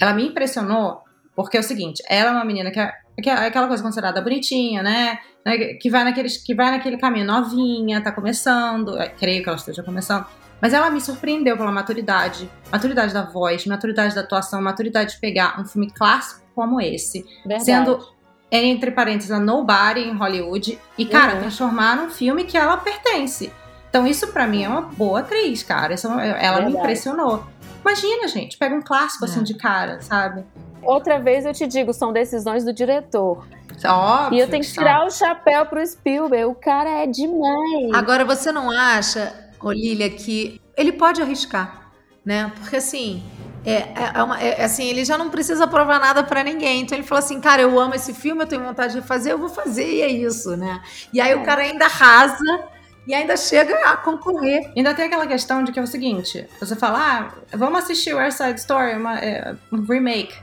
Ela 0.00 0.14
me 0.14 0.26
impressionou 0.26 1.02
porque 1.36 1.56
é 1.56 1.60
o 1.60 1.62
seguinte, 1.62 2.02
ela 2.08 2.30
é 2.30 2.32
uma 2.32 2.44
menina 2.44 2.70
que 2.70 2.80
é, 2.80 2.92
que 3.22 3.28
é 3.28 3.32
aquela 3.32 3.68
coisa 3.68 3.82
considerada 3.82 4.20
bonitinha, 4.20 4.82
né? 4.82 5.18
né 5.44 5.74
que 5.74 5.90
vai, 5.90 6.04
naquele, 6.04 6.28
que 6.28 6.54
vai 6.54 6.70
naquele 6.70 6.96
caminho 6.96 7.26
novinha, 7.26 8.02
tá 8.02 8.10
começando, 8.10 8.98
é, 8.98 9.08
creio 9.08 9.42
que 9.42 9.48
ela 9.48 9.58
esteja 9.58 9.82
começando. 9.82 10.26
Mas 10.60 10.72
ela 10.72 10.90
me 10.90 11.00
surpreendeu 11.00 11.56
pela 11.56 11.72
maturidade, 11.72 12.50
maturidade 12.70 13.12
da 13.12 13.22
voz, 13.22 13.66
maturidade 13.66 14.14
da 14.14 14.22
atuação, 14.22 14.60
maturidade 14.60 15.12
de 15.14 15.20
pegar 15.20 15.60
um 15.60 15.64
filme 15.64 15.90
clássico 15.90 16.42
como 16.54 16.80
esse, 16.80 17.24
Verdade. 17.44 17.64
sendo 17.64 18.19
entre 18.50 18.90
parênteses, 18.90 19.30
a 19.30 19.38
Nobody 19.38 20.00
em 20.00 20.16
Hollywood 20.16 20.78
e, 20.98 21.06
cara, 21.06 21.34
uhum. 21.34 21.40
transformar 21.40 21.96
num 21.96 22.10
filme 22.10 22.44
que 22.44 22.56
ela 22.56 22.76
pertence. 22.76 23.52
Então, 23.88 24.06
isso 24.06 24.28
para 24.28 24.46
mim 24.46 24.64
é 24.64 24.68
uma 24.68 24.82
boa 24.82 25.20
atriz, 25.20 25.62
cara. 25.62 25.94
Isso, 25.94 26.06
ela 26.06 26.22
Verdade. 26.22 26.72
me 26.72 26.78
impressionou. 26.78 27.44
Imagina, 27.80 28.28
gente, 28.28 28.56
pega 28.56 28.74
um 28.74 28.82
clássico 28.82 29.24
assim 29.24 29.40
é. 29.40 29.42
de 29.42 29.54
cara, 29.54 30.00
sabe? 30.00 30.44
Outra 30.82 31.18
vez 31.18 31.44
eu 31.44 31.52
te 31.52 31.66
digo, 31.66 31.92
são 31.92 32.12
decisões 32.12 32.64
do 32.64 32.72
diretor. 32.72 33.46
Óbvio, 33.84 34.36
e 34.36 34.40
eu 34.40 34.48
tenho 34.48 34.62
que 34.62 34.72
tirar 34.72 35.06
o 35.06 35.10
chapéu 35.10 35.64
pro 35.66 35.84
Spielberg. 35.84 36.44
O 36.44 36.54
cara 36.54 37.02
é 37.02 37.06
demais. 37.06 37.92
Agora, 37.94 38.24
você 38.24 38.52
não 38.52 38.70
acha, 38.70 39.32
Olília, 39.60 40.10
que 40.10 40.60
ele 40.76 40.92
pode 40.92 41.22
arriscar, 41.22 41.90
né? 42.24 42.52
Porque 42.58 42.76
assim, 42.76 43.22
é, 43.64 43.72
é, 43.72 44.12
é, 44.14 44.22
uma, 44.22 44.40
é, 44.40 44.64
assim, 44.64 44.88
ele 44.88 45.04
já 45.04 45.18
não 45.18 45.28
precisa 45.28 45.66
provar 45.66 45.98
nada 45.98 46.22
para 46.22 46.42
ninguém. 46.42 46.82
Então 46.82 46.96
ele 46.96 47.06
falou 47.06 47.22
assim, 47.22 47.40
cara, 47.40 47.62
eu 47.62 47.78
amo 47.78 47.94
esse 47.94 48.14
filme, 48.14 48.42
eu 48.42 48.46
tenho 48.46 48.62
vontade 48.62 48.94
de 48.94 49.06
fazer, 49.06 49.32
eu 49.32 49.38
vou 49.38 49.48
fazer, 49.48 49.86
e 49.86 50.02
é 50.02 50.08
isso, 50.08 50.56
né? 50.56 50.80
E 51.12 51.20
aí 51.20 51.34
o 51.34 51.40
é. 51.40 51.44
cara 51.44 51.62
ainda 51.62 51.84
arrasa 51.84 52.64
e 53.06 53.14
ainda 53.14 53.36
chega 53.36 53.74
a 53.86 53.96
concorrer. 53.96 54.70
Ainda 54.76 54.94
tem 54.94 55.06
aquela 55.06 55.26
questão 55.26 55.62
de 55.62 55.72
que 55.72 55.78
é 55.78 55.82
o 55.82 55.86
seguinte: 55.86 56.46
você 56.58 56.74
fala, 56.76 56.98
ah, 56.98 57.56
vamos 57.56 57.80
assistir 57.80 58.14
West 58.14 58.38
Side 58.38 58.60
Story, 58.60 58.96
uma, 58.96 59.18
é, 59.18 59.54
um 59.72 59.82
remake. 59.82 60.34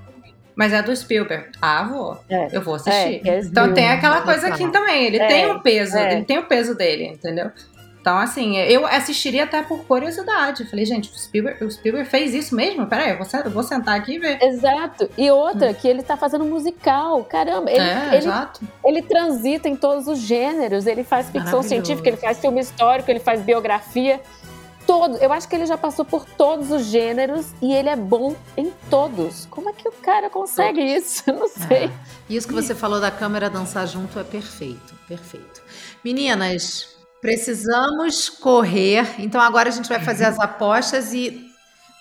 Mas 0.55 0.73
é 0.73 0.81
do 0.81 0.95
Spielberg. 0.95 1.49
Ah, 1.61 1.83
vou. 1.83 2.19
É. 2.27 2.49
Eu 2.51 2.63
vou 2.63 2.75
assistir. 2.75 3.21
então 3.23 3.75
tem 3.75 3.91
aquela 3.91 4.21
coisa 4.21 4.47
aqui 4.47 4.67
também. 4.71 5.05
Ele 5.05 5.19
tem 5.19 5.51
o 5.51 5.59
peso, 5.59 5.95
ele 5.95 6.25
tem 6.25 6.39
o 6.39 6.45
peso 6.45 6.73
dele, 6.75 7.05
entendeu? 7.05 7.51
Então, 8.07 8.19
assim, 8.19 8.55
eu 8.55 8.85
assistiria 8.85 9.43
até 9.43 9.61
por 9.61 9.83
curiosidade. 9.83 10.63
Falei, 10.63 10.85
gente, 10.85 11.11
o 11.11 11.19
Spielberg, 11.19 11.61
o 11.65 11.69
Spielberg 11.69 12.09
fez 12.09 12.33
isso 12.33 12.55
mesmo? 12.55 12.87
Peraí, 12.87 13.09
eu 13.09 13.17
vou, 13.17 13.27
eu 13.43 13.51
vou 13.51 13.63
sentar 13.63 13.99
aqui 13.99 14.13
e 14.13 14.17
ver. 14.17 14.41
Exato. 14.41 15.09
E 15.17 15.29
outra, 15.29 15.71
hum. 15.71 15.73
que 15.73 15.85
ele 15.85 16.01
tá 16.01 16.15
fazendo 16.15 16.45
musical. 16.45 17.25
Caramba, 17.25 17.69
ele, 17.69 17.81
é, 17.81 18.07
ele, 18.07 18.15
exato. 18.15 18.61
ele 18.85 19.01
transita 19.01 19.67
em 19.67 19.75
todos 19.75 20.07
os 20.07 20.19
gêneros. 20.19 20.87
Ele 20.87 21.03
faz 21.03 21.29
ficção 21.29 21.61
científica, 21.61 22.07
ele 22.07 22.15
faz 22.15 22.39
filme 22.39 22.61
histórico, 22.61 23.11
ele 23.11 23.19
faz 23.19 23.41
biografia. 23.41 24.21
Todo, 24.85 25.17
eu 25.17 25.33
acho 25.33 25.45
que 25.49 25.55
ele 25.57 25.65
já 25.65 25.77
passou 25.77 26.05
por 26.05 26.23
todos 26.23 26.71
os 26.71 26.85
gêneros 26.85 27.47
e 27.61 27.73
ele 27.73 27.89
é 27.89 27.95
bom 27.97 28.37
em 28.55 28.71
todos. 28.89 29.47
Como 29.47 29.69
é 29.69 29.73
que 29.73 29.85
o 29.85 29.91
cara 29.91 30.29
consegue 30.29 30.79
todos. 30.79 30.93
isso? 30.93 31.23
Eu 31.27 31.33
não 31.33 31.47
sei. 31.49 31.83
É. 31.87 31.91
Isso 32.29 32.47
que 32.47 32.53
você 32.53 32.73
falou 32.73 33.01
da 33.01 33.11
câmera 33.11 33.49
dançar 33.49 33.85
junto 33.85 34.17
é 34.17 34.23
perfeito, 34.23 34.95
perfeito. 35.09 35.61
Meninas, 36.05 36.96
Precisamos 37.27 38.29
correr. 38.29 39.05
Então 39.19 39.41
agora 39.41 39.67
a 39.67 39.71
gente 39.71 39.89
vai 39.89 39.99
fazer 39.99 40.23
as 40.25 40.39
apostas 40.39 41.13
e 41.13 41.45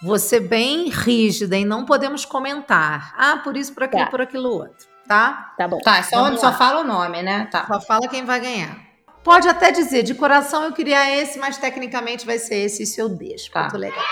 Vou 0.03 0.19
ser 0.19 0.41
bem 0.41 0.91
rígida 0.91 1.57
e 1.57 1.65
não 1.65 1.87
podemos 1.87 2.25
comentar. 2.25 3.15
Ah, 3.17 3.39
por 3.43 3.57
isso, 3.57 3.73
por 3.73 3.85
aquilo, 3.85 4.05
Tá. 4.05 4.11
por 4.11 4.21
aquilo 4.21 4.51
outro. 4.51 4.87
Tá? 5.09 5.55
Tá 5.57 5.67
bom. 5.67 5.79
Tá, 5.79 6.03
só, 6.03 6.23
Vamos 6.23 6.41
só 6.41 6.49
lá. 6.49 6.53
fala 6.53 6.81
o 6.83 6.85
nome, 6.85 7.23
né? 7.23 7.49
Tá. 7.51 7.67
Só 7.67 7.81
fala 7.81 8.07
quem 8.07 8.23
vai 8.25 8.39
ganhar. 8.39 8.77
Pode 9.25 9.49
até 9.49 9.73
dizer, 9.73 10.03
de 10.03 10.15
coração 10.15 10.65
eu 10.65 10.73
queria 10.73 11.11
esse, 11.21 11.39
mas 11.39 11.57
tecnicamente 11.57 12.27
vai 12.27 12.39
ser 12.39 12.57
esse, 12.57 12.83
isso 12.83 13.01
eu 13.01 13.09
deixo. 13.09 13.51
Tá. 13.51 13.63
Muito 13.63 13.79
legal. 13.79 14.05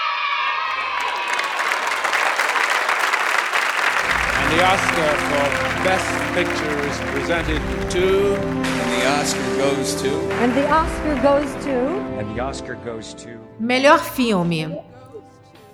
And 4.40 4.56
the 4.56 4.64
Oscar 4.64 5.14
for 5.28 5.48
Best 5.84 6.08
Picture 6.34 6.88
is 6.88 6.98
presented 7.12 7.60
to 7.90 8.73
the 9.04 9.10
Oscar 9.10 9.56
goes 9.58 9.94
to. 10.00 10.08
And 10.42 10.54
the 10.54 10.66
Oscar 10.72 11.14
goes 11.20 11.64
to. 11.64 11.76
And 12.18 12.34
the 12.34 12.40
Oscar 12.40 12.74
goes 12.76 13.12
to. 13.14 13.38
Melhor 13.60 13.98
filme. 13.98 14.78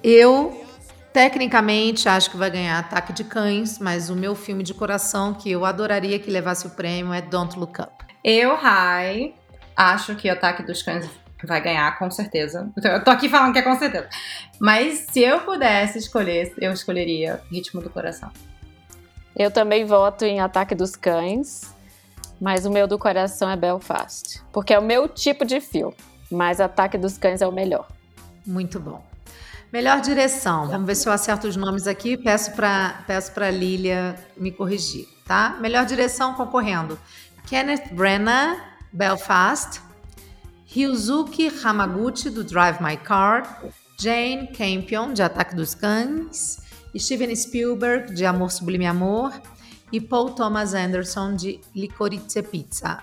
Eu, 0.02 0.64
tecnicamente, 1.12 2.08
acho 2.08 2.28
que 2.28 2.36
vai 2.36 2.50
ganhar 2.50 2.80
Ataque 2.80 3.12
de 3.12 3.22
Cães, 3.22 3.78
mas 3.78 4.10
o 4.10 4.16
meu 4.16 4.34
filme 4.34 4.64
de 4.64 4.74
coração, 4.74 5.32
que 5.32 5.48
eu 5.48 5.64
adoraria 5.64 6.18
que 6.18 6.28
levasse 6.28 6.66
o 6.66 6.70
prêmio, 6.70 7.12
é 7.12 7.22
Don't 7.22 7.56
Look 7.56 7.80
Up. 7.80 8.04
Eu, 8.24 8.56
Rai, 8.56 9.36
acho 9.76 10.16
que 10.16 10.28
o 10.28 10.32
Ataque 10.32 10.64
dos 10.64 10.82
Cães 10.82 11.08
vai 11.44 11.60
ganhar, 11.60 11.96
com 12.00 12.10
certeza. 12.10 12.68
Eu 12.82 13.04
tô 13.04 13.12
aqui 13.12 13.28
falando 13.28 13.52
que 13.52 13.60
é 13.60 13.62
com 13.62 13.78
certeza. 13.78 14.08
Mas 14.58 15.06
se 15.08 15.20
eu 15.20 15.42
pudesse 15.42 15.98
escolher, 15.98 16.52
eu 16.58 16.72
escolheria 16.72 17.40
Ritmo 17.48 17.80
do 17.80 17.90
Coração. 17.90 18.32
Eu 19.36 19.52
também 19.52 19.84
voto 19.84 20.24
em 20.24 20.40
Ataque 20.40 20.74
dos 20.74 20.96
Cães, 20.96 21.72
mas 22.40 22.64
o 22.64 22.70
meu 22.70 22.86
do 22.86 22.98
coração 22.98 23.50
é 23.50 23.56
Belfast. 23.56 24.42
Porque 24.52 24.72
é 24.72 24.78
o 24.78 24.82
meu 24.82 25.08
tipo 25.08 25.44
de 25.44 25.60
filme, 25.60 25.94
mas 26.30 26.60
Ataque 26.60 26.96
dos 26.96 27.18
Cães 27.18 27.42
é 27.42 27.46
o 27.46 27.52
melhor. 27.52 27.86
Muito 28.46 28.80
bom. 28.80 29.04
Melhor 29.72 30.00
direção. 30.00 30.66
Vamos 30.66 30.86
ver 30.86 30.96
se 30.96 31.08
eu 31.08 31.12
acerto 31.12 31.46
os 31.46 31.54
nomes 31.54 31.86
aqui. 31.86 32.16
Peço 32.16 32.52
para 32.52 33.04
peço 33.06 33.30
pra 33.32 33.50
Lilia 33.50 34.16
me 34.36 34.50
corrigir, 34.50 35.06
tá? 35.24 35.56
Melhor 35.60 35.86
direção 35.86 36.34
concorrendo. 36.34 36.98
Kenneth 37.46 37.92
Branagh, 37.92 38.58
Belfast. 38.92 39.80
Ryuzuki 40.66 41.52
Hamaguchi, 41.64 42.30
do 42.30 42.42
Drive 42.42 42.80
My 42.80 42.96
Car. 42.96 43.62
Jane 43.98 44.48
Campion, 44.48 45.12
de 45.12 45.22
Ataque 45.22 45.54
dos 45.54 45.74
Cães. 45.74 46.58
Steven 46.96 47.34
Spielberg, 47.36 48.12
de 48.12 48.26
Amor 48.26 48.50
Sublime 48.50 48.86
Amor. 48.86 49.32
E 49.92 50.00
Paul 50.00 50.30
Thomas 50.30 50.74
Anderson, 50.74 51.34
de 51.34 51.60
Licorice 51.74 52.42
Pizza. 52.42 52.98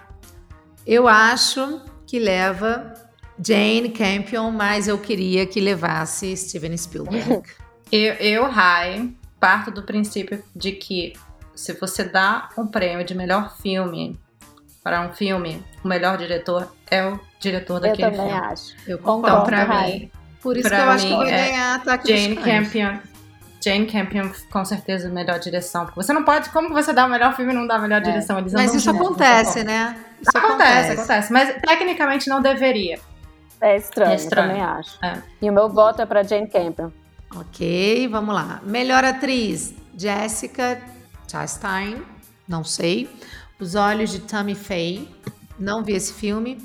Eu 0.86 1.08
acho 1.08 1.82
que 2.06 2.18
leva 2.20 2.94
Jane 3.44 3.90
Campion, 3.90 4.52
mas 4.52 4.88
eu 4.88 4.98
queria 4.98 5.46
que 5.46 5.60
levasse 5.60 6.36
Steven 6.38 6.76
Spielberg. 6.78 7.44
Eu, 7.90 8.16
eu 8.16 8.50
Rai, 8.50 9.14
parto 9.40 9.72
do 9.72 9.82
princípio 9.82 10.44
de 10.54 10.74
que 10.74 11.14
se 11.56 11.72
você 11.72 12.04
dá 12.04 12.50
um 12.58 12.68
prêmio 12.68 13.06
de 13.06 13.16
melhor 13.16 13.56
filme 13.62 14.20
para 14.84 15.08
um 15.08 15.14
filme, 15.14 15.64
o 15.82 15.88
melhor 15.88 16.18
diretor 16.18 16.70
é 16.92 17.08
o 17.08 17.18
diretor 17.40 17.76
Eu 17.76 17.80
daquele 17.80 18.12
também 18.12 18.28
filme. 18.30 18.46
acho. 18.46 18.76
Eu 18.86 18.98
Então, 18.98 19.22
concordo. 19.22 19.46
pra 19.46 19.64
Rai. 19.64 19.92
mim, 20.00 20.12
Por 20.42 20.58
isso 20.58 20.68
que 20.68 20.76
eu 20.76 20.90
acho 20.90 21.08
que 21.08 21.16
vai 21.16 21.30
é 21.32 21.46
ganhar 21.50 21.76
Ataque 21.76 22.08
Jane. 22.18 22.36
Campion. 22.36 23.00
Jane 23.64 23.86
Campion, 23.88 24.30
com 24.52 24.64
certeza, 24.66 25.10
melhor 25.10 25.40
direção. 25.40 25.86
Porque 25.86 26.02
você 26.02 26.14
não 26.14 26.24
pode. 26.24 26.50
Como 26.50 26.70
você 26.70 26.94
dá 26.94 27.06
o 27.06 27.10
melhor 27.10 27.36
filme 27.36 27.52
e 27.52 27.56
não 27.56 27.66
dá 27.68 27.76
a 27.76 27.80
melhor 27.80 28.02
direção? 28.02 28.38
Eles 28.40 28.54
Mas 28.54 28.74
isso 28.74 28.90
acontece, 28.90 29.64
né? 29.64 29.98
Isso 30.22 30.32
como. 30.34 30.46
Acontece, 30.54 30.92
acontece. 30.92 31.34
Mas 31.34 31.56
tecnicamente 31.62 32.30
não 32.30 32.42
deveria. 32.42 33.00
É 33.60 33.76
estranho, 33.76 34.12
É 34.12 34.16
estranho. 34.16 34.52
eu 34.52 34.56
também 34.58 34.64
acho. 34.64 35.04
É. 35.04 35.22
E 35.42 35.50
o 35.50 35.54
meu 35.54 35.68
voto 35.70 36.02
é 36.02 36.06
pra 36.06 36.22
Jane 36.24 36.48
Campion. 36.48 36.92
Ok, 37.36 38.08
vamos 38.08 38.34
lá. 38.34 38.62
Melhor 38.64 39.04
atriz: 39.04 39.74
Jessica 39.98 40.80
Chastain, 41.30 42.02
não 42.48 42.64
sei. 42.64 43.10
Os 43.60 43.74
Olhos 43.74 44.12
de 44.12 44.20
Tammy 44.20 44.54
Faye, 44.54 45.10
não 45.58 45.84
vi 45.84 45.94
esse 45.94 46.14
filme. 46.14 46.58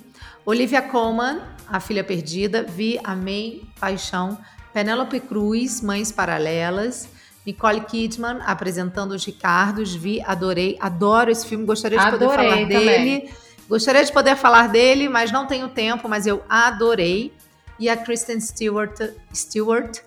Olivia 0.45 0.83
Colman, 0.83 1.41
A 1.67 1.81
Filha 1.81 2.05
Perdida, 2.05 2.63
vi, 2.63 3.01
amei, 3.03 3.63
paixão. 3.81 4.37
Penélope 4.73 5.21
Cruz, 5.21 5.81
Mães 5.81 6.11
Paralelas. 6.11 7.09
Nicole 7.45 7.81
Kidman, 7.81 8.39
apresentando 8.47 9.13
os 9.13 9.25
Ricardos, 9.25 9.95
vi, 9.95 10.23
adorei, 10.23 10.79
adoro 10.81 11.29
esse 11.29 11.45
filme, 11.45 11.65
gostaria 11.65 11.99
de 11.99 12.05
poder 12.11 12.25
Adorei 12.27 12.49
falar 12.51 12.61
também. 12.61 12.69
dele. 12.69 13.35
Gostaria 13.69 14.05
de 14.05 14.13
poder 14.13 14.37
falar 14.37 14.69
dele, 14.69 15.09
mas 15.09 15.33
não 15.33 15.47
tenho 15.47 15.69
tempo, 15.69 16.09
mas 16.09 16.27
eu 16.27 16.45
adorei. 16.49 17.33
E 17.81 17.89
a 17.89 17.97
Kristen 17.97 18.41
Stewart, 18.41 18.97
Stewart 19.35 19.99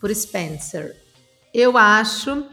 por 0.00 0.14
Spencer. 0.14 0.96
Eu 1.52 1.76
acho 1.76 2.46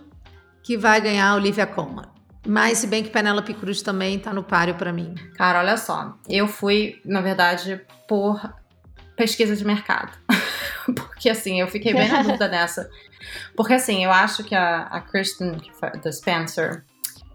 que 0.62 0.76
vai 0.76 1.00
ganhar 1.00 1.30
a 1.30 1.36
Olivia 1.36 1.66
Colman. 1.66 2.08
Mas 2.46 2.80
se 2.80 2.88
bem 2.88 3.04
que 3.04 3.10
Penélope 3.10 3.54
Cruz 3.54 3.82
também 3.82 4.20
tá 4.20 4.34
no 4.34 4.44
páreo 4.44 4.76
pra 4.76 4.92
mim. 4.92 5.16
Cara, 5.38 5.60
olha 5.60 5.78
só. 5.78 6.18
Eu 6.28 6.48
fui, 6.48 7.00
na 7.06 7.22
verdade, 7.22 7.80
por 8.08 8.42
pesquisa 9.18 9.56
de 9.56 9.66
mercado. 9.66 10.18
Porque 10.96 11.30
assim, 11.30 11.60
eu 11.60 11.68
fiquei 11.68 11.94
bem 11.94 12.08
na 12.08 12.22
dúvida 12.22 12.48
dessa. 12.48 12.90
Porque 13.56 13.74
assim, 13.74 14.06
eu 14.06 14.12
acho 14.12 14.44
que 14.44 14.56
a, 14.56 14.84
a 14.84 15.02
Kristen 15.02 15.58
da 16.02 16.12
Spencer, 16.12 16.86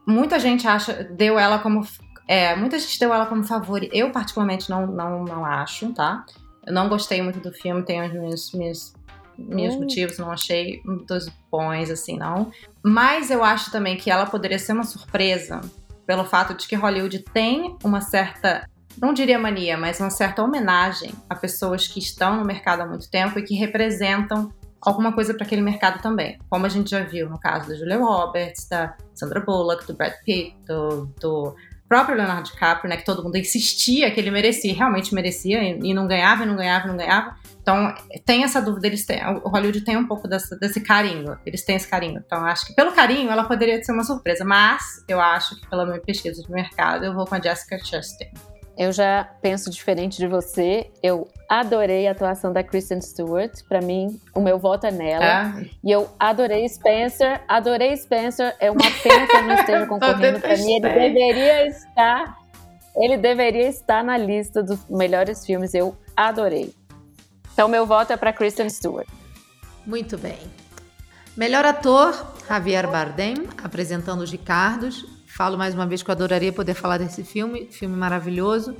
muita 0.06 0.38
gente 0.38 0.66
acha, 0.66 1.04
deu 1.04 1.38
ela 1.38 1.58
como. 1.58 1.86
É, 2.26 2.56
muita 2.56 2.78
gente 2.78 2.98
deu 2.98 3.12
ela 3.12 3.26
como 3.26 3.44
favorita. 3.44 3.94
Eu, 3.94 4.10
particularmente, 4.10 4.70
não, 4.70 4.86
não, 4.86 5.24
não 5.24 5.44
acho, 5.44 5.92
tá? 5.92 6.24
Eu 6.64 6.72
não 6.72 6.88
gostei 6.88 7.20
muito 7.20 7.40
do 7.40 7.52
filme, 7.52 7.82
tenho 7.82 8.06
os 8.06 8.12
meus, 8.12 8.52
meus, 8.52 8.94
meus 9.36 9.74
Hum. 9.74 9.80
motivos, 9.80 10.18
não 10.18 10.30
achei 10.30 10.80
dos 11.06 11.28
bons, 11.50 11.90
assim, 11.90 12.16
não. 12.16 12.52
Mas 12.82 13.30
eu 13.30 13.42
acho 13.42 13.70
também 13.70 13.96
que 13.96 14.10
ela 14.10 14.24
poderia 14.24 14.58
ser 14.58 14.72
uma 14.72 14.84
surpresa 14.84 15.60
pelo 16.06 16.24
fato 16.24 16.54
de 16.54 16.66
que 16.66 16.76
Hollywood 16.76 17.18
tem 17.32 17.76
uma 17.82 18.00
certa, 18.00 18.68
não 19.00 19.12
diria 19.12 19.38
mania, 19.38 19.76
mas 19.76 20.00
uma 20.00 20.10
certa 20.10 20.42
homenagem 20.42 21.12
a 21.28 21.34
pessoas 21.34 21.86
que 21.86 21.98
estão 21.98 22.36
no 22.36 22.44
mercado 22.44 22.82
há 22.82 22.86
muito 22.86 23.10
tempo 23.10 23.38
e 23.38 23.42
que 23.42 23.54
representam 23.54 24.52
alguma 24.80 25.12
coisa 25.12 25.32
para 25.32 25.44
aquele 25.46 25.62
mercado 25.62 26.02
também. 26.02 26.38
Como 26.50 26.66
a 26.66 26.68
gente 26.68 26.90
já 26.90 27.04
viu 27.04 27.28
no 27.30 27.38
caso 27.38 27.68
da 27.68 27.74
Julia 27.76 27.98
Roberts, 27.98 28.68
da 28.68 28.94
Sandra 29.14 29.40
Bullock, 29.40 29.86
do 29.86 29.94
Brad 29.94 30.12
Pitt, 30.24 30.56
do, 30.66 31.06
do 31.20 31.54
próprio 31.88 32.16
Leonardo 32.16 32.50
DiCaprio, 32.50 32.88
né, 32.88 32.96
que 32.96 33.04
todo 33.04 33.22
mundo 33.22 33.36
insistia 33.36 34.10
que 34.10 34.18
ele 34.18 34.30
merecia, 34.30 34.74
realmente 34.74 35.14
merecia, 35.14 35.62
e, 35.62 35.78
e 35.78 35.94
não 35.94 36.08
ganhava, 36.08 36.42
e 36.42 36.46
não 36.46 36.56
ganhava, 36.56 36.86
e 36.86 36.88
não 36.88 36.96
ganhava. 36.96 37.36
Então, 37.60 37.94
tem 38.24 38.42
essa 38.42 38.60
dúvida, 38.60 38.86
eles 38.88 39.04
têm, 39.06 39.20
o 39.44 39.48
Hollywood 39.48 39.82
tem 39.82 39.96
um 39.96 40.06
pouco 40.06 40.26
dessa- 40.26 40.56
desse 40.56 40.80
carinho, 40.80 41.38
eles 41.46 41.64
têm 41.64 41.76
esse 41.76 41.86
carinho. 41.86 42.20
Então, 42.24 42.44
acho 42.46 42.66
que 42.66 42.74
pelo 42.74 42.92
carinho 42.92 43.30
ela 43.30 43.44
poderia 43.44 43.80
ser 43.84 43.92
uma 43.92 44.02
surpresa, 44.04 44.44
mas 44.44 44.82
eu 45.06 45.20
acho 45.20 45.60
que 45.60 45.68
pela 45.68 45.84
minha 45.86 46.00
pesquisa 46.00 46.42
de 46.42 46.50
mercado 46.50 47.04
eu 47.04 47.14
vou 47.14 47.24
com 47.26 47.34
a 47.34 47.40
Jessica 47.40 47.78
Chastain. 47.84 48.32
Eu 48.76 48.90
já 48.92 49.28
penso 49.42 49.70
diferente 49.70 50.16
de 50.16 50.26
você. 50.26 50.90
Eu 51.02 51.28
adorei 51.48 52.08
a 52.08 52.12
atuação 52.12 52.52
da 52.52 52.62
Kristen 52.62 53.00
Stewart. 53.00 53.52
Pra 53.68 53.80
mim, 53.80 54.18
o 54.34 54.40
meu 54.40 54.58
voto 54.58 54.86
é 54.86 54.90
nela. 54.90 55.24
É? 55.60 55.66
E 55.84 55.90
eu 55.90 56.08
adorei 56.18 56.66
Spencer. 56.68 57.42
Adorei 57.46 57.94
Spencer. 57.96 58.56
É 58.58 58.70
uma 58.70 58.80
pena 59.02 59.26
que 59.26 59.36
ele 59.36 59.46
não 59.46 59.54
esteja 59.54 59.86
concorrendo. 59.86 60.40
Pra 60.40 60.56
mim, 60.56 60.72
ele 60.72 60.88
deveria 60.88 61.66
estar. 61.66 62.38
Ele 62.96 63.16
deveria 63.16 63.68
estar 63.68 64.02
na 64.02 64.16
lista 64.16 64.62
dos 64.62 64.88
melhores 64.88 65.44
filmes. 65.44 65.74
Eu 65.74 65.96
adorei. 66.16 66.74
Então, 67.52 67.68
meu 67.68 67.86
voto 67.86 68.12
é 68.12 68.16
pra 68.16 68.32
Kristen 68.32 68.68
Stewart. 68.70 69.06
Muito 69.86 70.16
bem. 70.16 70.38
Melhor 71.36 71.64
ator, 71.64 72.14
Javier 72.48 72.90
Bardem, 72.90 73.34
apresentando 73.62 74.22
os 74.22 74.30
Ricardos. 74.30 75.06
Falo 75.32 75.56
mais 75.56 75.74
uma 75.74 75.86
vez 75.86 76.02
que 76.02 76.10
eu 76.10 76.12
adoraria 76.12 76.52
poder 76.52 76.74
falar 76.74 76.98
desse 76.98 77.24
filme, 77.24 77.66
filme 77.70 77.96
maravilhoso. 77.96 78.76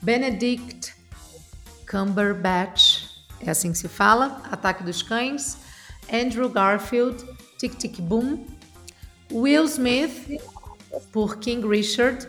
Benedict 0.00 0.94
Cumberbatch, 1.90 3.06
é 3.40 3.50
assim 3.50 3.72
que 3.72 3.78
se 3.78 3.88
fala, 3.88 4.40
Ataque 4.52 4.84
dos 4.84 5.02
Cães. 5.02 5.58
Andrew 6.12 6.48
Garfield, 6.48 7.26
Tic 7.58 7.74
Tic 7.74 8.00
Boom. 8.00 8.46
Will 9.32 9.64
Smith, 9.64 10.40
por 11.10 11.38
King 11.38 11.66
Richard, 11.66 12.28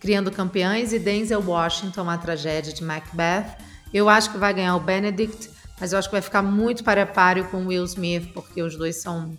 Criando 0.00 0.30
Campeões. 0.30 0.94
E 0.94 0.98
Denzel 0.98 1.42
Washington, 1.46 2.08
A 2.08 2.16
Tragédia 2.16 2.72
de 2.72 2.82
Macbeth. 2.82 3.54
Eu 3.92 4.08
acho 4.08 4.32
que 4.32 4.38
vai 4.38 4.54
ganhar 4.54 4.74
o 4.76 4.80
Benedict, 4.80 5.50
mas 5.78 5.92
eu 5.92 5.98
acho 5.98 6.08
que 6.08 6.12
vai 6.12 6.22
ficar 6.22 6.40
muito 6.40 6.82
para 6.82 7.04
páreo 7.04 7.48
com 7.48 7.66
Will 7.66 7.84
Smith, 7.84 8.32
porque 8.32 8.62
os 8.62 8.76
dois 8.78 8.96
são 8.96 9.36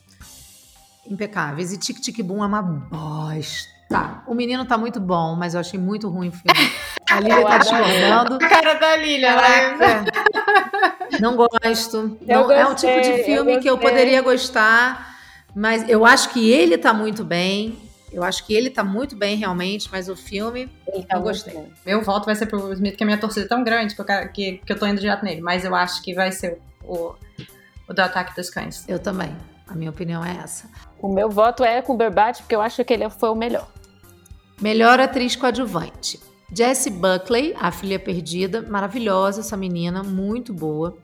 impecáveis. 1.09 1.71
E 1.73 1.77
Tic 1.77 1.99
Tic 1.99 2.21
Boom 2.23 2.43
é 2.43 2.47
uma 2.47 2.61
bosta. 2.61 3.77
O 4.27 4.33
menino 4.33 4.65
tá 4.65 4.77
muito 4.77 4.99
bom, 4.99 5.35
mas 5.35 5.53
eu 5.53 5.59
achei 5.61 5.79
muito 5.79 6.09
ruim 6.09 6.27
o 6.29 6.31
filme. 6.31 6.71
A 7.09 7.19
Lívia 7.21 7.45
tá 7.45 7.57
discordando. 7.59 8.35
A 8.35 8.49
cara 8.49 8.73
da 8.73 8.95
Lilia, 8.97 9.33
né? 9.35 9.77
Não 11.21 11.35
gosto. 11.37 12.17
Não, 12.27 12.51
é 12.51 12.65
um 12.67 12.75
tipo 12.75 12.91
gostei, 12.93 13.17
de 13.17 13.23
filme 13.23 13.55
eu 13.55 13.59
que 13.61 13.69
eu 13.69 13.75
gostei. 13.77 13.91
poderia 13.91 14.21
gostar, 14.21 15.15
mas 15.55 15.87
eu 15.87 16.05
acho 16.05 16.29
que 16.31 16.49
ele 16.51 16.77
tá 16.77 16.93
muito 16.93 17.23
bem. 17.23 17.79
Eu 18.11 18.23
acho 18.23 18.45
que 18.45 18.53
ele 18.53 18.69
tá 18.69 18.83
muito 18.83 19.15
bem 19.15 19.35
realmente, 19.37 19.89
mas 19.91 20.07
o 20.09 20.15
filme 20.15 20.69
Ele 20.87 21.03
tá 21.05 21.17
Eu 21.17 21.21
gostei. 21.21 21.53
bom. 21.53 21.67
Meu 21.85 22.01
voto 22.01 22.25
vai 22.25 22.35
ser 22.35 22.45
pro 22.45 22.61
Will 22.63 22.73
Smith, 22.73 22.95
que 22.95 23.03
a 23.03 23.05
minha 23.05 23.17
torcida 23.17 23.45
é 23.45 23.49
tão 23.49 23.63
grande 23.63 23.95
que 23.95 24.01
eu, 24.01 24.05
quero- 24.05 24.29
que, 24.31 24.61
que 24.65 24.71
eu 24.73 24.79
tô 24.79 24.85
indo 24.87 24.99
direto 24.99 25.23
nele. 25.25 25.41
Mas 25.41 25.63
eu 25.65 25.75
acho 25.75 26.01
que 26.01 26.13
vai 26.13 26.31
ser 26.31 26.57
o, 26.83 27.13
o 27.87 27.93
do 27.93 27.99
Ataque 28.01 28.33
dos 28.35 28.49
Cães. 28.49 28.85
Eu 28.87 28.97
também. 28.99 29.35
A 29.67 29.75
minha 29.75 29.89
opinião 29.89 30.23
é 30.23 30.37
essa. 30.37 30.69
O 30.99 31.07
meu 31.07 31.29
voto 31.29 31.63
é 31.63 31.81
com 31.81 31.93
o 31.93 31.97
Berbat, 31.97 32.41
porque 32.41 32.55
eu 32.55 32.61
acho 32.61 32.83
que 32.83 32.93
ele 32.93 33.09
foi 33.09 33.29
o 33.29 33.35
melhor. 33.35 33.67
Melhor 34.61 34.99
atriz 34.99 35.35
coadjuvante. 35.35 36.19
Jessie 36.55 36.91
Buckley, 36.91 37.53
a 37.59 37.71
filha 37.71 37.99
perdida, 37.99 38.61
maravilhosa 38.61 39.41
essa 39.41 39.57
menina, 39.57 40.01
muito 40.01 40.53
boa. 40.53 40.97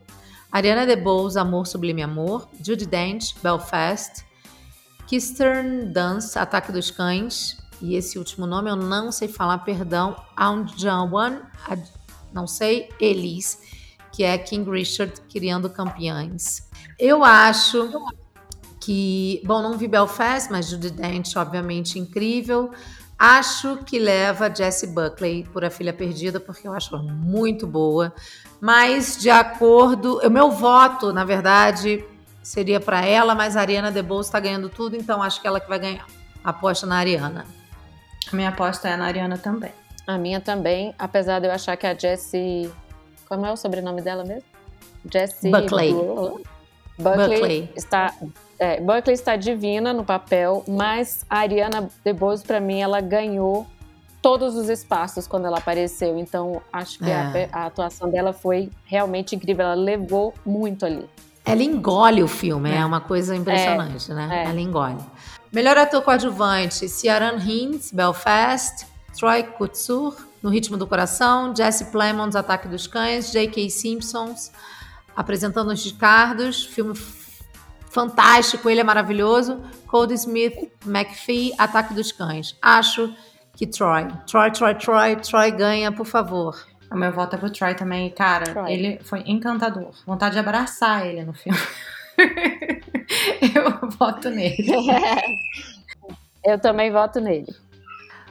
Ariana 0.51 0.85
DeBose, 0.85 1.37
Amor 1.37 1.67
Sublime 1.67 2.01
Amor. 2.01 2.47
Judy 2.63 2.85
Dench, 2.85 3.35
Belfast. 3.41 4.23
Kirsten 5.07 5.91
Dunst, 5.91 6.37
Ataque 6.37 6.71
dos 6.71 6.89
Cães. 6.89 7.57
E 7.81 7.95
esse 7.95 8.17
último 8.17 8.47
nome 8.47 8.69
eu 8.69 8.75
não 8.75 9.11
sei 9.11 9.27
falar, 9.27 9.57
perdão. 9.59 10.15
Aung 10.37 10.65
Jawan, 10.77 11.41
não 12.31 12.47
sei, 12.47 12.89
Elise, 12.99 13.57
que 14.11 14.23
é 14.23 14.37
King 14.37 14.69
Richard, 14.69 15.13
Criando 15.29 15.69
Campeões. 15.69 16.69
Eu 16.97 17.23
acho 17.23 17.89
que, 18.83 19.41
bom, 19.45 19.61
não 19.61 19.77
vi 19.77 19.87
Belfast, 19.87 20.51
mas 20.51 20.67
Judy 20.67 20.89
Dench, 20.89 21.37
obviamente, 21.37 21.97
incrível. 21.97 22.71
Acho 23.17 23.77
que 23.77 23.99
leva 23.99 24.53
Jessie 24.53 24.89
Buckley 24.89 25.45
por 25.45 25.63
A 25.63 25.69
Filha 25.69 25.93
Perdida, 25.93 26.39
porque 26.39 26.67
eu 26.67 26.73
acho 26.73 26.93
ela 26.93 27.03
muito 27.03 27.65
boa. 27.65 28.13
Mas, 28.59 29.17
de 29.17 29.29
acordo. 29.29 30.19
O 30.19 30.29
meu 30.29 30.51
voto, 30.51 31.13
na 31.13 31.23
verdade, 31.23 32.03
seria 32.41 32.79
para 32.79 33.05
ela, 33.05 33.33
mas 33.33 33.55
a 33.55 33.61
Ariana 33.61 33.91
DeBose 33.91 34.27
está 34.27 34.39
ganhando 34.39 34.67
tudo, 34.67 34.95
então 34.95 35.23
acho 35.23 35.39
que 35.39 35.47
ela 35.47 35.59
que 35.59 35.69
vai 35.69 35.79
ganhar. 35.79 36.05
Aposta 36.43 36.85
na 36.85 36.97
Ariana. 36.97 37.45
A 38.31 38.35
minha 38.35 38.49
aposta 38.49 38.89
é 38.89 38.97
na 38.97 39.05
Ariana 39.05 39.37
também. 39.37 39.71
A 40.05 40.17
minha 40.17 40.41
também, 40.41 40.93
apesar 40.99 41.39
de 41.39 41.47
eu 41.47 41.51
achar 41.51 41.77
que 41.77 41.87
a 41.87 41.93
Jessie. 41.93 42.69
Como 43.29 43.45
é 43.45 43.51
o 43.51 43.55
sobrenome 43.55 44.01
dela 44.01 44.25
mesmo? 44.25 44.43
Jessie 45.09 45.49
Buckley. 45.49 45.93
Buckley, 45.93 47.39
Buckley. 47.39 47.69
está 47.75 48.13
é, 48.59 48.79
Buckley 48.79 49.13
está 49.13 49.35
divina 49.35 49.93
no 49.93 50.03
papel, 50.03 50.63
mas 50.67 51.25
a 51.29 51.39
Ariana 51.39 51.89
DeBose 52.03 52.43
para 52.43 52.59
mim 52.59 52.79
ela 52.79 53.01
ganhou 53.01 53.67
todos 54.21 54.55
os 54.55 54.69
espaços 54.69 55.27
quando 55.27 55.45
ela 55.47 55.57
apareceu. 55.57 56.17
Então 56.17 56.61
acho 56.71 56.97
que 56.99 57.09
É. 57.09 57.49
a, 57.51 57.59
a 57.59 57.65
atuação 57.65 58.09
dela 58.09 58.31
foi 58.33 58.69
realmente 58.85 59.35
incrível. 59.35 59.65
Ela 59.65 59.75
levou 59.75 60.33
muito 60.45 60.85
ali. 60.85 61.09
Ela 61.45 61.61
engole 61.61 62.23
o 62.23 62.27
filme, 62.27 62.71
é, 62.71 62.77
É. 62.77 62.85
uma 62.85 63.01
coisa 63.01 63.35
impressionante, 63.35 64.13
né? 64.13 64.29
é. 64.45 64.49
Ela 64.49 64.61
engole. 64.61 64.97
Melhor 65.51 65.77
ator 65.77 66.01
coadjuvante: 66.01 66.87
Ciaran 66.87 67.37
Hinds, 67.37 67.91
Belfast, 67.91 68.85
Troy 69.17 69.43
Kotsur, 69.43 70.15
No 70.41 70.49
Ritmo 70.49 70.77
do 70.77 70.87
Coração, 70.87 71.53
Jesse 71.55 71.85
Plemons, 71.91 72.35
Ataque 72.35 72.67
dos 72.67 72.87
Cães, 72.87 73.31
J.K. 73.31 73.69
Simpsons, 73.69 74.51
Apresentando 75.15 75.71
os 75.71 75.83
Ricardos, 75.85 76.63
filme 76.65 76.95
fantástico, 77.93 78.69
ele 78.69 78.81
é 78.81 78.83
maravilhoso. 78.83 79.61
Cody 79.87 80.15
Smith, 80.15 80.71
McPhee, 80.85 81.53
Ataque 81.57 81.93
dos 81.93 82.11
Cães. 82.11 82.57
Acho 82.61 83.13
que 83.55 83.67
Troy. 83.67 84.07
Troy, 84.25 84.51
Troy, 84.51 84.75
Troy, 84.75 85.15
Troy 85.17 85.51
ganha, 85.51 85.91
por 85.91 86.05
favor. 86.05 86.55
O 86.91 86.95
meu 86.95 87.11
voto 87.11 87.35
é 87.35 87.39
pro 87.39 87.49
Troy 87.51 87.75
também. 87.75 88.09
Cara, 88.09 88.45
Troy. 88.45 88.71
ele 88.71 88.99
foi 89.03 89.23
encantador. 89.25 89.91
Vontade 90.05 90.33
de 90.33 90.39
abraçar 90.39 91.05
ele 91.05 91.23
no 91.23 91.33
filme. 91.33 91.59
Eu 93.55 93.89
voto 93.89 94.29
nele. 94.29 94.65
eu 96.43 96.57
também 96.59 96.91
voto 96.91 97.19
nele. 97.19 97.53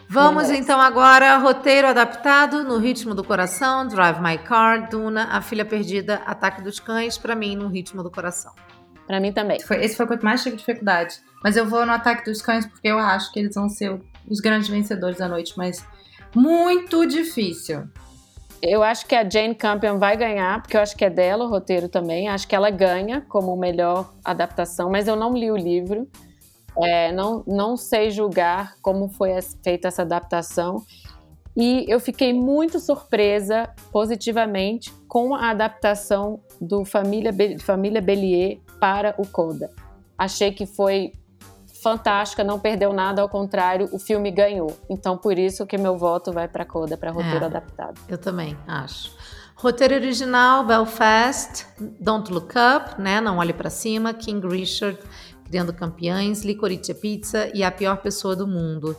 Vamos 0.09 0.44
Beleza. 0.44 0.62
então 0.62 0.80
agora, 0.80 1.39
roteiro 1.39 1.86
adaptado, 1.89 2.64
No 2.64 2.78
Ritmo 2.78 3.14
do 3.14 3.22
Coração, 3.24 3.86
Drive 3.86 4.20
My 4.20 4.39
Car, 4.39 4.89
Duna, 4.89 5.28
A 5.30 5.40
Filha 5.40 5.64
Perdida, 5.64 6.22
Ataque 6.26 6.62
dos 6.62 6.78
Cães, 6.80 7.16
pra 7.16 7.34
mim, 7.34 7.56
No 7.56 7.68
Ritmo 7.68 8.02
do 8.02 8.10
Coração. 8.10 8.52
Para 9.12 9.20
mim 9.20 9.30
também. 9.30 9.60
Foi- 9.60 9.84
esse 9.84 9.94
foi 9.94 10.06
o 10.06 10.09
que 10.09 10.14
eu 10.14 10.18
mais 10.22 10.43
tive 10.43 10.56
dificuldade. 10.56 11.16
Mas 11.44 11.55
eu 11.55 11.66
vou 11.68 11.84
no 11.84 11.93
Ataque 11.93 12.24
dos 12.24 12.40
Cães 12.40 12.64
porque 12.64 12.89
eu 12.89 12.98
acho 12.98 13.30
que 13.30 13.40
eles 13.40 13.55
vão 13.55 13.68
ser 13.68 14.01
os 14.26 14.40
grandes 14.40 14.70
vencedores 14.70 15.18
da 15.18 15.28
noite. 15.28 15.52
Mas 15.55 15.84
muito 16.34 17.05
difícil. 17.06 17.84
Eu 18.62 18.82
acho 18.82 19.05
que 19.05 19.14
a 19.14 19.28
Jane 19.28 19.55
Campion 19.55 19.98
vai 19.98 20.16
ganhar, 20.16 20.62
porque 20.62 20.78
eu 20.78 20.80
acho 20.80 20.97
que 20.97 21.05
é 21.05 21.10
dela 21.10 21.44
o 21.44 21.48
roteiro 21.51 21.90
também. 21.90 22.26
Acho 22.30 22.48
que 22.48 22.55
ela 22.56 22.70
ganha 22.70 23.20
como 23.28 23.55
melhor 23.55 24.14
adaptação, 24.24 24.89
mas 24.89 25.06
eu 25.06 25.14
não 25.14 25.34
li 25.34 25.51
o 25.51 25.56
livro. 25.56 26.09
É, 26.82 27.12
não, 27.12 27.44
não 27.47 27.76
sei 27.76 28.10
julgar 28.10 28.76
como 28.80 29.10
foi 29.10 29.32
feita 29.62 29.89
essa 29.89 30.01
adaptação. 30.01 30.82
E 31.55 31.84
eu 31.86 32.01
fiquei 32.01 32.32
muito 32.32 32.80
surpresa, 32.80 33.68
positivamente, 33.93 34.90
com 35.06 35.34
a 35.34 35.51
adaptação 35.51 36.40
do 36.59 36.82
Família, 36.82 37.30
Be- 37.30 37.59
Família 37.59 38.01
Bellier 38.01 38.59
para 38.82 39.14
o 39.16 39.24
Coda. 39.24 39.70
Achei 40.18 40.50
que 40.50 40.66
foi 40.66 41.12
fantástica, 41.80 42.42
não 42.42 42.59
perdeu 42.59 42.92
nada, 42.92 43.22
ao 43.22 43.28
contrário, 43.28 43.88
o 43.92 43.98
filme 43.98 44.28
ganhou. 44.32 44.76
Então, 44.90 45.16
por 45.16 45.38
isso 45.38 45.64
que 45.64 45.78
meu 45.78 45.96
voto 45.96 46.32
vai 46.32 46.48
para 46.48 46.64
Coda, 46.64 46.96
para 46.96 47.12
roteiro 47.12 47.44
É. 47.44 47.46
adaptado. 47.46 48.00
Eu 48.09 48.18
também 48.18 48.59
acho. 48.66 49.16
Roteiro 49.54 49.94
original, 49.94 50.66
Belfast, 50.66 51.64
Don't 52.00 52.32
Look 52.32 52.54
Up, 52.56 53.00
né? 53.00 53.20
Não 53.20 53.38
Olhe 53.38 53.52
Pra 53.52 53.70
Cima, 53.70 54.12
King 54.12 54.44
Richard, 54.48 54.98
Criando 55.44 55.72
Campeões, 55.72 56.42
Licorice 56.42 56.92
Pizza 56.92 57.48
e 57.54 57.62
A 57.62 57.70
Pior 57.70 57.98
Pessoa 57.98 58.34
do 58.34 58.48
Mundo. 58.48 58.96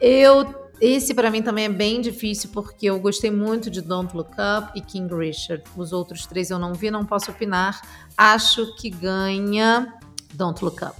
Eu 0.00 0.52
esse 0.80 1.14
pra 1.14 1.30
mim 1.30 1.42
também 1.42 1.64
é 1.64 1.68
bem 1.68 2.00
difícil 2.00 2.50
porque 2.52 2.86
eu 2.86 2.98
gostei 2.98 3.30
muito 3.30 3.70
de 3.70 3.80
Don't 3.80 4.14
Look 4.16 4.32
Up 4.32 4.70
e 4.74 4.80
King 4.80 5.14
Richard. 5.14 5.62
Os 5.76 5.92
outros 5.92 6.26
três 6.26 6.50
eu 6.50 6.58
não 6.58 6.74
vi, 6.74 6.90
não 6.90 7.04
posso 7.04 7.30
opinar. 7.30 7.80
Acho 8.16 8.74
que 8.76 8.90
ganha 8.90 9.94
Don't 10.34 10.64
Look 10.64 10.84
Up. 10.84 10.94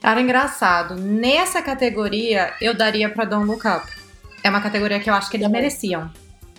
Cara, 0.00 0.20
engraçado. 0.20 0.94
Nessa 0.94 1.60
categoria, 1.62 2.52
eu 2.60 2.74
daria 2.74 3.08
pra 3.08 3.24
Don't 3.24 3.46
Look 3.46 3.66
Up. 3.66 3.86
É 4.44 4.50
uma 4.50 4.60
categoria 4.60 5.00
que 5.00 5.10
eu 5.10 5.14
acho 5.14 5.28
que 5.30 5.36
eles 5.36 5.48
mereciam. 5.48 6.10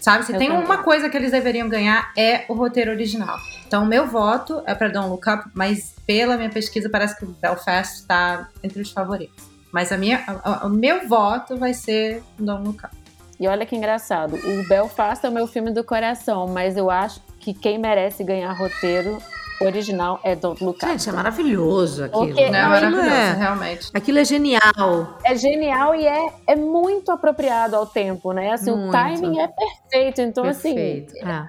Sabe? 0.02 0.26
Se 0.26 0.34
Eu 0.34 0.38
tem 0.38 0.50
também. 0.50 0.64
uma 0.66 0.84
coisa 0.84 1.10
que 1.10 1.18
eles 1.18 1.32
deveriam 1.32 1.68
ganhar 1.70 2.12
é 2.16 2.46
o 2.50 2.54
roteiro 2.54 2.92
original. 2.92 3.38
Então, 3.66 3.84
o 3.84 3.86
meu 3.86 4.06
voto 4.06 4.62
é 4.66 4.76
pra 4.76 4.90
Don't 4.90 5.10
Look 5.10 5.28
Up, 5.30 5.50
mas 5.54 5.96
pela 6.06 6.38
minha 6.38 6.50
pesquisa 6.50 6.90
parece 6.90 7.18
que 7.18 7.26
o 7.26 7.30
Belfast 7.42 8.06
tá 8.06 8.50
entre 8.62 8.82
os 8.82 8.92
favoritos. 8.92 9.44
Mas 9.78 9.92
a 9.92 9.98
minha, 9.98 10.24
a- 10.26 10.64
a- 10.64 10.66
o 10.66 10.70
meu 10.72 11.08
voto 11.08 11.56
vai 11.56 11.72
ser 11.72 12.24
Don't 12.40 12.66
Look 12.68 12.84
Up. 12.84 12.96
E 13.40 13.48
olha 13.48 13.64
que 13.64 13.76
engraçado, 13.76 14.36
o 14.36 14.68
Belfast 14.68 15.24
é 15.24 15.30
o 15.30 15.32
meu 15.32 15.46
filme 15.46 15.70
do 15.72 15.84
coração, 15.84 16.48
mas 16.48 16.76
eu 16.76 16.90
acho 16.90 17.22
que 17.40 17.54
quem 17.54 17.78
merece 17.78 18.24
ganhar 18.24 18.52
roteiro 18.54 19.20
original 19.62 20.20
é 20.24 20.36
Don't 20.36 20.64
Look 20.64 20.78
Up. 20.84 20.88
Gente, 20.92 21.10
é 21.10 21.12
maravilhoso 21.12 22.06
aquilo. 22.06 22.26
Porque- 22.26 22.50
Não, 22.50 22.58
é 22.58 22.68
maravilhoso, 22.68 23.08
é- 23.08 23.34
realmente. 23.34 23.92
Aquilo 23.94 24.18
é 24.18 24.26
genial. 24.26 25.20
É 25.24 25.36
genial 25.36 25.94
e 25.94 26.08
é, 26.08 26.28
é 26.48 26.56
muito 26.56 27.12
apropriado 27.12 27.76
ao 27.76 27.86
tempo, 27.86 28.32
né? 28.32 28.54
Assim, 28.54 28.72
Muito. 28.72 28.90
o 28.90 28.92
timing 28.92 29.40
é 29.42 29.48
perfeito. 29.48 30.22
Então, 30.22 30.44
Perfeito. 30.44 31.14
assim, 31.16 31.30
é. 31.30 31.48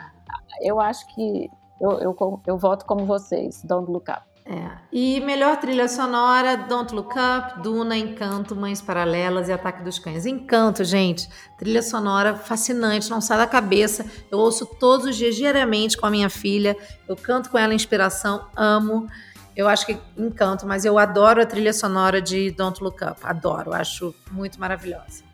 eu 0.69 0.79
acho 0.79 1.07
que 1.15 1.49
eu, 1.81 1.93
eu, 2.01 2.41
eu 2.47 2.59
voto 2.59 2.85
como 2.85 3.07
vocês, 3.07 3.63
Don't 3.65 3.91
Look 3.91 4.11
Up. 4.11 4.21
É. 4.51 4.71
E 4.91 5.21
melhor 5.21 5.59
trilha 5.59 5.87
sonora, 5.87 6.57
Don't 6.57 6.95
Look 6.95 7.13
Up, 7.13 7.61
Duna, 7.63 7.99
Encanto, 7.99 8.57
Mães 8.57 8.81
Paralelas 8.81 9.51
e 9.51 9.53
Ataque 9.53 9.83
dos 9.83 9.99
Cães. 9.99 10.25
Encanto, 10.25 10.83
gente. 10.85 11.29
Trilha 11.59 11.83
sonora 11.83 12.35
fascinante, 12.35 13.11
não 13.11 13.21
sai 13.21 13.37
da 13.37 13.47
cabeça. 13.47 14.07
Eu 14.31 14.39
ouço 14.39 14.65
todos 14.65 15.05
os 15.05 15.17
dias, 15.17 15.37
diariamente, 15.37 15.99
com 15.99 16.07
a 16.07 16.11
minha 16.11 16.31
filha. 16.31 16.75
Eu 17.07 17.15
canto 17.15 17.51
com 17.51 17.59
ela 17.59 17.75
inspiração, 17.75 18.49
amo. 18.57 19.07
Eu 19.55 19.69
acho 19.69 19.85
que 19.85 19.99
Encanto, 20.17 20.67
mas 20.67 20.87
eu 20.87 20.99
adoro 20.99 21.43
a 21.43 21.47
trilha 21.47 21.75
sonora 21.75 22.23
de 22.23 22.51
Don't 22.51 22.83
Look 22.83 23.05
Up. 23.05 23.21
Adoro, 23.23 23.75
acho 23.75 24.15
muito 24.31 24.59
maravilhosa. 24.59 25.25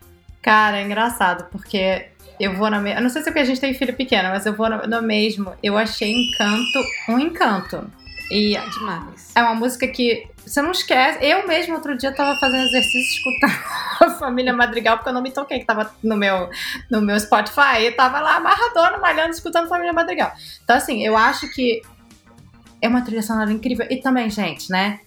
Cara, 0.43 0.79
é 0.79 0.83
engraçado, 0.83 1.49
porque 1.53 2.09
eu 2.41 2.57
vou 2.57 2.69
na 2.69 2.81
mesma. 2.81 3.01
Não 3.01 3.09
sei 3.09 3.23
se 3.23 3.29
é 3.29 3.31
porque 3.31 3.43
a 3.43 3.45
gente 3.45 3.61
tem 3.61 3.75
filho 3.75 3.95
pequeno, 3.95 4.31
mas 4.31 4.45
eu 4.45 4.57
vou 4.57 4.69
no 4.69 5.03
mesmo. 5.03 5.53
Eu 5.63 5.79
achei 5.79 6.11
Encanto 6.11 6.85
um 7.09 7.21
encanto. 7.21 8.04
E 8.31 8.57
É 8.57 8.69
demais. 8.71 9.31
é 9.35 9.43
uma 9.43 9.55
música 9.55 9.87
que 9.87 10.27
você 10.47 10.61
não 10.63 10.71
esquece. 10.73 11.19
Eu 11.25 11.47
mesmo 11.47 11.75
outro 11.75 11.97
dia 11.97 12.13
tava 12.13 12.39
fazendo 12.39 12.65
exercício 12.65 13.19
escutando 13.19 13.53
a 14.01 14.11
família 14.19 14.53
Madrigal, 14.53 14.97
porque 14.97 15.11
eu 15.11 15.15
não 15.15 15.23
me 15.23 15.31
toquei, 15.31 15.59
que 15.61 15.65
tava 15.67 15.95
no 16.03 16.17
meu, 16.17 16.49
no 16.91 17.01
meu 17.01 17.19
Spotify. 17.21 17.83
E 17.87 17.93
tava 17.93 18.21
lá 18.21 18.37
amarradona, 18.37 18.99
malhando, 18.99 19.31
escutando 19.31 19.69
família 19.69 19.93
Madrigal. 19.93 20.33
Então, 20.63 20.77
assim, 20.77 21.05
eu 21.05 21.17
acho 21.17 21.49
que 21.53 21.83
é 22.81 22.89
uma 22.89 23.03
trilha 23.03 23.23
sonora 23.23 23.53
incrível. 23.53 23.87
E 23.91 23.97
também, 23.99 24.29
gente, 24.31 24.71
né? 24.71 25.01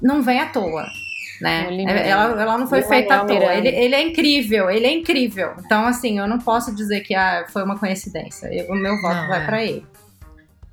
Não 0.00 0.22
vem 0.22 0.40
à 0.40 0.46
toa. 0.46 0.86
Né? 1.40 1.66
O 1.66 1.70
Lin-Manuel. 1.70 2.04
Ela, 2.06 2.42
ela 2.42 2.58
não 2.58 2.66
foi 2.66 2.78
Lin-Manuel 2.80 2.88
feita 3.08 3.14
à 3.22 3.24
toa. 3.24 3.54
Ele, 3.54 3.68
ele 3.68 3.94
é 3.94 4.02
incrível, 4.02 4.70
ele 4.70 4.86
é 4.86 4.92
incrível. 4.92 5.52
Então, 5.64 5.84
assim, 5.86 6.18
eu 6.18 6.28
não 6.28 6.38
posso 6.38 6.74
dizer 6.74 7.00
que 7.00 7.14
ah, 7.14 7.44
foi 7.52 7.62
uma 7.64 7.78
coincidência. 7.78 8.46
Eu- 8.54 8.70
o 8.70 8.74
meu 8.76 9.00
voto 9.00 9.14
Não, 9.16 9.28
vai 9.28 9.42
é. 9.42 9.46
pra 9.46 9.64
ele. 9.64 9.84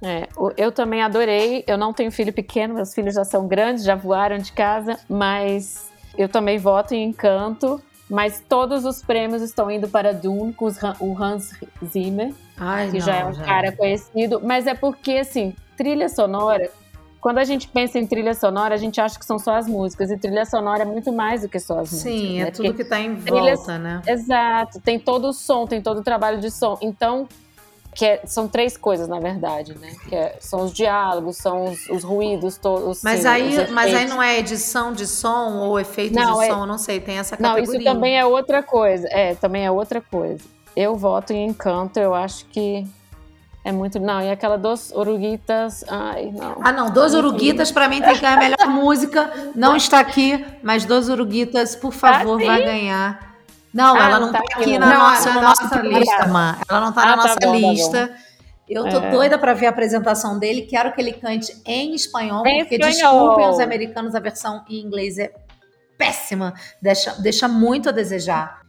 É, 0.04 0.28
eu 0.58 0.72
também 0.72 1.02
adorei. 1.02 1.64
Eu 1.68 1.78
não 1.78 1.94
tenho 1.94 2.12
filho 2.12 2.34
pequeno, 2.34 2.74
meus 2.74 2.94
filhos 2.94 3.16
já 3.16 3.24
são 3.24 3.48
grandes, 3.48 3.84
já 3.84 3.96
voaram 3.96 4.38
de 4.38 4.52
casa, 4.52 4.98
mas 5.08 5.92
eu 6.18 6.28
também 6.28 6.58
voto 6.58 6.94
em 6.94 7.10
Encanto. 7.10 7.82
Mas 8.10 8.44
todos 8.48 8.84
os 8.84 9.02
prêmios 9.02 9.42
estão 9.42 9.72
indo 9.72 9.88
para 9.88 10.14
Dune 10.14 10.52
com 10.52 10.68
o 11.00 11.18
Hans 11.18 11.54
Zimmer, 11.86 12.34
Ai, 12.58 12.88
que 12.88 13.00
não, 13.00 13.06
já 13.06 13.16
é 13.16 13.26
um 13.26 13.34
cara 13.36 13.72
conhecido. 13.72 14.42
Mas 14.44 14.68
é 14.68 14.74
porque, 14.74 15.14
assim, 15.14 15.56
trilha 15.78 16.10
sonora 16.10 16.70
quando 17.22 17.38
a 17.38 17.44
gente 17.44 17.68
pensa 17.68 18.00
em 18.00 18.08
trilha 18.08 18.34
sonora, 18.34 18.74
a 18.74 18.78
gente 18.78 19.00
acha 19.00 19.18
que 19.18 19.24
são 19.24 19.38
só 19.38 19.56
as 19.56 19.68
músicas. 19.68 20.10
E 20.10 20.18
trilha 20.18 20.44
sonora 20.44 20.82
é 20.82 20.86
muito 20.86 21.14
mais 21.14 21.44
do 21.44 21.50
que 21.50 21.60
só 21.60 21.80
as 21.80 21.90
Sim, 21.90 21.96
músicas. 21.96 22.20
Sim, 22.20 22.42
é 22.42 22.46
né? 22.46 22.52
tudo 22.52 22.66
Porque 22.66 22.84
que 22.84 22.90
tá 22.90 23.00
em 23.00 23.14
volta, 23.14 23.78
né? 23.78 24.02
Exato, 24.08 24.82
tem 24.82 25.00
todo 25.00 25.30
o 25.30 25.34
som, 25.34 25.68
tem 25.68 25.82
todo 25.82 26.00
o 26.00 26.04
trabalho 26.04 26.42
de 26.42 26.50
som. 26.50 26.80
Então, 26.82 27.30
que 27.94 28.06
é- 28.06 28.22
são 28.26 28.48
três 28.48 28.78
coisas, 28.78 29.08
na 29.08 29.20
verdade, 29.20 29.78
né? 29.78 29.92
Que 30.08 30.16
é- 30.16 30.38
são 30.40 30.62
os 30.62 30.72
diálogos, 30.74 31.38
são 31.38 31.66
os, 31.66 31.90
os 31.90 32.04
ruídos, 32.04 32.58
todos. 32.58 33.02
Mas 33.04 33.22
sim, 33.22 33.28
aí, 33.28 33.58
os 33.60 33.70
mas 33.70 33.94
aí 33.94 34.08
não 34.08 34.22
é 34.24 34.40
edição 34.40 34.94
de 34.94 35.06
som 35.06 35.58
ou 35.60 35.80
efeito 35.80 36.16
Não, 36.16 36.40
de 36.40 36.46
é- 36.46 36.48
som, 36.50 36.66
não 36.66 36.78
sei, 36.78 37.00
tem 37.00 37.18
essa 37.18 37.36
Não, 37.40 37.50
categoria. 37.56 37.80
isso 37.80 37.84
também 37.94 38.18
é 38.18 38.26
outra 38.26 38.64
coisa. 38.64 39.08
É, 39.12 39.36
também 39.36 39.66
é 39.66 39.72
outra 39.72 40.00
coisa. 40.02 40.44
Eu 40.76 40.96
voto 40.96 41.34
em 41.34 41.48
Encanto, 41.48 42.00
eu 42.00 42.14
acho 42.16 42.46
que 42.46 42.88
é 43.64 43.72
muito. 43.74 44.00
Não, 44.00 44.22
e 44.22 44.30
aquela 44.32 44.58
dos 44.58 44.92
Oruguitas. 44.94 45.84
Ai, 45.90 46.32
não. 46.34 46.56
Ah, 46.64 46.72
não, 46.72 46.90
Dos 46.90 47.14
Uruguitas 47.14 47.72
pra 47.74 47.90
mim 47.90 48.02
tem 48.02 48.14
que 48.16 48.22
ganhar 48.22 48.36
a 48.38 48.40
melhor 48.40 48.68
música. 48.72 49.30
Não 49.54 49.76
está 49.76 50.00
aqui, 50.00 50.44
mas 50.64 50.86
Dos 50.86 51.10
Uruguitas, 51.10 51.76
por 51.76 51.92
favor, 51.92 52.40
sim? 52.40 52.48
vai 52.48 52.64
ganhar. 52.64 53.31
Não, 53.74 53.96
Ah, 53.96 54.06
ela 54.06 54.20
não 54.20 54.32
tá 54.32 54.40
tá 54.42 54.60
aqui, 54.60 54.78
na 54.78 54.86
Não, 54.88 54.98
nossa, 55.00 55.30
é 55.30 55.34
no 55.34 55.42
na 55.42 55.48
nosso 55.48 55.64
nossa 55.64 55.80
programa. 55.80 56.58
Ela 56.70 56.82
não 56.82 56.92
tá 56.92 57.06
na 57.06 57.14
Ah, 57.14 57.18
tá 57.18 57.24
nossa 57.24 57.36
tá 57.40 57.48
bom. 57.48 57.72
lista. 57.72 58.16
Eu 58.70 58.84
tô 58.90 58.98
É. 58.98 59.12
doida 59.12 59.38
pra 59.38 59.54
ver 59.54 59.66
a 59.68 59.70
apresentação 59.70 60.38
dele. 60.40 60.62
Quero 60.64 60.94
que 60.94 61.02
ele 61.02 61.14
cante 61.14 61.54
em 61.66 61.94
espanhol, 61.94 62.46
Em 62.46 62.60
porque 62.60 62.76
espanhol. 62.76 63.20
desculpem 63.30 63.50
os 63.50 63.60
americanos, 63.60 64.16
a 64.16 64.20
versão 64.20 64.64
em 64.70 64.80
inglês 64.80 65.18
é 65.18 65.32
péssima. 65.98 66.54
Deixa, 66.82 67.12
deixa 67.22 67.48
muito 67.48 67.90
a 67.90 67.92
desejar. 67.92 68.62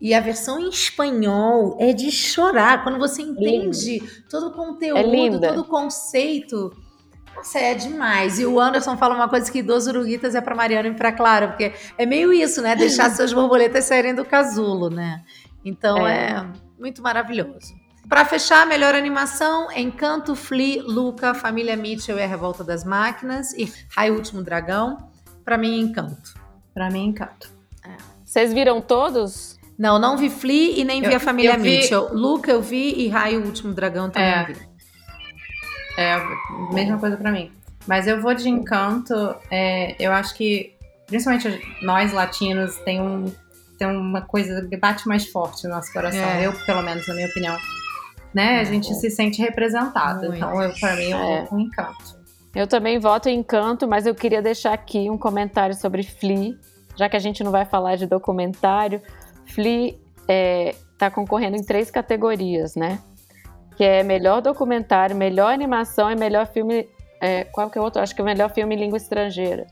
E 0.00 0.14
a 0.14 0.20
versão 0.20 0.60
em 0.60 0.68
espanhol 0.68 1.76
é 1.80 1.92
de 1.92 2.10
chorar. 2.12 2.84
Quando 2.84 2.98
você 2.98 3.20
entende 3.22 4.00
todo 4.30 4.48
o 4.48 4.52
conteúdo, 4.52 5.44
É 5.44 5.48
todo 5.48 5.62
o 5.62 5.64
conceito. 5.64 6.72
Nossa, 7.38 7.58
é 7.58 7.74
demais. 7.74 8.38
E 8.38 8.46
o 8.46 8.58
Anderson 8.60 8.96
fala 8.96 9.14
uma 9.14 9.28
coisa 9.28 9.50
que 9.50 9.62
dos 9.62 9.86
uruguitas 9.86 10.34
é 10.34 10.40
pra 10.40 10.54
Mariana 10.54 10.88
e 10.88 10.94
pra 10.94 11.12
Clara, 11.12 11.48
porque 11.48 11.72
é 11.96 12.04
meio 12.06 12.32
isso, 12.32 12.60
né? 12.62 12.74
Deixar 12.76 13.10
suas 13.14 13.32
borboletas 13.32 13.84
saírem 13.84 14.14
do 14.14 14.24
casulo, 14.24 14.90
né? 14.90 15.22
Então 15.64 16.06
é, 16.06 16.30
É. 16.30 16.46
muito 16.78 17.02
maravilhoso. 17.02 17.74
Pra 18.08 18.24
fechar, 18.24 18.66
melhor 18.66 18.94
animação, 18.94 19.70
Encanto, 19.70 20.34
Flea, 20.34 20.82
Luca, 20.82 21.34
Família 21.34 21.76
Mitchell 21.76 22.18
e 22.18 22.22
a 22.22 22.26
Revolta 22.26 22.64
das 22.64 22.82
Máquinas 22.82 23.52
e 23.52 23.70
Raio 23.94 24.14
Último 24.14 24.42
Dragão. 24.42 24.96
Pra 25.44 25.58
mim, 25.58 25.78
Encanto. 25.80 26.34
Pra 26.72 26.90
mim, 26.90 27.06
encanto. 27.06 27.50
Vocês 28.24 28.52
viram 28.52 28.80
todos? 28.80 29.58
Não, 29.78 29.98
não 29.98 30.16
vi 30.16 30.30
Flea 30.30 30.78
e 30.80 30.84
nem 30.84 31.00
vi 31.02 31.08
Eu- 31.12 31.16
a 31.16 31.20
Família 31.20 31.56
vi- 31.58 31.78
Mitchell. 31.78 32.08
Luca 32.12 32.50
eu 32.50 32.62
vi 32.62 32.94
e 32.94 33.08
Raio 33.08 33.44
Último 33.44 33.72
Dragão 33.72 34.08
também 34.10 34.28
É. 34.28 34.44
vi. 34.44 34.67
É 35.98 36.12
a 36.14 36.72
mesma 36.72 36.96
coisa 36.96 37.16
pra 37.16 37.32
mim. 37.32 37.50
Mas 37.86 38.06
eu 38.06 38.20
vou 38.22 38.32
de 38.34 38.48
encanto. 38.48 39.14
é, 39.50 39.96
eu 39.98 40.12
acho 40.12 40.34
que, 40.36 40.72
principalmente 41.08 41.60
nós 41.82 42.12
latinos, 42.12 42.76
tem, 42.84 43.00
um, 43.02 43.24
tem 43.76 43.88
uma 43.88 44.20
coisa 44.22 44.64
que 44.68 44.76
bate 44.76 45.08
mais 45.08 45.26
forte 45.26 45.64
no 45.66 45.70
nosso 45.74 45.92
coração. 45.92 46.20
É. 46.22 46.46
Eu, 46.46 46.52
pelo 46.64 46.82
menos, 46.82 47.06
na 47.08 47.14
minha 47.14 47.26
opinião. 47.26 47.56
Né? 48.32 48.60
A 48.60 48.64
gente 48.64 48.94
se 48.94 49.10
sente 49.10 49.40
representado. 49.42 50.28
Muito. 50.28 50.36
Então, 50.36 50.62
eu, 50.62 50.72
pra 50.78 50.94
mim, 50.94 51.10
eu 51.10 51.18
É. 51.18 51.38
vou 51.38 51.46
com 51.48 51.58
encanto. 51.60 52.16
Eu 52.54 52.66
também 52.66 52.98
voto 52.98 53.28
em 53.28 53.38
Encanto, 53.40 53.86
mas 53.88 54.06
eu 54.06 54.14
queria 54.14 54.40
deixar 54.42 54.72
aqui 54.72 55.10
um 55.10 55.18
comentário 55.18 55.74
sobre 55.74 56.02
Flea, 56.02 56.56
já 56.96 57.08
que 57.08 57.16
a 57.16 57.20
gente 57.20 57.42
não 57.44 57.50
vai 57.52 57.64
falar 57.64 57.96
de 57.96 58.06
documentário. 58.06 59.00
Flea 59.46 59.94
está 60.92 61.10
concorrendo 61.10 61.56
em 61.56 61.62
três 61.64 61.90
categorias, 61.90 62.74
né? 62.74 62.98
Que 63.78 63.84
é 63.84 64.02
melhor 64.02 64.42
documentário, 64.42 65.16
melhor 65.16 65.50
animação 65.50 66.10
e 66.10 66.16
melhor 66.16 66.46
filme. 66.48 66.86
é, 67.20 67.44
qual 67.44 67.70
que 67.70 67.78
é 67.78 67.80
o 67.80 67.84
outro? 67.84 68.02
Acho 68.02 68.14
que 68.14 68.20
é 68.20 68.24
melhor 68.24 68.50
filme 68.50 68.74
em 68.74 68.78
língua 68.78 68.98
estrangeira. 68.98 69.66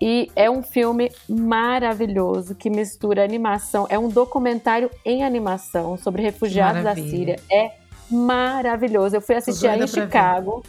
E 0.00 0.30
é 0.36 0.48
um 0.48 0.62
filme 0.62 1.10
maravilhoso 1.28 2.54
que 2.54 2.70
mistura 2.70 3.24
animação. 3.24 3.86
É 3.88 3.98
um 3.98 4.08
documentário 4.08 4.90
em 5.04 5.24
animação 5.24 5.96
sobre 5.96 6.22
refugiados 6.22 6.84
da. 6.84 6.94
Síria. 6.94 7.40
É 7.50 7.72
maravilhoso. 8.10 9.16
Eu 9.16 9.20
fui 9.20 9.34
assistir 9.34 9.66
aí 9.66 9.80
em. 9.80 9.86
Chicago, 9.86 10.62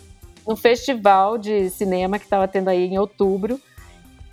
no 0.48 0.56
festival 0.56 1.38
de 1.38 1.70
cinema 1.70 2.18
que 2.18 2.26
estava 2.26 2.48
tendo 2.48 2.70
aí 2.70 2.86
em 2.86 2.98
outubro. 2.98 3.60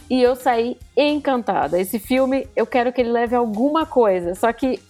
E 0.08 0.22
eu 0.22 0.36
saí 0.36 0.78
encantada. 0.96 1.80
Esse 1.80 1.98
filme, 1.98 2.48
eu 2.54 2.64
quero 2.64 2.92
que 2.92 3.00
ele 3.00 3.10
leve 3.10 3.34
alguma 3.34 3.84
coisa. 3.84 4.34
Só 4.34 4.52
que 4.52 4.80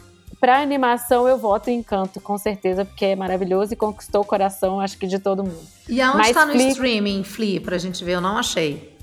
pra 0.41 0.61
animação 0.61 1.27
eu 1.29 1.39
voto 1.39 1.69
em 1.71 1.79
Encanto, 1.79 2.21
com 2.21 2.37
certeza, 2.39 2.85
porque 2.85 3.05
é 3.07 3.17
maravilhoso 3.17 3.73
e 3.73 3.77
conquistou 3.77 4.23
o 4.23 4.25
coração, 4.25 4.81
acho 4.81 4.97
que 4.99 5.07
de 5.07 5.19
todo 5.19 5.43
mundo. 5.43 5.67
E 5.89 6.01
aonde 6.01 6.19
Mas 6.19 6.29
está 6.29 6.45
no 6.47 6.53
Flea- 6.53 6.69
streaming, 6.69 7.25
Flea, 7.25 7.61
pra 7.61 7.79
gente 7.79 8.05
ver? 8.05 8.13
Eu 8.13 8.21
não 8.21 8.37
achei. 8.39 8.95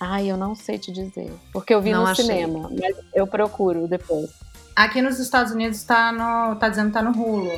Ai, 0.00 0.30
eu 0.30 0.36
não 0.36 0.54
sei 0.54 0.78
te 0.78 0.92
dizer. 0.92 1.32
Porque 1.52 1.74
eu 1.74 1.80
vi 1.82 1.90
Não 1.90 2.02
no 2.04 2.08
achei. 2.08 2.24
cinema, 2.24 2.70
mas 2.70 2.96
eu 3.14 3.26
procuro 3.26 3.88
depois. 3.88 4.30
Aqui 4.76 5.02
nos 5.02 5.18
Estados 5.18 5.52
Unidos 5.52 5.82
tá, 5.82 6.12
no, 6.12 6.54
tá 6.56 6.68
dizendo 6.68 6.88
que 6.88 6.92
tá 6.94 7.02
no 7.02 7.10
Hulu. 7.10 7.50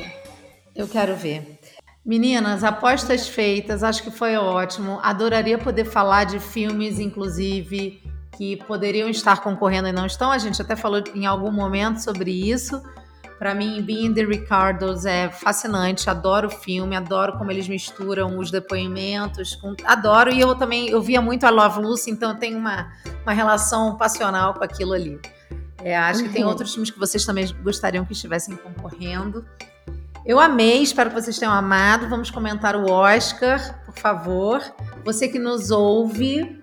Eu 0.75 0.87
quero 0.87 1.15
ver. 1.15 1.59
Meninas, 2.03 2.63
apostas 2.63 3.27
feitas, 3.27 3.83
acho 3.83 4.01
que 4.01 4.09
foi 4.09 4.35
ótimo. 4.35 4.99
Adoraria 5.03 5.59
poder 5.59 5.85
falar 5.85 6.23
de 6.23 6.39
filmes, 6.39 6.97
inclusive, 6.99 8.00
que 8.41 8.55
poderiam 8.65 9.07
estar 9.07 9.39
concorrendo 9.43 9.87
e 9.87 9.91
não 9.91 10.07
estão. 10.07 10.31
A 10.31 10.37
gente 10.39 10.59
até 10.59 10.75
falou 10.75 11.03
em 11.13 11.27
algum 11.27 11.51
momento 11.51 11.99
sobre 12.01 12.31
isso. 12.31 12.81
Para 13.37 13.53
mim, 13.53 13.79
Being 13.83 14.15
the 14.15 14.23
Ricardos 14.23 15.05
é 15.05 15.29
fascinante. 15.29 16.09
Adoro 16.09 16.47
o 16.47 16.49
filme, 16.49 16.95
adoro 16.95 17.37
como 17.37 17.51
eles 17.51 17.67
misturam 17.67 18.39
os 18.39 18.49
depoimentos. 18.49 19.53
com- 19.55 19.75
Adoro. 19.85 20.31
E 20.33 20.39
eu 20.39 20.55
também, 20.55 20.89
eu 20.89 20.99
via 21.03 21.21
muito 21.21 21.43
a 21.45 21.51
Love 21.51 21.81
Lucy, 21.81 22.09
então 22.09 22.31
eu 22.31 22.37
tenho 22.39 22.57
uma, 22.57 22.91
uma 23.21 23.31
relação 23.31 23.95
passional 23.95 24.55
com 24.55 24.63
aquilo 24.63 24.93
ali. 24.93 25.19
É, 25.83 25.95
acho 25.95 26.23
que 26.23 26.29
tem 26.29 26.41
Uhum. 26.43 26.49
outros 26.49 26.71
filmes 26.71 26.89
que 26.89 26.97
vocês 26.97 27.23
também 27.23 27.47
gostariam 27.63 28.03
que 28.05 28.13
estivessem 28.13 28.55
concorrendo. 28.55 29.45
Eu 30.25 30.39
amei, 30.39 30.81
espero 30.81 31.09
que 31.11 31.19
vocês 31.21 31.37
tenham 31.37 31.53
amado. 31.53 32.07
Vamos 32.09 32.29
comentar 32.31 32.75
o 32.75 32.89
Oscar, 32.91 33.83
por 33.85 33.95
favor. 33.97 34.61
Você 35.03 35.27
que 35.27 35.37
nos 35.39 35.69
ouve, 35.71 36.60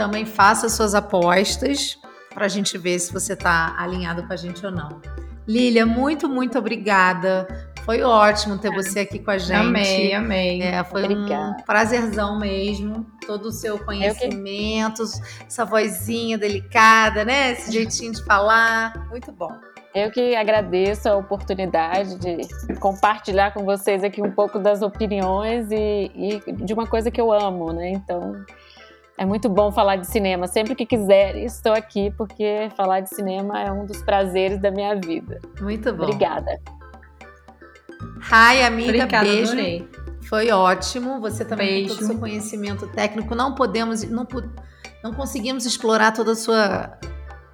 também 0.00 0.24
faça 0.24 0.66
suas 0.70 0.94
apostas 0.94 1.98
para 2.32 2.46
a 2.46 2.48
gente 2.48 2.78
ver 2.78 2.98
se 2.98 3.12
você 3.12 3.34
está 3.34 3.74
alinhado 3.76 4.26
com 4.26 4.32
a 4.32 4.36
gente 4.36 4.64
ou 4.64 4.72
não. 4.72 4.98
Lília, 5.46 5.84
muito, 5.84 6.26
muito 6.26 6.58
obrigada. 6.58 7.46
Foi 7.84 8.02
ótimo 8.02 8.56
ter 8.56 8.70
você 8.70 9.00
aqui 9.00 9.18
com 9.18 9.30
a 9.30 9.36
gente. 9.36 9.52
Amei, 9.52 10.14
amei. 10.14 10.62
É, 10.62 10.82
foi 10.84 11.04
Obrigada. 11.04 11.50
um 11.50 11.62
prazerzão 11.64 12.38
mesmo. 12.38 13.04
Todo 13.26 13.48
o 13.48 13.52
seu 13.52 13.78
conhecimento, 13.78 15.02
essa 15.46 15.66
vozinha 15.66 16.38
delicada, 16.38 17.22
né? 17.22 17.52
Esse 17.52 17.70
jeitinho 17.70 18.12
de 18.12 18.24
falar. 18.24 19.06
Muito 19.10 19.30
bom. 19.32 19.52
Eu 19.94 20.10
que 20.10 20.34
agradeço 20.34 21.10
a 21.10 21.16
oportunidade 21.16 22.16
de 22.16 22.74
compartilhar 22.76 23.52
com 23.52 23.66
vocês 23.66 24.02
aqui 24.02 24.22
um 24.22 24.30
pouco 24.30 24.58
das 24.58 24.80
opiniões 24.80 25.70
e, 25.70 26.40
e 26.46 26.52
de 26.52 26.72
uma 26.72 26.86
coisa 26.86 27.10
que 27.10 27.20
eu 27.20 27.30
amo, 27.30 27.70
né? 27.72 27.90
Então, 27.90 28.34
é 29.20 29.26
muito 29.26 29.50
bom 29.50 29.70
falar 29.70 29.96
de 29.96 30.06
cinema. 30.06 30.46
Sempre 30.46 30.74
que 30.74 30.86
quiser, 30.86 31.36
estou 31.36 31.74
aqui, 31.74 32.10
porque 32.16 32.70
falar 32.74 33.00
de 33.00 33.10
cinema 33.14 33.60
é 33.60 33.70
um 33.70 33.84
dos 33.84 34.02
prazeres 34.02 34.58
da 34.58 34.70
minha 34.70 34.94
vida. 34.98 35.38
Muito 35.60 35.92
bom. 35.92 36.04
Obrigada. 36.04 36.58
Hi, 38.32 38.62
amiga. 38.62 38.88
Obrigada, 39.04 39.24
beijo. 39.26 39.52
adorei. 39.52 39.88
Foi 40.26 40.50
ótimo. 40.50 41.20
Você 41.20 41.44
também 41.44 41.82
com 41.82 41.88
todo 41.88 41.96
o 41.96 41.98
Beijo. 41.98 42.12
seu 42.12 42.18
conhecimento 42.18 42.86
técnico. 42.86 43.34
Não 43.34 43.54
podemos, 43.54 44.02
não, 44.04 44.26
não 45.04 45.12
conseguimos 45.12 45.66
explorar 45.66 46.12
toda 46.12 46.32
a 46.32 46.36
sua 46.36 46.98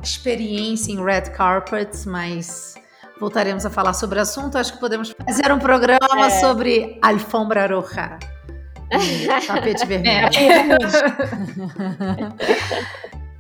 experiência 0.01 0.93
em 0.93 1.03
red 1.05 1.23
carpets, 1.33 2.07
mas 2.07 2.77
voltaremos 3.19 3.67
a 3.67 3.71
falar 3.71 3.93
sobre 3.93 4.21
o 4.21 4.23
assunto. 4.23 4.57
Acho 4.57 4.75
que 4.75 4.79
podemos 4.79 5.13
fazer 5.27 5.51
um 5.51 5.59
programa 5.59 6.27
É. 6.27 6.31
sobre 6.31 6.97
alfombra 7.03 7.67
roja. 7.67 8.19
Tapete 9.47 9.85
vermelho. 9.87 10.29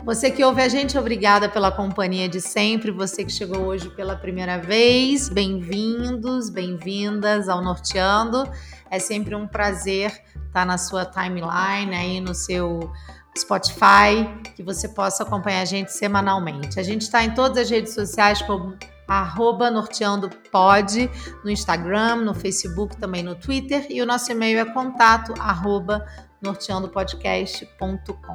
Você 0.04 0.30
que 0.30 0.44
ouve 0.44 0.62
a 0.62 0.68
gente, 0.68 0.96
obrigada 0.96 1.48
pela 1.48 1.72
companhia 1.72 2.28
de 2.28 2.40
sempre. 2.40 2.92
Você 2.92 3.24
que 3.24 3.32
chegou 3.32 3.64
hoje 3.64 3.90
pela 3.90 4.14
primeira 4.14 4.56
vez, 4.56 5.28
bem-vindos, 5.28 6.48
bem-vindas 6.48 7.48
ao 7.48 7.60
Norteando. 7.60 8.48
É 8.88 9.00
sempre 9.00 9.34
um 9.34 9.48
prazer 9.48 10.12
estar 10.46 10.64
na 10.64 10.78
sua 10.78 11.04
timeline, 11.04 11.92
aí 11.92 12.20
no 12.20 12.34
seu 12.34 12.92
Spotify, 13.36 14.28
que 14.54 14.62
você 14.62 14.88
possa 14.88 15.24
acompanhar 15.24 15.62
a 15.62 15.64
gente 15.64 15.92
semanalmente. 15.92 16.78
A 16.78 16.84
gente 16.84 17.02
está 17.02 17.24
em 17.24 17.34
todas 17.34 17.58
as 17.58 17.68
redes 17.68 17.92
sociais 17.92 18.40
como 18.42 18.76
arroba 19.06 19.70
norteandopod, 19.70 21.10
no 21.44 21.50
Instagram, 21.50 22.16
no 22.16 22.34
Facebook, 22.34 22.96
também 22.96 23.22
no 23.22 23.34
Twitter, 23.34 23.86
e 23.90 24.02
o 24.02 24.06
nosso 24.06 24.30
e-mail 24.32 24.58
é 24.58 24.64
contato 24.64 25.34
arroba 25.38 26.04
norteandopodcast.com. 26.42 28.34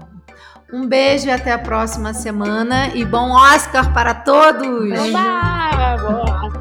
Um 0.74 0.88
beijo 0.88 1.28
e 1.28 1.32
até 1.32 1.52
a 1.52 1.60
próxima 1.60 2.14
semana 2.14 2.88
e 2.96 3.04
bom 3.04 3.32
Oscar 3.32 3.94
para 3.94 4.14
todos! 4.14 5.00
Oba! 5.00 6.61